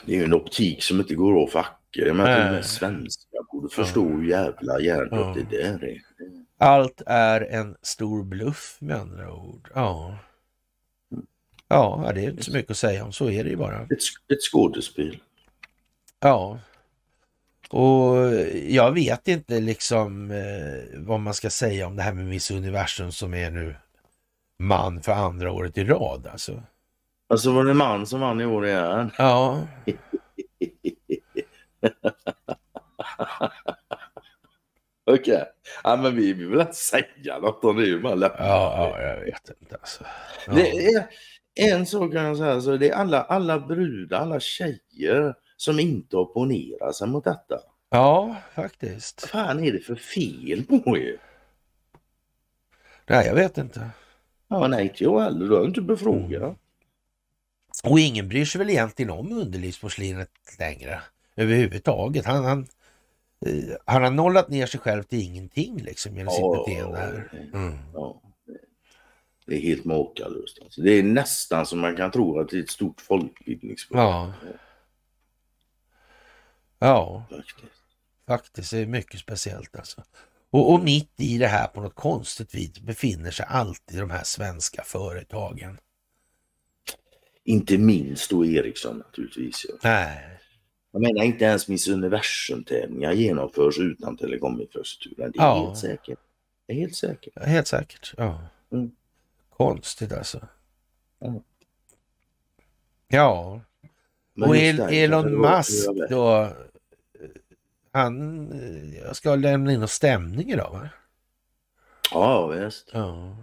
Det 0.07 0.15
är 0.15 0.19
ju 0.19 0.25
en 0.25 0.35
optik 0.35 0.83
som 0.83 1.01
inte 1.01 1.15
går 1.15 1.47
för 1.47 1.59
hacker. 1.59 2.07
Jag 2.07 2.17
menar, 2.17 2.53
med 2.53 2.65
svenskar 2.65 3.53
borde 3.53 3.75
förstå 3.75 4.09
hur 4.09 4.25
jävla 4.29 4.81
hjärndött 4.81 5.37
Ja. 5.37 5.45
det 5.51 5.57
där 5.57 5.85
är. 5.85 6.01
Allt 6.59 7.03
är 7.07 7.41
en 7.41 7.77
stor 7.83 8.25
bluff 8.25 8.77
med 8.81 8.97
andra 8.97 9.33
ord. 9.33 9.71
Ja. 9.75 10.19
Ja, 11.69 12.13
det 12.15 12.25
är 12.25 12.31
inte 12.31 12.43
så 12.45 12.53
mycket 12.53 12.71
att 12.71 12.77
säga 12.77 13.05
om. 13.05 13.13
Så 13.13 13.31
är 13.31 13.45
det 13.45 13.51
ju 13.51 13.57
bara. 13.57 13.83
Ett, 13.83 13.91
ett 14.33 14.43
skådespel. 14.53 15.19
Ja. 16.21 16.59
Och 17.75 18.17
jag 18.69 18.93
vet 18.93 19.29
inte 19.29 19.61
liksom 19.61 20.31
eh, 20.31 20.99
vad 20.99 21.21
man 21.21 21.35
ska 21.35 21.51
säga 21.51 21.87
om 21.87 21.97
det 21.97 22.03
här 22.03 22.13
med 22.13 22.27
Miss 22.27 22.51
Universum 22.51 23.13
som 23.13 23.35
är 23.35 23.51
nu 23.51 23.75
man 24.59 25.03
för 25.03 25.13
andra 25.13 25.53
året 25.53 25.79
i 25.79 25.85
rad 25.85 26.27
alltså. 26.33 26.63
Alltså 27.29 27.53
var 27.53 27.65
det 27.65 27.75
man 27.75 28.07
som 28.07 28.21
vann 28.21 28.41
i 28.41 28.45
år 28.47 28.67
igen? 28.67 29.11
Ja, 29.19 29.63
Okej. 35.11 35.45
Ja 35.85 35.97
men 35.97 36.17
vi 36.17 36.33
vill 36.33 36.49
väl 36.49 36.61
inte 36.61 36.73
säga 36.73 37.39
något 37.41 37.65
om 37.65 37.77
det. 37.77 37.87
ju 37.87 38.01
bara 38.01 38.21
ja, 38.21 38.35
ja 38.39 39.01
jag 39.03 39.21
vet 39.21 39.51
inte 39.61 39.77
alltså. 39.77 40.05
Ja. 40.47 40.53
Det 40.53 40.87
är 40.87 41.09
en 41.55 41.87
sak 41.87 42.13
kan 42.13 42.25
jag 42.25 42.37
säga, 42.37 42.61
så 42.61 42.77
det 42.77 42.91
är 42.91 42.95
alla, 42.95 43.23
alla 43.23 43.59
brudar, 43.59 44.19
alla 44.19 44.41
tjejer 44.41 45.35
som 45.57 45.79
inte 45.81 46.17
opponerar 46.17 46.93
sig 46.93 47.09
mot 47.09 47.25
detta. 47.25 47.61
ja, 47.91 48.37
faktiskt. 48.55 49.21
Vad 49.23 49.31
fan 49.31 49.65
är 49.65 49.73
det 49.73 49.81
för 49.81 49.95
fel 49.95 50.65
på 50.65 50.99
er? 50.99 51.17
Nej, 53.07 53.27
jag 53.27 53.35
vet 53.35 53.59
inte. 53.59 53.91
Ja, 54.49 54.69
nej, 54.69 54.83
inte 54.83 55.05
jag 55.05 55.21
heller. 55.21 55.47
Du 55.49 55.55
har 55.57 55.65
inte 55.65 55.81
befrågat. 55.81 56.43
Mm. 56.43 56.55
Och 57.85 57.99
ingen 58.01 58.29
bryr 58.29 58.45
sig 58.45 58.59
väl 58.59 58.71
egentligen 58.71 59.11
om 59.11 59.33
underlivsporslinet 59.33 60.31
längre 60.59 61.01
överhuvudtaget. 61.37 62.25
Han, 62.27 62.45
han, 62.45 62.67
eh, 63.47 63.75
han 63.85 64.03
har 64.03 64.11
nollat 64.11 64.49
ner 64.49 64.67
sig 64.67 64.81
själv 64.81 65.03
till 65.03 65.21
ingenting 65.23 65.83
liksom 65.83 66.17
genom 66.17 66.35
Ja, 66.39 66.55
sitt 66.57 66.65
beteende 66.75 66.99
här. 66.99 67.31
Mm. 67.55 67.79
Ja, 67.95 68.21
det- 68.47 68.59
det 69.47 69.55
är 69.57 69.61
helt 69.61 69.85
makalöst. 69.85 70.59
Alltså. 70.65 70.81
Det 70.83 70.91
är 70.93 71.03
nästan 71.03 71.67
som 71.67 71.81
man 71.81 71.97
kan 71.97 72.11
tro 72.11 72.39
att 72.41 72.49
det 72.49 72.57
är 72.59 72.63
ett 72.63 72.71
stort 72.71 73.01
folkbildningsprogram. 73.01 74.07
Ja. 74.07 74.33
Ja, 76.89 77.25
faktiskt. 77.31 77.73
faktiskt. 78.27 78.71
Det 78.71 78.79
är 78.79 78.87
mycket 78.87 79.21
speciellt 79.21 79.77
alltså. 79.77 80.03
Och, 80.51 80.73
och 80.73 80.81
mitt 80.85 81.13
i 81.21 81.39
det 81.39 81.47
här 81.47 81.67
på 81.67 81.81
något 81.81 81.95
konstigt 81.95 82.55
vis 82.55 82.81
befinner 82.81 83.31
sig 83.31 83.47
alltid 83.49 83.99
de 84.01 84.11
här 84.11 84.25
svenska 84.25 84.83
företagen. 84.85 85.79
Inte 87.45 87.79
minst 87.79 88.31
då 88.31 88.47
Ericsson 88.47 88.99
naturligtvis. 88.99 89.67
Ja. 89.69 89.75
Nej, 89.83 90.39
Jag 90.93 91.03
menar 91.03 91.23
inte 91.25 91.45
ens 91.45 91.69
Miss 91.69 91.89
Universum-tävlingar 91.89 93.13
genomförs 93.13 93.79
utan 93.79 94.17
telekominfrastrukturen. 94.17 95.31
Det 95.33 95.39
är 95.39 95.43
Ja. 95.43 95.67
helt 95.67 95.79
säkert. 95.79 96.19
Det 96.67 96.73
är 96.73 96.77
helt 96.77 96.97
säkert. 96.97 97.45
helt 97.45 97.67
säkert. 97.67 98.15
Ja. 98.17 98.41
Mm. 98.73 98.91
Konstigt 99.51 100.13
alltså. 100.13 100.49
Ja. 101.19 101.43
Ja, 103.09 103.61
och 104.41 104.57
El 104.57 104.81
Elon 104.81 105.25
det 105.25 105.31
Musk 105.39 105.89
då. 106.11 106.53
Han 107.95 108.53
eh, 108.53 109.13
ska 109.13 109.35
lämna 109.35 109.73
in 109.73 109.79
någon 109.79 109.89
stämning 109.89 110.51
idag 110.51 110.71
va? 110.73 110.89
Ja 112.11 112.47
visst. 112.47 112.91
Ja. 112.93 113.37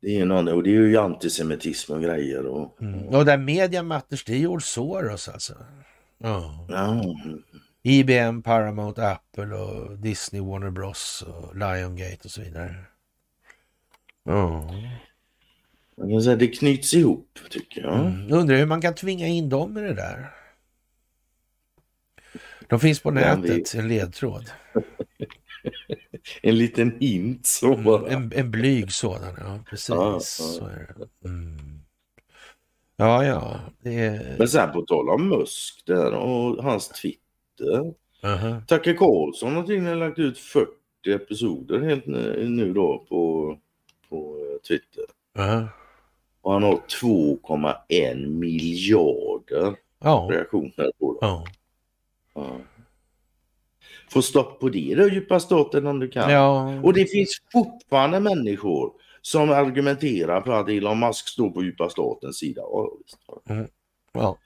Det 0.00 0.20
är, 0.20 0.24
någon, 0.26 0.48
och 0.48 0.62
det 0.62 0.70
är 0.70 0.72
ju 0.72 0.96
antisemitism 0.96 1.92
och 1.92 2.02
grejer. 2.02 2.46
Och, 2.46 2.76
Mm. 2.80 3.08
Och 3.08 3.24
där 3.24 3.38
Media 3.38 3.82
Matters, 3.82 4.24
det 4.24 4.32
är 4.32 4.36
George 4.36 4.64
Soros 4.64 5.28
alltså. 5.28 5.54
Ja. 6.18 6.66
ja. 6.68 7.04
IBM, 7.82 8.42
Paramount, 8.42 9.02
Apple 9.02 9.54
och 9.54 9.98
Disney, 9.98 10.42
Warner 10.42 10.70
Bros 10.70 11.24
och 11.28 11.56
Liongate 11.56 12.18
och 12.24 12.30
så 12.30 12.40
vidare. 12.40 12.74
Ja. 14.24 14.74
Man 15.96 16.10
kan 16.10 16.22
säga 16.22 16.36
det 16.36 16.46
knyts 16.48 16.94
ihop 16.94 17.38
tycker 17.50 17.80
jag. 17.80 18.00
Mm. 18.00 18.32
Undrar 18.32 18.56
hur 18.56 18.66
man 18.66 18.80
kan 18.80 18.94
tvinga 18.94 19.26
in 19.26 19.48
dem 19.48 19.78
i 19.78 19.80
det 19.80 19.94
där. 19.94 20.30
De 22.68 22.80
finns 22.80 23.00
på 23.00 23.10
nätet, 23.10 23.74
en 23.74 23.88
ledtråd. 23.88 24.50
En 26.42 26.58
liten 26.58 26.96
hint 27.00 27.46
så 27.46 27.72
Mm. 27.72 27.84
bara. 27.84 28.08
En, 28.10 28.32
en 28.34 28.50
blyg 28.50 28.92
sådan, 28.92 29.34
ja 29.38 29.58
precis. 29.70 29.88
Ja, 29.88 30.12
ja. 30.12 30.20
Så 30.20 30.64
är 30.64 30.94
det. 30.98 31.28
Mm. 31.28 31.58
Ja, 32.96 33.24
ja. 33.24 33.60
Är... 33.90 34.36
Men 34.38 34.48
sen 34.48 34.72
på 34.72 34.82
tal 34.82 35.08
om 35.08 35.28
Musk 35.28 35.82
där 35.86 36.12
och 36.14 36.64
hans 36.64 36.88
Twitter. 36.88 37.94
Uh-huh. 38.22 38.66
Tucker 38.66 38.94
Carlson 38.94 39.56
har 39.56 39.62
tydligen 39.62 39.98
lagt 39.98 40.18
ut 40.18 40.38
40 40.38 40.68
episoder 41.06 41.80
helt 41.80 42.06
nu 42.06 42.72
då 42.74 43.06
på, 43.08 43.56
på 44.08 44.36
Twitter. 44.68 45.04
Uh-huh. 45.38 45.66
Och 46.40 46.52
han 46.52 46.62
har 46.62 46.80
2,1 47.02 48.26
miljarder 48.26 49.76
Ja. 50.00 50.28
reaktioner 50.32 50.90
på 51.00 51.12
det. 51.12 51.26
Ja. 51.26 51.44
Ja. 52.44 52.60
Få 54.10 54.22
stopp 54.22 54.60
på 54.60 54.68
det 54.68 54.94
då, 54.94 55.08
djupa 55.08 55.40
staten 55.40 55.86
om 55.86 55.98
du 55.98 56.08
kan. 56.08 56.32
ja. 56.32 56.80
Och 56.82 56.92
det 56.92 57.06
finns 57.06 57.42
fortfarande 57.52 58.20
människor 58.20 58.92
som 59.22 59.50
argumenterar 59.50 60.40
för 60.40 60.52
att 60.52 60.68
Elon 60.68 61.00
Musk 61.00 61.28
står 61.28 61.50
på 61.50 61.62
djupa 61.64 61.90
statens 61.90 62.38
sida. 62.38 62.62
Ja, 62.62 62.90
visst. 63.04 63.18
ja. 64.12 64.38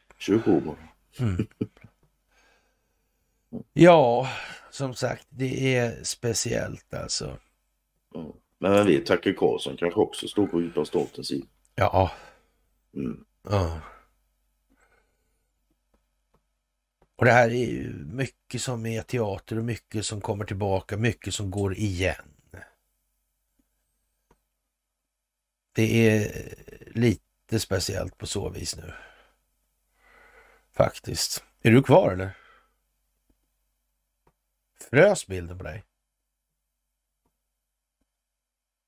Mm. 1.21 1.47
Ja, 3.73 4.29
som 4.71 4.95
sagt, 4.95 5.27
det 5.31 5.77
är 5.77 6.05
speciellt 6.05 6.95
alltså. 6.95 7.39
Ja. 8.15 8.35
Men 8.59 8.73
vem 8.73 8.87
vet, 8.87 9.07
Tucker 9.07 9.33
Carlson 9.33 9.77
kanske 9.77 10.01
också 10.01 10.29
står 10.29 10.47
på 10.47 10.61
djupa 10.61 10.85
statens 10.85 11.29
sida. 11.29 11.47
Ja. 11.75 12.11
Mm. 12.95 13.25
ja. 13.51 13.81
Och 17.23 17.27
det 17.27 17.33
här 17.33 17.51
är 17.51 17.89
mycket 17.95 18.63
som 18.63 18.87
är 18.87 19.03
teater 19.03 19.59
och 19.59 19.65
mycket 19.65 20.07
som 20.07 20.21
kommer 20.21 20.45
tillbaka, 20.45 20.97
mycket 20.97 21.35
som 21.35 21.51
går 21.51 21.75
igen. 21.75 22.35
Det 25.73 26.09
är 26.09 26.55
lite 26.87 27.61
speciellt 27.61 28.19
på 28.19 28.27
så 28.27 28.49
vis 28.49 28.77
nu. 28.77 28.93
Faktiskt. 30.73 31.45
Är 31.63 31.71
du 31.71 31.83
kvar 31.83 32.13
eller? 32.13 32.37
Frös 34.91 35.27
bilden 35.27 35.59
på 35.59 35.65
dig? 35.65 35.85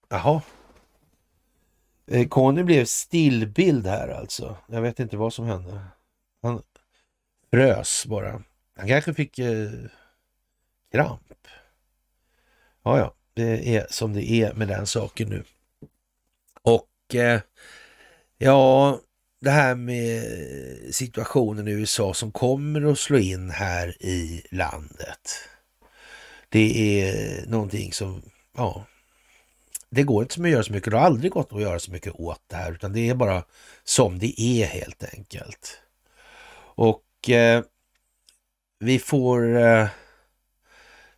Jaha. 0.09 0.43
Eh, 2.07 2.29
Conny 2.29 2.63
blev 2.63 2.85
stillbild 2.85 3.87
här 3.87 4.09
alltså. 4.09 4.57
Jag 4.67 4.83
vet 4.83 5.01
inte 5.01 5.17
vad 5.17 5.33
som 5.33 5.47
hände. 5.47 5.85
Han 6.43 6.63
frös 7.55 8.07
bara. 8.07 8.43
Han 8.77 8.89
kanske 8.89 9.15
fick 9.15 9.39
eh, 9.39 9.71
kramp. 10.93 11.49
Ja, 12.83 12.99
ja, 12.99 13.15
det 13.35 13.77
är 13.77 13.87
som 13.91 14.13
det 14.13 14.31
är 14.31 14.55
med 14.55 14.69
den 14.69 14.87
saken 14.87 15.29
nu. 15.29 15.45
Och 16.63 17.15
eh, 17.15 17.41
ja, 18.39 19.01
det 19.41 19.51
här 19.51 19.75
med 19.75 20.25
situationen 20.95 21.69
i 21.69 21.71
USA 21.71 22.15
som 22.15 22.33
kommer 22.33 22.93
att 22.93 22.99
slå 22.99 23.19
in 23.19 23.51
här 23.51 24.03
i 24.03 24.47
landet. 24.51 25.49
Det 26.49 27.01
är 27.03 27.47
någonting 27.47 27.93
som, 27.93 28.23
ja, 28.57 28.85
det 29.91 30.03
går 30.03 30.23
inte 30.23 30.35
som 30.35 30.45
att 30.45 30.51
göra 30.51 30.63
så 30.63 30.73
mycket. 30.73 30.91
Det 30.91 30.99
har 30.99 31.07
aldrig 31.07 31.33
gått 31.33 31.53
att 31.53 31.63
göra 31.63 31.79
så 31.79 31.91
mycket 31.91 32.15
åt 32.15 32.43
det 32.47 32.57
här, 32.57 32.73
utan 32.73 32.93
det 32.93 33.09
är 33.09 33.15
bara 33.15 33.45
som 33.85 34.19
det 34.19 34.41
är 34.41 34.67
helt 34.67 35.05
enkelt. 35.15 35.81
Och 36.77 37.05
eh, 37.31 37.63
vi 38.79 38.99
får 38.99 39.57
eh, 39.57 39.89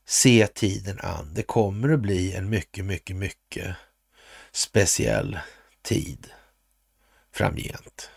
se 0.04 0.46
tiden 0.46 0.98
an. 1.00 1.32
Det 1.34 1.42
kommer 1.42 1.88
att 1.88 2.00
bli 2.00 2.32
en 2.32 2.50
mycket, 2.50 2.84
mycket, 2.84 3.16
mycket 3.16 3.76
speciell 4.52 5.38
tid 5.82 6.26
framgent. 7.32 8.10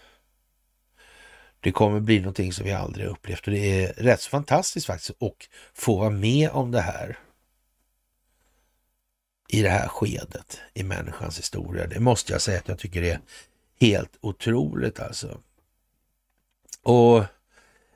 Det 1.60 1.72
kommer 1.72 2.00
bli 2.00 2.20
någonting 2.20 2.54
som 2.54 2.66
vi 2.66 2.72
aldrig 2.72 3.08
upplevt 3.08 3.48
och 3.48 3.54
det 3.54 3.84
är 3.84 3.94
rätt 3.94 4.22
så 4.22 4.30
fantastiskt 4.30 4.86
faktiskt 4.86 5.10
att 5.10 5.34
få 5.74 5.98
vara 5.98 6.10
med 6.10 6.50
om 6.50 6.72
det 6.72 6.82
här 6.82 7.18
i 9.48 9.62
det 9.62 9.70
här 9.70 9.88
skedet 9.88 10.60
i 10.74 10.84
människans 10.84 11.38
historia. 11.38 11.88
Det 11.88 12.00
måste 12.00 12.32
jag 12.32 12.42
säga 12.42 12.60
att 12.60 12.68
jag 12.68 12.80
tycker 12.80 13.02
det 13.02 13.12
är 13.12 13.22
helt 13.82 14.18
otroligt 14.22 15.00
alltså. 15.00 15.42
Och 16.84 17.24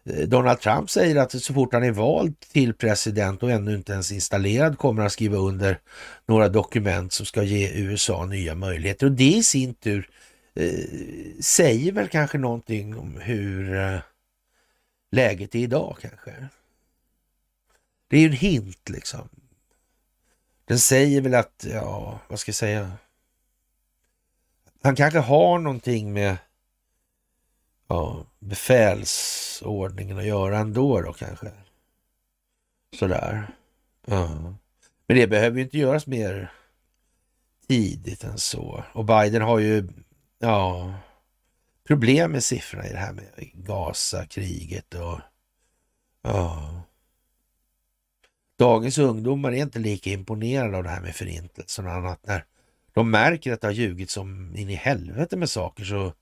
Eh, 0.06 0.28
Donald 0.28 0.60
Trump 0.60 0.90
säger 0.90 1.16
att 1.16 1.44
så 1.44 1.54
fort 1.54 1.74
han 1.74 1.84
är 1.84 1.92
vald 1.92 2.40
till 2.40 2.74
president 2.74 3.44
och 3.44 3.52
ännu 3.52 3.76
inte 3.76 3.94
ens 3.94 4.12
installerad 4.12 4.78
kommer 4.78 5.02
han 5.02 5.10
skriva 5.10 5.38
under 5.38 5.80
några 6.26 6.50
dokument 6.50 7.14
som 7.14 7.26
ska 7.26 7.44
ge 7.44 7.72
USA 7.74 8.26
nya 8.26 8.56
möjligheter. 8.56 9.06
Och 9.06 9.12
det 9.12 9.36
i 9.36 9.44
sin 9.44 9.74
tur 9.74 10.10
eh, 10.56 10.74
säger 11.40 11.92
väl 11.92 12.08
kanske 12.08 12.38
någonting 12.38 12.98
om 12.98 13.18
hur 13.22 13.76
eh, 13.78 14.00
läget 15.12 15.56
är 15.56 15.60
idag 15.60 15.98
kanske. 16.02 16.48
Det 18.08 18.18
är 18.18 18.22
ju 18.22 18.28
en 18.28 18.34
hint 18.34 18.90
liksom. 18.90 19.30
Den 20.66 20.80
säger 20.80 21.22
väl 21.22 21.36
att, 21.36 21.66
ja, 21.70 22.20
vad 22.28 22.40
ska 22.40 22.50
jag 22.50 22.56
säga? 22.56 22.92
Han 24.84 24.96
kanske 24.96 25.20
har 25.20 25.60
någonting 25.60 26.14
med 26.14 26.38
ja, 27.88 28.26
befälsordningen 28.40 30.18
att 30.18 30.26
göra 30.26 30.58
ändå 30.58 31.02
då 31.02 31.14
kanske. 31.14 31.52
Sådär. 33.00 33.48
Ja. 34.06 34.56
Men 35.08 35.18
det 35.18 35.28
behöver 35.28 35.58
ju 35.58 35.64
inte 35.64 35.78
göras 35.78 36.08
mer 36.08 36.52
tidigt 37.68 38.24
än 38.24 38.38
så. 38.38 38.84
Och 38.94 39.06
Biden 39.06 39.42
har 39.42 39.60
ju, 39.60 39.88
ja, 40.40 40.94
problem 41.88 42.32
med 42.32 42.44
siffrorna 42.44 42.88
i 42.88 42.92
det 42.92 42.98
här 42.98 43.14
med 43.14 43.52
Gaza-kriget 43.54 44.94
och 44.94 45.20
ja. 46.22 46.82
Dagens 48.60 48.98
ungdomar 48.98 49.52
är 49.52 49.62
inte 49.62 49.80
lika 49.80 50.10
imponerade 50.10 50.78
av 50.78 50.84
det 50.84 50.90
här 50.90 51.02
med 51.02 51.16
förintelsen 51.16 51.86
och 51.86 51.92
annat. 51.92 52.20
När 52.26 52.46
de 52.94 53.12
märker 53.12 53.54
att 53.54 53.62
det 53.62 53.68
har 53.68 53.74
ljugits 53.74 54.14
som 54.14 54.56
in 54.56 54.70
i 54.70 54.76
helvete 54.76 55.38
med 55.38 55.50
saker 55.50 55.84
så 55.84 56.14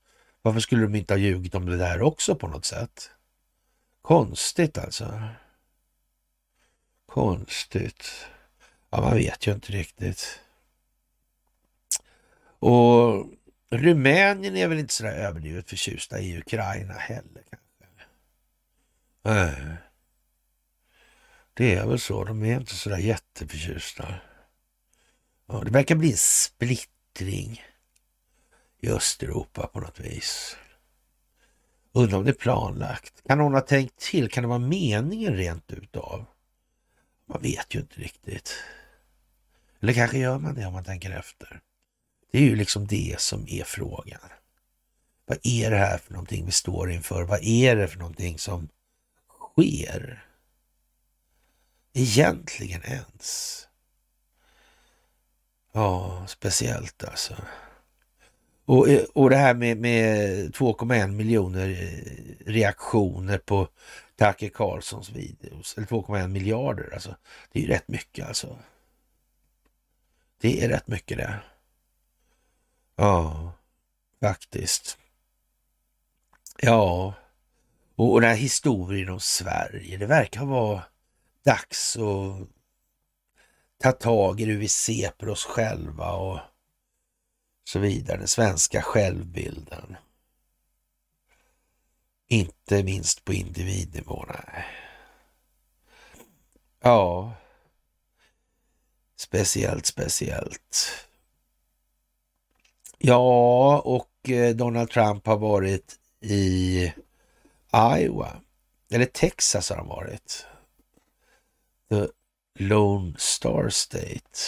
varför 0.42 0.60
skulle 0.60 0.82
de 0.82 0.94
inte 0.94 1.12
ha 1.12 1.18
ljugit 1.18 1.54
om 1.54 1.66
det 1.66 1.76
där 1.76 2.02
också 2.02 2.34
på 2.34 2.48
något 2.48 2.64
sätt? 2.64 3.10
Konstigt 4.02 4.78
alltså. 4.78 5.28
Konstigt. 7.06 8.26
Ja, 8.90 9.00
man 9.00 9.14
vet 9.14 9.46
ju 9.46 9.52
inte 9.52 9.72
riktigt. 9.72 10.40
Och 12.58 13.26
Rumänien 13.70 14.56
är 14.56 14.68
väl 14.68 14.78
inte 14.78 14.94
sådär 14.94 15.12
överdrivet 15.12 15.70
förtjusta 15.70 16.20
i 16.20 16.38
Ukraina 16.38 16.94
heller 16.94 17.42
kanske. 17.50 18.04
Nej. 19.22 19.76
Det 21.54 21.74
är 21.74 21.86
väl 21.86 21.98
så, 21.98 22.24
de 22.24 22.44
är 22.44 22.56
inte 22.56 22.74
sådär 22.74 22.98
jätteförtjusta. 22.98 24.14
Ja, 25.46 25.62
det 25.64 25.70
verkar 25.70 25.94
bli 25.94 26.10
en 26.10 26.16
splittring 26.16 27.62
i 28.82 28.90
Östeuropa 28.90 29.66
på 29.66 29.80
något 29.80 30.00
vis. 30.00 30.56
Undrar 31.92 32.18
om 32.18 32.24
det 32.24 32.30
är 32.30 32.34
planlagt. 32.34 33.22
Kan 33.26 33.38
någon 33.38 33.54
ha 33.54 33.60
tänkt 33.60 33.98
till? 33.98 34.30
Kan 34.30 34.42
det 34.42 34.48
vara 34.48 34.58
meningen 34.58 35.36
rent 35.36 35.72
utav? 35.72 36.24
Man 37.26 37.42
vet 37.42 37.74
ju 37.74 37.80
inte 37.80 38.00
riktigt. 38.00 38.54
Eller 39.80 39.92
kanske 39.92 40.18
gör 40.18 40.38
man 40.38 40.54
det 40.54 40.66
om 40.66 40.72
man 40.72 40.84
tänker 40.84 41.10
efter. 41.10 41.60
Det 42.32 42.38
är 42.38 42.42
ju 42.42 42.56
liksom 42.56 42.86
det 42.86 43.20
som 43.20 43.48
är 43.48 43.64
frågan. 43.64 44.20
Vad 45.26 45.38
är 45.42 45.70
det 45.70 45.76
här 45.76 45.98
för 45.98 46.12
någonting 46.12 46.46
vi 46.46 46.52
står 46.52 46.90
inför? 46.90 47.22
Vad 47.22 47.42
är 47.42 47.76
det 47.76 47.88
för 47.88 47.98
någonting 47.98 48.38
som 48.38 48.68
sker? 49.54 50.26
Egentligen 51.92 52.82
ens. 52.82 53.58
Ja, 55.72 56.24
speciellt 56.28 57.04
alltså. 57.04 57.36
Och, 58.72 58.86
och 59.14 59.30
det 59.30 59.36
här 59.36 59.54
med, 59.54 59.76
med 59.76 60.28
2,1 60.54 61.06
miljoner 61.06 61.68
eh, 61.68 62.52
reaktioner 62.52 63.38
på 63.38 63.68
Tucker 64.18 64.48
Carlsons 64.48 65.10
videos, 65.10 65.74
eller 65.76 65.86
2,1 65.86 66.28
miljarder 66.28 66.94
alltså. 66.94 67.16
Det 67.52 67.58
är 67.58 67.62
ju 67.62 67.68
rätt 67.68 67.88
mycket 67.88 68.26
alltså. 68.26 68.58
Det 70.40 70.64
är 70.64 70.68
rätt 70.68 70.88
mycket 70.88 71.18
det. 71.18 71.40
Ja, 72.96 73.52
faktiskt. 74.20 74.98
Ja, 76.58 77.14
och, 77.96 78.12
och 78.12 78.20
den 78.20 78.30
här 78.30 78.36
historien 78.36 79.08
om 79.08 79.20
Sverige, 79.20 79.96
det 79.96 80.06
verkar 80.06 80.44
vara 80.44 80.82
dags 81.44 81.96
att 81.96 82.48
ta 83.82 83.92
tag 83.92 84.40
i 84.40 84.44
hur 84.44 84.58
vi 84.58 84.68
ser 84.68 85.08
på 85.08 85.26
oss 85.26 85.44
själva 85.44 86.12
och 86.12 86.38
så 87.64 87.78
vidare. 87.78 88.16
Den 88.16 88.28
svenska 88.28 88.82
självbilden. 88.82 89.96
Inte 92.28 92.82
minst 92.82 93.24
på 93.24 93.32
individnivå. 93.32 94.24
Nej. 94.28 94.64
Ja. 96.80 97.32
Speciellt, 99.16 99.86
speciellt. 99.86 101.06
Ja, 102.98 103.78
och 103.78 104.30
eh, 104.30 104.54
Donald 104.54 104.90
Trump 104.90 105.26
har 105.26 105.36
varit 105.36 105.98
i 106.20 106.92
Iowa. 107.98 108.40
Eller 108.90 109.06
Texas 109.06 109.70
har 109.70 109.76
han 109.76 109.88
varit. 109.88 110.46
The 111.90 112.08
Lone 112.54 113.14
Star 113.18 113.68
State. 113.68 114.38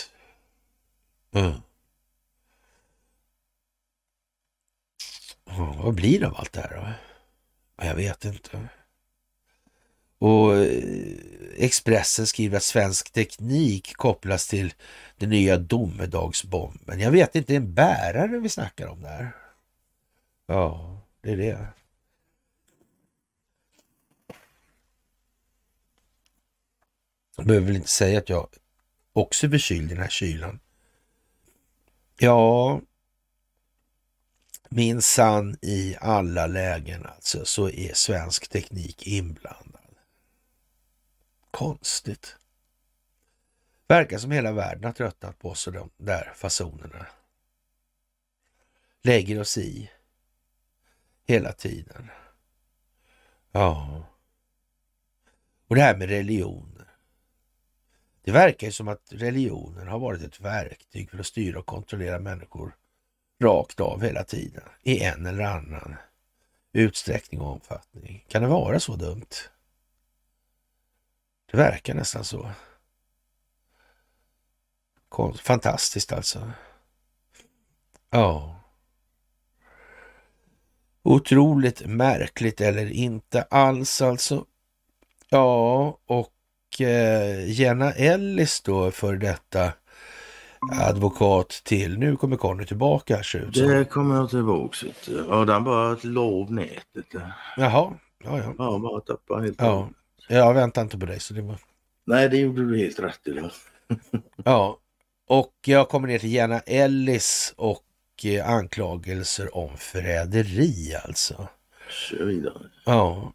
Mm. 1.32 1.52
Vad 5.56 5.94
blir 5.94 6.20
det 6.20 6.26
av 6.26 6.36
allt 6.36 6.52
det 6.52 6.60
här 6.60 6.76
då? 6.76 6.92
Jag 7.84 7.94
vet 7.94 8.24
inte. 8.24 8.68
Och 10.18 10.56
eh, 10.56 11.18
Expressen 11.56 12.26
skriver 12.26 12.56
att 12.56 12.62
svensk 12.62 13.12
teknik 13.12 13.96
kopplas 13.96 14.48
till 14.48 14.74
den 15.16 15.30
nya 15.30 15.56
domedagsbomben. 15.56 17.00
Jag 17.00 17.10
vet 17.10 17.34
inte, 17.34 17.52
det 17.52 17.56
är 17.56 17.60
en 17.60 17.74
bärare 17.74 18.38
vi 18.38 18.48
snackar 18.48 18.86
om 18.86 19.02
där. 19.02 19.36
Ja, 20.46 20.98
det 21.20 21.32
är 21.32 21.36
det. 21.36 21.66
Jag 27.36 27.46
behöver 27.46 27.66
väl 27.66 27.76
inte 27.76 27.88
säga 27.88 28.18
att 28.18 28.28
jag 28.28 28.48
också 29.12 29.46
är 29.46 29.50
förkyld 29.50 29.90
i 29.90 29.94
den 29.94 30.02
här 30.02 30.10
kylan. 30.10 30.60
Ja, 32.18 32.80
minsann 34.68 35.56
i 35.62 35.96
alla 36.00 36.46
lägen 36.46 37.06
alltså 37.06 37.44
så 37.44 37.70
är 37.70 37.94
svensk 37.94 38.48
teknik 38.48 39.06
inblandad. 39.06 39.80
Konstigt. 41.50 42.36
Verkar 43.88 44.18
som 44.18 44.30
hela 44.30 44.52
världen 44.52 44.84
har 44.84 44.92
tröttnat 44.92 45.38
på 45.38 45.48
oss 45.48 45.66
och 45.66 45.72
de 45.72 45.90
där 45.96 46.32
fasonerna. 46.36 47.06
Lägger 49.02 49.40
oss 49.40 49.58
i 49.58 49.90
hela 51.26 51.52
tiden. 51.52 52.10
Ja. 53.52 54.04
Och 55.66 55.74
det 55.74 55.82
här 55.82 55.96
med 55.96 56.08
religioner. 56.08 56.88
Det 58.22 58.32
verkar 58.32 58.66
ju 58.66 58.72
som 58.72 58.88
att 58.88 59.12
religionen 59.12 59.88
har 59.88 59.98
varit 59.98 60.22
ett 60.22 60.40
verktyg 60.40 61.10
för 61.10 61.18
att 61.18 61.26
styra 61.26 61.58
och 61.58 61.66
kontrollera 61.66 62.18
människor 62.18 62.76
rakt 63.44 63.80
av 63.80 64.02
hela 64.02 64.24
tiden 64.24 64.62
i 64.82 65.00
en 65.04 65.26
eller 65.26 65.44
annan 65.44 65.96
utsträckning 66.72 67.40
och 67.40 67.52
omfattning. 67.52 68.24
Kan 68.28 68.42
det 68.42 68.48
vara 68.48 68.80
så 68.80 68.96
dumt? 68.96 69.26
Det 71.50 71.56
verkar 71.56 71.94
nästan 71.94 72.24
så. 72.24 72.50
Fantastiskt 75.42 76.12
alltså. 76.12 76.52
Ja. 78.10 78.60
Otroligt 81.02 81.86
märkligt 81.86 82.60
eller 82.60 82.86
inte 82.86 83.42
alls 83.42 84.02
alltså. 84.02 84.46
Ja, 85.28 85.98
och 86.06 86.80
eh, 86.80 87.50
Jenna 87.50 87.92
Ellis 87.92 88.60
då 88.60 88.90
för 88.90 89.16
detta 89.16 89.72
advokat 90.72 91.48
till. 91.64 91.98
Nu 91.98 92.16
kommer 92.16 92.36
Conny 92.36 92.66
tillbaka 92.66 93.22
ser 93.22 93.38
ut 93.38 93.54
Det 93.54 93.84
kommer 93.84 94.16
jag 94.16 94.30
tillbaka 94.30 94.86
till. 95.04 95.24
Ja, 95.28 95.44
den 95.44 95.64
bara 95.64 95.96
lov 96.02 96.52
nätet. 96.52 97.06
Jaha, 97.56 97.92
ja 98.24 98.38
ja. 98.38 98.54
Ja, 98.58 98.78
bara 98.78 99.00
tappa 99.00 99.40
helt 99.40 99.60
ja. 99.60 99.88
Jag 100.28 100.54
väntar 100.54 100.82
inte 100.82 100.98
på 100.98 101.06
dig 101.06 101.20
så 101.20 101.34
det 101.34 101.42
var... 101.42 101.56
Nej, 102.06 102.28
det 102.28 102.36
gjorde 102.36 102.64
du 102.64 102.78
helt 102.78 102.98
rätt 102.98 103.26
i. 103.26 103.40
ja, 104.44 104.78
och 105.28 105.54
jag 105.66 105.88
kommer 105.88 106.08
ner 106.08 106.18
till 106.18 106.32
Jenna 106.32 106.60
Ellis 106.60 107.54
och 107.56 107.84
eh, 108.24 108.50
anklagelser 108.50 109.56
om 109.56 109.76
förräderi 109.76 110.94
alltså. 111.04 111.48
Kör 111.90 112.24
vidare. 112.24 112.58
Ja, 112.84 113.32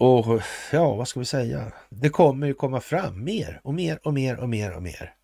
och 0.00 0.42
ja, 0.72 0.94
vad 0.94 1.08
ska 1.08 1.20
vi 1.20 1.26
säga? 1.26 1.72
Det 1.88 2.08
kommer 2.08 2.46
ju 2.46 2.54
komma 2.54 2.80
fram 2.80 3.24
mer 3.24 3.60
och 3.64 3.74
mer 3.74 4.00
och 4.02 4.14
mer 4.14 4.40
och 4.40 4.48
mer 4.48 4.76
och 4.76 4.82
mer. 4.82 5.14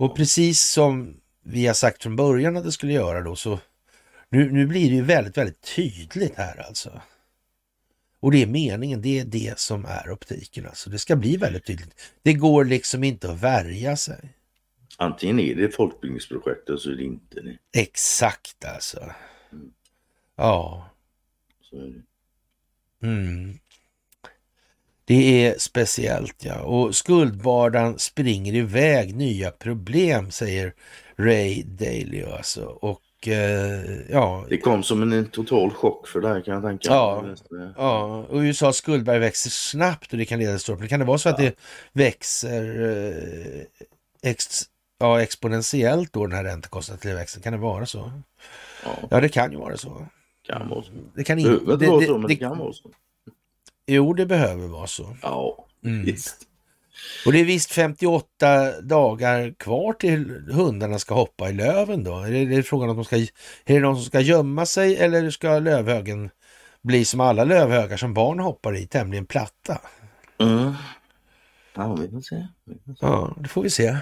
Och 0.00 0.16
precis 0.16 0.62
som 0.62 1.20
vi 1.42 1.66
har 1.66 1.74
sagt 1.74 2.02
från 2.02 2.16
början 2.16 2.56
att 2.56 2.64
det 2.64 2.72
skulle 2.72 2.92
göra 2.92 3.20
då 3.20 3.36
så 3.36 3.60
nu, 4.28 4.52
nu 4.52 4.66
blir 4.66 4.90
det 4.90 4.96
ju 4.96 5.02
väldigt, 5.02 5.36
väldigt 5.36 5.74
tydligt 5.76 6.36
här 6.36 6.66
alltså. 6.66 7.00
Och 8.20 8.32
det 8.32 8.42
är 8.42 8.46
meningen, 8.46 9.02
det 9.02 9.20
är 9.20 9.24
det 9.24 9.58
som 9.58 9.84
är 9.84 10.10
optiken 10.10 10.66
alltså. 10.66 10.90
Det 10.90 10.98
ska 10.98 11.16
bli 11.16 11.36
väldigt 11.36 11.66
tydligt. 11.66 11.94
Det 12.22 12.34
går 12.34 12.64
liksom 12.64 13.04
inte 13.04 13.32
att 13.32 13.42
värja 13.42 13.96
sig. 13.96 14.34
Antingen 14.96 15.40
är 15.40 15.54
det 15.54 15.70
folkbildningsprojekt 15.70 16.68
eller 16.68 16.78
så 16.78 16.90
är 16.90 16.96
det 16.96 17.04
inte 17.04 17.40
det. 17.40 17.58
Exakt 17.72 18.64
alltså. 18.64 19.12
Mm. 19.52 19.72
Ja. 20.36 20.90
Så 21.62 21.76
är 21.76 22.02
det. 23.00 23.06
Mm. 23.06 23.58
Det 25.10 25.46
är 25.46 25.58
speciellt 25.58 26.44
ja. 26.44 26.60
Och 26.60 26.94
skuldbördan 26.94 27.98
springer 27.98 28.54
iväg 28.54 29.14
nya 29.14 29.50
problem 29.50 30.30
säger 30.30 30.74
Ray 31.16 31.62
Dalio 31.62 32.32
alltså. 32.36 32.64
Och 32.64 33.28
eh, 33.28 34.10
ja. 34.10 34.46
Det 34.48 34.58
kom 34.58 34.82
som 34.82 35.12
en 35.12 35.26
total 35.26 35.70
chock 35.70 36.08
för 36.08 36.20
dig 36.20 36.42
kan 36.42 36.54
jag 36.54 36.62
tänka 36.62 36.88
Ja, 36.88 37.24
ja. 37.76 38.26
och 38.28 38.38
USAs 38.38 38.76
skuldberg 38.76 39.18
växer 39.18 39.50
snabbt 39.50 40.12
och 40.12 40.18
det 40.18 40.24
kan 40.24 40.38
leda 40.38 40.52
till 40.52 40.60
stort. 40.60 40.88
Kan 40.88 41.00
det 41.00 41.06
vara 41.06 41.18
så 41.18 41.28
ja. 41.28 41.32
att 41.32 41.38
det 41.38 41.54
växer 41.92 42.82
eh, 42.82 44.30
ex, 44.30 44.46
ja, 44.98 45.22
exponentiellt 45.22 46.12
då 46.12 46.26
den 46.26 46.36
här 46.36 46.44
räntekostnadstillväxten? 46.44 47.42
Kan 47.42 47.52
det 47.52 47.58
vara 47.58 47.86
så? 47.86 48.12
Ja. 48.84 48.90
ja, 49.10 49.20
det 49.20 49.28
kan 49.28 49.52
ju 49.52 49.58
vara 49.58 49.76
så. 49.76 50.06
Kan 50.48 50.68
vara 50.68 50.82
så. 50.82 50.90
Det 51.14 51.24
kan 51.24 51.38
inte... 51.38 51.50
Det, 51.50 51.76
det, 51.76 52.06
det, 52.06 52.28
det 52.28 52.36
kan 52.36 52.58
vara 52.58 52.72
så. 52.72 52.90
Jo, 53.92 54.12
det 54.12 54.26
behöver 54.26 54.66
vara 54.66 54.86
så. 54.86 55.16
Ja, 55.22 55.66
mm. 55.84 56.04
visst. 56.04 56.36
Och 57.26 57.32
det 57.32 57.40
är 57.40 57.44
visst 57.44 57.72
58 57.72 58.80
dagar 58.80 59.54
kvar 59.58 59.92
till 59.92 60.30
hundarna 60.50 60.98
ska 60.98 61.14
hoppa 61.14 61.50
i 61.50 61.52
löven 61.52 62.04
då? 62.04 62.18
Är 62.18 62.30
det, 62.30 62.38
är 62.38 62.46
det 62.46 62.62
frågan 62.62 62.90
om 62.90 62.96
de 62.96 63.04
ska, 63.04 63.16
är 63.16 63.28
det 63.64 63.80
någon 63.80 63.96
som 63.96 64.04
ska 64.04 64.20
gömma 64.20 64.66
sig 64.66 64.96
eller 64.96 65.30
ska 65.30 65.58
lövhögen 65.58 66.30
bli 66.82 67.04
som 67.04 67.20
alla 67.20 67.44
lövhögar 67.44 67.96
som 67.96 68.14
barn 68.14 68.40
hoppar 68.40 68.76
i, 68.76 68.86
tämligen 68.86 69.26
platta? 69.26 69.80
Mm. 70.38 70.72
Ja, 71.74 71.94
vi 71.94 72.08
får 72.08 72.20
se. 72.20 72.46
Vi 72.64 72.74
får 72.74 72.92
se. 72.92 72.98
Ja, 73.00 73.36
det 73.40 73.48
får 73.48 73.62
vi 73.62 73.70
se. 73.70 73.96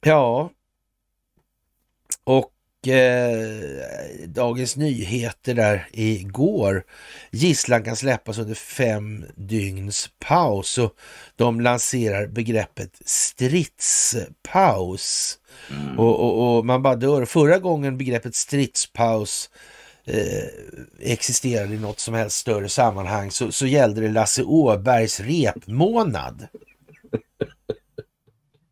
Ja. 0.00 0.50
Och 2.24 2.52
eh, 2.88 4.28
Dagens 4.28 4.76
Nyheter 4.76 5.54
där 5.54 5.88
igår. 5.92 6.84
Gisslan 7.30 7.84
kan 7.84 7.96
släppas 7.96 8.38
under 8.38 8.54
fem 8.54 9.24
dygns 9.36 10.10
paus 10.18 10.78
och 10.78 10.94
de 11.36 11.60
lanserar 11.60 12.26
begreppet 12.26 13.00
stridspaus. 13.04 14.18
Mm. 15.70 15.98
Och, 15.98 16.20
och, 16.20 16.56
och, 16.56 16.66
man 16.66 16.82
bara 16.82 16.96
dör. 16.96 17.24
Förra 17.24 17.58
gången 17.58 17.98
begreppet 17.98 18.34
stridspaus 18.34 19.50
eh, 20.04 20.44
existerade 21.00 21.74
i 21.74 21.78
något 21.78 22.00
som 22.00 22.14
helst 22.14 22.36
större 22.36 22.68
sammanhang 22.68 23.30
så, 23.30 23.52
så 23.52 23.66
gällde 23.66 24.00
det 24.00 24.08
Lasse 24.08 24.42
Åbergs 24.42 25.20
repmånad. 25.20 26.46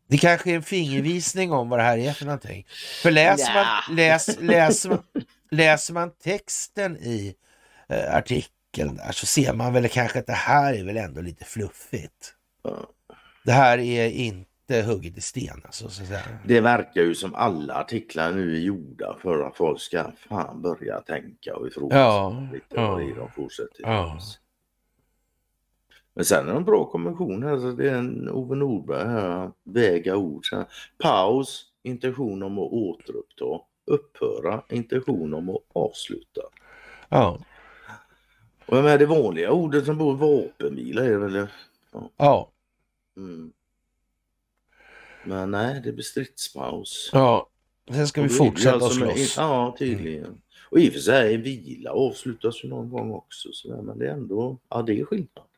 Det 0.09 0.17
kanske 0.17 0.51
är 0.51 0.55
en 0.55 0.63
fingervisning 0.63 1.51
om 1.51 1.69
vad 1.69 1.79
det 1.79 1.83
här 1.83 1.97
är 1.97 2.11
för 2.11 2.25
någonting. 2.25 2.65
För 3.01 3.11
läser 3.11 3.53
man, 3.53 3.95
läs, 3.95 4.39
läser 4.39 4.89
man, 4.89 5.03
läser 5.51 5.93
man 5.93 6.11
texten 6.23 6.97
i 6.97 7.35
eh, 7.89 8.15
artikeln 8.15 8.95
där 8.95 9.11
så 9.11 9.25
ser 9.25 9.53
man 9.53 9.73
väl 9.73 9.89
kanske 9.89 10.19
att 10.19 10.27
det 10.27 10.33
här 10.33 10.73
är 10.73 10.83
väl 10.83 10.97
ändå 10.97 11.21
lite 11.21 11.45
fluffigt. 11.45 12.33
Det 13.43 13.51
här 13.51 13.77
är 13.77 14.09
inte 14.09 14.81
hugget 14.81 15.17
i 15.17 15.21
sten 15.21 15.61
alltså. 15.65 15.89
Så. 15.89 16.03
Det 16.45 16.61
verkar 16.61 17.01
ju 17.01 17.15
som 17.15 17.35
alla 17.35 17.73
artiklar 17.73 18.31
nu 18.31 18.55
är 18.55 18.59
gjorda 18.59 19.17
för 19.21 19.47
att 19.47 19.57
folk 19.57 19.81
ska 19.81 20.11
fan 20.29 20.61
börja 20.61 21.01
tänka 21.01 21.55
och 21.55 21.67
ifrågasätta 21.67 21.99
ja, 21.99 22.47
lite 22.53 22.65
ja, 22.69 22.91
vad 22.91 22.99
det 22.99 23.11
är 23.11 23.15
de 23.15 23.31
fortsätter. 23.31 23.81
Ja. 23.81 24.19
Men 26.19 26.25
sen 26.25 26.49
är 26.49 26.53
en 26.53 26.65
bra 26.65 26.85
konvention 26.85 27.43
här. 27.43 27.57
Så 27.57 27.71
det 27.71 27.89
är 27.89 27.95
en 27.95 28.29
Ove 28.29 28.55
Nordberg 28.55 29.07
här. 29.07 29.51
Väga 29.63 30.15
ord. 30.15 30.43
Här. 30.51 30.65
Paus. 30.97 31.65
Intention 31.83 32.43
om 32.43 32.59
att 32.59 32.71
återuppta. 32.71 33.45
Upphöra. 33.85 34.63
Intention 34.69 35.33
om 35.33 35.49
att 35.49 35.61
avsluta. 35.73 36.41
Ja. 37.09 37.39
Och 38.65 38.83
med 38.83 38.99
det 38.99 39.05
vanliga 39.05 39.51
ordet 39.51 39.85
som 39.85 39.97
bor 39.97 40.15
vapenvila 40.15 41.05
är 41.05 41.17
väl? 41.17 41.47
Ja. 41.91 42.09
ja. 42.17 42.51
Mm. 43.17 43.51
Men 45.25 45.51
nej, 45.51 45.81
det 45.83 45.91
blir 45.91 46.03
stridspaus. 46.03 47.09
Ja. 47.13 47.49
Sen 47.91 48.07
ska 48.07 48.21
vi 48.21 48.29
fortsätta 48.29 48.75
alltså 48.75 48.89
slåss. 48.89 49.37
Ja, 49.37 49.75
tydligen. 49.79 50.25
Mm. 50.25 50.41
Och 50.69 50.79
i 50.79 50.89
och 50.89 50.93
för 50.93 50.99
sig, 50.99 51.37
vila 51.37 51.91
avslutas 51.91 52.63
ju 52.63 52.69
någon 52.69 52.89
gång 52.89 53.11
också. 53.11 53.49
Så 53.51 53.81
men 53.81 53.99
det 53.99 54.07
är 54.07 54.13
ändå, 54.13 54.57
ja 54.69 54.81
det 54.81 54.99
är 54.99 55.05
skillnad. 55.05 55.48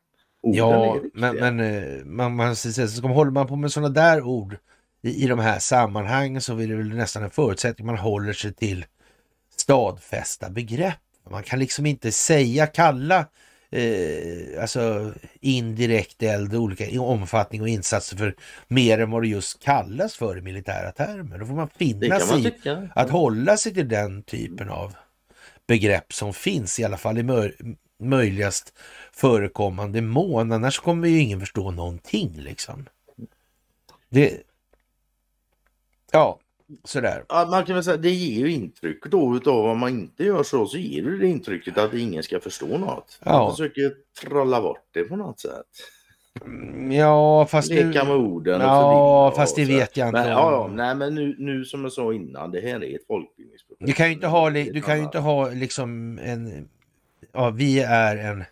Orden 0.42 0.56
ja, 0.56 1.00
men, 1.14 1.36
men 1.36 1.60
eh, 1.60 2.04
man, 2.04 2.36
man, 2.36 2.56
så, 2.56 2.88
så 2.88 3.08
håller 3.08 3.30
man 3.30 3.46
på 3.46 3.56
med 3.56 3.72
sådana 3.72 3.88
där 3.88 4.22
ord 4.22 4.56
i, 5.02 5.24
i 5.24 5.26
de 5.26 5.38
här 5.38 5.58
sammanhangen 5.58 6.40
så 6.40 6.58
är 6.58 6.66
det 6.66 6.74
väl 6.74 6.88
nästan 6.88 7.22
en 7.22 7.30
förutsättning 7.30 7.86
man 7.86 7.98
håller 7.98 8.32
sig 8.32 8.54
till 8.54 8.84
stadfästa 9.56 10.50
begrepp. 10.50 10.98
Man 11.30 11.42
kan 11.42 11.58
liksom 11.58 11.86
inte 11.86 12.12
säga, 12.12 12.66
kalla 12.66 13.26
eh, 13.70 14.62
alltså 14.62 15.12
indirekt 15.40 16.22
eld, 16.22 16.54
olika 16.54 17.00
omfattning 17.00 17.62
och 17.62 17.68
insatser 17.68 18.16
för 18.16 18.34
mer 18.68 18.98
än 18.98 19.10
vad 19.10 19.22
det 19.22 19.28
just 19.28 19.62
kallas 19.62 20.16
för 20.16 20.38
i 20.38 20.40
militära 20.40 20.92
termer. 20.92 21.38
Då 21.38 21.46
får 21.46 21.54
man 21.54 21.68
finna 21.68 22.20
sig 22.20 22.46
i 22.46 22.52
att 22.94 23.10
hålla 23.10 23.56
sig 23.56 23.74
till 23.74 23.88
den 23.88 24.22
typen 24.22 24.68
av 24.68 24.94
begrepp 25.66 26.12
som 26.12 26.34
finns, 26.34 26.80
i 26.80 26.84
alla 26.84 26.96
fall 26.96 27.18
i 27.18 27.22
möj 27.22 27.54
möjligast 28.02 28.72
förekommande 29.16 30.00
mån. 30.00 30.52
Annars 30.52 30.78
kommer 30.78 31.08
ju 31.08 31.18
ingen 31.18 31.40
förstå 31.40 31.70
någonting 31.70 32.32
liksom. 32.36 32.88
Det... 34.08 34.42
Ja, 36.12 36.38
sådär. 36.84 37.24
Ja, 37.28 37.48
man 37.50 37.64
kan 37.64 37.74
väl 37.74 37.84
säga 37.84 37.96
det 37.96 38.10
ger 38.10 38.46
ju 38.46 38.52
intryck 38.52 39.06
då 39.06 39.36
utav 39.36 39.66
om 39.66 39.78
man 39.78 39.90
inte 39.90 40.24
gör 40.24 40.42
så 40.42 40.66
så 40.66 40.78
ger 40.78 41.02
det, 41.02 41.18
det 41.18 41.26
intrycket 41.26 41.78
att 41.78 41.94
ingen 41.94 42.22
ska 42.22 42.40
förstå 42.40 42.78
något. 42.78 43.18
Man 43.24 43.34
ja. 43.34 43.50
försöker 43.50 43.92
trolla 44.22 44.62
bort 44.62 44.88
det 44.92 45.04
på 45.04 45.16
något 45.16 45.40
sätt. 45.40 45.66
Mm, 46.44 46.92
ja, 46.92 47.46
fast 47.46 47.70
Leka 47.70 48.04
med 48.04 48.16
orden. 48.16 48.60
Ja, 48.60 49.32
fast 49.36 49.56
det 49.56 49.64
vet 49.64 49.96
jag 49.96 50.08
inte. 50.08 50.20
Men, 50.20 50.30
ja, 50.30 50.52
ja, 50.52 50.70
nej, 50.74 50.94
men 50.94 51.14
nu, 51.14 51.36
nu 51.38 51.64
som 51.64 51.82
jag 51.82 51.92
sa 51.92 52.12
innan, 52.12 52.50
det 52.50 52.60
här 52.60 52.84
är 52.84 52.94
ett 52.94 53.06
folkbildningsprojekt. 53.06 53.86
Du 53.86 53.92
kan 53.92 54.06
ju 54.06 54.12
inte 54.12 54.26
ha, 54.26 54.50
du 54.50 54.80
kan 54.80 54.96
ju 54.96 55.04
inte 55.04 55.18
ha 55.18 55.48
liksom 55.48 56.18
en... 56.18 56.68
Ja, 57.32 57.50
vi 57.50 57.80
är 57.80 58.16
en 58.16 58.44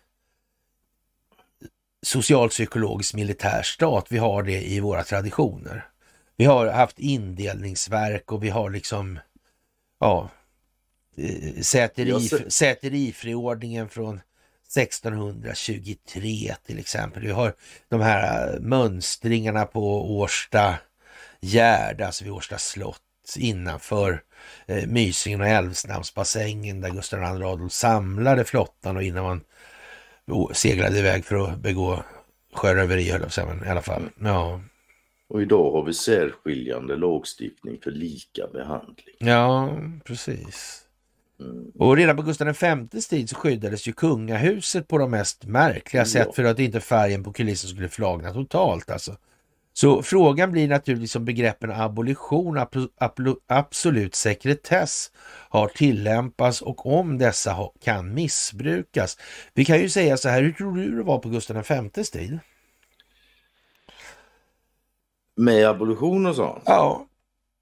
socialpsykologisk 2.05 3.13
militärstat. 3.13 4.05
Vi 4.09 4.17
har 4.17 4.43
det 4.43 4.61
i 4.61 4.79
våra 4.79 5.03
traditioner. 5.03 5.87
Vi 6.37 6.45
har 6.45 6.67
haft 6.67 6.99
indelningsverk 6.99 8.31
och 8.31 8.43
vi 8.43 8.49
har 8.49 8.69
liksom, 8.69 9.19
ja, 9.99 10.29
eh, 11.17 11.61
säteri, 11.61 12.29
säteriförordningen 12.49 13.89
från 13.89 14.21
1623 14.75 16.55
till 16.65 16.79
exempel. 16.79 17.23
Vi 17.23 17.31
har 17.31 17.53
de 17.89 18.01
här 18.01 18.59
mönstringarna 18.59 19.65
på 19.65 20.15
Årsta 20.17 20.75
gärde, 21.39 22.05
alltså 22.05 22.23
vid 22.23 22.33
Årsta 22.33 22.57
slott 22.57 23.01
innanför 23.37 24.23
eh, 24.65 24.87
Mysingen 24.87 25.41
och 25.41 25.47
Älvsnamnsbassängen 25.47 26.81
där 26.81 26.89
Gustav 26.89 27.19
II 27.19 27.25
Adolf 27.25 27.73
samlade 27.73 28.45
flottan 28.45 28.97
och 28.97 29.03
innan 29.03 29.23
man 29.23 29.41
seglade 30.53 30.99
iväg 30.99 31.25
för 31.25 31.35
att 31.35 31.57
begå 31.59 32.03
sjöröveri, 32.53 33.11
höll 33.11 33.21
jag 33.35 33.65
i 33.65 33.69
alla 33.69 33.81
fall. 33.81 34.09
Ja. 34.19 34.61
Och 35.27 35.41
idag 35.41 35.71
har 35.71 35.83
vi 35.83 35.93
särskiljande 35.93 36.95
lagstiftning 36.95 37.77
för 37.83 37.91
lika 37.91 38.47
behandling. 38.53 39.15
Ja, 39.17 39.77
precis. 40.05 40.81
Mm. 41.39 41.71
Och 41.75 41.97
redan 41.97 42.15
på 42.15 42.21
Gustav 42.21 42.47
Vs 42.91 43.07
tid 43.07 43.29
så 43.29 43.35
skyddades 43.35 43.87
ju 43.87 43.93
kungahuset 43.93 44.87
på 44.87 44.97
de 44.97 45.11
mest 45.11 45.45
märkliga 45.45 46.01
ja. 46.01 46.05
sätt 46.05 46.35
för 46.35 46.43
att 46.43 46.59
inte 46.59 46.79
färgen 46.79 47.23
på 47.23 47.33
kulissen 47.33 47.69
skulle 47.69 47.89
flagna 47.89 48.33
totalt. 48.33 48.89
Alltså. 48.89 49.17
Så 49.73 50.03
frågan 50.03 50.51
blir 50.51 50.67
naturligtvis 50.67 51.15
om 51.15 51.25
begreppen 51.25 51.71
abolition 51.71 52.57
och 52.57 52.67
absolut 53.47 54.15
sekretess 54.15 55.11
har 55.49 55.67
tillämpats 55.67 56.61
och 56.61 56.85
om 56.85 57.17
dessa 57.17 57.69
kan 57.83 58.13
missbrukas. 58.13 59.17
Vi 59.53 59.65
kan 59.65 59.79
ju 59.79 59.89
säga 59.89 60.17
så 60.17 60.29
här, 60.29 60.41
hur 60.41 60.51
tror 60.51 60.75
du 60.75 60.97
det 60.97 61.03
var 61.03 61.19
på 61.19 61.29
Gustav 61.29 61.57
Vs 61.95 62.09
tid? 62.09 62.39
Med 65.35 65.65
abolition 65.67 66.25
och 66.25 66.35
så? 66.35 66.61
Ja. 66.65 67.05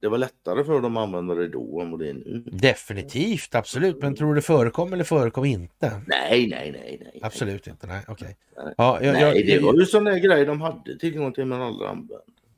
Det 0.02 0.08
var 0.08 0.18
lättare 0.18 0.64
för 0.64 0.82
dem 0.82 0.98
att 0.98 1.04
använda 1.04 1.36
det 1.36 1.48
då 1.48 1.82
än 1.82 1.92
vad 1.92 2.00
det 2.00 2.10
är 2.10 2.14
nu. 2.14 2.44
Definitivt, 2.46 3.56
absolut. 3.56 4.02
Men 4.02 4.16
tror 4.16 4.30
du 4.30 4.36
det 4.36 4.42
förekom 4.42 4.94
eller 4.94 5.04
förekom 5.04 5.46
inte? 5.46 6.02
Nej, 6.08 6.48
nej, 6.48 6.72
nej. 6.72 7.00
nej 7.02 7.20
absolut 7.24 7.68
inte, 7.68 7.88
nej. 7.88 8.02
Okej. 8.08 8.38
Okay. 8.58 8.74
Ja, 8.78 9.00
jag, 9.04 9.14
nej, 9.14 9.22
jag, 9.22 9.46
det 9.46 9.60
var 9.60 9.74
ju 9.74 9.86
sån 9.86 10.04
där 10.04 10.18
grej 10.18 10.46
de 10.46 10.62
hade 10.62 11.00
tillgång 11.00 11.34
till 11.34 11.46
men 11.46 11.62
aldrig 11.62 11.90
använde. 11.90 12.14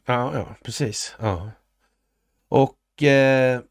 Ja, 0.06 0.32
ja, 0.34 0.56
precis. 0.64 1.16
Ja. 1.20 1.52
Och 2.48 3.04
eh, 3.04 3.62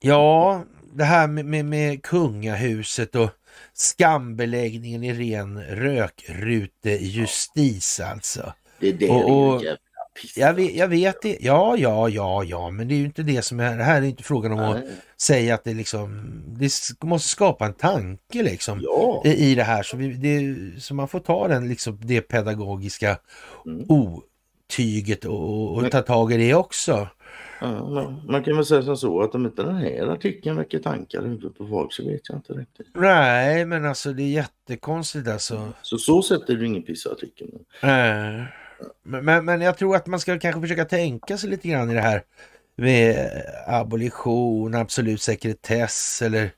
ja, 0.00 0.62
det 0.92 1.04
här 1.04 1.28
med, 1.28 1.44
med, 1.44 1.64
med 1.64 2.02
kungahuset 2.02 3.14
och 3.14 3.30
skambeläggningen 3.72 5.04
i 5.04 5.12
ren 5.12 5.62
rökrutejustis 5.62 8.00
alltså. 8.00 8.52
Det 8.80 8.88
är 8.88 8.92
det 8.92 9.10
och, 9.10 9.54
och, 9.54 9.62
jag 10.36 10.54
vet, 10.54 10.74
jag 10.74 10.88
vet 10.88 11.22
det. 11.22 11.38
Ja, 11.40 11.76
ja, 11.76 12.08
ja, 12.08 12.44
ja, 12.44 12.70
men 12.70 12.88
det 12.88 12.94
är 12.94 12.96
ju 12.96 13.04
inte 13.04 13.22
det 13.22 13.42
som 13.42 13.60
är. 13.60 13.76
Det 13.76 13.84
här 13.84 14.02
är 14.02 14.06
inte 14.06 14.22
frågan 14.22 14.52
om 14.52 14.58
Nej. 14.58 14.68
att 14.68 14.84
säga 15.20 15.54
att 15.54 15.64
det 15.64 15.74
liksom. 15.74 16.22
Det 16.46 16.70
måste 17.02 17.28
skapa 17.28 17.66
en 17.66 17.74
tanke 17.74 18.42
liksom 18.42 18.80
ja. 18.82 19.22
i, 19.24 19.30
i 19.30 19.54
det 19.54 19.62
här. 19.62 19.82
Så, 19.82 19.96
vi, 19.96 20.08
det, 20.08 20.82
så 20.82 20.94
man 20.94 21.08
får 21.08 21.20
ta 21.20 21.48
den 21.48 21.68
liksom 21.68 21.98
det 22.02 22.20
pedagogiska 22.20 23.18
mm. 23.66 23.86
otyget 23.88 25.24
och, 25.24 25.76
och 25.76 25.90
ta 25.90 26.02
tag 26.02 26.32
i 26.32 26.36
det 26.36 26.54
också. 26.54 27.08
Ja, 27.60 27.88
man, 27.88 28.22
man, 28.28 28.44
kan 28.44 28.56
väl 28.56 28.64
säga 28.64 28.82
som 28.82 28.96
så 28.96 29.22
att 29.22 29.34
om 29.34 29.46
inte 29.46 29.62
den 29.62 29.76
här 29.76 30.06
artikeln 30.06 30.56
väcker 30.56 30.78
tankar 30.78 31.22
i 31.22 31.28
huvudet 31.28 31.58
på 31.58 31.66
folk 31.66 31.92
så 31.92 32.04
vet 32.04 32.20
jag 32.28 32.38
inte 32.38 32.52
riktigt. 32.52 32.86
Nej, 32.94 33.64
men 33.64 33.84
alltså 33.84 34.12
det 34.12 34.22
är 34.22 34.28
jättekonstigt 34.28 35.28
alltså. 35.28 35.72
Så 35.82 35.98
så 35.98 36.22
sätt 36.22 36.48
är 36.48 36.56
det 36.56 36.66
ingen 36.66 36.82
pissartikel. 36.82 37.48
Nej. 37.82 38.46
Men, 39.02 39.44
men 39.44 39.60
jag 39.60 39.78
tror 39.78 39.96
att 39.96 40.06
man 40.06 40.20
ska 40.20 40.38
kanske 40.38 40.60
försöka 40.60 40.84
tänka 40.84 41.38
sig 41.38 41.50
lite 41.50 41.68
grann 41.68 41.90
i 41.90 41.94
det 41.94 42.00
här 42.00 42.22
med 42.76 43.30
abolition, 43.66 44.74
absolut 44.74 45.22
sekretess 45.22 46.22
eller 46.22 46.50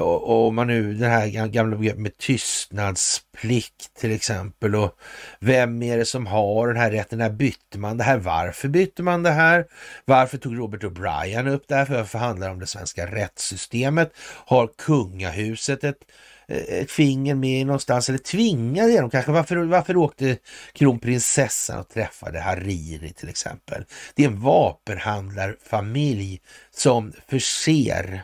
om 0.00 0.54
man 0.54 0.66
nu 0.66 0.94
det 0.94 1.06
här 1.06 1.46
gamla 1.48 1.76
begreppet 1.76 2.00
med 2.00 2.18
tystnadsplikt 2.18 3.94
till 4.00 4.12
exempel 4.12 4.74
och 4.74 4.98
vem 5.40 5.82
är 5.82 5.98
det 5.98 6.04
som 6.04 6.26
har 6.26 6.68
den 6.68 6.76
här 6.76 6.90
rätten? 6.90 7.18
När 7.18 7.30
bytte 7.30 7.78
man 7.78 7.98
det 7.98 8.04
här? 8.04 8.18
Varför 8.18 8.68
bytte 8.68 9.02
man 9.02 9.22
det 9.22 9.30
här? 9.30 9.66
Varför 10.04 10.38
tog 10.38 10.58
Robert 10.58 10.82
O'Brien 10.82 11.48
upp 11.48 11.64
det 11.68 11.74
här? 11.74 12.04
För 12.04 12.18
handlar 12.18 12.46
det 12.46 12.52
om 12.52 12.60
det 12.60 12.66
svenska 12.66 13.06
rättssystemet? 13.06 14.12
Har 14.46 14.70
kungahuset 14.78 15.84
ett 15.84 16.04
Eh, 16.52 16.80
ett 16.80 16.90
finger 16.90 17.34
med 17.34 17.66
någonstans 17.66 18.08
eller 18.08 18.18
tvingade 18.18 18.90
igenom 18.90 19.10
kanske. 19.10 19.32
Varför, 19.32 19.56
varför 19.56 19.96
åkte 19.96 20.38
kronprinsessan 20.72 21.80
och 21.80 21.88
träffade 21.88 22.40
Hariri 22.40 23.12
till 23.12 23.28
exempel? 23.28 23.84
Det 24.14 24.24
är 24.24 24.28
en 24.28 24.40
vapenhandlarfamilj 24.40 26.40
som 26.70 27.12
förser 27.28 28.22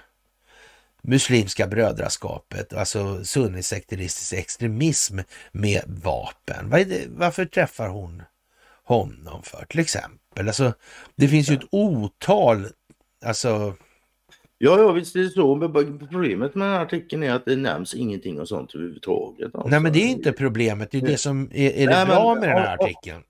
Muslimska 1.02 1.66
brödraskapet, 1.66 2.72
alltså 2.72 3.24
sunnisekteristisk 3.24 4.32
extremism 4.32 5.18
med 5.52 5.82
vapen. 5.86 6.70
Det, 6.70 7.06
varför 7.08 7.44
träffar 7.44 7.88
hon 7.88 8.22
honom 8.84 9.42
för 9.42 9.66
till 9.68 9.80
exempel? 9.80 10.48
Alltså, 10.48 10.72
det 11.16 11.28
finns 11.28 11.50
ju 11.50 11.54
ett 11.54 11.68
otal 11.70 12.68
alltså, 13.24 13.74
Ja, 14.58 14.78
ja 14.78 14.92
visst 14.92 15.16
är 15.16 15.20
det 15.20 15.30
så. 15.30 15.54
Men 15.54 15.98
problemet 15.98 16.54
med 16.54 16.66
den 16.66 16.74
här 16.74 16.84
artikeln 16.84 17.22
är 17.22 17.32
att 17.32 17.44
det 17.44 17.56
nämns 17.56 17.94
ingenting 17.94 18.40
om 18.40 18.46
sånt 18.46 18.74
överhuvudtaget. 18.74 19.54
Alltså. 19.54 19.68
Nej, 19.68 19.80
men 19.80 19.92
det 19.92 19.98
är 19.98 20.08
inte 20.08 20.32
problemet. 20.32 20.90
Det 20.90 20.98
är 20.98 21.02
det 21.02 21.16
som 21.16 21.50
är, 21.52 21.70
är 21.70 21.86
det 21.86 21.92
Nej, 21.92 22.06
bra 22.06 22.34
men, 22.34 22.40
med 22.40 22.48
den 22.48 22.58
här 22.58 22.74
artikeln. 22.74 23.22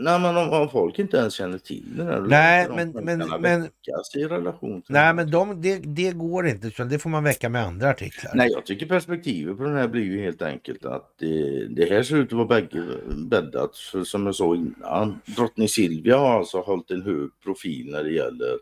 Nej, 0.00 0.20
men 0.20 0.36
om, 0.36 0.50
om, 0.50 0.68
folk 0.68 0.98
inte 0.98 1.16
ens 1.16 1.34
känner 1.34 1.58
till 1.58 1.84
den 1.96 2.06
här 2.06 2.20
Nej, 2.20 2.68
men, 2.76 2.90
men, 2.90 3.40
men, 3.40 3.68
i 4.14 4.24
relation 4.24 4.82
till 4.82 4.92
Nej, 4.92 5.14
men 5.14 5.30
de, 5.30 5.62
det, 5.62 5.76
det 5.78 6.12
går 6.12 6.46
inte. 6.46 6.66
Utan 6.66 6.88
det 6.88 6.98
får 6.98 7.10
man 7.10 7.24
väcka 7.24 7.48
med 7.48 7.64
andra 7.64 7.88
artiklar. 7.88 8.32
Nej, 8.34 8.50
jag 8.50 8.66
tycker 8.66 8.86
perspektivet 8.86 9.56
på 9.56 9.64
den 9.64 9.76
här 9.76 9.88
blir 9.88 10.04
ju 10.04 10.22
helt 10.22 10.42
enkelt 10.42 10.84
att 10.84 11.14
det, 11.18 11.66
det 11.66 11.90
här 11.90 12.02
ser 12.02 12.16
ut 12.16 12.26
att 12.26 12.32
vara 12.32 12.46
bägge 12.46 12.82
bäddat. 13.30 13.76
För 13.76 14.04
som 14.04 14.26
jag 14.26 14.34
sa 14.34 14.54
innan, 14.54 15.20
drottning 15.24 15.68
Silvia 15.68 16.18
har 16.18 16.38
alltså 16.38 16.60
hållit 16.60 16.90
en 16.90 17.02
hög 17.02 17.30
profil 17.44 17.90
när 17.90 18.04
det 18.04 18.12
gäller 18.12 18.58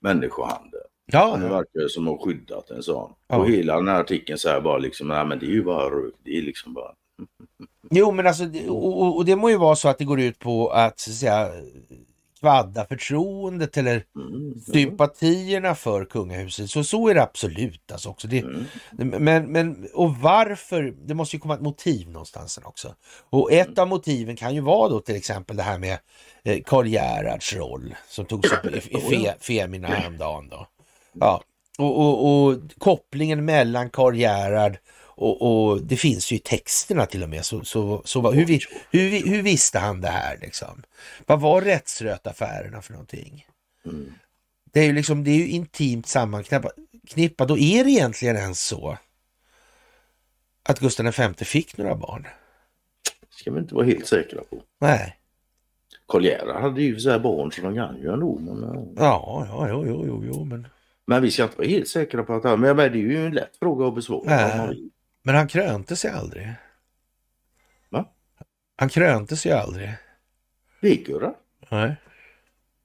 människohandel. 0.00 0.80
Ja, 1.12 1.36
det 1.36 1.48
verkar 1.48 1.88
som 1.88 2.08
att 2.08 2.22
skyddat 2.22 2.70
en 2.70 2.82
sån. 2.82 3.12
Ja. 3.28 3.36
Och 3.36 3.50
hela 3.50 3.76
den 3.76 3.88
här 3.88 4.00
artikeln 4.00 4.38
så 4.38 4.48
här 4.48 4.60
bara 4.60 4.78
liksom, 4.78 5.08
nej 5.08 5.26
men 5.26 5.38
det 5.38 5.46
är 5.46 5.50
ju 5.50 5.64
bara 5.64 5.90
rök. 5.90 6.14
Det 6.24 6.38
är 6.38 6.42
liksom 6.42 6.74
bara... 6.74 6.92
Jo 7.90 8.12
men 8.12 8.26
alltså, 8.26 8.44
och, 8.68 9.16
och, 9.16 9.24
det 9.24 9.36
må 9.36 9.50
ju 9.50 9.56
vara 9.56 9.76
så 9.76 9.88
att 9.88 9.98
det 9.98 10.04
går 10.04 10.20
ut 10.20 10.38
på 10.38 10.68
att, 10.68 11.00
så 11.00 11.10
att 11.10 11.16
säga, 11.16 11.50
kvadda 12.40 12.86
förtroendet 12.86 13.76
eller 13.76 14.04
mm. 14.16 14.60
sympatierna 14.60 15.74
för 15.74 16.04
kungahuset. 16.04 16.70
Så, 16.70 16.84
så 16.84 17.08
är 17.08 17.14
det 17.14 17.22
absolut 17.22 17.92
alltså 17.92 18.08
också. 18.08 18.28
Det, 18.28 18.38
mm. 18.38 19.24
men, 19.24 19.52
men, 19.52 19.88
och 19.94 20.16
varför? 20.16 20.94
Det 21.06 21.14
måste 21.14 21.36
ju 21.36 21.40
komma 21.40 21.54
ett 21.54 21.60
motiv 21.60 22.10
någonstans 22.10 22.58
också. 22.64 22.94
Och 23.30 23.52
ett 23.52 23.66
mm. 23.66 23.78
av 23.78 23.88
motiven 23.88 24.36
kan 24.36 24.54
ju 24.54 24.60
vara 24.60 24.88
då 24.88 25.00
till 25.00 25.16
exempel 25.16 25.56
det 25.56 25.62
här 25.62 25.78
med 25.78 25.98
eh, 26.44 26.62
Karl 26.66 26.86
Gerhards 26.86 27.56
roll 27.56 27.94
som 28.08 28.24
togs 28.24 28.52
upp 28.52 28.66
i, 28.66 28.96
i 28.96 29.00
fe, 29.10 29.34
Femina 29.40 29.88
häromdagen 29.88 30.48
då. 30.48 30.66
Ja, 31.20 31.42
och, 31.78 32.00
och, 32.00 32.44
och 32.44 32.58
kopplingen 32.78 33.44
mellan 33.44 33.90
Karl 33.90 34.16
Gerhard 34.16 34.78
och, 35.18 35.42
och, 35.42 35.82
det 35.82 35.96
finns 35.96 36.32
ju 36.32 36.36
i 36.36 36.38
texterna 36.38 37.06
till 37.06 37.22
och 37.22 37.28
med. 37.28 37.44
Så, 37.44 37.64
så, 37.64 38.02
så 38.04 38.32
hur, 38.32 38.46
hur, 38.90 39.26
hur 39.26 39.42
visste 39.42 39.78
han 39.78 40.00
det 40.00 40.08
här 40.08 40.38
liksom? 40.42 40.82
Vad 41.26 41.40
var 41.40 41.62
rättsrötaffärerna 41.62 42.82
för 42.82 42.92
någonting? 42.92 43.46
Mm. 43.84 44.12
Det 44.72 44.80
är 44.80 44.84
ju 44.84 44.92
liksom, 44.92 45.24
det 45.24 45.30
är 45.30 45.36
ju 45.36 45.48
intimt 45.48 46.06
sammanknappat. 46.06 46.72
förknippat? 47.00 47.50
Och 47.50 47.58
är 47.58 47.84
det 47.84 47.90
egentligen 47.90 48.36
ens 48.36 48.60
så 48.66 48.98
att 50.62 50.78
Gustav 50.78 51.06
V 51.06 51.44
fick 51.44 51.76
några 51.76 51.94
barn? 51.94 52.26
ska 53.36 53.50
vi 53.50 53.58
inte 53.58 53.74
vara 53.74 53.86
helt 53.86 54.06
säkra 54.06 54.40
på. 54.50 54.62
Nej. 54.78 55.16
Karl 56.08 56.24
Gerhard 56.24 56.62
hade 56.62 56.82
ju 56.82 57.00
så 57.00 57.10
här 57.10 57.18
barn 57.18 57.52
så 57.52 57.62
de 57.62 57.74
kan 57.74 57.96
ju 57.96 58.12
ändå. 58.12 58.38
Men, 58.38 58.94
ja, 58.96 59.46
ja, 59.48 59.68
jo, 59.68 59.84
jo, 59.86 60.04
jo, 60.06 60.24
jo, 60.26 60.44
men... 60.44 60.66
Men 61.06 61.22
vi 61.22 61.30
ska 61.30 61.42
inte 61.42 61.56
vara 61.56 61.68
helt 61.68 61.88
säkra 61.88 62.22
på 62.22 62.34
att 62.34 62.44
men, 62.44 62.60
men 62.60 62.76
det 62.76 62.84
är 62.84 62.96
ju 62.96 63.26
en 63.26 63.34
lätt 63.34 63.56
fråga 63.56 63.86
att 63.86 63.94
besvara. 63.94 64.22
Nej. 64.24 64.90
Men 65.22 65.34
han 65.34 65.48
krönte 65.48 65.96
sig 65.96 66.10
aldrig. 66.10 66.54
Va? 67.88 68.08
Han 68.76 68.88
krönte 68.88 69.36
sig 69.36 69.52
aldrig. 69.52 69.94
Vigora? 70.80 71.34
Nej. 71.70 71.96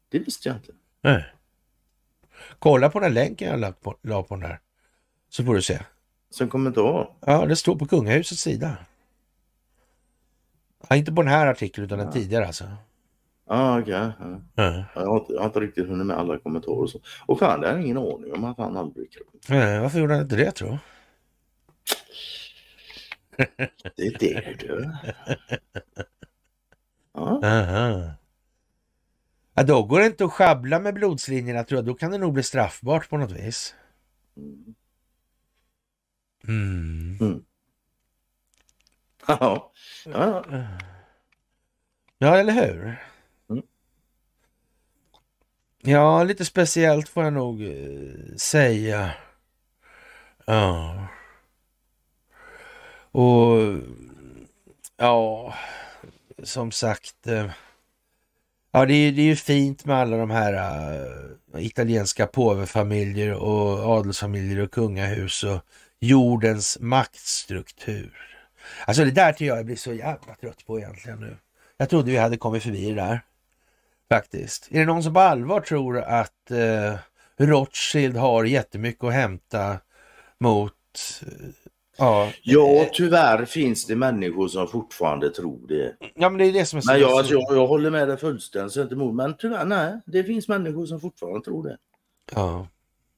Det 0.10 0.19
visste 0.19 0.49
jag 0.49 0.57
inte. 0.57 0.72
Nej. 1.02 1.26
Kolla 2.60 2.89
på 2.89 2.99
den 2.99 3.14
länken 3.14 3.48
jag 3.48 3.60
la 3.60 3.72
på, 3.72 3.98
la 4.02 4.23
på 4.23 4.35
den 4.35 4.49
där. 4.49 4.60
Så 5.30 5.45
får 5.45 5.56
du 5.56 5.61
se. 5.61 5.80
Som 6.30 6.49
kommentar? 6.49 7.14
Ja, 7.19 7.45
det 7.45 7.56
står 7.56 7.76
på 7.76 7.85
kungahusets 7.85 8.41
sida. 8.41 8.77
Ja, 10.89 10.95
inte 10.95 11.11
på 11.11 11.22
den 11.22 11.31
här 11.31 11.48
artikeln 11.48 11.85
utan 11.85 11.98
den 11.98 12.07
ja. 12.07 12.14
tidigare 12.14 12.48
alltså. 12.48 12.65
Ah, 13.53 13.80
okay. 13.80 13.94
Ja, 13.94 14.14
ja. 14.56 14.86
Jag, 14.95 15.06
har 15.06 15.19
inte, 15.19 15.34
jag 15.34 15.40
har 15.40 15.45
inte 15.45 15.60
riktigt 15.60 15.88
hunnit 15.88 16.07
med 16.07 16.18
alla 16.18 16.40
kommentarer. 16.40 16.82
Och, 16.82 16.90
så. 16.90 16.99
och 17.26 17.40
fan, 17.40 17.61
det 17.61 17.68
har 17.68 17.73
jag 17.73 17.84
ingen 17.84 17.98
aning 17.98 18.34
om 18.34 18.44
att 18.44 18.57
han 18.57 18.78
aldrig 18.78 19.11
krönt. 19.11 19.49
Nej, 19.49 19.80
varför 19.80 19.99
gjorde 19.99 20.14
han 20.14 20.23
inte 20.23 20.36
det 20.36 20.52
tror 20.52 20.78
Det 23.95 24.03
är 24.03 24.19
det 24.19 24.56
du. 24.60 24.91
Ja. 27.14 27.41
Aha. 27.44 28.14
Ja, 29.53 29.64
då 29.64 29.84
går 29.84 29.99
det 29.99 30.06
inte 30.06 30.26
att 30.26 30.32
schabbla 30.32 30.80
med 30.80 30.94
blodslinjerna 30.94 31.64
tror 31.64 31.78
jag. 31.78 31.86
Då 31.86 31.94
kan 31.94 32.11
det 32.11 32.18
nog 32.18 32.34
bli 32.34 32.44
straffbart 32.44 33.10
på 33.10 33.18
något 33.18 33.32
vis. 33.32 33.76
Mm. 34.38 34.76
Mm. 36.48 37.18
Mm. 37.22 37.44
Ja. 39.28 39.72
ja. 40.06 40.45
Ja, 42.18 42.38
eller 42.38 42.53
hur? 42.53 43.10
Ja, 45.83 46.23
lite 46.23 46.45
speciellt 46.45 47.09
får 47.09 47.23
jag 47.23 47.33
nog 47.33 47.63
eh, 47.63 48.35
säga. 48.37 49.11
Ja. 50.45 51.07
Och 53.11 53.57
ja, 54.97 55.53
som 56.43 56.71
sagt. 56.71 57.27
Eh, 57.27 57.49
ja, 58.71 58.85
det 58.85 58.93
är, 58.93 59.11
det 59.11 59.21
är 59.21 59.25
ju 59.25 59.35
fint 59.35 59.85
med 59.85 59.95
alla 59.95 60.17
de 60.17 60.29
här 60.29 60.53
äh, 61.53 61.65
italienska 61.65 62.27
påvefamiljer 62.27 63.33
och 63.33 63.97
adelsfamiljer 63.97 64.59
och 64.59 64.71
kungahus 64.71 65.43
och 65.43 65.61
jordens 65.99 66.77
maktstruktur. 66.81 68.13
Alltså 68.85 69.05
det 69.05 69.11
där 69.11 69.31
tycker 69.31 69.45
jag 69.45 69.57
jag 69.57 69.65
blir 69.65 69.75
så 69.75 69.93
jävla 69.93 70.35
trött 70.35 70.65
på 70.65 70.79
egentligen 70.79 71.19
nu. 71.19 71.37
Jag 71.77 71.89
trodde 71.89 72.11
vi 72.11 72.17
hade 72.17 72.37
kommit 72.37 72.63
förbi 72.63 72.89
det 72.89 72.95
där. 72.95 73.21
Faktiskt. 74.15 74.67
Är 74.71 74.79
det 74.79 74.85
någon 74.85 75.03
som 75.03 75.13
på 75.13 75.19
allvar 75.19 75.61
tror 75.61 76.01
att 76.01 76.51
eh, 76.51 76.93
Rothschild 77.38 78.17
har 78.17 78.43
jättemycket 78.43 79.03
att 79.03 79.13
hämta 79.13 79.77
mot 80.39 80.73
eh, 81.21 81.47
Ja, 81.97 82.31
ja, 82.41 82.85
tyvärr 82.93 83.45
finns 83.45 83.85
det 83.85 83.95
människor 83.95 84.47
som 84.47 84.67
fortfarande 84.67 85.29
tror 85.29 85.67
det. 85.67 85.95
Ja, 86.15 86.29
men 86.29 86.38
det 86.38 86.45
är 86.45 86.53
det 86.53 86.65
som 86.65 86.77
är 86.77 86.81
så... 86.81 86.91
Jag, 86.93 87.11
alltså, 87.11 87.33
jag, 87.33 87.57
jag 87.57 87.67
håller 87.67 87.89
med 87.89 88.07
dig 88.07 88.17
fullständigt, 88.17 88.75
inte 88.75 88.95
emot. 88.95 89.15
Men 89.15 89.38
tyvärr, 89.38 89.65
nej. 89.65 89.99
Det 90.05 90.23
finns 90.23 90.47
människor 90.47 90.85
som 90.85 90.99
fortfarande 90.99 91.41
tror 91.41 91.63
det. 91.63 91.77
Ja. 92.35 92.67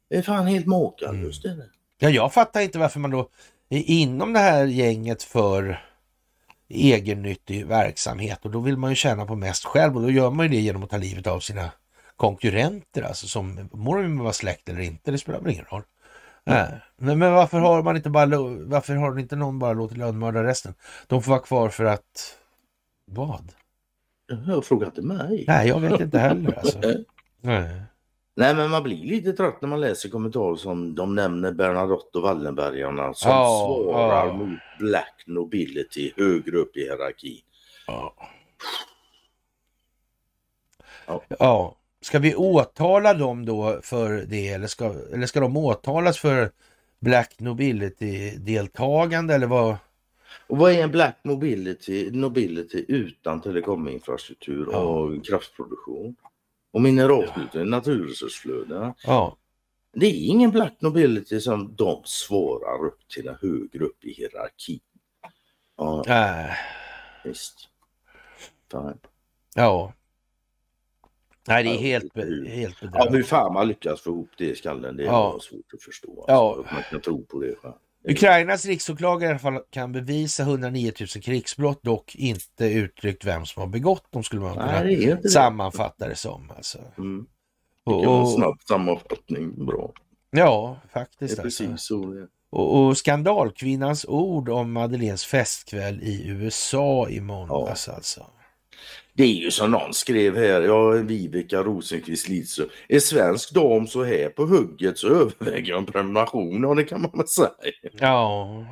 Det 0.09 0.15
är 0.15 0.21
fan 0.21 0.47
helt 0.47 0.65
makalöst. 0.65 1.45
Mm. 1.45 1.61
Ja, 1.99 2.09
jag 2.09 2.33
fattar 2.33 2.61
inte 2.61 2.79
varför 2.79 2.99
man 2.99 3.11
då 3.11 3.29
inom 3.69 4.33
det 4.33 4.39
här 4.39 4.65
gänget 4.65 5.23
för 5.23 5.79
egennyttig 6.73 7.65
verksamhet 7.67 8.45
och 8.45 8.51
då 8.51 8.59
vill 8.59 8.77
man 8.77 8.89
ju 8.89 8.95
tjäna 8.95 9.25
på 9.25 9.35
mest 9.35 9.65
själv 9.65 9.95
och 9.95 10.01
då 10.01 10.11
gör 10.11 10.31
man 10.31 10.45
ju 10.45 10.49
det 10.49 10.61
genom 10.61 10.83
att 10.83 10.89
ta 10.89 10.97
livet 10.97 11.27
av 11.27 11.39
sina 11.39 11.71
konkurrenter 12.15 13.01
alltså 13.01 13.27
som 13.27 13.69
må 13.71 13.97
de 13.97 14.17
vara 14.19 14.33
släkt 14.33 14.69
eller 14.69 14.81
inte, 14.81 15.11
det 15.11 15.17
spelar 15.17 15.39
väl 15.39 15.51
ingen 15.51 15.65
roll. 15.65 15.83
Mm. 16.45 16.67
Nej, 16.97 17.15
men 17.15 17.33
varför 17.33 17.59
har 17.59 17.83
man 17.83 17.95
inte 17.95 18.09
bara 18.09 18.25
varför 18.65 18.95
har 18.95 19.19
inte 19.19 19.35
någon 19.35 19.59
bara 19.59 19.73
låtit 19.73 19.97
lönnmörda 19.97 20.43
resten? 20.43 20.73
De 21.07 21.23
får 21.23 21.29
vara 21.29 21.41
kvar 21.41 21.69
för 21.69 21.85
att 21.85 22.37
vad? 23.05 23.51
Jag 24.47 24.65
frågar 24.65 24.87
inte 24.87 25.01
mig. 25.01 25.45
Nej, 25.47 25.67
jag 25.67 25.79
vet 25.79 26.01
inte 26.01 26.19
heller 26.19 26.57
alltså. 26.57 26.79
Nej. 27.41 27.81
Nej 28.35 28.55
men 28.55 28.69
man 28.71 28.83
blir 28.83 29.05
lite 29.05 29.33
trött 29.33 29.61
när 29.61 29.69
man 29.69 29.81
läser 29.81 30.09
kommentarer 30.09 30.55
som 30.55 30.95
de 30.95 31.15
nämner 31.15 31.51
Bernadotte 31.51 32.17
och 32.17 32.23
Wallenbergarna 32.23 33.13
som 33.13 33.31
Ja, 33.31 33.65
svarar 33.67 34.27
ja. 34.27 34.33
mot 34.33 34.59
Black 34.79 35.23
Nobility 35.25 36.13
högre 36.17 36.57
upp 36.57 36.77
i 36.77 36.79
hierarkin. 36.79 37.39
Ja. 37.87 38.13
Ja. 41.07 41.21
ja. 41.39 41.75
Ska 42.01 42.19
vi 42.19 42.35
åtala 42.35 43.13
dem 43.13 43.45
då 43.45 43.79
för 43.83 44.11
det 44.27 44.49
eller 44.49 44.67
ska, 44.67 44.93
eller 45.13 45.25
ska 45.27 45.39
de 45.39 45.57
åtalas 45.57 46.17
för 46.19 46.51
Black 46.99 47.35
Nobility-deltagande 47.39 49.33
eller 49.35 49.47
vad? 49.47 49.75
Och 50.47 50.57
vad 50.57 50.71
är 50.71 50.83
en 50.83 50.91
Black 50.91 51.19
Mobility, 51.23 52.11
Nobility 52.11 52.85
utan 52.87 53.41
telekominfrastruktur 53.41 54.67
Ja. 54.71 54.77
och 54.77 55.25
kraftproduktion? 55.25 56.15
Och 56.73 56.81
mineralutvinning, 56.81 57.69
naturresursflöden. 57.69 58.93
Ja, 59.05 59.37
Det 59.91 60.05
är 60.05 60.27
ingen 60.29 60.51
Black 60.51 60.73
Nobility 60.79 61.39
som 61.39 61.75
de 61.75 62.01
svarar 62.05 62.85
upp 62.85 63.07
till 63.07 63.27
en 63.27 63.35
högre 63.41 63.85
upp 63.85 64.03
i 64.05 64.13
hierarkin. 64.13 64.79
Ja, 65.77 66.03
äh, 66.07 66.51
visst. 67.23 67.69
Fine. 68.71 68.97
ja. 69.55 69.93
Nej, 71.47 71.63
det 71.63 71.69
är 71.69 71.73
Ja, 71.73 71.79
helt, 71.81 72.13
be- 72.13 72.49
helt 72.49 72.77
Ja, 72.81 72.87
bedrövligt. 72.87 73.15
hur 73.15 73.23
fan 73.23 73.53
man 73.53 73.67
lyckas 73.67 74.01
få 74.01 74.09
ihop 74.09 74.29
det 74.37 74.45
i 74.49 74.55
skallen, 74.55 74.97
det 74.97 75.03
är 75.03 75.07
Ja. 75.07 75.39
svårt 75.41 75.73
att 75.73 75.81
förstå. 75.83 76.25
Ja. 76.27 76.55
Alltså, 76.57 76.73
Man 76.73 76.83
kan 76.83 77.01
tro 77.01 77.25
på 77.25 77.39
det 77.39 77.55
själv. 77.55 77.73
Ukrainas 78.07 78.65
riksåklagare 78.65 79.27
i 79.27 79.29
alla 79.29 79.39
fall 79.39 79.59
kan 79.69 79.91
bevisa 79.91 80.43
109 80.43 80.91
000 80.99 81.07
krigsbrott, 81.07 81.83
dock 81.83 82.15
inte 82.15 82.65
uttryckt 82.65 83.25
vem 83.25 83.45
som 83.45 83.61
har 83.61 83.67
begått 83.67 84.11
dem 84.11 84.23
skulle 84.23 84.41
man 84.41 84.57
Nej, 84.57 84.95
kunna 84.95 85.11
inte 85.11 85.21
det. 85.23 85.29
sammanfatta 85.29 86.07
det 86.07 86.15
som. 86.15 86.51
Alltså. 86.57 86.77
Mm. 86.97 87.25
Och, 87.83 87.93
Det 87.93 88.03
kan 88.03 88.09
vara 88.11 88.17
en 88.17 88.23
och, 88.23 88.31
snabb 88.31 88.61
sammanfattning. 88.67 89.65
Bra. 89.65 89.91
ja, 90.31 90.77
Det 90.83 90.89
faktiskt. 90.89 91.39
är 91.39 91.43
Alltså. 91.43 91.63
precis 91.65 91.81
så 91.85 92.11
är. 92.11 92.27
Och, 92.49 92.85
och 92.87 92.97
skandalkvinnans 92.97 94.05
ord 94.05 94.49
om 94.49 94.71
Madeleines 94.71 95.25
festkväll 95.25 95.99
i 96.03 96.27
USA 96.27 97.09
i 97.09 97.21
måndags 97.21 97.89
alltså. 97.89 98.25
Det 99.13 99.23
är 99.23 99.27
ju 99.43 99.51
som 99.51 99.71
någon 99.71 99.93
skrev 99.93 100.37
här, 100.37 100.61
ja, 100.61 100.89
Vibeke 100.89 101.57
Rosenqvist 101.57 102.29
Lidström. 102.29 102.69
Är 102.89 102.99
svensk 102.99 103.53
dam 103.53 103.87
så 103.87 104.03
här 104.03 104.29
på 104.29 104.45
hugget 104.45 104.97
så 104.97 105.07
överväger 105.07 105.69
jag 105.69 105.77
en 105.79 105.85
prenumeration, 105.85 106.63
ja 106.63 106.73
det 106.73 106.83
kan 106.83 107.01
man 107.01 107.11
väl 107.13 107.27
säga. 107.27 107.49
Ja, 107.93 108.65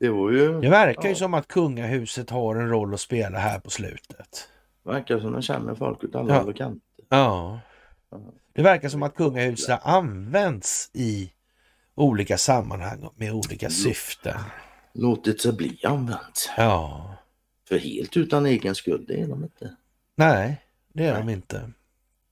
Det 0.00 0.08
var 0.08 0.30
ju, 0.30 0.60
det 0.60 0.68
verkar 0.70 1.02
ju 1.02 1.08
Ja. 1.08 1.14
som 1.14 1.34
att 1.34 1.48
kungahuset 1.48 2.30
har 2.30 2.56
en 2.56 2.68
roll 2.68 2.94
att 2.94 3.00
spela 3.00 3.38
här 3.38 3.58
på 3.60 3.70
slutet. 3.70 4.48
verkar 4.84 5.20
som 5.20 5.32
de 5.32 5.42
känner 5.42 5.74
folk 5.74 6.04
ut 6.04 6.14
alla 6.14 6.34
Ja. 6.46 6.52
kanter. 6.52 6.80
Ja, 7.08 7.60
det 8.54 8.62
verkar 8.62 8.88
som 8.88 9.02
att 9.02 9.14
kungahuset 9.14 9.80
används 9.82 10.90
i 10.94 11.32
olika 11.94 12.38
sammanhang 12.38 13.08
med 13.16 13.32
olika 13.32 13.70
syften. 13.70 14.38
Låtit 14.94 15.40
sig 15.40 15.52
bli 15.52 15.80
använt. 15.84 16.50
Ja, 16.56 17.14
För 17.70 17.78
helt 17.78 18.16
utan 18.16 18.46
egen 18.46 18.74
skuld, 18.74 19.04
det 19.08 19.20
är 19.20 19.26
de 19.28 19.42
inte. 19.42 19.76
nej, 20.14 20.64
det 20.92 21.04
är 21.06 21.18
de 21.18 21.28
inte 21.28 21.70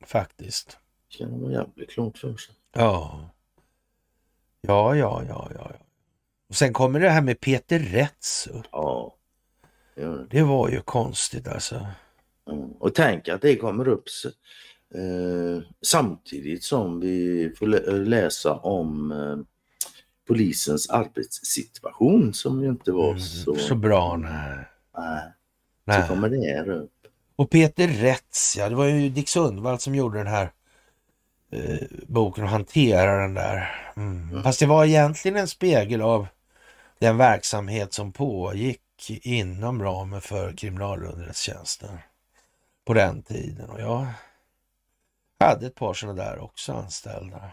faktiskt. 0.06 0.78
Ska 1.08 1.24
de 1.24 1.40
vara 1.40 1.52
jävligt 1.52 1.90
klart 1.90 2.18
för 2.18 2.36
sig. 2.36 2.54
Ja. 2.72 3.30
Ja, 4.60 4.96
ja, 4.96 5.22
ja, 5.28 5.50
ja. 5.54 5.72
Och 6.48 6.54
sen 6.54 6.72
kommer 6.72 7.00
det 7.00 7.10
här 7.10 7.22
med 7.22 7.40
Peter 7.40 7.78
Rätts 7.78 8.46
upp. 8.46 8.66
Ja. 8.72 9.14
det 10.30 10.42
var 10.42 10.68
ju 10.68 10.80
konstigt 10.80 11.48
alltså. 11.48 11.86
Ja. 12.44 12.54
Och 12.78 12.94
tänk 12.94 13.28
att 13.28 13.42
det 13.42 13.56
kommer 13.56 13.88
upp 13.88 14.04
eh, 14.94 15.62
samtidigt 15.82 16.64
som 16.64 17.00
vi 17.00 17.52
får 17.58 17.66
lä- 17.66 17.90
läsa 17.90 18.54
om 18.54 19.12
eh, 19.12 19.38
polisens 20.28 20.88
arbetssituation 20.90 22.34
som 22.34 22.62
ju 22.62 22.68
inte 22.68 22.92
var 22.92 23.08
Mm, 23.08 23.20
så... 23.20 23.54
Så 23.56 23.74
bra, 23.74 24.16
nej. 24.16 24.64
Nej, 25.84 26.02
så 26.02 26.08
kommer 26.08 26.28
det 26.28 26.54
här 26.54 26.70
upp. 26.70 26.92
Och 27.36 27.50
Peter 27.50 27.88
Rätts, 27.88 28.56
ja 28.56 28.68
det 28.68 28.74
var 28.74 28.84
ju 28.84 29.08
Dick 29.08 29.28
Sundvall 29.28 29.78
som 29.78 29.94
gjorde 29.94 30.18
den 30.18 30.26
här 30.26 30.52
eh, 31.52 31.86
boken 32.06 32.44
och 32.44 32.50
hanterade 32.50 33.22
den 33.22 33.34
där. 33.34 33.90
Mm. 33.96 34.28
Mm. 34.30 34.42
Fast 34.42 34.60
det 34.60 34.66
var 34.66 34.84
egentligen 34.84 35.36
en 35.36 35.48
spegel 35.48 36.02
av 36.02 36.26
den 36.98 37.16
verksamhet 37.16 37.92
som 37.92 38.12
pågick 38.12 38.80
inom 39.08 39.82
ramen 39.82 40.20
för 40.20 40.52
kriminalunderrättelsetjänsten 40.52 41.98
på 42.84 42.94
den 42.94 43.22
tiden. 43.22 43.70
Och 43.70 43.80
jag 43.80 44.06
hade 45.40 45.66
ett 45.66 45.74
par 45.74 45.94
sådana 45.94 46.24
där 46.24 46.38
också 46.38 46.72
anställda. 46.72 47.50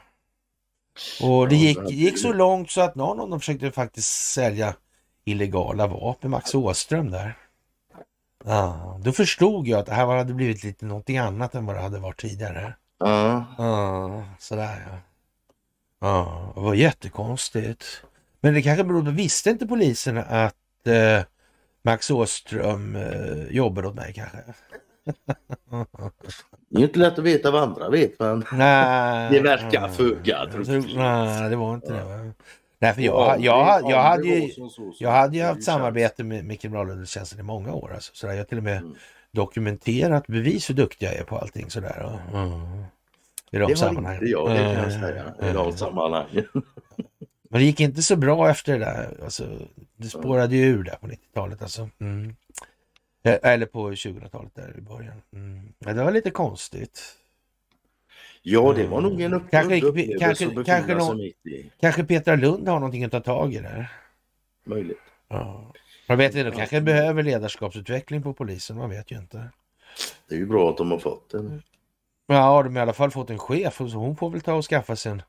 Och 1.21 1.49
det 1.49 1.55
gick, 1.55 1.89
gick 1.89 2.19
så 2.19 2.33
långt 2.33 2.71
så 2.71 2.81
att 2.81 2.95
någon 2.95 3.19
av 3.19 3.29
dem 3.29 3.39
försökte 3.39 3.71
faktiskt 3.71 4.31
sälja 4.33 4.75
illegala 5.25 5.87
vapen, 5.87 6.31
Max 6.31 6.55
Åström 6.55 7.11
där. 7.11 7.37
Ja, 8.45 8.99
då 9.03 9.11
förstod 9.11 9.67
jag 9.67 9.79
att 9.79 9.85
det 9.85 9.93
här 9.93 10.05
hade 10.05 10.33
blivit 10.33 10.63
lite 10.63 10.85
någonting 10.85 11.17
annat 11.17 11.55
än 11.55 11.65
vad 11.65 11.75
det 11.75 11.81
hade 11.81 11.99
varit 11.99 12.21
tidigare. 12.21 12.73
Ja, 12.99 13.45
Ja, 13.57 14.23
sådär 14.39 14.85
ja. 14.91 14.97
Ja, 15.99 16.51
det 16.55 16.61
var 16.61 16.73
jättekonstigt. 16.73 17.85
Men 18.41 18.53
det 18.53 18.61
kanske 18.61 18.83
berodde, 18.83 19.11
visste 19.11 19.49
inte 19.49 19.67
polisen 19.67 20.17
att 20.17 20.87
eh, 20.87 21.23
Max 21.83 22.11
Åström 22.11 22.95
eh, 22.95 23.47
jobbade 23.49 23.87
åt 23.87 23.95
mig 23.95 24.13
kanske? 24.13 24.37
det 26.69 26.81
är 26.81 26.83
inte 26.83 26.99
lätt 26.99 27.19
att 27.19 27.25
veta 27.25 27.51
vad 27.51 27.63
andra 27.63 27.89
vet 27.89 28.19
men 28.19 28.45
Nej. 28.51 29.31
Det 29.31 29.39
verkar 29.39 29.89
föga 29.89 30.45
troligt. 30.51 30.95
Nej, 30.95 31.49
det 31.49 31.55
var 31.55 31.73
inte 31.73 31.93
det. 31.93 32.33
Va? 32.79 32.87
Nej, 32.87 32.93
för 32.93 33.01
Ja, 33.01 33.35
jag, 33.39 33.41
jag, 33.81 33.91
jag, 33.91 34.01
hade 34.03 34.27
ju, 34.27 34.49
jag 34.99 35.11
hade 35.11 35.37
ju 35.37 35.43
haft 35.43 35.63
samarbete 35.63 36.23
med, 36.23 36.45
med 36.45 36.59
kriminalunderrättelsetjänsten 36.61 37.39
i 37.39 37.43
många 37.43 37.73
år. 37.73 37.93
Alltså. 37.93 38.11
Så 38.15 38.27
jag 38.27 38.37
har 38.37 38.43
till 38.43 38.57
och 38.57 38.63
med 38.63 38.77
Mm. 38.77 38.95
dokumenterat 39.31 40.27
bevis 40.27 40.69
hur 40.69 40.75
duktig 40.75 41.05
jag 41.05 41.15
är 41.15 41.23
på 41.23 41.37
allting 41.37 41.69
sådär. 41.69 42.19
Mm. 42.33 42.51
I 43.51 43.57
de 43.57 43.59
Det 43.59 43.65
var 43.65 43.75
sammanhangen. 43.75 44.21
inte 44.21 44.31
jag, 44.31 44.49
det 44.49 44.55
kan 44.57 44.65
jag 44.73 44.83
Eh, 44.91 44.99
säga. 45.01 45.33
I 45.41 45.47
eh. 45.47 45.53
de 45.53 45.77
sammanhangen. 45.77 46.45
Men 47.49 47.59
det 47.59 47.63
gick 47.65 47.79
inte 47.79 48.01
så 48.01 48.15
bra 48.15 48.49
efter 48.49 48.73
det 48.73 48.79
där. 48.85 49.17
Alltså, 49.23 49.43
det 49.97 50.07
spårade 50.07 50.55
ju 50.55 50.63
ur 50.65 50.83
där 50.83 50.95
på 50.95 51.07
90-talet. 51.07 51.61
Alltså. 51.61 51.89
Mm. 51.99 52.35
Eh, 53.23 53.37
Eller 53.43 53.65
på 53.65 53.89
2000-talet 53.91 54.55
där 54.55 54.73
i 54.77 54.81
början. 54.81 55.21
Mm. 55.33 55.73
Men 55.79 55.95
det 55.97 56.03
var 56.03 56.11
lite 56.11 56.31
konstigt. 56.31 57.01
Ja, 58.47 58.73
det 58.75 58.87
var 58.87 59.01
nog 59.01 59.21
en 59.21 59.33
upp, 59.33 59.43
Kanske- 59.51 59.81
upplevelse 59.81 60.19
kanske- 60.25 60.47
att 60.47 60.55
befinna 60.55 60.77
kanske 60.77 60.91
sig 60.99 61.07
någon- 61.09 61.17
mitt 61.17 61.45
i. 61.45 61.71
Kanske 61.81 62.03
Petra 62.03 62.35
Lund 62.35 62.67
har 62.67 62.79
någonting 62.79 63.03
att 63.03 63.11
ta 63.11 63.19
tag 63.19 63.53
i 63.53 63.59
där. 63.59 63.91
Möjligt. 64.65 64.97
Ja. 65.27 65.73
Man 66.07 66.17
vet 66.17 66.35
inte, 66.35 66.49
de 66.49 66.55
kanske 66.55 66.81
behöver 66.81 67.23
ledarskapsutveckling 67.23 68.23
på 68.23 68.33
polisen, 68.33 68.77
man 68.77 68.89
vet 68.89 69.11
ju 69.11 69.15
inte. 69.17 69.49
Det 70.29 70.35
är 70.35 70.39
ju 70.39 70.45
bra 70.45 70.69
att 70.69 70.77
de 70.77 70.91
har 70.91 70.99
fått 70.99 71.33
en. 71.33 71.63
Ja, 72.27 72.63
de 72.63 72.75
har 72.75 72.81
i 72.81 72.81
alla 72.81 72.93
fall 72.93 73.11
fått 73.11 73.29
en 73.29 73.39
chef 73.39 73.75
så 73.77 73.83
hon 73.83 74.15
får 74.15 74.29
väl 74.29 74.41
ta 74.41 74.53
och 74.53 74.65
skaffa 74.65 74.95
sig 74.95 75.11
en 75.11 75.21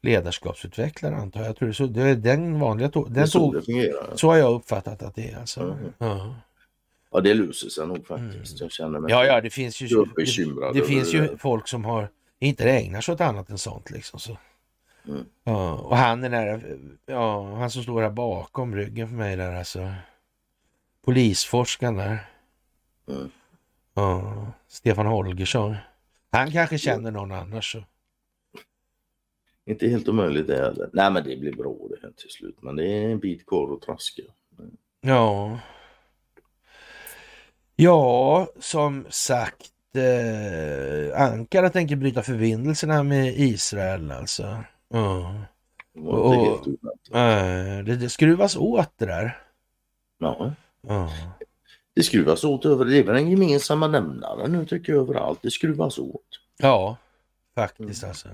ledarskapsutvecklare 0.00 1.16
antar 1.16 1.40
jag. 1.40 1.48
jag 1.48 1.56
tror 1.56 1.68
det, 1.68 1.74
så, 1.74 1.86
det 1.86 2.02
är 2.02 2.14
den 2.14 2.60
vanliga 2.60 2.88
tog, 2.88 3.08
Det 3.08 3.14
den 3.14 3.28
så 3.28 3.52
det 3.52 3.62
fungerar. 3.62 4.16
Så 4.16 4.26
har 4.28 4.36
jag 4.36 4.52
uppfattat 4.54 5.02
att 5.02 5.14
det 5.14 5.30
är 5.30 5.38
alltså. 5.38 5.62
Mhm. 5.64 5.92
Ja. 5.98 6.34
Ja, 7.12 7.20
det 7.20 7.34
löser 7.34 7.68
sig 7.68 7.86
nog 7.86 8.06
faktiskt. 8.06 8.60
Jag 8.60 8.72
känner 8.72 9.00
mig 9.00 9.10
ja, 9.10 9.24
ja, 9.26 9.40
det 9.40 9.50
finns 9.50 9.80
ju, 9.80 9.86
det, 9.86 10.72
det 10.74 10.82
finns 10.84 11.14
ju 11.14 11.36
folk 11.38 11.68
som 11.68 11.84
har 11.84 12.08
inte 12.46 12.70
ägnar 12.70 13.00
sig 13.00 13.12
åt 13.12 13.20
annat 13.20 13.50
än 13.50 13.58
sånt 13.58 13.90
liksom. 13.90 14.20
Så. 14.20 14.38
Mm. 15.08 15.24
Ja, 15.44 15.74
och 15.74 15.96
han 15.96 16.20
den 16.20 16.30
där, 16.30 16.78
ja, 17.06 17.54
han 17.54 17.70
som 17.70 17.82
står 17.82 18.02
här 18.02 18.10
bakom 18.10 18.76
ryggen 18.76 19.08
för 19.08 19.16
mig 19.16 19.36
där 19.36 19.54
alltså. 19.54 19.92
Polisforskaren 21.04 21.96
där. 21.96 22.30
Mm. 23.08 23.30
Ja, 23.94 24.46
Stefan 24.68 25.06
Holgersson. 25.06 25.76
Han 26.30 26.50
kanske 26.50 26.78
känner 26.78 27.10
någon 27.10 27.32
annars. 27.32 27.72
Så. 27.72 27.84
Inte 29.64 29.88
helt 29.88 30.08
omöjligt 30.08 30.46
det 30.46 30.56
heller. 30.56 30.90
Nej, 30.92 31.10
men 31.10 31.24
det 31.24 31.36
blir 31.36 31.52
bra 31.52 31.76
det 31.90 31.96
här 32.02 32.12
till 32.16 32.30
slut. 32.30 32.56
Men 32.62 32.76
det 32.76 32.86
är 32.86 33.08
en 33.08 33.18
bit 33.18 33.46
kvar 33.46 33.74
att 33.74 33.82
traska. 33.82 34.22
Ja. 35.00 35.58
Ja, 37.76 38.48
som 38.58 39.06
sagt. 39.10 39.72
Eh, 39.96 41.22
Ankara 41.22 41.70
tänker 41.70 41.96
bryta 41.96 42.22
förbindelserna 42.22 43.02
med 43.02 43.34
Israel 43.38 44.10
alltså. 44.10 44.64
Inte 44.94 46.08
Och-. 46.10 46.66
Eh, 47.16 47.84
det, 47.84 47.96
det 47.96 48.08
skruvas 48.08 48.56
åt 48.56 48.90
det 48.96 49.06
där. 49.06 49.38
Ja, 50.18 50.52
Ja. 50.88 51.10
det 51.94 52.02
skruvas 52.02 52.44
åt 52.44 52.64
över. 52.66 52.84
Det 52.84 52.98
är 52.98 53.04
väl 53.04 53.14
den 53.14 53.30
gemensamma 53.30 53.86
nämnaren 53.88 54.52
nu 54.52 54.66
tycker 54.66 54.92
jag 54.92 55.02
överallt. 55.02 55.38
Det 55.42 55.50
skruvas 55.50 55.98
åt. 55.98 56.22
Ja, 56.58 56.96
faktiskt 57.54 58.02
Mm. 58.02 58.10
alltså. 58.10 58.28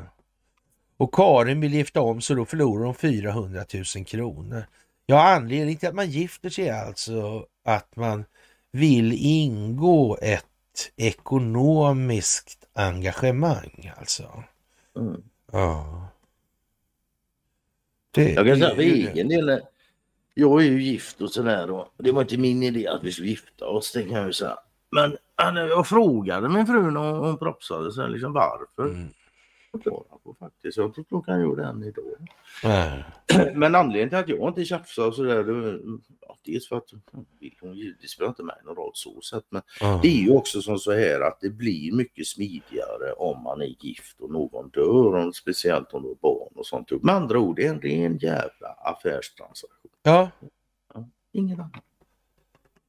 Och 0.97 1.14
Karin 1.14 1.60
vill 1.60 1.74
gifta 1.74 2.01
om 2.01 2.20
så 2.20 2.35
då 2.35 2.44
förlorar 2.44 2.85
hon 2.85 2.94
400 2.94 3.64
000 3.97 4.05
kronor. 4.05 4.62
Ja, 5.06 5.35
anledningen 5.35 5.78
till 5.78 5.89
att 5.89 5.94
man 5.94 6.10
gifter 6.10 6.51
sig 6.51 6.68
är 6.68 6.85
alltså 6.86 7.47
att 7.64 7.97
man 7.97 8.24
vill 8.72 9.12
ingå 9.16 10.18
ett 10.22 10.47
ekonomiskt 10.96 12.68
engagemang 12.72 13.92
alltså. 13.96 14.44
Mm. 14.96 15.22
Ja. 15.52 16.09
Det, 18.10 18.32
Jag 18.32 18.46
kan 18.46 18.59
säga 18.59 18.74
för 18.74 18.82
egen 18.82 19.28
del. 19.28 19.60
Jag 20.34 20.60
är 20.60 20.64
ju 20.64 20.82
gift 20.82 21.20
och 21.20 21.30
sådär 21.30 21.70
och 21.70 21.92
det 21.96 22.12
var 22.12 22.22
inte 22.22 22.38
min 22.38 22.62
idé 22.62 22.88
att 22.88 23.02
vi 23.02 23.12
skulle 23.12 23.28
gifta 23.28 23.66
oss, 23.66 23.92
det 23.92 24.02
kan 24.02 24.12
jag 24.12 24.26
ju 24.26 24.32
säga. 24.32 24.59
Men 24.90 25.16
jag 25.56 25.86
frågade 25.86 26.48
min 26.48 26.66
fru 26.66 26.90
när 26.90 27.12
hon 27.12 27.38
propsade 27.38 28.02
här, 28.02 28.09
liksom 28.09 28.32
varför. 28.32 28.90
Mm. 28.90 29.09
Svara 29.82 30.18
på 30.24 30.34
faktiskt. 30.38 30.76
Jag 30.78 30.94
tror 30.94 31.22
kan 31.22 31.40
göra 31.40 31.54
det 31.54 31.64
än 31.64 31.82
idag. 31.84 32.04
Nej. 32.64 33.04
Men 33.54 33.74
anledningen 33.74 34.08
till 34.08 34.18
att 34.18 34.28
jag 34.28 34.48
inte 34.48 34.64
tjafsar 34.64 35.06
och 35.06 35.14
sådär, 35.14 35.44
ja, 36.20 36.38
dels 36.44 36.68
för 36.68 36.76
att 36.76 36.92
vill 37.40 37.54
hon 37.60 37.94
det 38.00 38.08
spelar 38.08 38.28
inte 38.28 38.42
mig 38.42 38.56
någon 38.64 38.76
roll 38.76 38.90
så 38.94 39.20
sett. 39.20 39.44
Men 39.50 39.62
Ja. 39.80 40.00
det 40.02 40.08
är 40.08 40.22
ju 40.22 40.30
också 40.30 40.62
som 40.62 40.78
så 40.78 40.92
här 40.92 41.20
att 41.20 41.40
det 41.40 41.50
blir 41.50 41.92
mycket 41.92 42.26
smidigare 42.26 43.12
om 43.16 43.42
man 43.42 43.62
är 43.62 43.74
gift 43.84 44.20
och 44.20 44.30
någon 44.30 44.68
dör, 44.70 45.14
och 45.26 45.36
speciellt 45.36 45.92
om 45.92 46.02
du 46.02 46.08
har 46.08 46.14
barn 46.14 46.52
och 46.54 46.66
sånt. 46.66 47.02
Med 47.02 47.14
andra 47.14 47.38
ord, 47.38 47.56
det 47.56 47.66
är 47.66 47.70
en 47.70 47.80
ren 47.80 48.18
jävla 48.18 48.68
affärstransaktion. 48.68 49.90
ja, 50.02 50.30
Ingen 51.32 51.60
annan. 51.60 51.80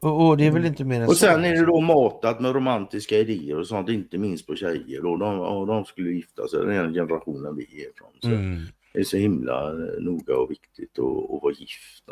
Och, 0.02 0.28
och 0.28 0.38
det 0.38 0.46
är 0.48 0.52
väl 0.52 0.66
inte 0.66 0.84
mer 0.84 1.02
än 1.02 1.08
Och 1.08 1.14
så. 1.18 1.26
sen 1.26 1.46
är 1.46 1.54
det 1.56 1.66
då 1.66 1.82
matat 1.82 2.40
med 2.40 2.54
romantiska 2.56 3.18
idéer 3.18 3.60
och 3.60 3.68
sånt, 3.68 3.90
inte 3.90 4.18
minst 4.18 4.48
på 4.48 4.56
tjejer. 4.56 5.06
Och 5.06 5.20
de, 5.20 5.40
och 5.40 5.68
de 5.68 5.86
skulle 5.86 6.10
gifta 6.12 6.48
sig, 6.48 6.66
den 6.66 6.94
generationen 6.94 7.56
vi 7.56 7.64
är 7.64 7.90
ifrån. 7.90 8.10
Så 8.22 8.28
Mm. 8.28 8.60
Det 8.94 9.00
är 9.00 9.04
så 9.04 9.18
himla 9.18 9.68
eh, 9.72 10.02
noga 10.02 10.38
och 10.38 10.52
viktigt 10.52 11.00
att, 11.00 11.06
att 11.06 11.42
vara 11.44 11.54
gift. 11.54 12.04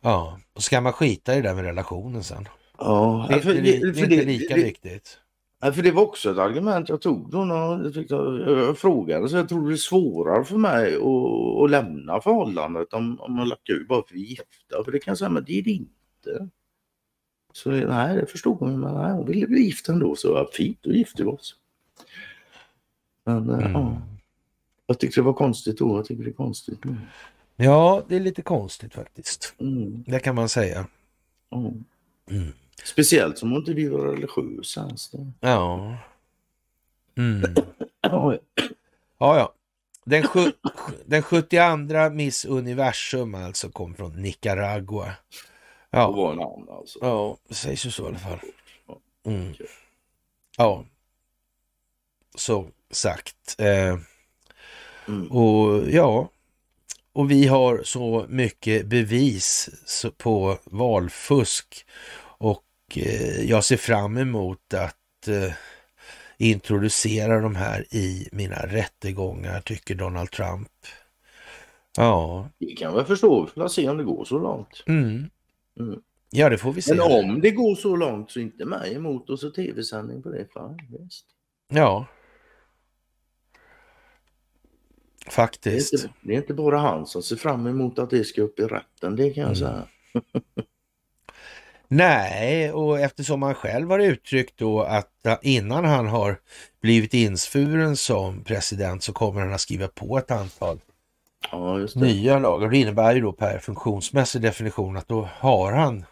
Ja, 0.00 0.38
och 0.54 0.62
ska 0.62 0.80
man 0.80 0.92
skita 0.92 1.32
i 1.34 1.36
det 1.42 1.48
där 1.48 1.54
med 1.54 1.64
relationen 1.64 2.22
sen? 2.22 2.48
Ja, 2.78 3.26
Det 3.28 3.34
är 3.34 3.38
för 3.40 3.50
inte, 3.50 3.62
li- 3.62 3.78
det 3.80 3.88
är 3.88 3.92
för 3.92 4.12
inte 4.12 4.24
lika 4.24 4.54
det- 4.56 4.62
viktigt. 4.62 5.18
För 5.74 5.82
det 5.82 5.90
var 5.90 6.02
också 6.02 6.30
ett 6.30 6.38
argument 6.38 6.88
jag 6.88 7.00
tog 7.00 7.30
då 7.30 7.44
när 7.44 7.92
jag, 8.08 8.78
frågade 8.78 9.28
så 9.28 9.36
jag 9.36 9.48
tror 9.48 9.68
det 9.68 9.74
är 9.74 9.76
svårare 9.76 10.44
för 10.44 10.56
mig 10.56 10.94
att, 10.94 11.64
att 11.64 11.70
lämna 11.70 12.20
förhållandet 12.20 12.92
om, 12.92 13.20
om 13.20 13.36
man 13.36 13.48
lackar 13.48 13.74
ur 13.74 13.86
bara 13.88 14.02
för 14.06 14.14
vi 14.14 14.22
är 14.24 14.26
gifta. 14.28 14.84
För 14.84 14.92
det 14.92 14.98
kan 14.98 15.10
jag 15.12 15.18
säga, 15.18 15.28
men 15.30 15.44
det 15.44 15.58
är 15.58 15.62
det 15.62 15.70
inte. 15.70 16.48
Så 17.52 17.70
nej, 17.70 18.16
det 18.16 18.26
förstod 18.26 18.58
hon. 18.58 18.80
Men 18.80 18.94
nej, 18.94 19.12
hon 19.12 19.26
ville 19.26 19.46
bli 19.46 19.60
gift 19.62 19.88
ändå. 19.88 20.16
Så 20.16 20.28
ja, 20.28 20.50
fint, 20.52 20.78
då 20.80 20.92
gifte 20.92 21.22
vi 21.22 21.28
oss. 21.28 21.56
Men 23.24 23.50
eh, 23.50 23.58
Mm. 23.58 23.72
ja, 23.72 24.02
jag 24.86 24.98
tyckte 24.98 25.20
det 25.20 25.24
var 25.24 25.32
konstigt 25.32 25.78
då. 25.78 25.96
Jag 25.98 26.04
tycker 26.06 26.24
det 26.24 26.30
är 26.30 26.34
konstigt 26.34 26.84
nu. 26.84 26.96
Ja, 27.56 28.02
det 28.08 28.16
är 28.16 28.20
lite 28.20 28.42
konstigt 28.42 28.94
faktiskt. 28.94 29.54
Mm. 29.58 30.04
Det 30.06 30.20
kan 30.20 30.34
man 30.34 30.48
säga. 30.48 30.86
Mm. 32.30 32.52
Speciellt 32.84 33.38
som 33.38 33.50
hon 33.50 33.58
inte 33.58 33.72
vill 33.74 33.90
vara 33.90 34.12
religiös. 34.12 34.78
Alltså. 34.78 35.26
Ja. 35.40 35.96
Mm. 37.16 37.54
Ja, 38.00 38.38
Ja, 39.18 39.36
ja. 39.38 39.52
Den, 40.04 40.24
den 41.06 41.22
72 41.22 42.10
Miss 42.12 42.44
Universum 42.44 43.34
alltså 43.34 43.68
kom 43.68 43.94
från 43.94 44.22
Nicaragua. 44.22 45.12
Ja, 45.90 46.10
var 46.10 46.32
en 46.32 46.38
annan 46.40 46.68
alltså. 46.70 46.98
ja 47.02 47.36
det 47.48 47.54
sägs 47.54 47.86
ju 47.86 47.90
så 47.90 48.02
i 48.04 48.06
alla 48.06 48.18
fall. 48.18 48.38
Mm. 49.26 49.54
Ja, 50.58 50.84
så 52.34 52.68
sagt. 52.90 53.56
Eh, 53.60 53.98
Mm. 55.08 55.30
och 55.32 55.90
ja, 55.90 56.28
och 57.12 57.30
vi 57.30 57.46
har 57.46 57.82
så 57.84 58.26
mycket 58.28 58.86
bevis 58.86 59.68
på 60.18 60.58
valfusk 60.64 61.86
och 62.22 62.64
eh, 62.96 63.40
jag 63.50 63.64
ser 63.64 63.76
fram 63.76 64.16
emot 64.16 64.74
att 64.74 65.28
eh, 65.28 65.52
introducera 66.38 67.40
de 67.40 67.54
här 67.56 67.94
i 67.94 68.28
mina 68.32 68.66
rättegångar, 68.66 69.60
tycker 69.60 69.94
Donald 69.94 70.30
Trump. 70.30 70.68
Ja, 71.96 72.48
Det 72.58 72.76
kan 72.76 72.94
jag 72.96 73.06
förstå. 73.06 73.44
Vi 73.44 73.50
får 73.60 73.68
se 73.68 73.88
om 73.88 73.96
det 73.98 74.04
går 74.04 74.24
så 74.24 74.38
långt. 74.38 74.82
mm. 74.86 75.30
Mm. 75.80 76.00
ja 76.30 76.48
det 76.48 76.58
får 76.58 76.72
vi 76.72 76.82
se. 76.82 76.94
Men 76.94 77.00
om 77.12 77.40
det 77.40 77.50
går 77.50 77.74
så 77.74 77.96
långt 77.96 78.30
så 78.30 78.40
inte 78.40 78.64
mig 78.64 78.94
emot 78.94 79.30
och 79.30 79.38
så 79.40 79.50
tv-sändning 79.50 80.22
på 80.22 80.28
det. 80.28 80.46
Fan, 80.52 80.78
visst. 80.98 81.26
Ja. 81.68 82.06
Det, 85.24 85.30
är 85.30 85.32
Faktiskt. 85.32 85.92
inte, 85.92 86.08
det 86.22 86.32
är 86.32 86.36
inte 86.36 86.54
bara 86.54 86.78
han 86.78 87.06
som 87.06 87.22
ser 87.22 87.36
fram 87.36 87.66
emot 87.66 87.98
att 87.98 88.10
det 88.10 88.24
ska 88.24 88.42
upp 88.42 88.58
i 88.58 88.62
rätten, 88.62 89.16
det 89.16 89.30
kan 89.30 89.42
jag 89.42 89.56
Mm. 89.56 89.56
säga. 89.56 89.86
Nej, 91.88 92.72
och 92.72 93.00
eftersom 93.00 93.42
han 93.42 93.54
själv 93.54 93.90
har 93.90 93.98
uttryckt 93.98 94.58
då 94.58 94.82
att 94.82 95.26
innan 95.42 95.84
han 95.84 96.06
har 96.06 96.40
blivit 96.82 97.14
insvuren 97.14 97.96
som 97.96 98.44
president 98.44 99.02
så 99.02 99.12
kommer 99.12 99.40
han 99.40 99.52
att 99.52 99.60
skriva 99.60 99.88
på 99.88 100.18
ett 100.18 100.30
antal 100.30 100.80
Ja, 101.52 101.78
just 101.78 101.94
det. 101.94 102.06
nya 102.06 102.38
lagar. 102.38 102.68
Det 102.68 102.78
innebär 102.78 103.14
ju 103.14 103.20
då 103.20 103.32
per 103.32 103.58
funktionsmässig 103.58 104.42
definition 104.42 104.96
att 104.96 105.08
då 105.08 105.28
har 105.38 105.72
han 105.72 106.04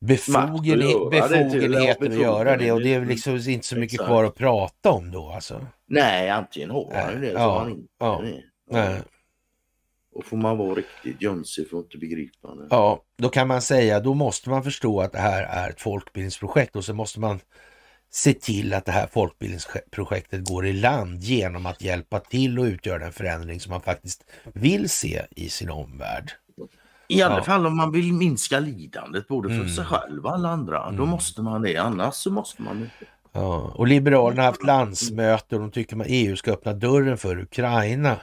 befogen, 0.00 0.64
göra 0.64 0.76
det 0.76 1.50
till- 1.50 1.60
befogenheten 1.70 2.12
att 2.12 2.18
göra 2.18 2.56
det 2.56 2.72
och 2.72 2.80
det 2.80 2.94
är 2.94 3.00
befogenhet. 3.00 3.08
liksom 3.34 3.52
inte 3.52 3.66
så 3.66 3.76
mycket 3.76 4.00
kvar 4.00 4.24
att 4.24 4.34
prata 4.34 4.90
om 4.90 5.10
då 5.10 5.30
alltså. 5.30 5.66
Nej, 5.86 6.30
antingen 6.30 6.70
har 6.70 6.92
han 6.94 7.20
det 7.20 7.30
så 7.30 7.36
Ja, 7.38 7.40
har 7.50 7.60
han 7.60 7.70
inte 7.70 7.88
ja, 8.00 8.22
det. 8.70 9.02
Och 10.14 10.24
får 10.24 10.36
man 10.36 10.58
vara 10.58 10.74
riktigt 10.74 11.22
jönsig 11.22 11.68
för 11.70 11.78
att 11.78 11.84
inte 11.84 11.98
begripa 11.98 12.54
det. 12.54 12.66
Ja, 12.70 13.02
då 13.18 13.28
kan 13.28 13.48
man 13.48 13.62
säga, 13.62 14.00
då 14.00 14.14
måste 14.14 14.50
man 14.50 14.62
förstå 14.64 15.00
att 15.00 15.12
det 15.12 15.18
här 15.18 15.42
är 15.42 15.70
ett 15.70 15.80
folkbildningsprojekt 15.80 16.76
och 16.76 16.84
så 16.84 16.94
måste 16.94 17.20
man 17.20 17.40
se 18.14 18.32
till 18.34 18.74
att 18.74 18.84
det 18.84 18.92
här 18.92 19.06
folkbildningsprojektet 19.06 20.48
går 20.48 20.66
i 20.66 20.72
land 20.72 21.22
genom 21.22 21.66
att 21.66 21.82
hjälpa 21.82 22.20
till 22.20 22.58
och 22.58 22.64
utgöra 22.64 22.98
den 22.98 23.12
förändring 23.12 23.60
som 23.60 23.70
man 23.70 23.80
faktiskt 23.80 24.24
vill 24.52 24.88
se 24.90 25.22
i 25.30 25.48
sin 25.48 25.70
omvärld. 25.70 26.30
I 27.08 27.22
alla 27.22 27.36
Ja. 27.36 27.42
fall 27.42 27.66
om 27.66 27.76
man 27.76 27.92
vill 27.92 28.12
minska 28.12 28.58
lidandet 28.60 29.28
både 29.28 29.48
för 29.48 29.54
Mm. 29.56 29.68
sig 29.68 29.84
själv 29.84 30.24
och 30.26 30.32
alla 30.32 30.48
andra. 30.48 30.90
Då 30.90 31.06
måste 31.06 31.42
man 31.42 31.62
det, 31.62 31.76
annars 31.76 32.14
så 32.14 32.30
måste 32.30 32.62
man 32.62 32.76
inte. 32.78 32.92
Ja, 33.32 33.72
och 33.76 33.86
Liberalerna 33.86 34.42
har 34.42 34.46
haft 34.46 34.64
landsmöte 34.64 35.54
och 35.54 35.60
de 35.60 35.70
tycker 35.70 36.00
att 36.00 36.06
EU 36.08 36.36
ska 36.36 36.52
öppna 36.52 36.72
dörren 36.72 37.18
för 37.18 37.38
Ukraina. 37.42 38.16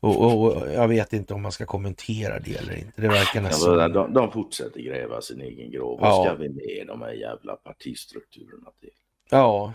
Och, 0.00 0.20
och, 0.24 0.52
och 0.56 0.72
jag 0.72 0.88
vet 0.88 1.12
inte 1.12 1.34
om 1.34 1.42
man 1.42 1.52
ska 1.52 1.66
kommentera 1.66 2.38
det 2.38 2.56
eller 2.56 2.76
inte. 2.76 3.02
Det 3.02 3.08
verkar 3.08 3.40
Ja, 3.40 3.48
nästan... 3.48 3.92
de, 3.92 4.12
de 4.12 4.32
fortsätter 4.32 4.80
gräva 4.80 5.20
sin 5.20 5.40
egen 5.40 5.70
grav. 5.70 5.98
Ja. 6.00 6.08
Vad 6.08 6.26
ska 6.26 6.34
vi 6.34 6.48
med 6.48 6.84
de 6.86 7.02
här 7.02 7.12
jävla 7.12 7.56
partistrukturerna 7.56 8.70
till? 8.80 8.90
Ja, 9.30 9.72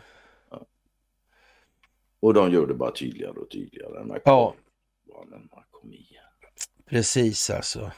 Och 2.20 2.34
de 2.34 2.52
gör 2.52 2.68
det 2.68 2.74
bara 2.74 2.92
tydligare 2.92 3.34
och 3.34 3.50
tydligare. 3.52 4.04
När 4.04 4.22
Ja. 4.26 4.56
barnen 5.08 5.50
kom 5.72 5.94
igen. 5.94 6.24
precis 6.86 7.50
alltså. 7.50 7.92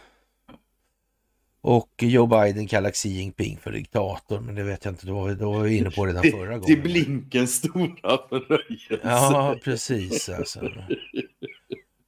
Och 1.62 1.90
Joe 2.02 2.26
Biden 2.28 2.68
kallar 2.68 2.92
Xi 2.92 3.10
Jinping 3.10 3.58
för 3.58 3.72
diktator, 3.72 4.40
men 4.40 4.56
det 4.56 4.64
vet 4.64 4.86
jag 4.86 4.92
inte, 4.92 5.08
då 5.08 5.14
var 5.14 5.28
vi, 5.28 5.36
då 5.36 5.52
var 5.52 5.60
vi 5.62 5.78
inne 5.78 5.92
på 5.92 6.06
redan 6.06 6.24
förra 6.24 6.46
gången. 6.58 6.62
Till 6.64 6.82
Blinkens 6.82 7.54
stora 7.56 8.18
förnöjelse. 8.30 9.00
Ja, 9.04 9.56
precis 9.64 10.30
alltså. 10.30 10.72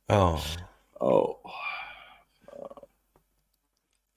Ja, 0.08 0.40
Ja. 1.00 1.40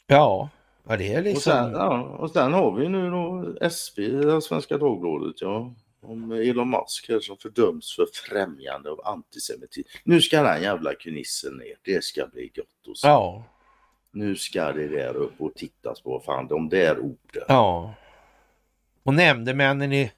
ja, 0.07 0.49
ja 0.89 0.97
det 0.97 1.13
är 1.15 1.19
Och, 1.19 1.25
liksom... 1.25 1.53
sen, 1.53 1.73
ja, 1.73 2.01
och 2.03 2.31
sen 2.31 2.53
har 2.53 2.73
vi 2.73 2.89
nu 2.89 3.11
då 3.11 3.55
SP, 3.79 3.97
Svenska 4.43 4.79
Dagbladet, 4.79 5.41
ja. 5.41 5.75
Om 6.01 6.33
Elon 6.33 6.71
Musk 6.71 7.09
här 7.09 7.21
som 7.21 7.37
fördöms 7.37 7.97
för 7.97 8.07
främjande 8.29 8.91
av 8.91 9.01
antisemitism. 9.05 9.89
Nu 10.05 10.21
ska 10.21 10.43
den 10.43 10.63
jävla 10.63 10.95
kunissen 10.95 11.57
ner. 11.57 11.75
Det 11.83 12.05
ska 12.05 12.27
bli 12.27 12.53
gott 12.57 12.91
att 12.91 12.97
se. 12.99 13.09
Ja, 13.09 13.45
Nu 14.13 14.37
ska 14.37 14.73
det 14.73 14.89
där 14.89 15.17
upp 15.17 15.41
och 15.41 15.55
tittas 15.55 16.01
på. 16.01 16.21
Fan, 16.27 16.47
de 16.49 16.69
där 16.69 16.99
orden. 16.99 17.45
ja. 17.49 17.95
Och 19.03 19.15
nämndemännen 19.15 19.93
i 19.93 20.13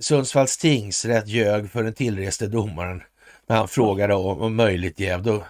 Sundsvalls 0.00 0.58
tingsrätt 0.58 1.28
ljög 1.28 1.70
för 1.70 1.82
den 1.82 1.94
tillreste 1.94 2.46
domaren 2.46 3.02
när 3.46 3.56
han 3.56 3.68
frågade 3.68 4.14
om, 4.14 4.40
om 4.42 4.56
möjligt 4.56 5.00
jäv. 5.00 5.22
Då, 5.22 5.32
Vilka 5.32 5.44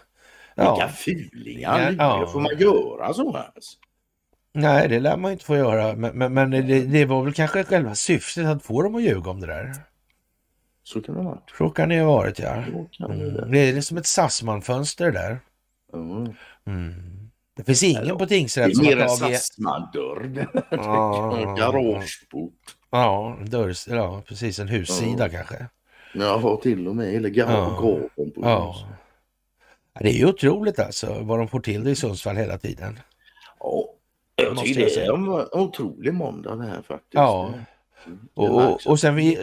ja, 0.57 0.89
fulingar. 0.89 1.95
Ja. 1.99 2.27
Får 2.33 2.41
man 2.41 2.59
göra 2.59 3.15
så 3.15 3.37
ens? 3.37 3.79
Nej, 4.53 4.89
det 4.89 5.01
lär 5.01 5.17
man 5.17 5.33
inte 5.33 5.45
få 5.45 5.57
göra. 5.57 5.97
Men, 5.97 6.19
men, 6.19 6.35
men 6.35 6.51
det, 6.51 6.63
det 6.85 7.05
var 7.05 7.23
väl 7.25 7.33
kanske 7.33 7.65
själva 7.65 7.95
syftet 7.95 8.47
att 8.47 8.63
få 8.63 8.83
dem 8.83 8.95
att 8.95 9.03
ljuga 9.03 9.31
om 9.31 9.41
det 9.41 9.47
där. 9.47 9.75
Så 10.83 11.01
kan 11.01 11.15
det 11.15 11.23
vara. 11.23 11.39
Så 11.59 11.71
kan 11.71 11.89
det 11.89 12.01
ha 12.01 12.07
varit, 12.17 12.39
ja. 12.39 12.65
Det 12.99 13.05
Mm. 13.05 13.51
Det 13.51 13.59
är 13.59 13.81
som 13.81 13.97
ett 13.97 14.07
Sassman-fönster 14.07 15.11
där. 15.13 15.41
Mm. 16.67 16.93
Det 17.57 17.65
finns 17.65 17.83
ingen 17.83 18.07
Ja, 18.07 18.19
på 18.19 18.25
Det 18.25 18.29
tingsrätt 18.29 18.77
som 18.77 18.87
är 18.87 18.91
har 18.91 18.97
mer 18.97 19.03
en 19.03 19.19
tagit... 19.19 19.39
Sassman-dörr. 19.39 20.47
Ja. 20.71 21.55
Garageport. 21.59 22.53
Ja, 22.91 23.39
dörrs, 23.43 23.89
ja, 23.89 24.23
precis. 24.29 24.59
En 24.59 24.69
hussida 24.69 25.29
kanske. 25.29 25.67
Ja, 26.15 26.61
till 26.63 26.89
och 26.89 26.97
med. 26.97 27.15
Eller 27.15 27.31
Ja. 27.35 27.77
på 27.81 28.01
Ja. 28.17 28.17
huset. 28.17 28.35
Ja, 28.37 28.77
Det 30.01 30.09
är 30.09 30.13
ju 30.19 30.27
otroligt 30.27 30.79
alltså 30.79 31.19
vad 31.23 31.39
de 31.39 31.49
får 31.49 31.61
till 31.61 31.85
det 31.85 31.91
i 31.91 31.95
Sundsvall 31.97 32.37
hela 32.37 32.59
tiden. 32.59 32.99
Ja, 34.37 34.45
jag 34.45 34.59
tycker 34.59 34.81
jag 34.81 34.91
det 34.91 35.05
är 35.05 35.15
en 35.15 35.49
otrolig 35.53 36.15
måndag 36.15 36.57
det 36.57 36.67
här 36.67 36.83
faktiskt. 36.83 37.15
Ja. 37.15 37.55
Mm, 38.07 38.19
Och, 38.35 38.87
och, 38.87 39.01
sen 39.01 39.15
vi, 39.15 39.39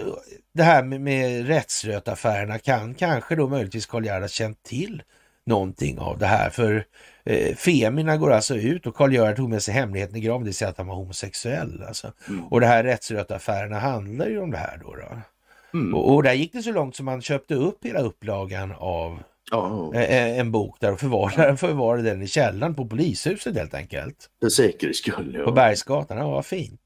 det 0.54 0.64
här 0.64 0.84
med, 0.84 1.02
med 1.02 1.48
rättsrötaffärerna 1.48 2.60
kan 2.60 2.94
kanske 2.94 3.36
då 3.36 3.48
möjligtvis 3.48 3.86
Karl 3.86 4.06
Gerhard 4.06 4.22
ha 4.22 4.28
känt 4.28 4.64
till 4.64 5.04
någonting 5.46 6.00
av 6.00 6.18
det 6.18 6.26
här. 6.26 6.50
För 6.50 6.86
eh, 7.24 7.56
Femina 7.56 8.18
går 8.18 8.32
alltså 8.32 8.56
ut 8.56 8.88
och 8.88 8.96
Karl 8.96 9.14
Gerhard 9.14 9.36
tog 9.36 9.50
med 9.50 9.64
sig 9.64 9.74
hemligheten 9.74 10.16
i 10.16 10.20
graven, 10.20 10.42
det 10.42 10.46
vill 10.46 10.54
säga 10.54 10.70
att 10.70 10.78
han 10.78 10.88
var 10.88 10.96
homosexuell. 10.96 11.84
Alltså. 11.88 12.12
Mm. 12.30 12.44
Och 12.48 12.60
det 12.60 12.68
här 12.68 12.84
rättsrötaffärerna 12.84 13.80
handlar 13.80 14.28
ju 14.28 14.40
om 14.40 14.52
det 14.52 14.58
här 14.58 14.78
då. 14.84 14.96
då. 14.96 15.22
Mm. 15.74 15.96
Och, 15.96 16.14
och 16.14 16.24
där 16.24 16.34
gick 16.34 16.54
det 16.54 16.64
så 16.64 16.72
långt 16.72 16.96
som 16.96 17.06
man 17.06 17.22
köpte 17.22 17.56
upp 17.56 17.86
hela 17.86 18.00
upplagan 18.00 18.74
av 18.78 19.20
Ja, 19.52 19.92
eh, 19.96 20.40
en 20.40 20.52
bok 20.52 20.78
där 20.80 20.94
och 20.94 21.00
förvarade, 21.00 21.58
förvarade 21.58 22.04
den 22.04 22.22
i 22.22 22.28
källaren 22.28 22.76
på 22.76 22.86
polishuset 22.88 23.56
helt 23.58 23.74
enkelt. 23.74 24.30
för 24.42 24.50
säkerhets 24.50 25.00
skull. 25.00 25.34
På 25.34 25.50
Ja. 25.50 25.52
Bergsgatan, 25.52 26.18
ja 26.18 26.30
vad 26.32 26.46
fint. 26.46 26.82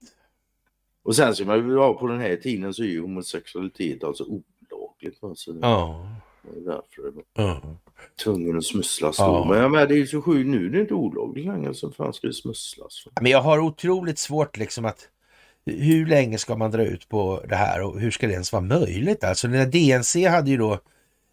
Och 1.05 1.15
sen 1.15 1.35
ska 1.35 1.45
man 1.45 1.55
ju 1.57 1.75
vara 1.75 1.93
på 1.93 2.07
den 2.07 2.19
här 2.21 2.35
tiden 2.35 2.73
så 2.73 2.83
är 2.83 2.87
ju 2.87 3.01
homosexualitet 3.01 4.03
alltså 4.03 4.23
olagligt. 4.23 5.21
va, 5.21 5.33
Så 5.35 5.51
det 5.51 5.59
Ja. 5.61 6.07
är 6.55 6.59
därför 6.65 7.11
det 7.11 7.21
ja. 7.43 7.61
tvungen 8.23 8.57
att 8.57 8.63
smusslas 8.65 9.15
Ja. 9.19 9.27
då. 9.27 9.45
Men 9.45 9.61
jag 9.61 9.71
menar, 9.71 9.87
det 9.87 9.93
är 9.93 9.97
ju 9.97 10.07
så 10.07 10.21
sjukt 10.21 10.49
nu. 10.49 10.69
Det 10.69 10.77
är 10.77 10.81
inte 10.81 10.93
olagligt 10.93 11.45
längre. 11.45 11.73
Så 11.73 11.91
fan 11.91 12.13
ska 12.13 12.27
det 12.27 12.33
smusslas? 12.33 13.05
Men 13.21 13.31
jag 13.31 13.41
har 13.41 13.59
otroligt 13.59 14.19
svårt 14.19 14.57
liksom 14.57 14.85
att 14.85 15.09
hur 15.65 16.05
länge 16.05 16.37
ska 16.37 16.55
man 16.55 16.71
dra 16.71 16.83
ut 16.83 17.09
på 17.09 17.43
det 17.49 17.55
här 17.55 17.81
och 17.81 17.99
hur 17.99 18.11
ska 18.11 18.27
det 18.27 18.33
ens 18.33 18.51
vara 18.53 18.63
möjligt? 18.63 19.23
Alltså 19.23 19.47
när 19.47 19.65
DNC 19.65 20.25
hade 20.27 20.49
ju 20.51 20.57
då 20.57 20.79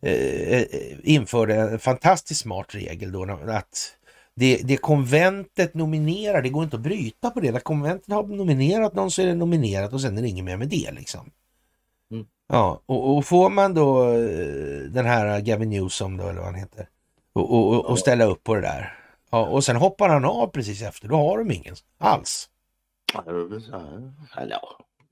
eh, 0.02 0.60
eh, 0.60 0.64
införde 1.02 1.54
en 1.54 1.78
fantastiskt 1.78 2.40
smart 2.40 2.74
regel 2.74 3.12
då 3.12 3.38
att 3.48 3.96
det, 4.34 4.60
det 4.64 4.76
konventet 4.76 5.74
nominerar, 5.74 6.42
det 6.42 6.48
går 6.48 6.64
inte 6.64 6.76
att 6.76 6.82
bryta 6.82 7.30
på 7.30 7.40
det. 7.40 7.52
När 7.52 7.60
konventet 7.60 8.14
har 8.14 8.22
nominerat 8.22 8.94
någon 8.94 9.10
så 9.10 9.22
är 9.22 9.26
det 9.26 9.34
nominerat 9.34 9.92
och 9.92 10.00
sen 10.00 10.18
är 10.18 10.22
det 10.22 10.28
inget 10.28 10.44
mer 10.44 10.56
med 10.56 10.68
det 10.68 10.90
liksom. 10.92 11.30
Mm. 12.10 12.26
Ja, 12.48 12.80
och, 12.86 13.16
och 13.16 13.24
får 13.24 13.50
man 13.50 13.74
då 13.74 14.12
eh, 14.12 14.80
den 14.90 15.06
här 15.06 15.40
Gavin 15.40 15.70
Newsom 15.70 16.16
då, 16.16 16.24
eller 16.28 16.38
vad 16.38 16.44
han 16.44 16.54
heter, 16.54 16.88
och, 17.32 17.54
och, 17.54 17.84
och, 17.86 17.98
ställa 17.98 18.24
upp 18.24 18.44
på 18.44 18.54
det 18.54 18.60
där. 18.60 18.96
Ja, 19.30 19.46
och 19.48 19.64
sen 19.64 19.76
hoppar 19.76 20.08
han 20.08 20.24
av 20.24 20.46
precis 20.46 20.82
efter, 20.82 21.08
då 21.08 21.16
har 21.16 21.38
de 21.38 21.50
ingen 21.50 21.74
alls. 21.98 22.48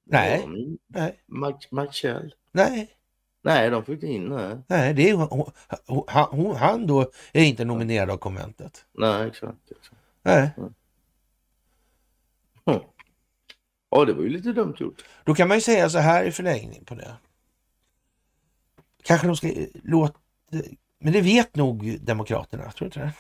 Nej. 0.07 0.45
Men 0.47 0.79
Nej, 0.87 1.19
Mike- 1.29 1.83
Michel. 1.83 2.35
nej, 2.53 2.89
Nej, 3.49 3.71
de 3.71 3.85
får 3.85 3.95
inte 3.95 4.07
in 4.07 4.29
det. 4.31 4.63
nej, 4.67 4.95
det 4.95 5.11
är, 5.11 5.15
hon, 5.15 5.51
han, 6.07 6.57
han 6.57 6.87
då 6.87 7.11
är 7.33 7.45
inte 7.45 7.65
nominerad 7.65 8.11
av 8.11 8.17
konventet. 8.17 8.85
Nej, 8.95 9.27
exakt. 9.29 9.71
exakt. 9.71 10.01
Nej, 10.23 10.51
Hm. 12.67 12.81
Ja, 13.91 14.05
det 14.05 14.13
var 14.13 14.23
ju 14.23 14.29
lite 14.29 14.53
dumt 14.53 14.75
gjort. 14.79 15.05
då 15.25 15.35
kan 15.35 15.49
man 15.49 15.57
ju 15.57 15.61
säga 15.61 15.91
så 15.91 15.99
här 15.99 16.25
i 16.25 16.33
förlängning 16.33 16.85
på 16.85 16.95
det. 16.95 17.17
Kanske 19.03 19.27
de 19.27 19.37
ska 19.37 19.51
låta, 19.85 20.19
men 21.01 21.13
det 21.13 21.21
vet 21.21 21.57
nog 21.57 21.99
Demokraterna, 22.01 22.71
tror 22.71 22.79
du 22.79 22.85
inte 22.87 23.01
det? 23.01 23.13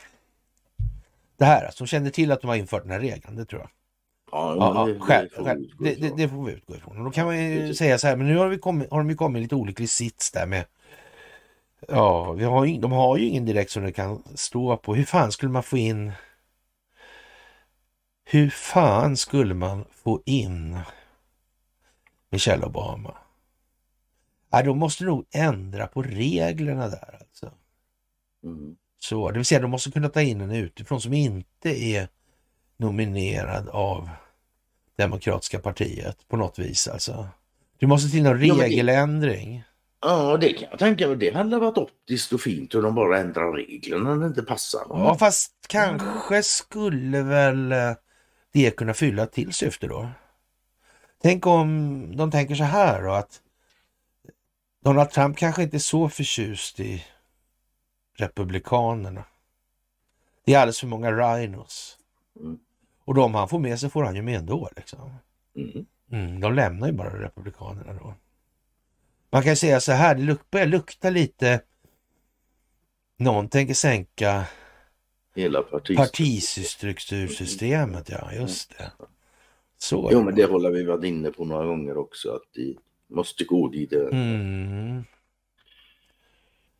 Det 1.36 1.44
här, 1.44 1.64
alltså, 1.64 1.84
de 1.84 1.88
kände 1.88 2.10
till 2.10 2.32
att 2.32 2.40
de 2.40 2.46
har 2.48 2.56
infört 2.56 2.82
den 2.82 2.92
här 2.92 3.00
regeln, 3.00 3.36
det 3.36 3.44
tror 3.44 3.60
jag. 3.60 3.70
Ja, 4.32 4.56
Ja, 4.56 4.88
ja, 4.88 4.98
själv, 5.00 5.28
får 5.28 5.44
vi 5.44 5.64
utgå 5.64 5.84
Det, 5.84 5.94
det, 5.94 6.16
det 6.16 6.28
får 6.28 6.44
vi 6.44 6.52
utgå 6.52 6.76
ifrån. 6.76 6.98
Och 6.98 7.04
då 7.04 7.10
kan 7.10 7.26
man 7.26 7.38
ju 7.38 7.74
säga 7.74 7.98
så 7.98 8.06
här, 8.06 8.16
men 8.16 8.26
nu 8.26 8.36
har, 8.36 8.48
vi 8.48 8.58
kommit, 8.58 8.90
har 8.90 8.98
de 8.98 9.10
ju 9.10 9.16
kommit 9.16 9.40
i 9.40 9.42
lite 9.42 9.54
olycklig 9.54 9.90
sits 9.90 10.30
där 10.30 10.46
med 10.46 10.64
Ja, 11.88 12.32
vi 12.32 12.44
har 12.44 12.64
ju, 12.64 12.78
de 12.78 12.92
har 12.92 13.16
ju 13.16 13.24
ingen 13.24 13.44
direkt 13.44 13.70
som 13.70 13.82
det 13.82 13.92
kan 13.92 14.22
stå 14.34 14.76
på. 14.76 14.94
Hur 14.94 15.04
fan 15.04 15.32
skulle 15.32 15.52
man 15.52 15.62
få 15.62 15.76
in 15.76 16.12
Hur 18.24 18.50
fan 18.50 19.16
skulle 19.16 19.54
man 19.54 19.84
få 19.90 20.22
in 20.24 20.78
Michelle 22.30 22.66
Obama? 22.66 23.14
Ja, 24.50 24.62
de 24.62 24.78
måste 24.78 25.04
nog 25.04 25.26
ändra 25.30 25.86
på 25.86 26.02
reglerna 26.02 26.88
där 26.88 27.18
alltså. 27.20 27.52
Mm. 28.44 28.76
Så, 28.98 29.30
det 29.30 29.38
vill 29.38 29.44
säga 29.44 29.60
de 29.60 29.70
måste 29.70 29.90
kunna 29.90 30.08
ta 30.08 30.22
in 30.22 30.40
en 30.40 30.50
utifrån 30.50 31.00
som 31.00 31.12
inte 31.12 31.84
är 31.84 32.08
nominerad 32.78 33.68
av 33.68 34.10
Demokratiska 34.96 35.58
partiet 35.58 36.28
på 36.28 36.36
något 36.36 36.58
vis 36.58 36.88
alltså. 36.88 37.28
Det 37.78 37.86
måste 37.86 38.10
till 38.10 38.22
någon 38.22 38.38
regeländring. 38.38 39.64
Ja, 40.00 40.36
det 40.36 40.52
kan 40.52 40.68
jag 40.70 40.78
tänka 40.78 41.08
mig. 41.08 41.16
Det 41.16 41.34
hade 41.34 41.58
varit 41.58 41.78
optiskt 41.78 42.32
och 42.32 42.40
fint 42.40 42.74
hur 42.74 42.82
de 42.82 42.94
bara 42.94 43.18
ändrar 43.18 43.52
reglerna 43.52 44.14
när 44.14 44.20
det 44.20 44.26
inte 44.26 44.42
passar. 44.42 44.82
Ja, 44.88 45.18
fast 45.18 45.52
kanske 45.68 46.42
skulle 46.42 47.22
väl 47.22 47.72
eh, 47.72 47.92
det 48.52 48.70
kunna 48.70 48.94
fylla 48.94 49.26
till 49.26 49.52
syfte 49.52 49.86
då? 49.86 50.08
Tänk 51.22 51.46
om 51.46 52.16
de 52.16 52.30
tänker 52.30 52.54
så 52.54 52.64
här 52.64 53.02
då 53.02 53.12
att 53.12 53.40
Donald 54.84 55.10
Trump 55.10 55.36
kanske 55.36 55.62
inte 55.62 55.76
är 55.76 55.78
så 55.78 56.08
förtjust 56.08 56.80
i 56.80 57.04
Republikanerna. 58.16 59.24
Det 60.44 60.54
är 60.54 60.58
alldeles 60.58 60.80
för 60.80 60.86
många 60.86 61.12
rhinos. 61.12 61.98
Mm. 62.40 62.58
Och 63.08 63.14
de 63.14 63.34
han 63.34 63.48
får 63.48 63.58
med 63.58 63.80
sig 63.80 63.90
får 63.90 64.04
han 64.04 64.16
ju 64.16 64.22
med 64.22 64.38
ändå. 64.38 64.68
Liksom. 64.76 65.10
Mm. 65.56 65.86
Mm, 66.10 66.40
de 66.40 66.54
lämnar 66.54 66.86
ju 66.86 66.92
bara 66.92 67.22
Republikanerna 67.22 67.92
då. 67.92 68.14
Man 69.30 69.42
kan 69.42 69.56
säga 69.56 69.80
så 69.80 69.92
här, 69.92 70.14
det 70.14 70.22
luk 70.22 70.50
börjar 70.50 70.66
lukta 70.66 71.10
lite 71.10 71.60
någon 73.16 73.48
tänker 73.48 73.74
sänka 73.74 74.44
Hela 75.34 75.62
partis... 75.62 75.96
partistruktursystemet, 75.96 78.08
ja 78.08 78.32
just 78.32 78.78
det. 78.78 78.92
Så. 79.78 80.08
Jo, 80.12 80.22
men 80.22 80.34
det 80.34 80.44
håller 80.44 80.70
vi 80.70 80.84
varit 80.84 81.04
inne 81.04 81.30
på 81.30 81.44
några 81.44 81.66
gånger 81.66 81.96
också, 81.96 82.30
att 82.30 82.44
det 82.54 82.76
måste 83.06 83.44
gå 83.44 83.68
dit. 83.68 83.92
Mm. 83.92 85.04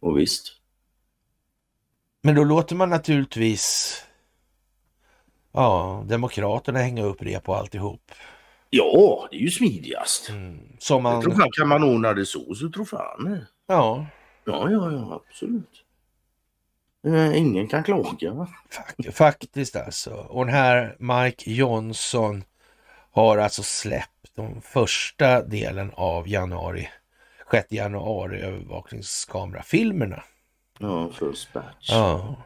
Och 0.01 0.19
visst. 0.19 0.53
Men 2.23 2.35
då 2.35 2.45
låter 2.45 2.77
man 2.77 2.91
naturligtvis 2.91 3.95
ja, 5.63 6.05
Demokraterna 6.07 6.79
hänga 6.79 7.03
upp 7.03 7.17
det 7.21 7.45
på 7.45 7.55
alltihop. 7.55 8.13
Ja, 8.71 9.29
det 9.31 9.37
är 9.37 9.41
ju 9.41 9.51
smidigast. 9.51 10.29
Mm. 10.29 10.59
Som 10.79 11.05
Jag 11.05 11.23
tror 11.23 11.33
man, 11.33 11.41
fan, 11.41 11.51
kan 11.53 11.69
man 11.69 11.85
ordna 11.85 12.13
det 12.15 12.27
så, 12.27 12.55
så 12.55 12.69
tror 12.69 12.85
fan 12.85 13.47
ja, 13.67 14.07
Ja, 14.45 14.71
ja, 14.71 14.93
ja, 14.93 15.23
absolut. 15.29 15.85
Eh, 17.07 17.39
Ingen 17.39 17.69
kan 17.69 17.85
klaga. 17.85 18.33
va? 18.33 18.49
fak- 18.71 19.13
faktiskt 19.13 19.77
alltså. 19.77 20.11
Och 20.15 20.47
den 20.47 20.55
här 20.55 20.97
Mike 20.99 21.51
Johnson 21.51 22.45
har 23.13 23.39
alltså 23.39 23.63
släppt 23.63 24.31
de 24.35 24.61
första 24.63 25.43
delen 25.43 25.91
av 25.95 26.29
januari, 26.29 26.89
6 27.51 27.73
januari 27.73 28.41
övervakningskamerafilmerna. 28.41 30.23
Ja, 30.79 31.09
first 31.13 31.53
batch. 31.53 31.91
Ja. 31.91 32.37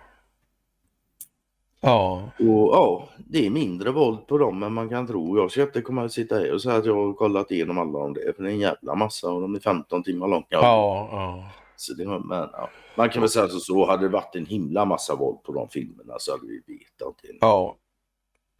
Ja, 1.85 2.31
Och 2.39 2.75
ja, 2.75 3.09
det 3.19 3.47
är 3.47 3.51
mindre 3.51 3.91
våld 3.91 4.27
på 4.27 4.39
dem 4.39 4.63
än 4.63 4.73
man 4.73 4.89
kan 4.89 5.07
tro. 5.07 5.39
Jag 5.39 5.51
ska 5.51 5.63
inte 5.63 5.83
komma 5.83 6.03
och 6.05 6.13
sitta 6.13 6.35
här 6.35 6.53
och 6.53 6.63
säga 6.63 6.77
att 6.77 6.87
jag 6.87 6.95
har 7.07 7.13
kollat 7.13 7.51
igenom 7.51 7.79
alla 7.79 7.99
om 7.99 8.15
det. 8.15 8.37
För 8.37 8.43
det 8.43 8.49
är 8.51 8.53
en 8.53 8.59
jävla 8.59 8.95
massa 8.95 9.31
och 9.31 9.41
de 9.41 9.55
är 9.55 9.61
15 9.61 10.03
timmar 10.03 10.29
långa. 10.29 10.45
ja, 10.51 11.09
ja. 11.13 11.45
Så 11.77 11.95
det, 11.95 12.05
men, 12.05 12.49
ja. 12.53 12.69
Man 12.97 13.11
kan 13.11 13.21
väl 13.23 13.29
säga 13.31 13.49
så, 13.49 13.61
så 13.61 13.87
hade 13.87 14.03
det 14.03 14.09
varit 14.09 14.35
en 14.37 14.47
himla 14.47 14.85
massa 14.85 15.15
våld 15.15 15.43
på 15.43 15.53
de 15.53 15.69
filmerna 15.69 16.15
så 16.19 16.33
hade 16.33 16.47
vi 16.47 16.63
vetat 16.67 17.15
det. 17.23 17.29
ja. 17.41 17.77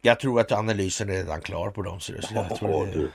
Jag 0.05 0.19
tror 0.19 0.39
att 0.39 0.51
analysen 0.51 1.09
är 1.09 1.13
redan 1.13 1.41
klar 1.41 1.69
på 1.69 1.81
dem. 1.81 1.99
Så 1.99 2.11
det, 2.13 2.21
så 2.21 2.33
jag 2.35 2.45
Ja, 2.49 2.55
tror 2.55 2.85
det, 2.85 2.91
du. 2.91 3.11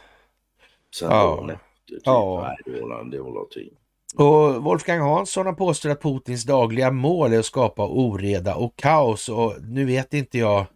Sen 0.99 1.11
Ja. 1.11 1.23
dagen 1.23 1.51
efter. 1.51 1.65
Typ. 1.89 2.03
Ja. 2.05 2.47
Nej, 2.65 3.11
det 3.11 3.21
var 3.21 3.45
tid. 3.45 3.77
Och 4.17 4.63
Wolfgang 4.63 5.01
Hansson 5.01 5.47
har 5.47 5.53
påstått 5.53 5.93
att 5.93 6.03
Putins 6.03 6.45
dagliga 6.45 6.91
mål 6.91 7.33
är 7.33 7.39
att 7.39 7.47
skapa 7.47 7.87
oreda 7.89 8.55
och 8.55 8.77
kaos 8.77 9.29
och 9.29 9.55
nu 9.63 9.85
vet 9.85 10.15
inte 10.15 10.39
jag 10.39 10.67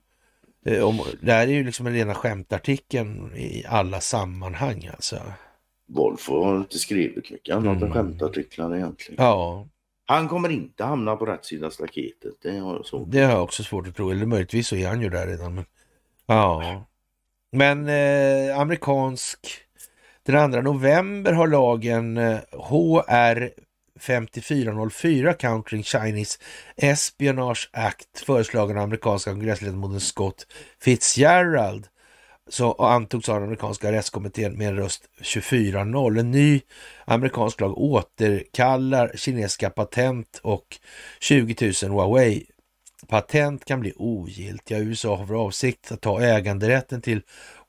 eh, 0.66 0.82
om, 0.82 1.00
det 1.20 1.32
här 1.32 1.46
är 1.48 1.52
ju 1.52 1.64
liksom 1.64 1.86
en 1.86 1.92
rena 1.92 2.14
skämtartikeln 2.14 3.36
i 3.36 3.64
alla 3.68 4.00
sammanhang 4.00 4.90
alltså. 4.94 5.16
Wolf 5.88 6.28
har 6.28 6.56
inte 6.56 6.78
skrivit 6.78 7.30
mycket 7.30 7.54
annat 7.56 7.76
Mm. 7.76 7.82
än 7.82 7.92
skämtartiklar 7.92 8.76
egentligen. 8.76 9.24
Ja, 9.24 9.66
Han 10.06 10.28
kommer 10.28 10.48
inte 10.48 10.84
hamna 10.84 11.16
på 11.16 11.26
rätt 11.26 11.44
sida 11.44 11.70
staketet. 11.70 12.34
Det 12.42 12.58
har 12.58 12.84
jag 12.90 13.08
det 13.08 13.20
har 13.22 13.32
jag 13.32 13.42
också 13.42 13.62
svårt 13.62 13.88
att 13.88 13.96
tro, 13.96 14.10
eller 14.10 14.26
möjligtvis 14.26 14.68
så 14.68 14.76
är 14.76 14.88
han 14.88 15.00
ju 15.00 15.08
där 15.08 15.26
redan. 15.26 15.54
Men, 15.54 15.64
ja, 16.26 16.84
men 17.52 17.88
eh, 17.88 18.60
amerikansk, 18.60 19.38
den 20.26 20.52
2 20.52 20.60
november 20.60 21.32
har 21.32 21.46
lagen 21.46 22.16
eh, 22.16 22.38
HR 22.52 23.50
5404 24.00 25.34
Countering 25.34 25.82
Chinese 25.82 26.38
Espionage 26.76 27.70
Act 27.72 28.18
föreslagen 28.26 28.76
av 28.76 28.82
amerikanska 28.82 29.30
kongressledamoten 29.30 30.00
Scott 30.00 30.46
Fitzgerald 30.80 31.86
så 32.48 32.72
antogs 32.72 33.28
av 33.28 33.34
den 33.34 33.44
amerikanska 33.44 33.88
arrestkommittén 33.88 34.52
med 34.52 34.68
en 34.68 34.76
röst 34.76 35.04
24-0. 35.20 36.18
En 36.18 36.30
ny 36.30 36.60
amerikansk 37.04 37.60
lag 37.60 37.78
återkallar 37.78 39.12
kinesiska 39.14 39.70
patent 39.70 40.40
och 40.42 40.78
20 41.20 41.72
000 41.82 41.92
Huawei 41.92 42.46
patent 43.08 43.64
kan 43.64 43.80
bli 43.80 43.92
ogiltiga. 43.96 44.78
USA 44.78 45.16
har 45.16 45.26
för 45.26 45.34
avsikt 45.34 45.92
att 45.92 46.00
ta 46.00 46.20
äganderätten 46.20 47.00
till 47.00 47.22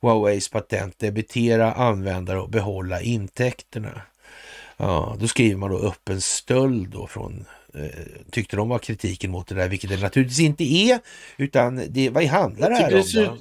Huaweis 0.04 0.50
patent, 0.50 1.00
debitera 1.00 1.74
användare 1.74 2.40
och 2.40 2.50
behålla 2.50 3.02
intäkterna. 3.02 4.02
Ja, 4.78 5.18
då 5.20 5.28
skriver 5.28 5.58
man 5.58 5.70
då 5.72 5.78
upp 5.78 6.10
en 6.10 6.22
stöld 6.22 6.90
då 6.90 7.08
från, 7.08 7.46
eh, 7.74 7.86
tyckte 8.32 8.56
de 8.56 8.70
var 8.70 8.80
kritiken 8.80 9.32
mot 9.32 9.48
det 9.48 9.56
där, 9.56 9.70
vilket 9.70 9.90
det 9.90 10.02
naturligtvis 10.02 10.40
inte 10.40 10.64
är, 10.64 11.00
utan 11.38 11.82
det, 11.90 12.10
vad 12.10 12.24
handlar 12.24 12.70
det 12.70 12.76
här 12.76 12.96
om 12.96 13.04
ser 13.04 13.26
då? 13.26 13.38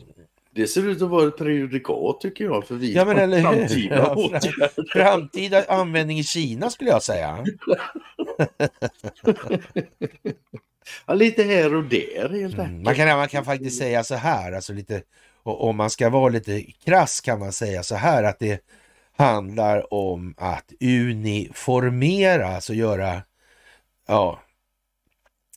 Det 0.54 0.66
ser 0.66 0.88
ut 0.88 1.02
att 1.02 1.08
vara 1.08 1.28
ett 1.28 1.38
prejudikat 1.38 2.20
tycker 2.20 2.44
jag 2.44 2.66
för 2.66 2.74
vi 2.74 2.92
Ja, 2.94 3.04
men 3.04 3.18
eller 3.18 3.36
hur? 3.36 3.42
framtida 3.44 3.96
Ja, 3.96 4.04
fram- 4.04 4.18
åtgärder. 4.18 4.70
Framtida 4.92 5.64
användning 5.68 6.18
i 6.18 6.24
Kina 6.24 6.70
skulle 6.70 6.90
jag 6.90 7.02
säga. 7.02 7.44
Ja, 11.06 11.14
lite 11.14 11.42
här 11.42 11.74
och 11.74 11.84
där 11.84 12.28
helt 12.40 12.54
Mm. 12.54 12.66
enkelt. 12.66 12.84
Man, 12.84 12.94
kan, 12.94 13.08
man 13.18 13.28
kan 13.28 13.44
faktiskt 13.44 13.78
säga 13.78 14.04
så 14.04 14.14
här, 14.14 14.52
alltså 14.52 14.72
lite, 14.72 15.02
och 15.42 15.68
om 15.68 15.76
man 15.76 15.90
ska 15.90 16.10
vara 16.10 16.28
lite 16.28 16.62
krass 16.84 17.20
kan 17.20 17.38
man 17.38 17.52
säga 17.52 17.82
så 17.82 17.94
här 17.94 18.22
att 18.22 18.38
det 18.38 18.64
handlar 19.16 19.94
om 19.94 20.34
att 20.38 20.72
uniformera, 20.80 22.48
alltså 22.54 22.74
göra, 22.74 23.22
ja, 24.06 24.40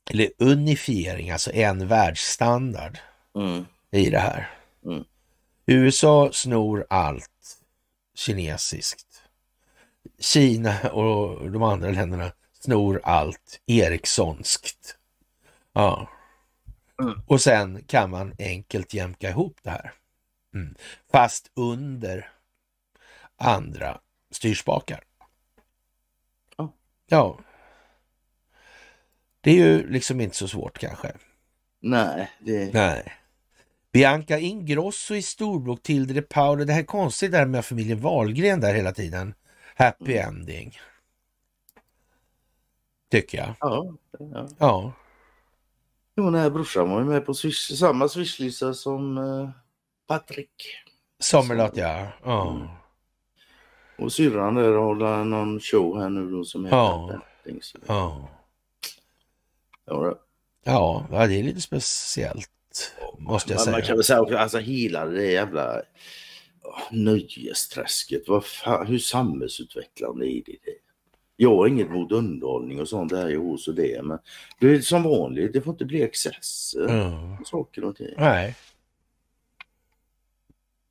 eller 0.09 0.29
unifiering, 0.37 1.31
alltså 1.31 1.51
en 1.53 1.87
världsstandard 1.87 2.97
Mm. 3.35 3.65
i 3.91 4.09
det 4.09 4.19
här. 4.19 4.49
Mm. 4.85 5.03
USA 5.65 6.29
snor 6.33 6.85
allt 6.89 7.57
kinesiskt. 8.15 9.21
Kina 10.19 10.89
och 10.89 11.51
de 11.51 11.63
andra 11.63 11.89
länderna 11.89 12.31
snor 12.61 13.01
allt 13.03 13.61
Ericssonskt. 13.67 14.97
Ja. 15.73 16.09
Mm. 17.01 17.21
Och 17.27 17.41
sen 17.41 17.83
kan 17.83 18.09
man 18.09 18.33
enkelt 18.39 18.93
jämka 18.93 19.29
ihop 19.29 19.59
det 19.63 19.69
här. 19.69 19.93
Mm. 20.53 20.75
Fast 21.11 21.51
under 21.53 22.29
andra 23.37 23.99
styrspakar. 24.31 25.03
Ja. 26.57 26.73
Ja. 27.07 27.39
Det 29.41 29.51
är 29.51 29.55
ju 29.55 29.89
liksom 29.89 30.21
inte 30.21 30.35
så 30.35 30.47
svårt 30.47 30.79
kanske. 30.79 31.13
Nej, 31.79 32.31
det... 32.39 32.73
Nej. 32.73 33.13
Bianca 33.91 34.39
Ingrosso 34.39 35.15
i 35.15 35.21
Storbro, 35.21 35.77
Tilde 35.77 36.13
de 36.13 36.21
Paolo. 36.21 36.63
Det 36.65 36.73
här 36.73 36.79
är 36.79 36.85
konstigt 36.85 37.31
där 37.31 37.45
med 37.45 37.65
familjen 37.65 38.01
Wahlgren 38.01 38.59
där 38.59 38.73
hela 38.73 38.91
tiden. 38.91 39.33
Happy 39.75 40.13
ending. 40.13 40.77
Tycker 43.11 43.37
jag. 43.37 43.55
Ja, 43.59 43.93
ja. 44.19 44.47
Ja. 44.57 44.93
Jo, 46.15 46.29
här 46.29 46.49
brorsan 46.49 46.89
var 46.89 46.99
ju 46.99 47.05
med 47.05 47.25
på 47.25 47.33
swish, 47.33 47.77
samma 47.77 48.09
swishlista 48.09 48.73
som 48.73 49.17
eh, 49.17 49.49
Patrik. 50.07 50.49
Sommerlott 51.19 51.77
ja. 51.77 52.07
ja. 52.23 52.51
Mm. 52.55 52.67
Och 53.97 54.11
syrran 54.13 54.55
där 54.55 54.73
håller 54.75 55.23
någon 55.23 55.59
show 55.59 55.99
här 56.01 56.09
nu 56.09 56.31
då 56.31 56.43
som 56.43 56.65
heter 56.65 56.77
Ja. 56.77 57.21
Betting, 57.43 57.61
så- 57.61 57.77
Ja. 57.87 58.29
Ja, 59.85 61.05
det- 61.09 61.39
är 61.39 61.43
lite 61.43 61.61
speciellt 61.61 62.49
måste 63.17 63.53
jag 63.53 63.59
Man, 63.59 63.71
man 63.71 63.73
säga. 63.73 63.85
kan 63.85 63.95
väl 63.95 64.03
säga 64.03 64.21
också, 64.21 64.37
alltså 64.37 64.57
hela 64.57 65.05
det 65.05 65.31
jävla 65.31 65.81
åh, 66.63 66.79
nöjesträsket. 66.91 68.27
Vad 68.27 68.45
fan, 68.45 68.87
hur 68.87 68.99
samhällsutvecklande 68.99 70.27
är 70.31 70.41
det? 70.45 70.59
Jag 71.37 71.55
har 71.55 71.67
inget 71.67 71.91
mot 71.91 72.11
underhållning 72.11 72.81
och 72.81 72.87
sånt 72.87 73.11
där 73.11 73.29
jo 73.29 73.57
så 73.57 73.71
det 73.71 74.05
men 74.05 74.19
det 74.59 74.67
är 74.67 74.79
som 74.79 75.03
vanligt, 75.03 75.53
det 75.53 75.61
får 75.61 75.73
inte 75.73 75.85
bli 75.85 76.03
excesser. 76.03 76.89
Mm. 76.89 77.45
Saker 77.45 77.83
och 77.83 77.95
ting. 77.95 78.13
Nej. 78.17 78.55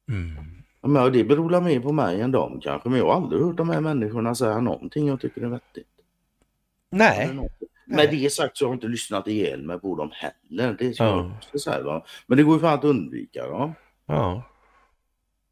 Mm. 0.09 0.45
Men 0.83 1.13
det 1.13 1.25
beror 1.25 1.61
mer 1.61 1.81
på 1.81 1.93
mig 1.93 2.21
än 2.21 2.33
dem 2.33 2.61
kanske 2.61 2.89
men 2.89 2.99
jag 2.99 3.07
har 3.07 3.15
aldrig 3.15 3.43
hört 3.43 3.57
de 3.57 3.69
här 3.71 3.81
människorna 3.81 4.35
säga 4.35 4.61
någonting 4.61 5.09
jag 5.09 5.21
tycker 5.21 5.41
är 5.43 5.49
vettigt. 5.49 5.87
Nej. 6.91 7.35
något. 7.35 7.53
Med 7.87 8.11
det 8.11 8.33
sagt 8.33 8.57
så 8.57 8.65
har 8.65 8.71
jag 8.71 8.77
inte 8.77 8.87
lyssnat 8.89 9.29
ihjäl 9.29 9.63
mig 9.63 9.79
på 9.81 9.97
dem 9.97 10.11
heller. 10.13 10.77
Det 10.79 10.95
ska 10.95 11.05
Ja. 11.05 11.31
jag 11.53 11.61
säga. 11.61 11.83
Va? 11.83 12.05
Men 12.27 12.39
det 12.39 12.45
går 12.45 12.55
ju 12.55 12.61
fan 12.61 12.79
att 12.79 12.85
undvika. 12.85 13.49
Va? 13.49 13.75
Ja. 14.07 14.43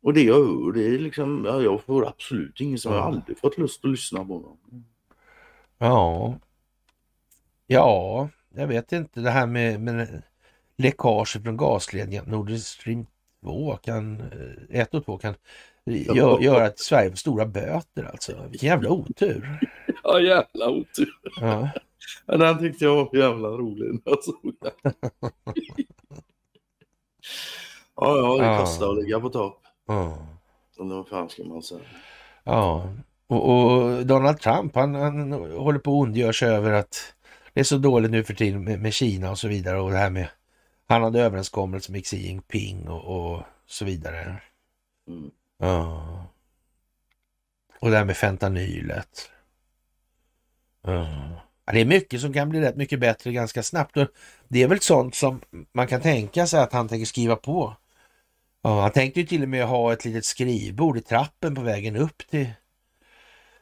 Och 0.02 0.14
det 0.14 0.22
jag 0.22 0.34
hör 0.34 0.72
det 0.72 0.86
är 0.86 0.98
liksom, 0.98 1.44
ja, 1.44 1.62
jag 1.62 1.82
får 1.82 2.08
absolut 2.08 2.60
ingen 2.60 2.78
som 2.78 2.92
Ja. 2.92 2.98
jag 2.98 3.04
har 3.04 3.12
aldrig 3.12 3.38
fått 3.38 3.58
lust 3.58 3.84
att 3.84 3.90
lyssna 3.90 4.24
på 4.24 4.42
dem. 4.42 4.84
Ja. 5.78 6.34
Ja, 7.66 8.28
jag 8.54 8.66
vet 8.66 8.92
inte 8.92 9.20
det 9.20 9.30
här 9.30 9.46
med, 9.46 9.80
med 9.80 10.22
läckage 10.76 11.42
från 11.42 11.56
gasledningen 11.56 12.24
Nord 12.24 12.50
Stream 12.50 13.06
två 13.42 13.76
kan, 13.76 14.20
eh, 14.20 14.80
ett 14.80 14.94
och 14.94 15.04
två 15.04 15.18
kan 15.18 15.34
gö 15.86 16.40
göra 16.40 16.64
att 16.66 16.78
Sverige 16.78 17.10
får 17.10 17.16
stora 17.16 17.46
böter 17.46 18.04
alltså. 18.04 18.46
Vilken 18.50 18.68
jävla 18.68 18.90
otur. 18.90 19.58
Ja, 20.04 20.20
jävla 20.20 20.68
otur. 20.70 21.08
Ja. 21.40 21.70
Ja, 22.26 22.36
den 22.36 22.58
tyckte 22.58 22.84
jag 22.84 22.96
var 22.96 23.16
jävla 23.18 23.48
rolig. 23.48 23.92
när 23.92 24.00
jag 24.04 24.24
såg 24.24 24.56
den. 24.60 24.92
ja, 27.96 28.16
ja, 28.16 28.38
det 28.38 28.58
kostar 28.60 28.90
att 28.90 28.96
ligga 29.04 29.20
på 29.20 29.28
topp. 29.28 29.61
Ja. 29.86 30.26
Eller 30.80 30.94
vad 30.94 31.08
fan 31.08 31.28
ska 31.28 31.44
man 31.44 31.62
säga? 31.62 31.80
Ja, 32.44 32.88
och, 33.26 33.50
och 33.50 34.06
Donald 34.06 34.40
Trump 34.40 34.74
han, 34.74 34.94
han 34.94 35.32
håller 35.32 35.78
på 35.78 35.90
att 35.90 36.02
ondgöra 36.08 36.32
sig 36.32 36.48
över 36.48 36.72
att 36.72 37.14
det 37.52 37.60
är 37.60 37.64
så 37.64 37.78
dåligt 37.78 38.10
nu 38.10 38.24
för 38.24 38.34
tiden 38.34 38.64
med, 38.64 38.80
med 38.80 38.94
Kina 38.94 39.30
och 39.30 39.38
så 39.38 39.48
vidare 39.48 39.80
och 39.80 39.90
det 39.90 39.96
här 39.96 40.10
med 40.10 40.28
han 40.86 41.02
hade 41.02 41.20
överenskommelse 41.20 41.92
med 41.92 42.04
Xi 42.06 42.16
Jinping 42.16 42.88
och, 42.88 43.34
och 43.34 43.42
så 43.66 43.84
vidare. 43.84 44.42
Mm. 45.08 45.30
Ja. 45.58 46.24
Och 47.80 47.90
det 47.90 47.96
här 47.96 48.04
med 48.04 48.16
fentanylet. 48.16 49.30
Ja. 50.82 51.42
Ja, 51.64 51.72
Det 51.72 51.80
är 51.80 51.84
mycket 51.84 52.20
som 52.20 52.32
kan 52.32 52.48
bli 52.48 52.60
rätt 52.60 52.76
mycket 52.76 53.00
bättre 53.00 53.32
ganska 53.32 53.62
snabbt. 53.62 53.96
Och 53.96 54.08
det 54.48 54.62
är 54.62 54.68
väl 54.68 54.80
sånt 54.80 55.14
som 55.14 55.40
man 55.72 55.86
kan 55.86 56.00
tänka 56.00 56.46
sig 56.46 56.60
att 56.60 56.72
han 56.72 56.88
tänker 56.88 57.06
skriva 57.06 57.36
på. 57.36 57.76
Ja, 58.62 58.80
han 58.82 58.90
tänkte 58.92 59.20
ju 59.20 59.26
till 59.26 59.42
och 59.42 59.48
med 59.48 59.66
ha 59.66 59.92
ett 59.92 60.04
litet 60.04 60.24
skrivbord 60.24 60.98
i 60.98 61.00
trappen 61.00 61.54
på 61.54 61.60
vägen 61.62 61.96
upp 61.96 62.22
till 62.30 62.50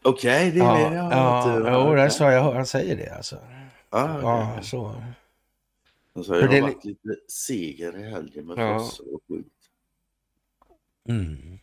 Okej, 0.03 0.51
det 0.51 0.61
är 0.61 0.65
Ja, 0.65 0.75
det 0.91 0.95
jag 0.97 1.13
ja, 1.13 1.57
inte- 1.57 1.71
jo, 1.73 1.95
det 1.95 2.11
sa 2.11 2.33
jag, 2.33 2.53
han 2.53 2.67
säger 2.67 2.97
det 2.97 3.11
alltså. 3.17 3.37
Ja, 3.91 4.05
okej. 4.17 4.21
Ja, 4.23 4.59
så. 4.63 5.03
Alltså, 6.15 6.33
jag 6.35 6.41
För 6.41 6.49
har 6.49 6.55
det- 6.55 6.61
varit 6.61 6.85
lite 6.85 7.09
seger 7.29 7.99
i 7.99 8.11
helgen 8.11 8.47
med 8.47 8.59
Ja. 8.59 8.79
Fosse 8.79 9.03
och 9.03 9.21
skit. 9.29 9.47
Mm. 11.09 11.59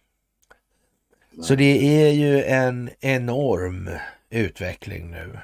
Så 1.42 1.56
det 1.56 2.04
är 2.04 2.12
ju 2.12 2.44
en 2.44 2.90
enorm 3.00 3.90
utveckling 4.30 5.12
nu. 5.12 5.40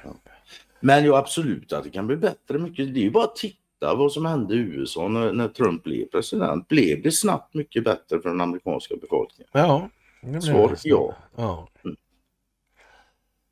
Men 0.80 1.04
ju 1.04 1.14
absolut 1.14 1.72
att 1.72 1.84
det 1.84 1.90
kan 1.90 2.06
bli 2.06 2.16
bättre 2.16 2.58
mycket. 2.58 2.94
Det 2.94 3.00
är 3.00 3.04
ju 3.04 3.10
bara 3.10 3.24
att 3.24 3.36
titta 3.36 3.58
vad 3.94 4.12
som 4.12 4.26
hände 4.26 4.54
i 4.54 4.58
USA 4.58 5.08
när, 5.08 5.32
när 5.32 5.48
Trump 5.48 5.82
blev 5.82 6.06
president. 6.06 6.68
Blev 6.68 7.02
det 7.02 7.12
snabbt 7.12 7.54
mycket 7.54 7.84
bättre 7.84 8.20
för 8.20 8.28
den 8.28 8.40
amerikanska 8.40 8.96
befolkningen? 8.96 9.50
Ja. 9.52 9.88
det 10.22 10.28
blir 10.30 10.40
Svar 10.40 10.68
det. 10.68 10.76
ja. 10.82 11.14
ja. 11.36 11.68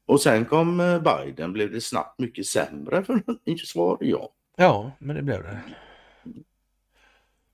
Och 0.06 0.20
sen 0.20 0.44
kom 0.44 0.80
eh, 0.80 1.00
Biden. 1.02 1.52
Blev 1.52 1.72
det 1.72 1.80
snabbt 1.80 2.18
mycket 2.18 2.46
sämre 2.46 3.04
för 3.04 3.22
den? 3.26 3.58
Svar 3.66 3.98
ja. 4.00 4.28
Ja, 4.56 4.90
men 4.98 5.16
det 5.16 5.22
blev 5.22 5.42
det. 5.42 5.60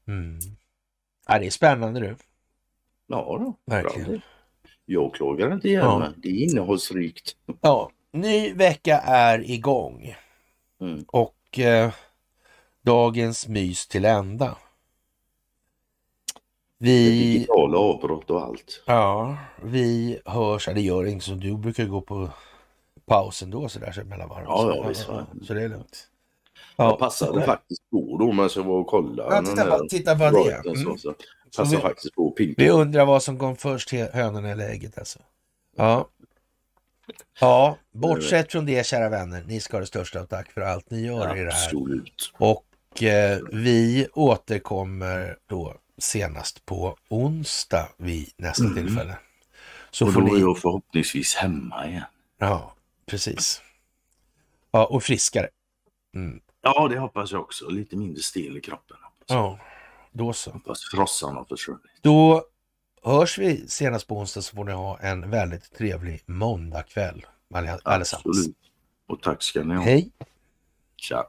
Mm. 0.08 0.38
Ja, 1.28 1.38
det 1.38 1.46
är 1.46 1.50
spännande 1.50 2.00
du. 2.00 2.16
Ja 3.06 3.36
då. 3.40 3.56
Verkligen. 3.74 4.20
Jag 4.84 5.14
klagar 5.14 5.52
inte 5.54 5.68
igen 5.68 5.80
Ja. 5.84 6.12
Det 6.16 6.28
är 6.28 6.50
innehållsrikt. 6.50 7.36
Ja, 7.60 7.90
ny 8.12 8.52
vecka 8.54 8.98
är 8.98 9.50
igång 9.50 10.14
Mm. 10.80 11.04
och 11.08 11.58
eh, 11.58 11.92
dagens 12.82 13.48
mys 13.48 13.86
till 13.86 14.04
ända. 14.04 14.56
Vi, 16.80 17.10
Digitala 17.32 17.78
avbrott 17.78 18.30
och 18.30 18.42
allt. 18.42 18.82
ja, 18.86 19.36
vi 19.62 20.18
hörs, 20.24 20.66
ja, 20.66 20.72
det 20.74 20.80
gör 20.80 21.04
inget 21.06 21.22
som 21.22 21.40
du 21.40 21.56
brukar 21.56 21.84
gå 21.84 22.00
på 22.00 22.30
pausen 23.06 23.50
då 23.50 23.68
sådär 23.68 23.92
så 23.92 24.04
mellan 24.04 24.28
varven. 24.28 24.44
Ja, 24.48 24.76
ja, 24.76 24.88
visst, 24.88 25.08
va. 25.08 25.26
så 25.46 25.54
det 25.54 25.62
är 25.62 25.68
lugnt. 25.68 26.08
Jag 26.76 26.98
passade 26.98 27.42
faktiskt 27.46 27.90
på 27.90 28.16
då 28.20 28.32
men 28.32 28.48
jag 28.56 28.62
var 28.64 28.74
och 28.78 28.86
kollade. 28.86 29.34
Ja, 29.34 29.42
titta, 29.42 29.78
på, 29.78 29.86
titta 29.88 30.14
det. 30.14 30.30
Reuters 30.30 30.76
Mm. 30.80 30.92
och 30.92 31.00
Så. 31.00 31.14
Så 31.50 31.62
Passade 31.62 31.76
vi- 31.76 31.82
faktiskt 31.82 32.14
på 32.14 32.30
pinka. 32.30 32.54
Vi 32.62 32.70
undrar 32.70 33.04
vad 33.04 33.22
som 33.22 33.38
kom 33.38 33.56
först, 33.56 33.90
hönorna 33.92 34.48
eller 34.50 34.68
ägget 34.68 34.98
alltså. 34.98 35.18
Ja. 35.76 36.08
Ja, 37.40 37.76
bortsett 37.92 38.52
från 38.52 38.66
det 38.66 38.86
kära 38.86 39.08
vänner, 39.08 39.44
ni 39.46 39.60
ska 39.60 39.76
ha 39.76 39.80
det 39.80 39.86
största 39.86 40.20
av 40.20 40.24
tack 40.26 40.50
för 40.52 40.60
allt 40.60 40.90
ni 40.90 41.06
gör 41.06 41.36
i 41.36 41.44
det 41.44 41.50
här. 41.52 41.64
Absolut. 41.64 42.32
Och 42.98 43.02
eh, 43.02 43.40
vi 43.52 44.08
återkommer 44.14 45.36
då 45.46 45.76
senast 45.98 46.66
på 46.66 46.96
onsdag 47.08 47.88
vid 47.96 48.32
nästa 48.36 48.64
Mm. 48.64 48.74
tillfälle. 48.76 49.18
Så 49.90 50.06
Och 50.06 50.12
får 50.12 50.20
då 50.20 50.26
är 50.26 50.32
ni... 50.32 50.40
jag 50.40 50.58
förhoppningsvis 50.58 51.34
hemma 51.34 51.86
igen. 51.86 52.02
Ja, 52.38 52.74
precis. 53.06 53.62
Ja, 54.70 54.86
och 54.86 55.02
friskare. 55.02 55.48
Mm. 56.14 56.40
Ja, 56.62 56.88
det 56.88 56.98
hoppas 56.98 57.32
jag 57.32 57.40
också. 57.40 57.68
Lite 57.68 57.96
mindre 57.96 58.22
stel 58.22 58.56
i 58.56 58.60
kroppen. 58.60 58.96
Ja, 59.26 59.58
då 60.12 60.32
så. 60.32 60.50
hoppas 60.50 60.80
frossan 60.90 61.36
har 61.36 61.44
försvunnit. 61.44 61.82
Då 62.00 62.44
hörs 63.02 63.38
vi 63.38 63.68
senast 63.68 64.06
på 64.06 64.18
onsdag 64.18 64.42
så 64.42 64.56
får 64.56 64.64
ni 64.64 64.72
ha 64.72 64.98
en 64.98 65.30
väldigt 65.30 65.72
trevlig 65.72 66.22
måndagkväll 66.26 67.26
alle- 67.54 67.78
allesammans. 67.84 68.26
Absolut. 68.38 68.56
Och 69.08 69.22
tack 69.22 69.42
ska 69.42 69.62
ni 69.64 69.74
ha. 69.74 69.82
Hej! 69.82 70.10
Tja. 70.96 71.24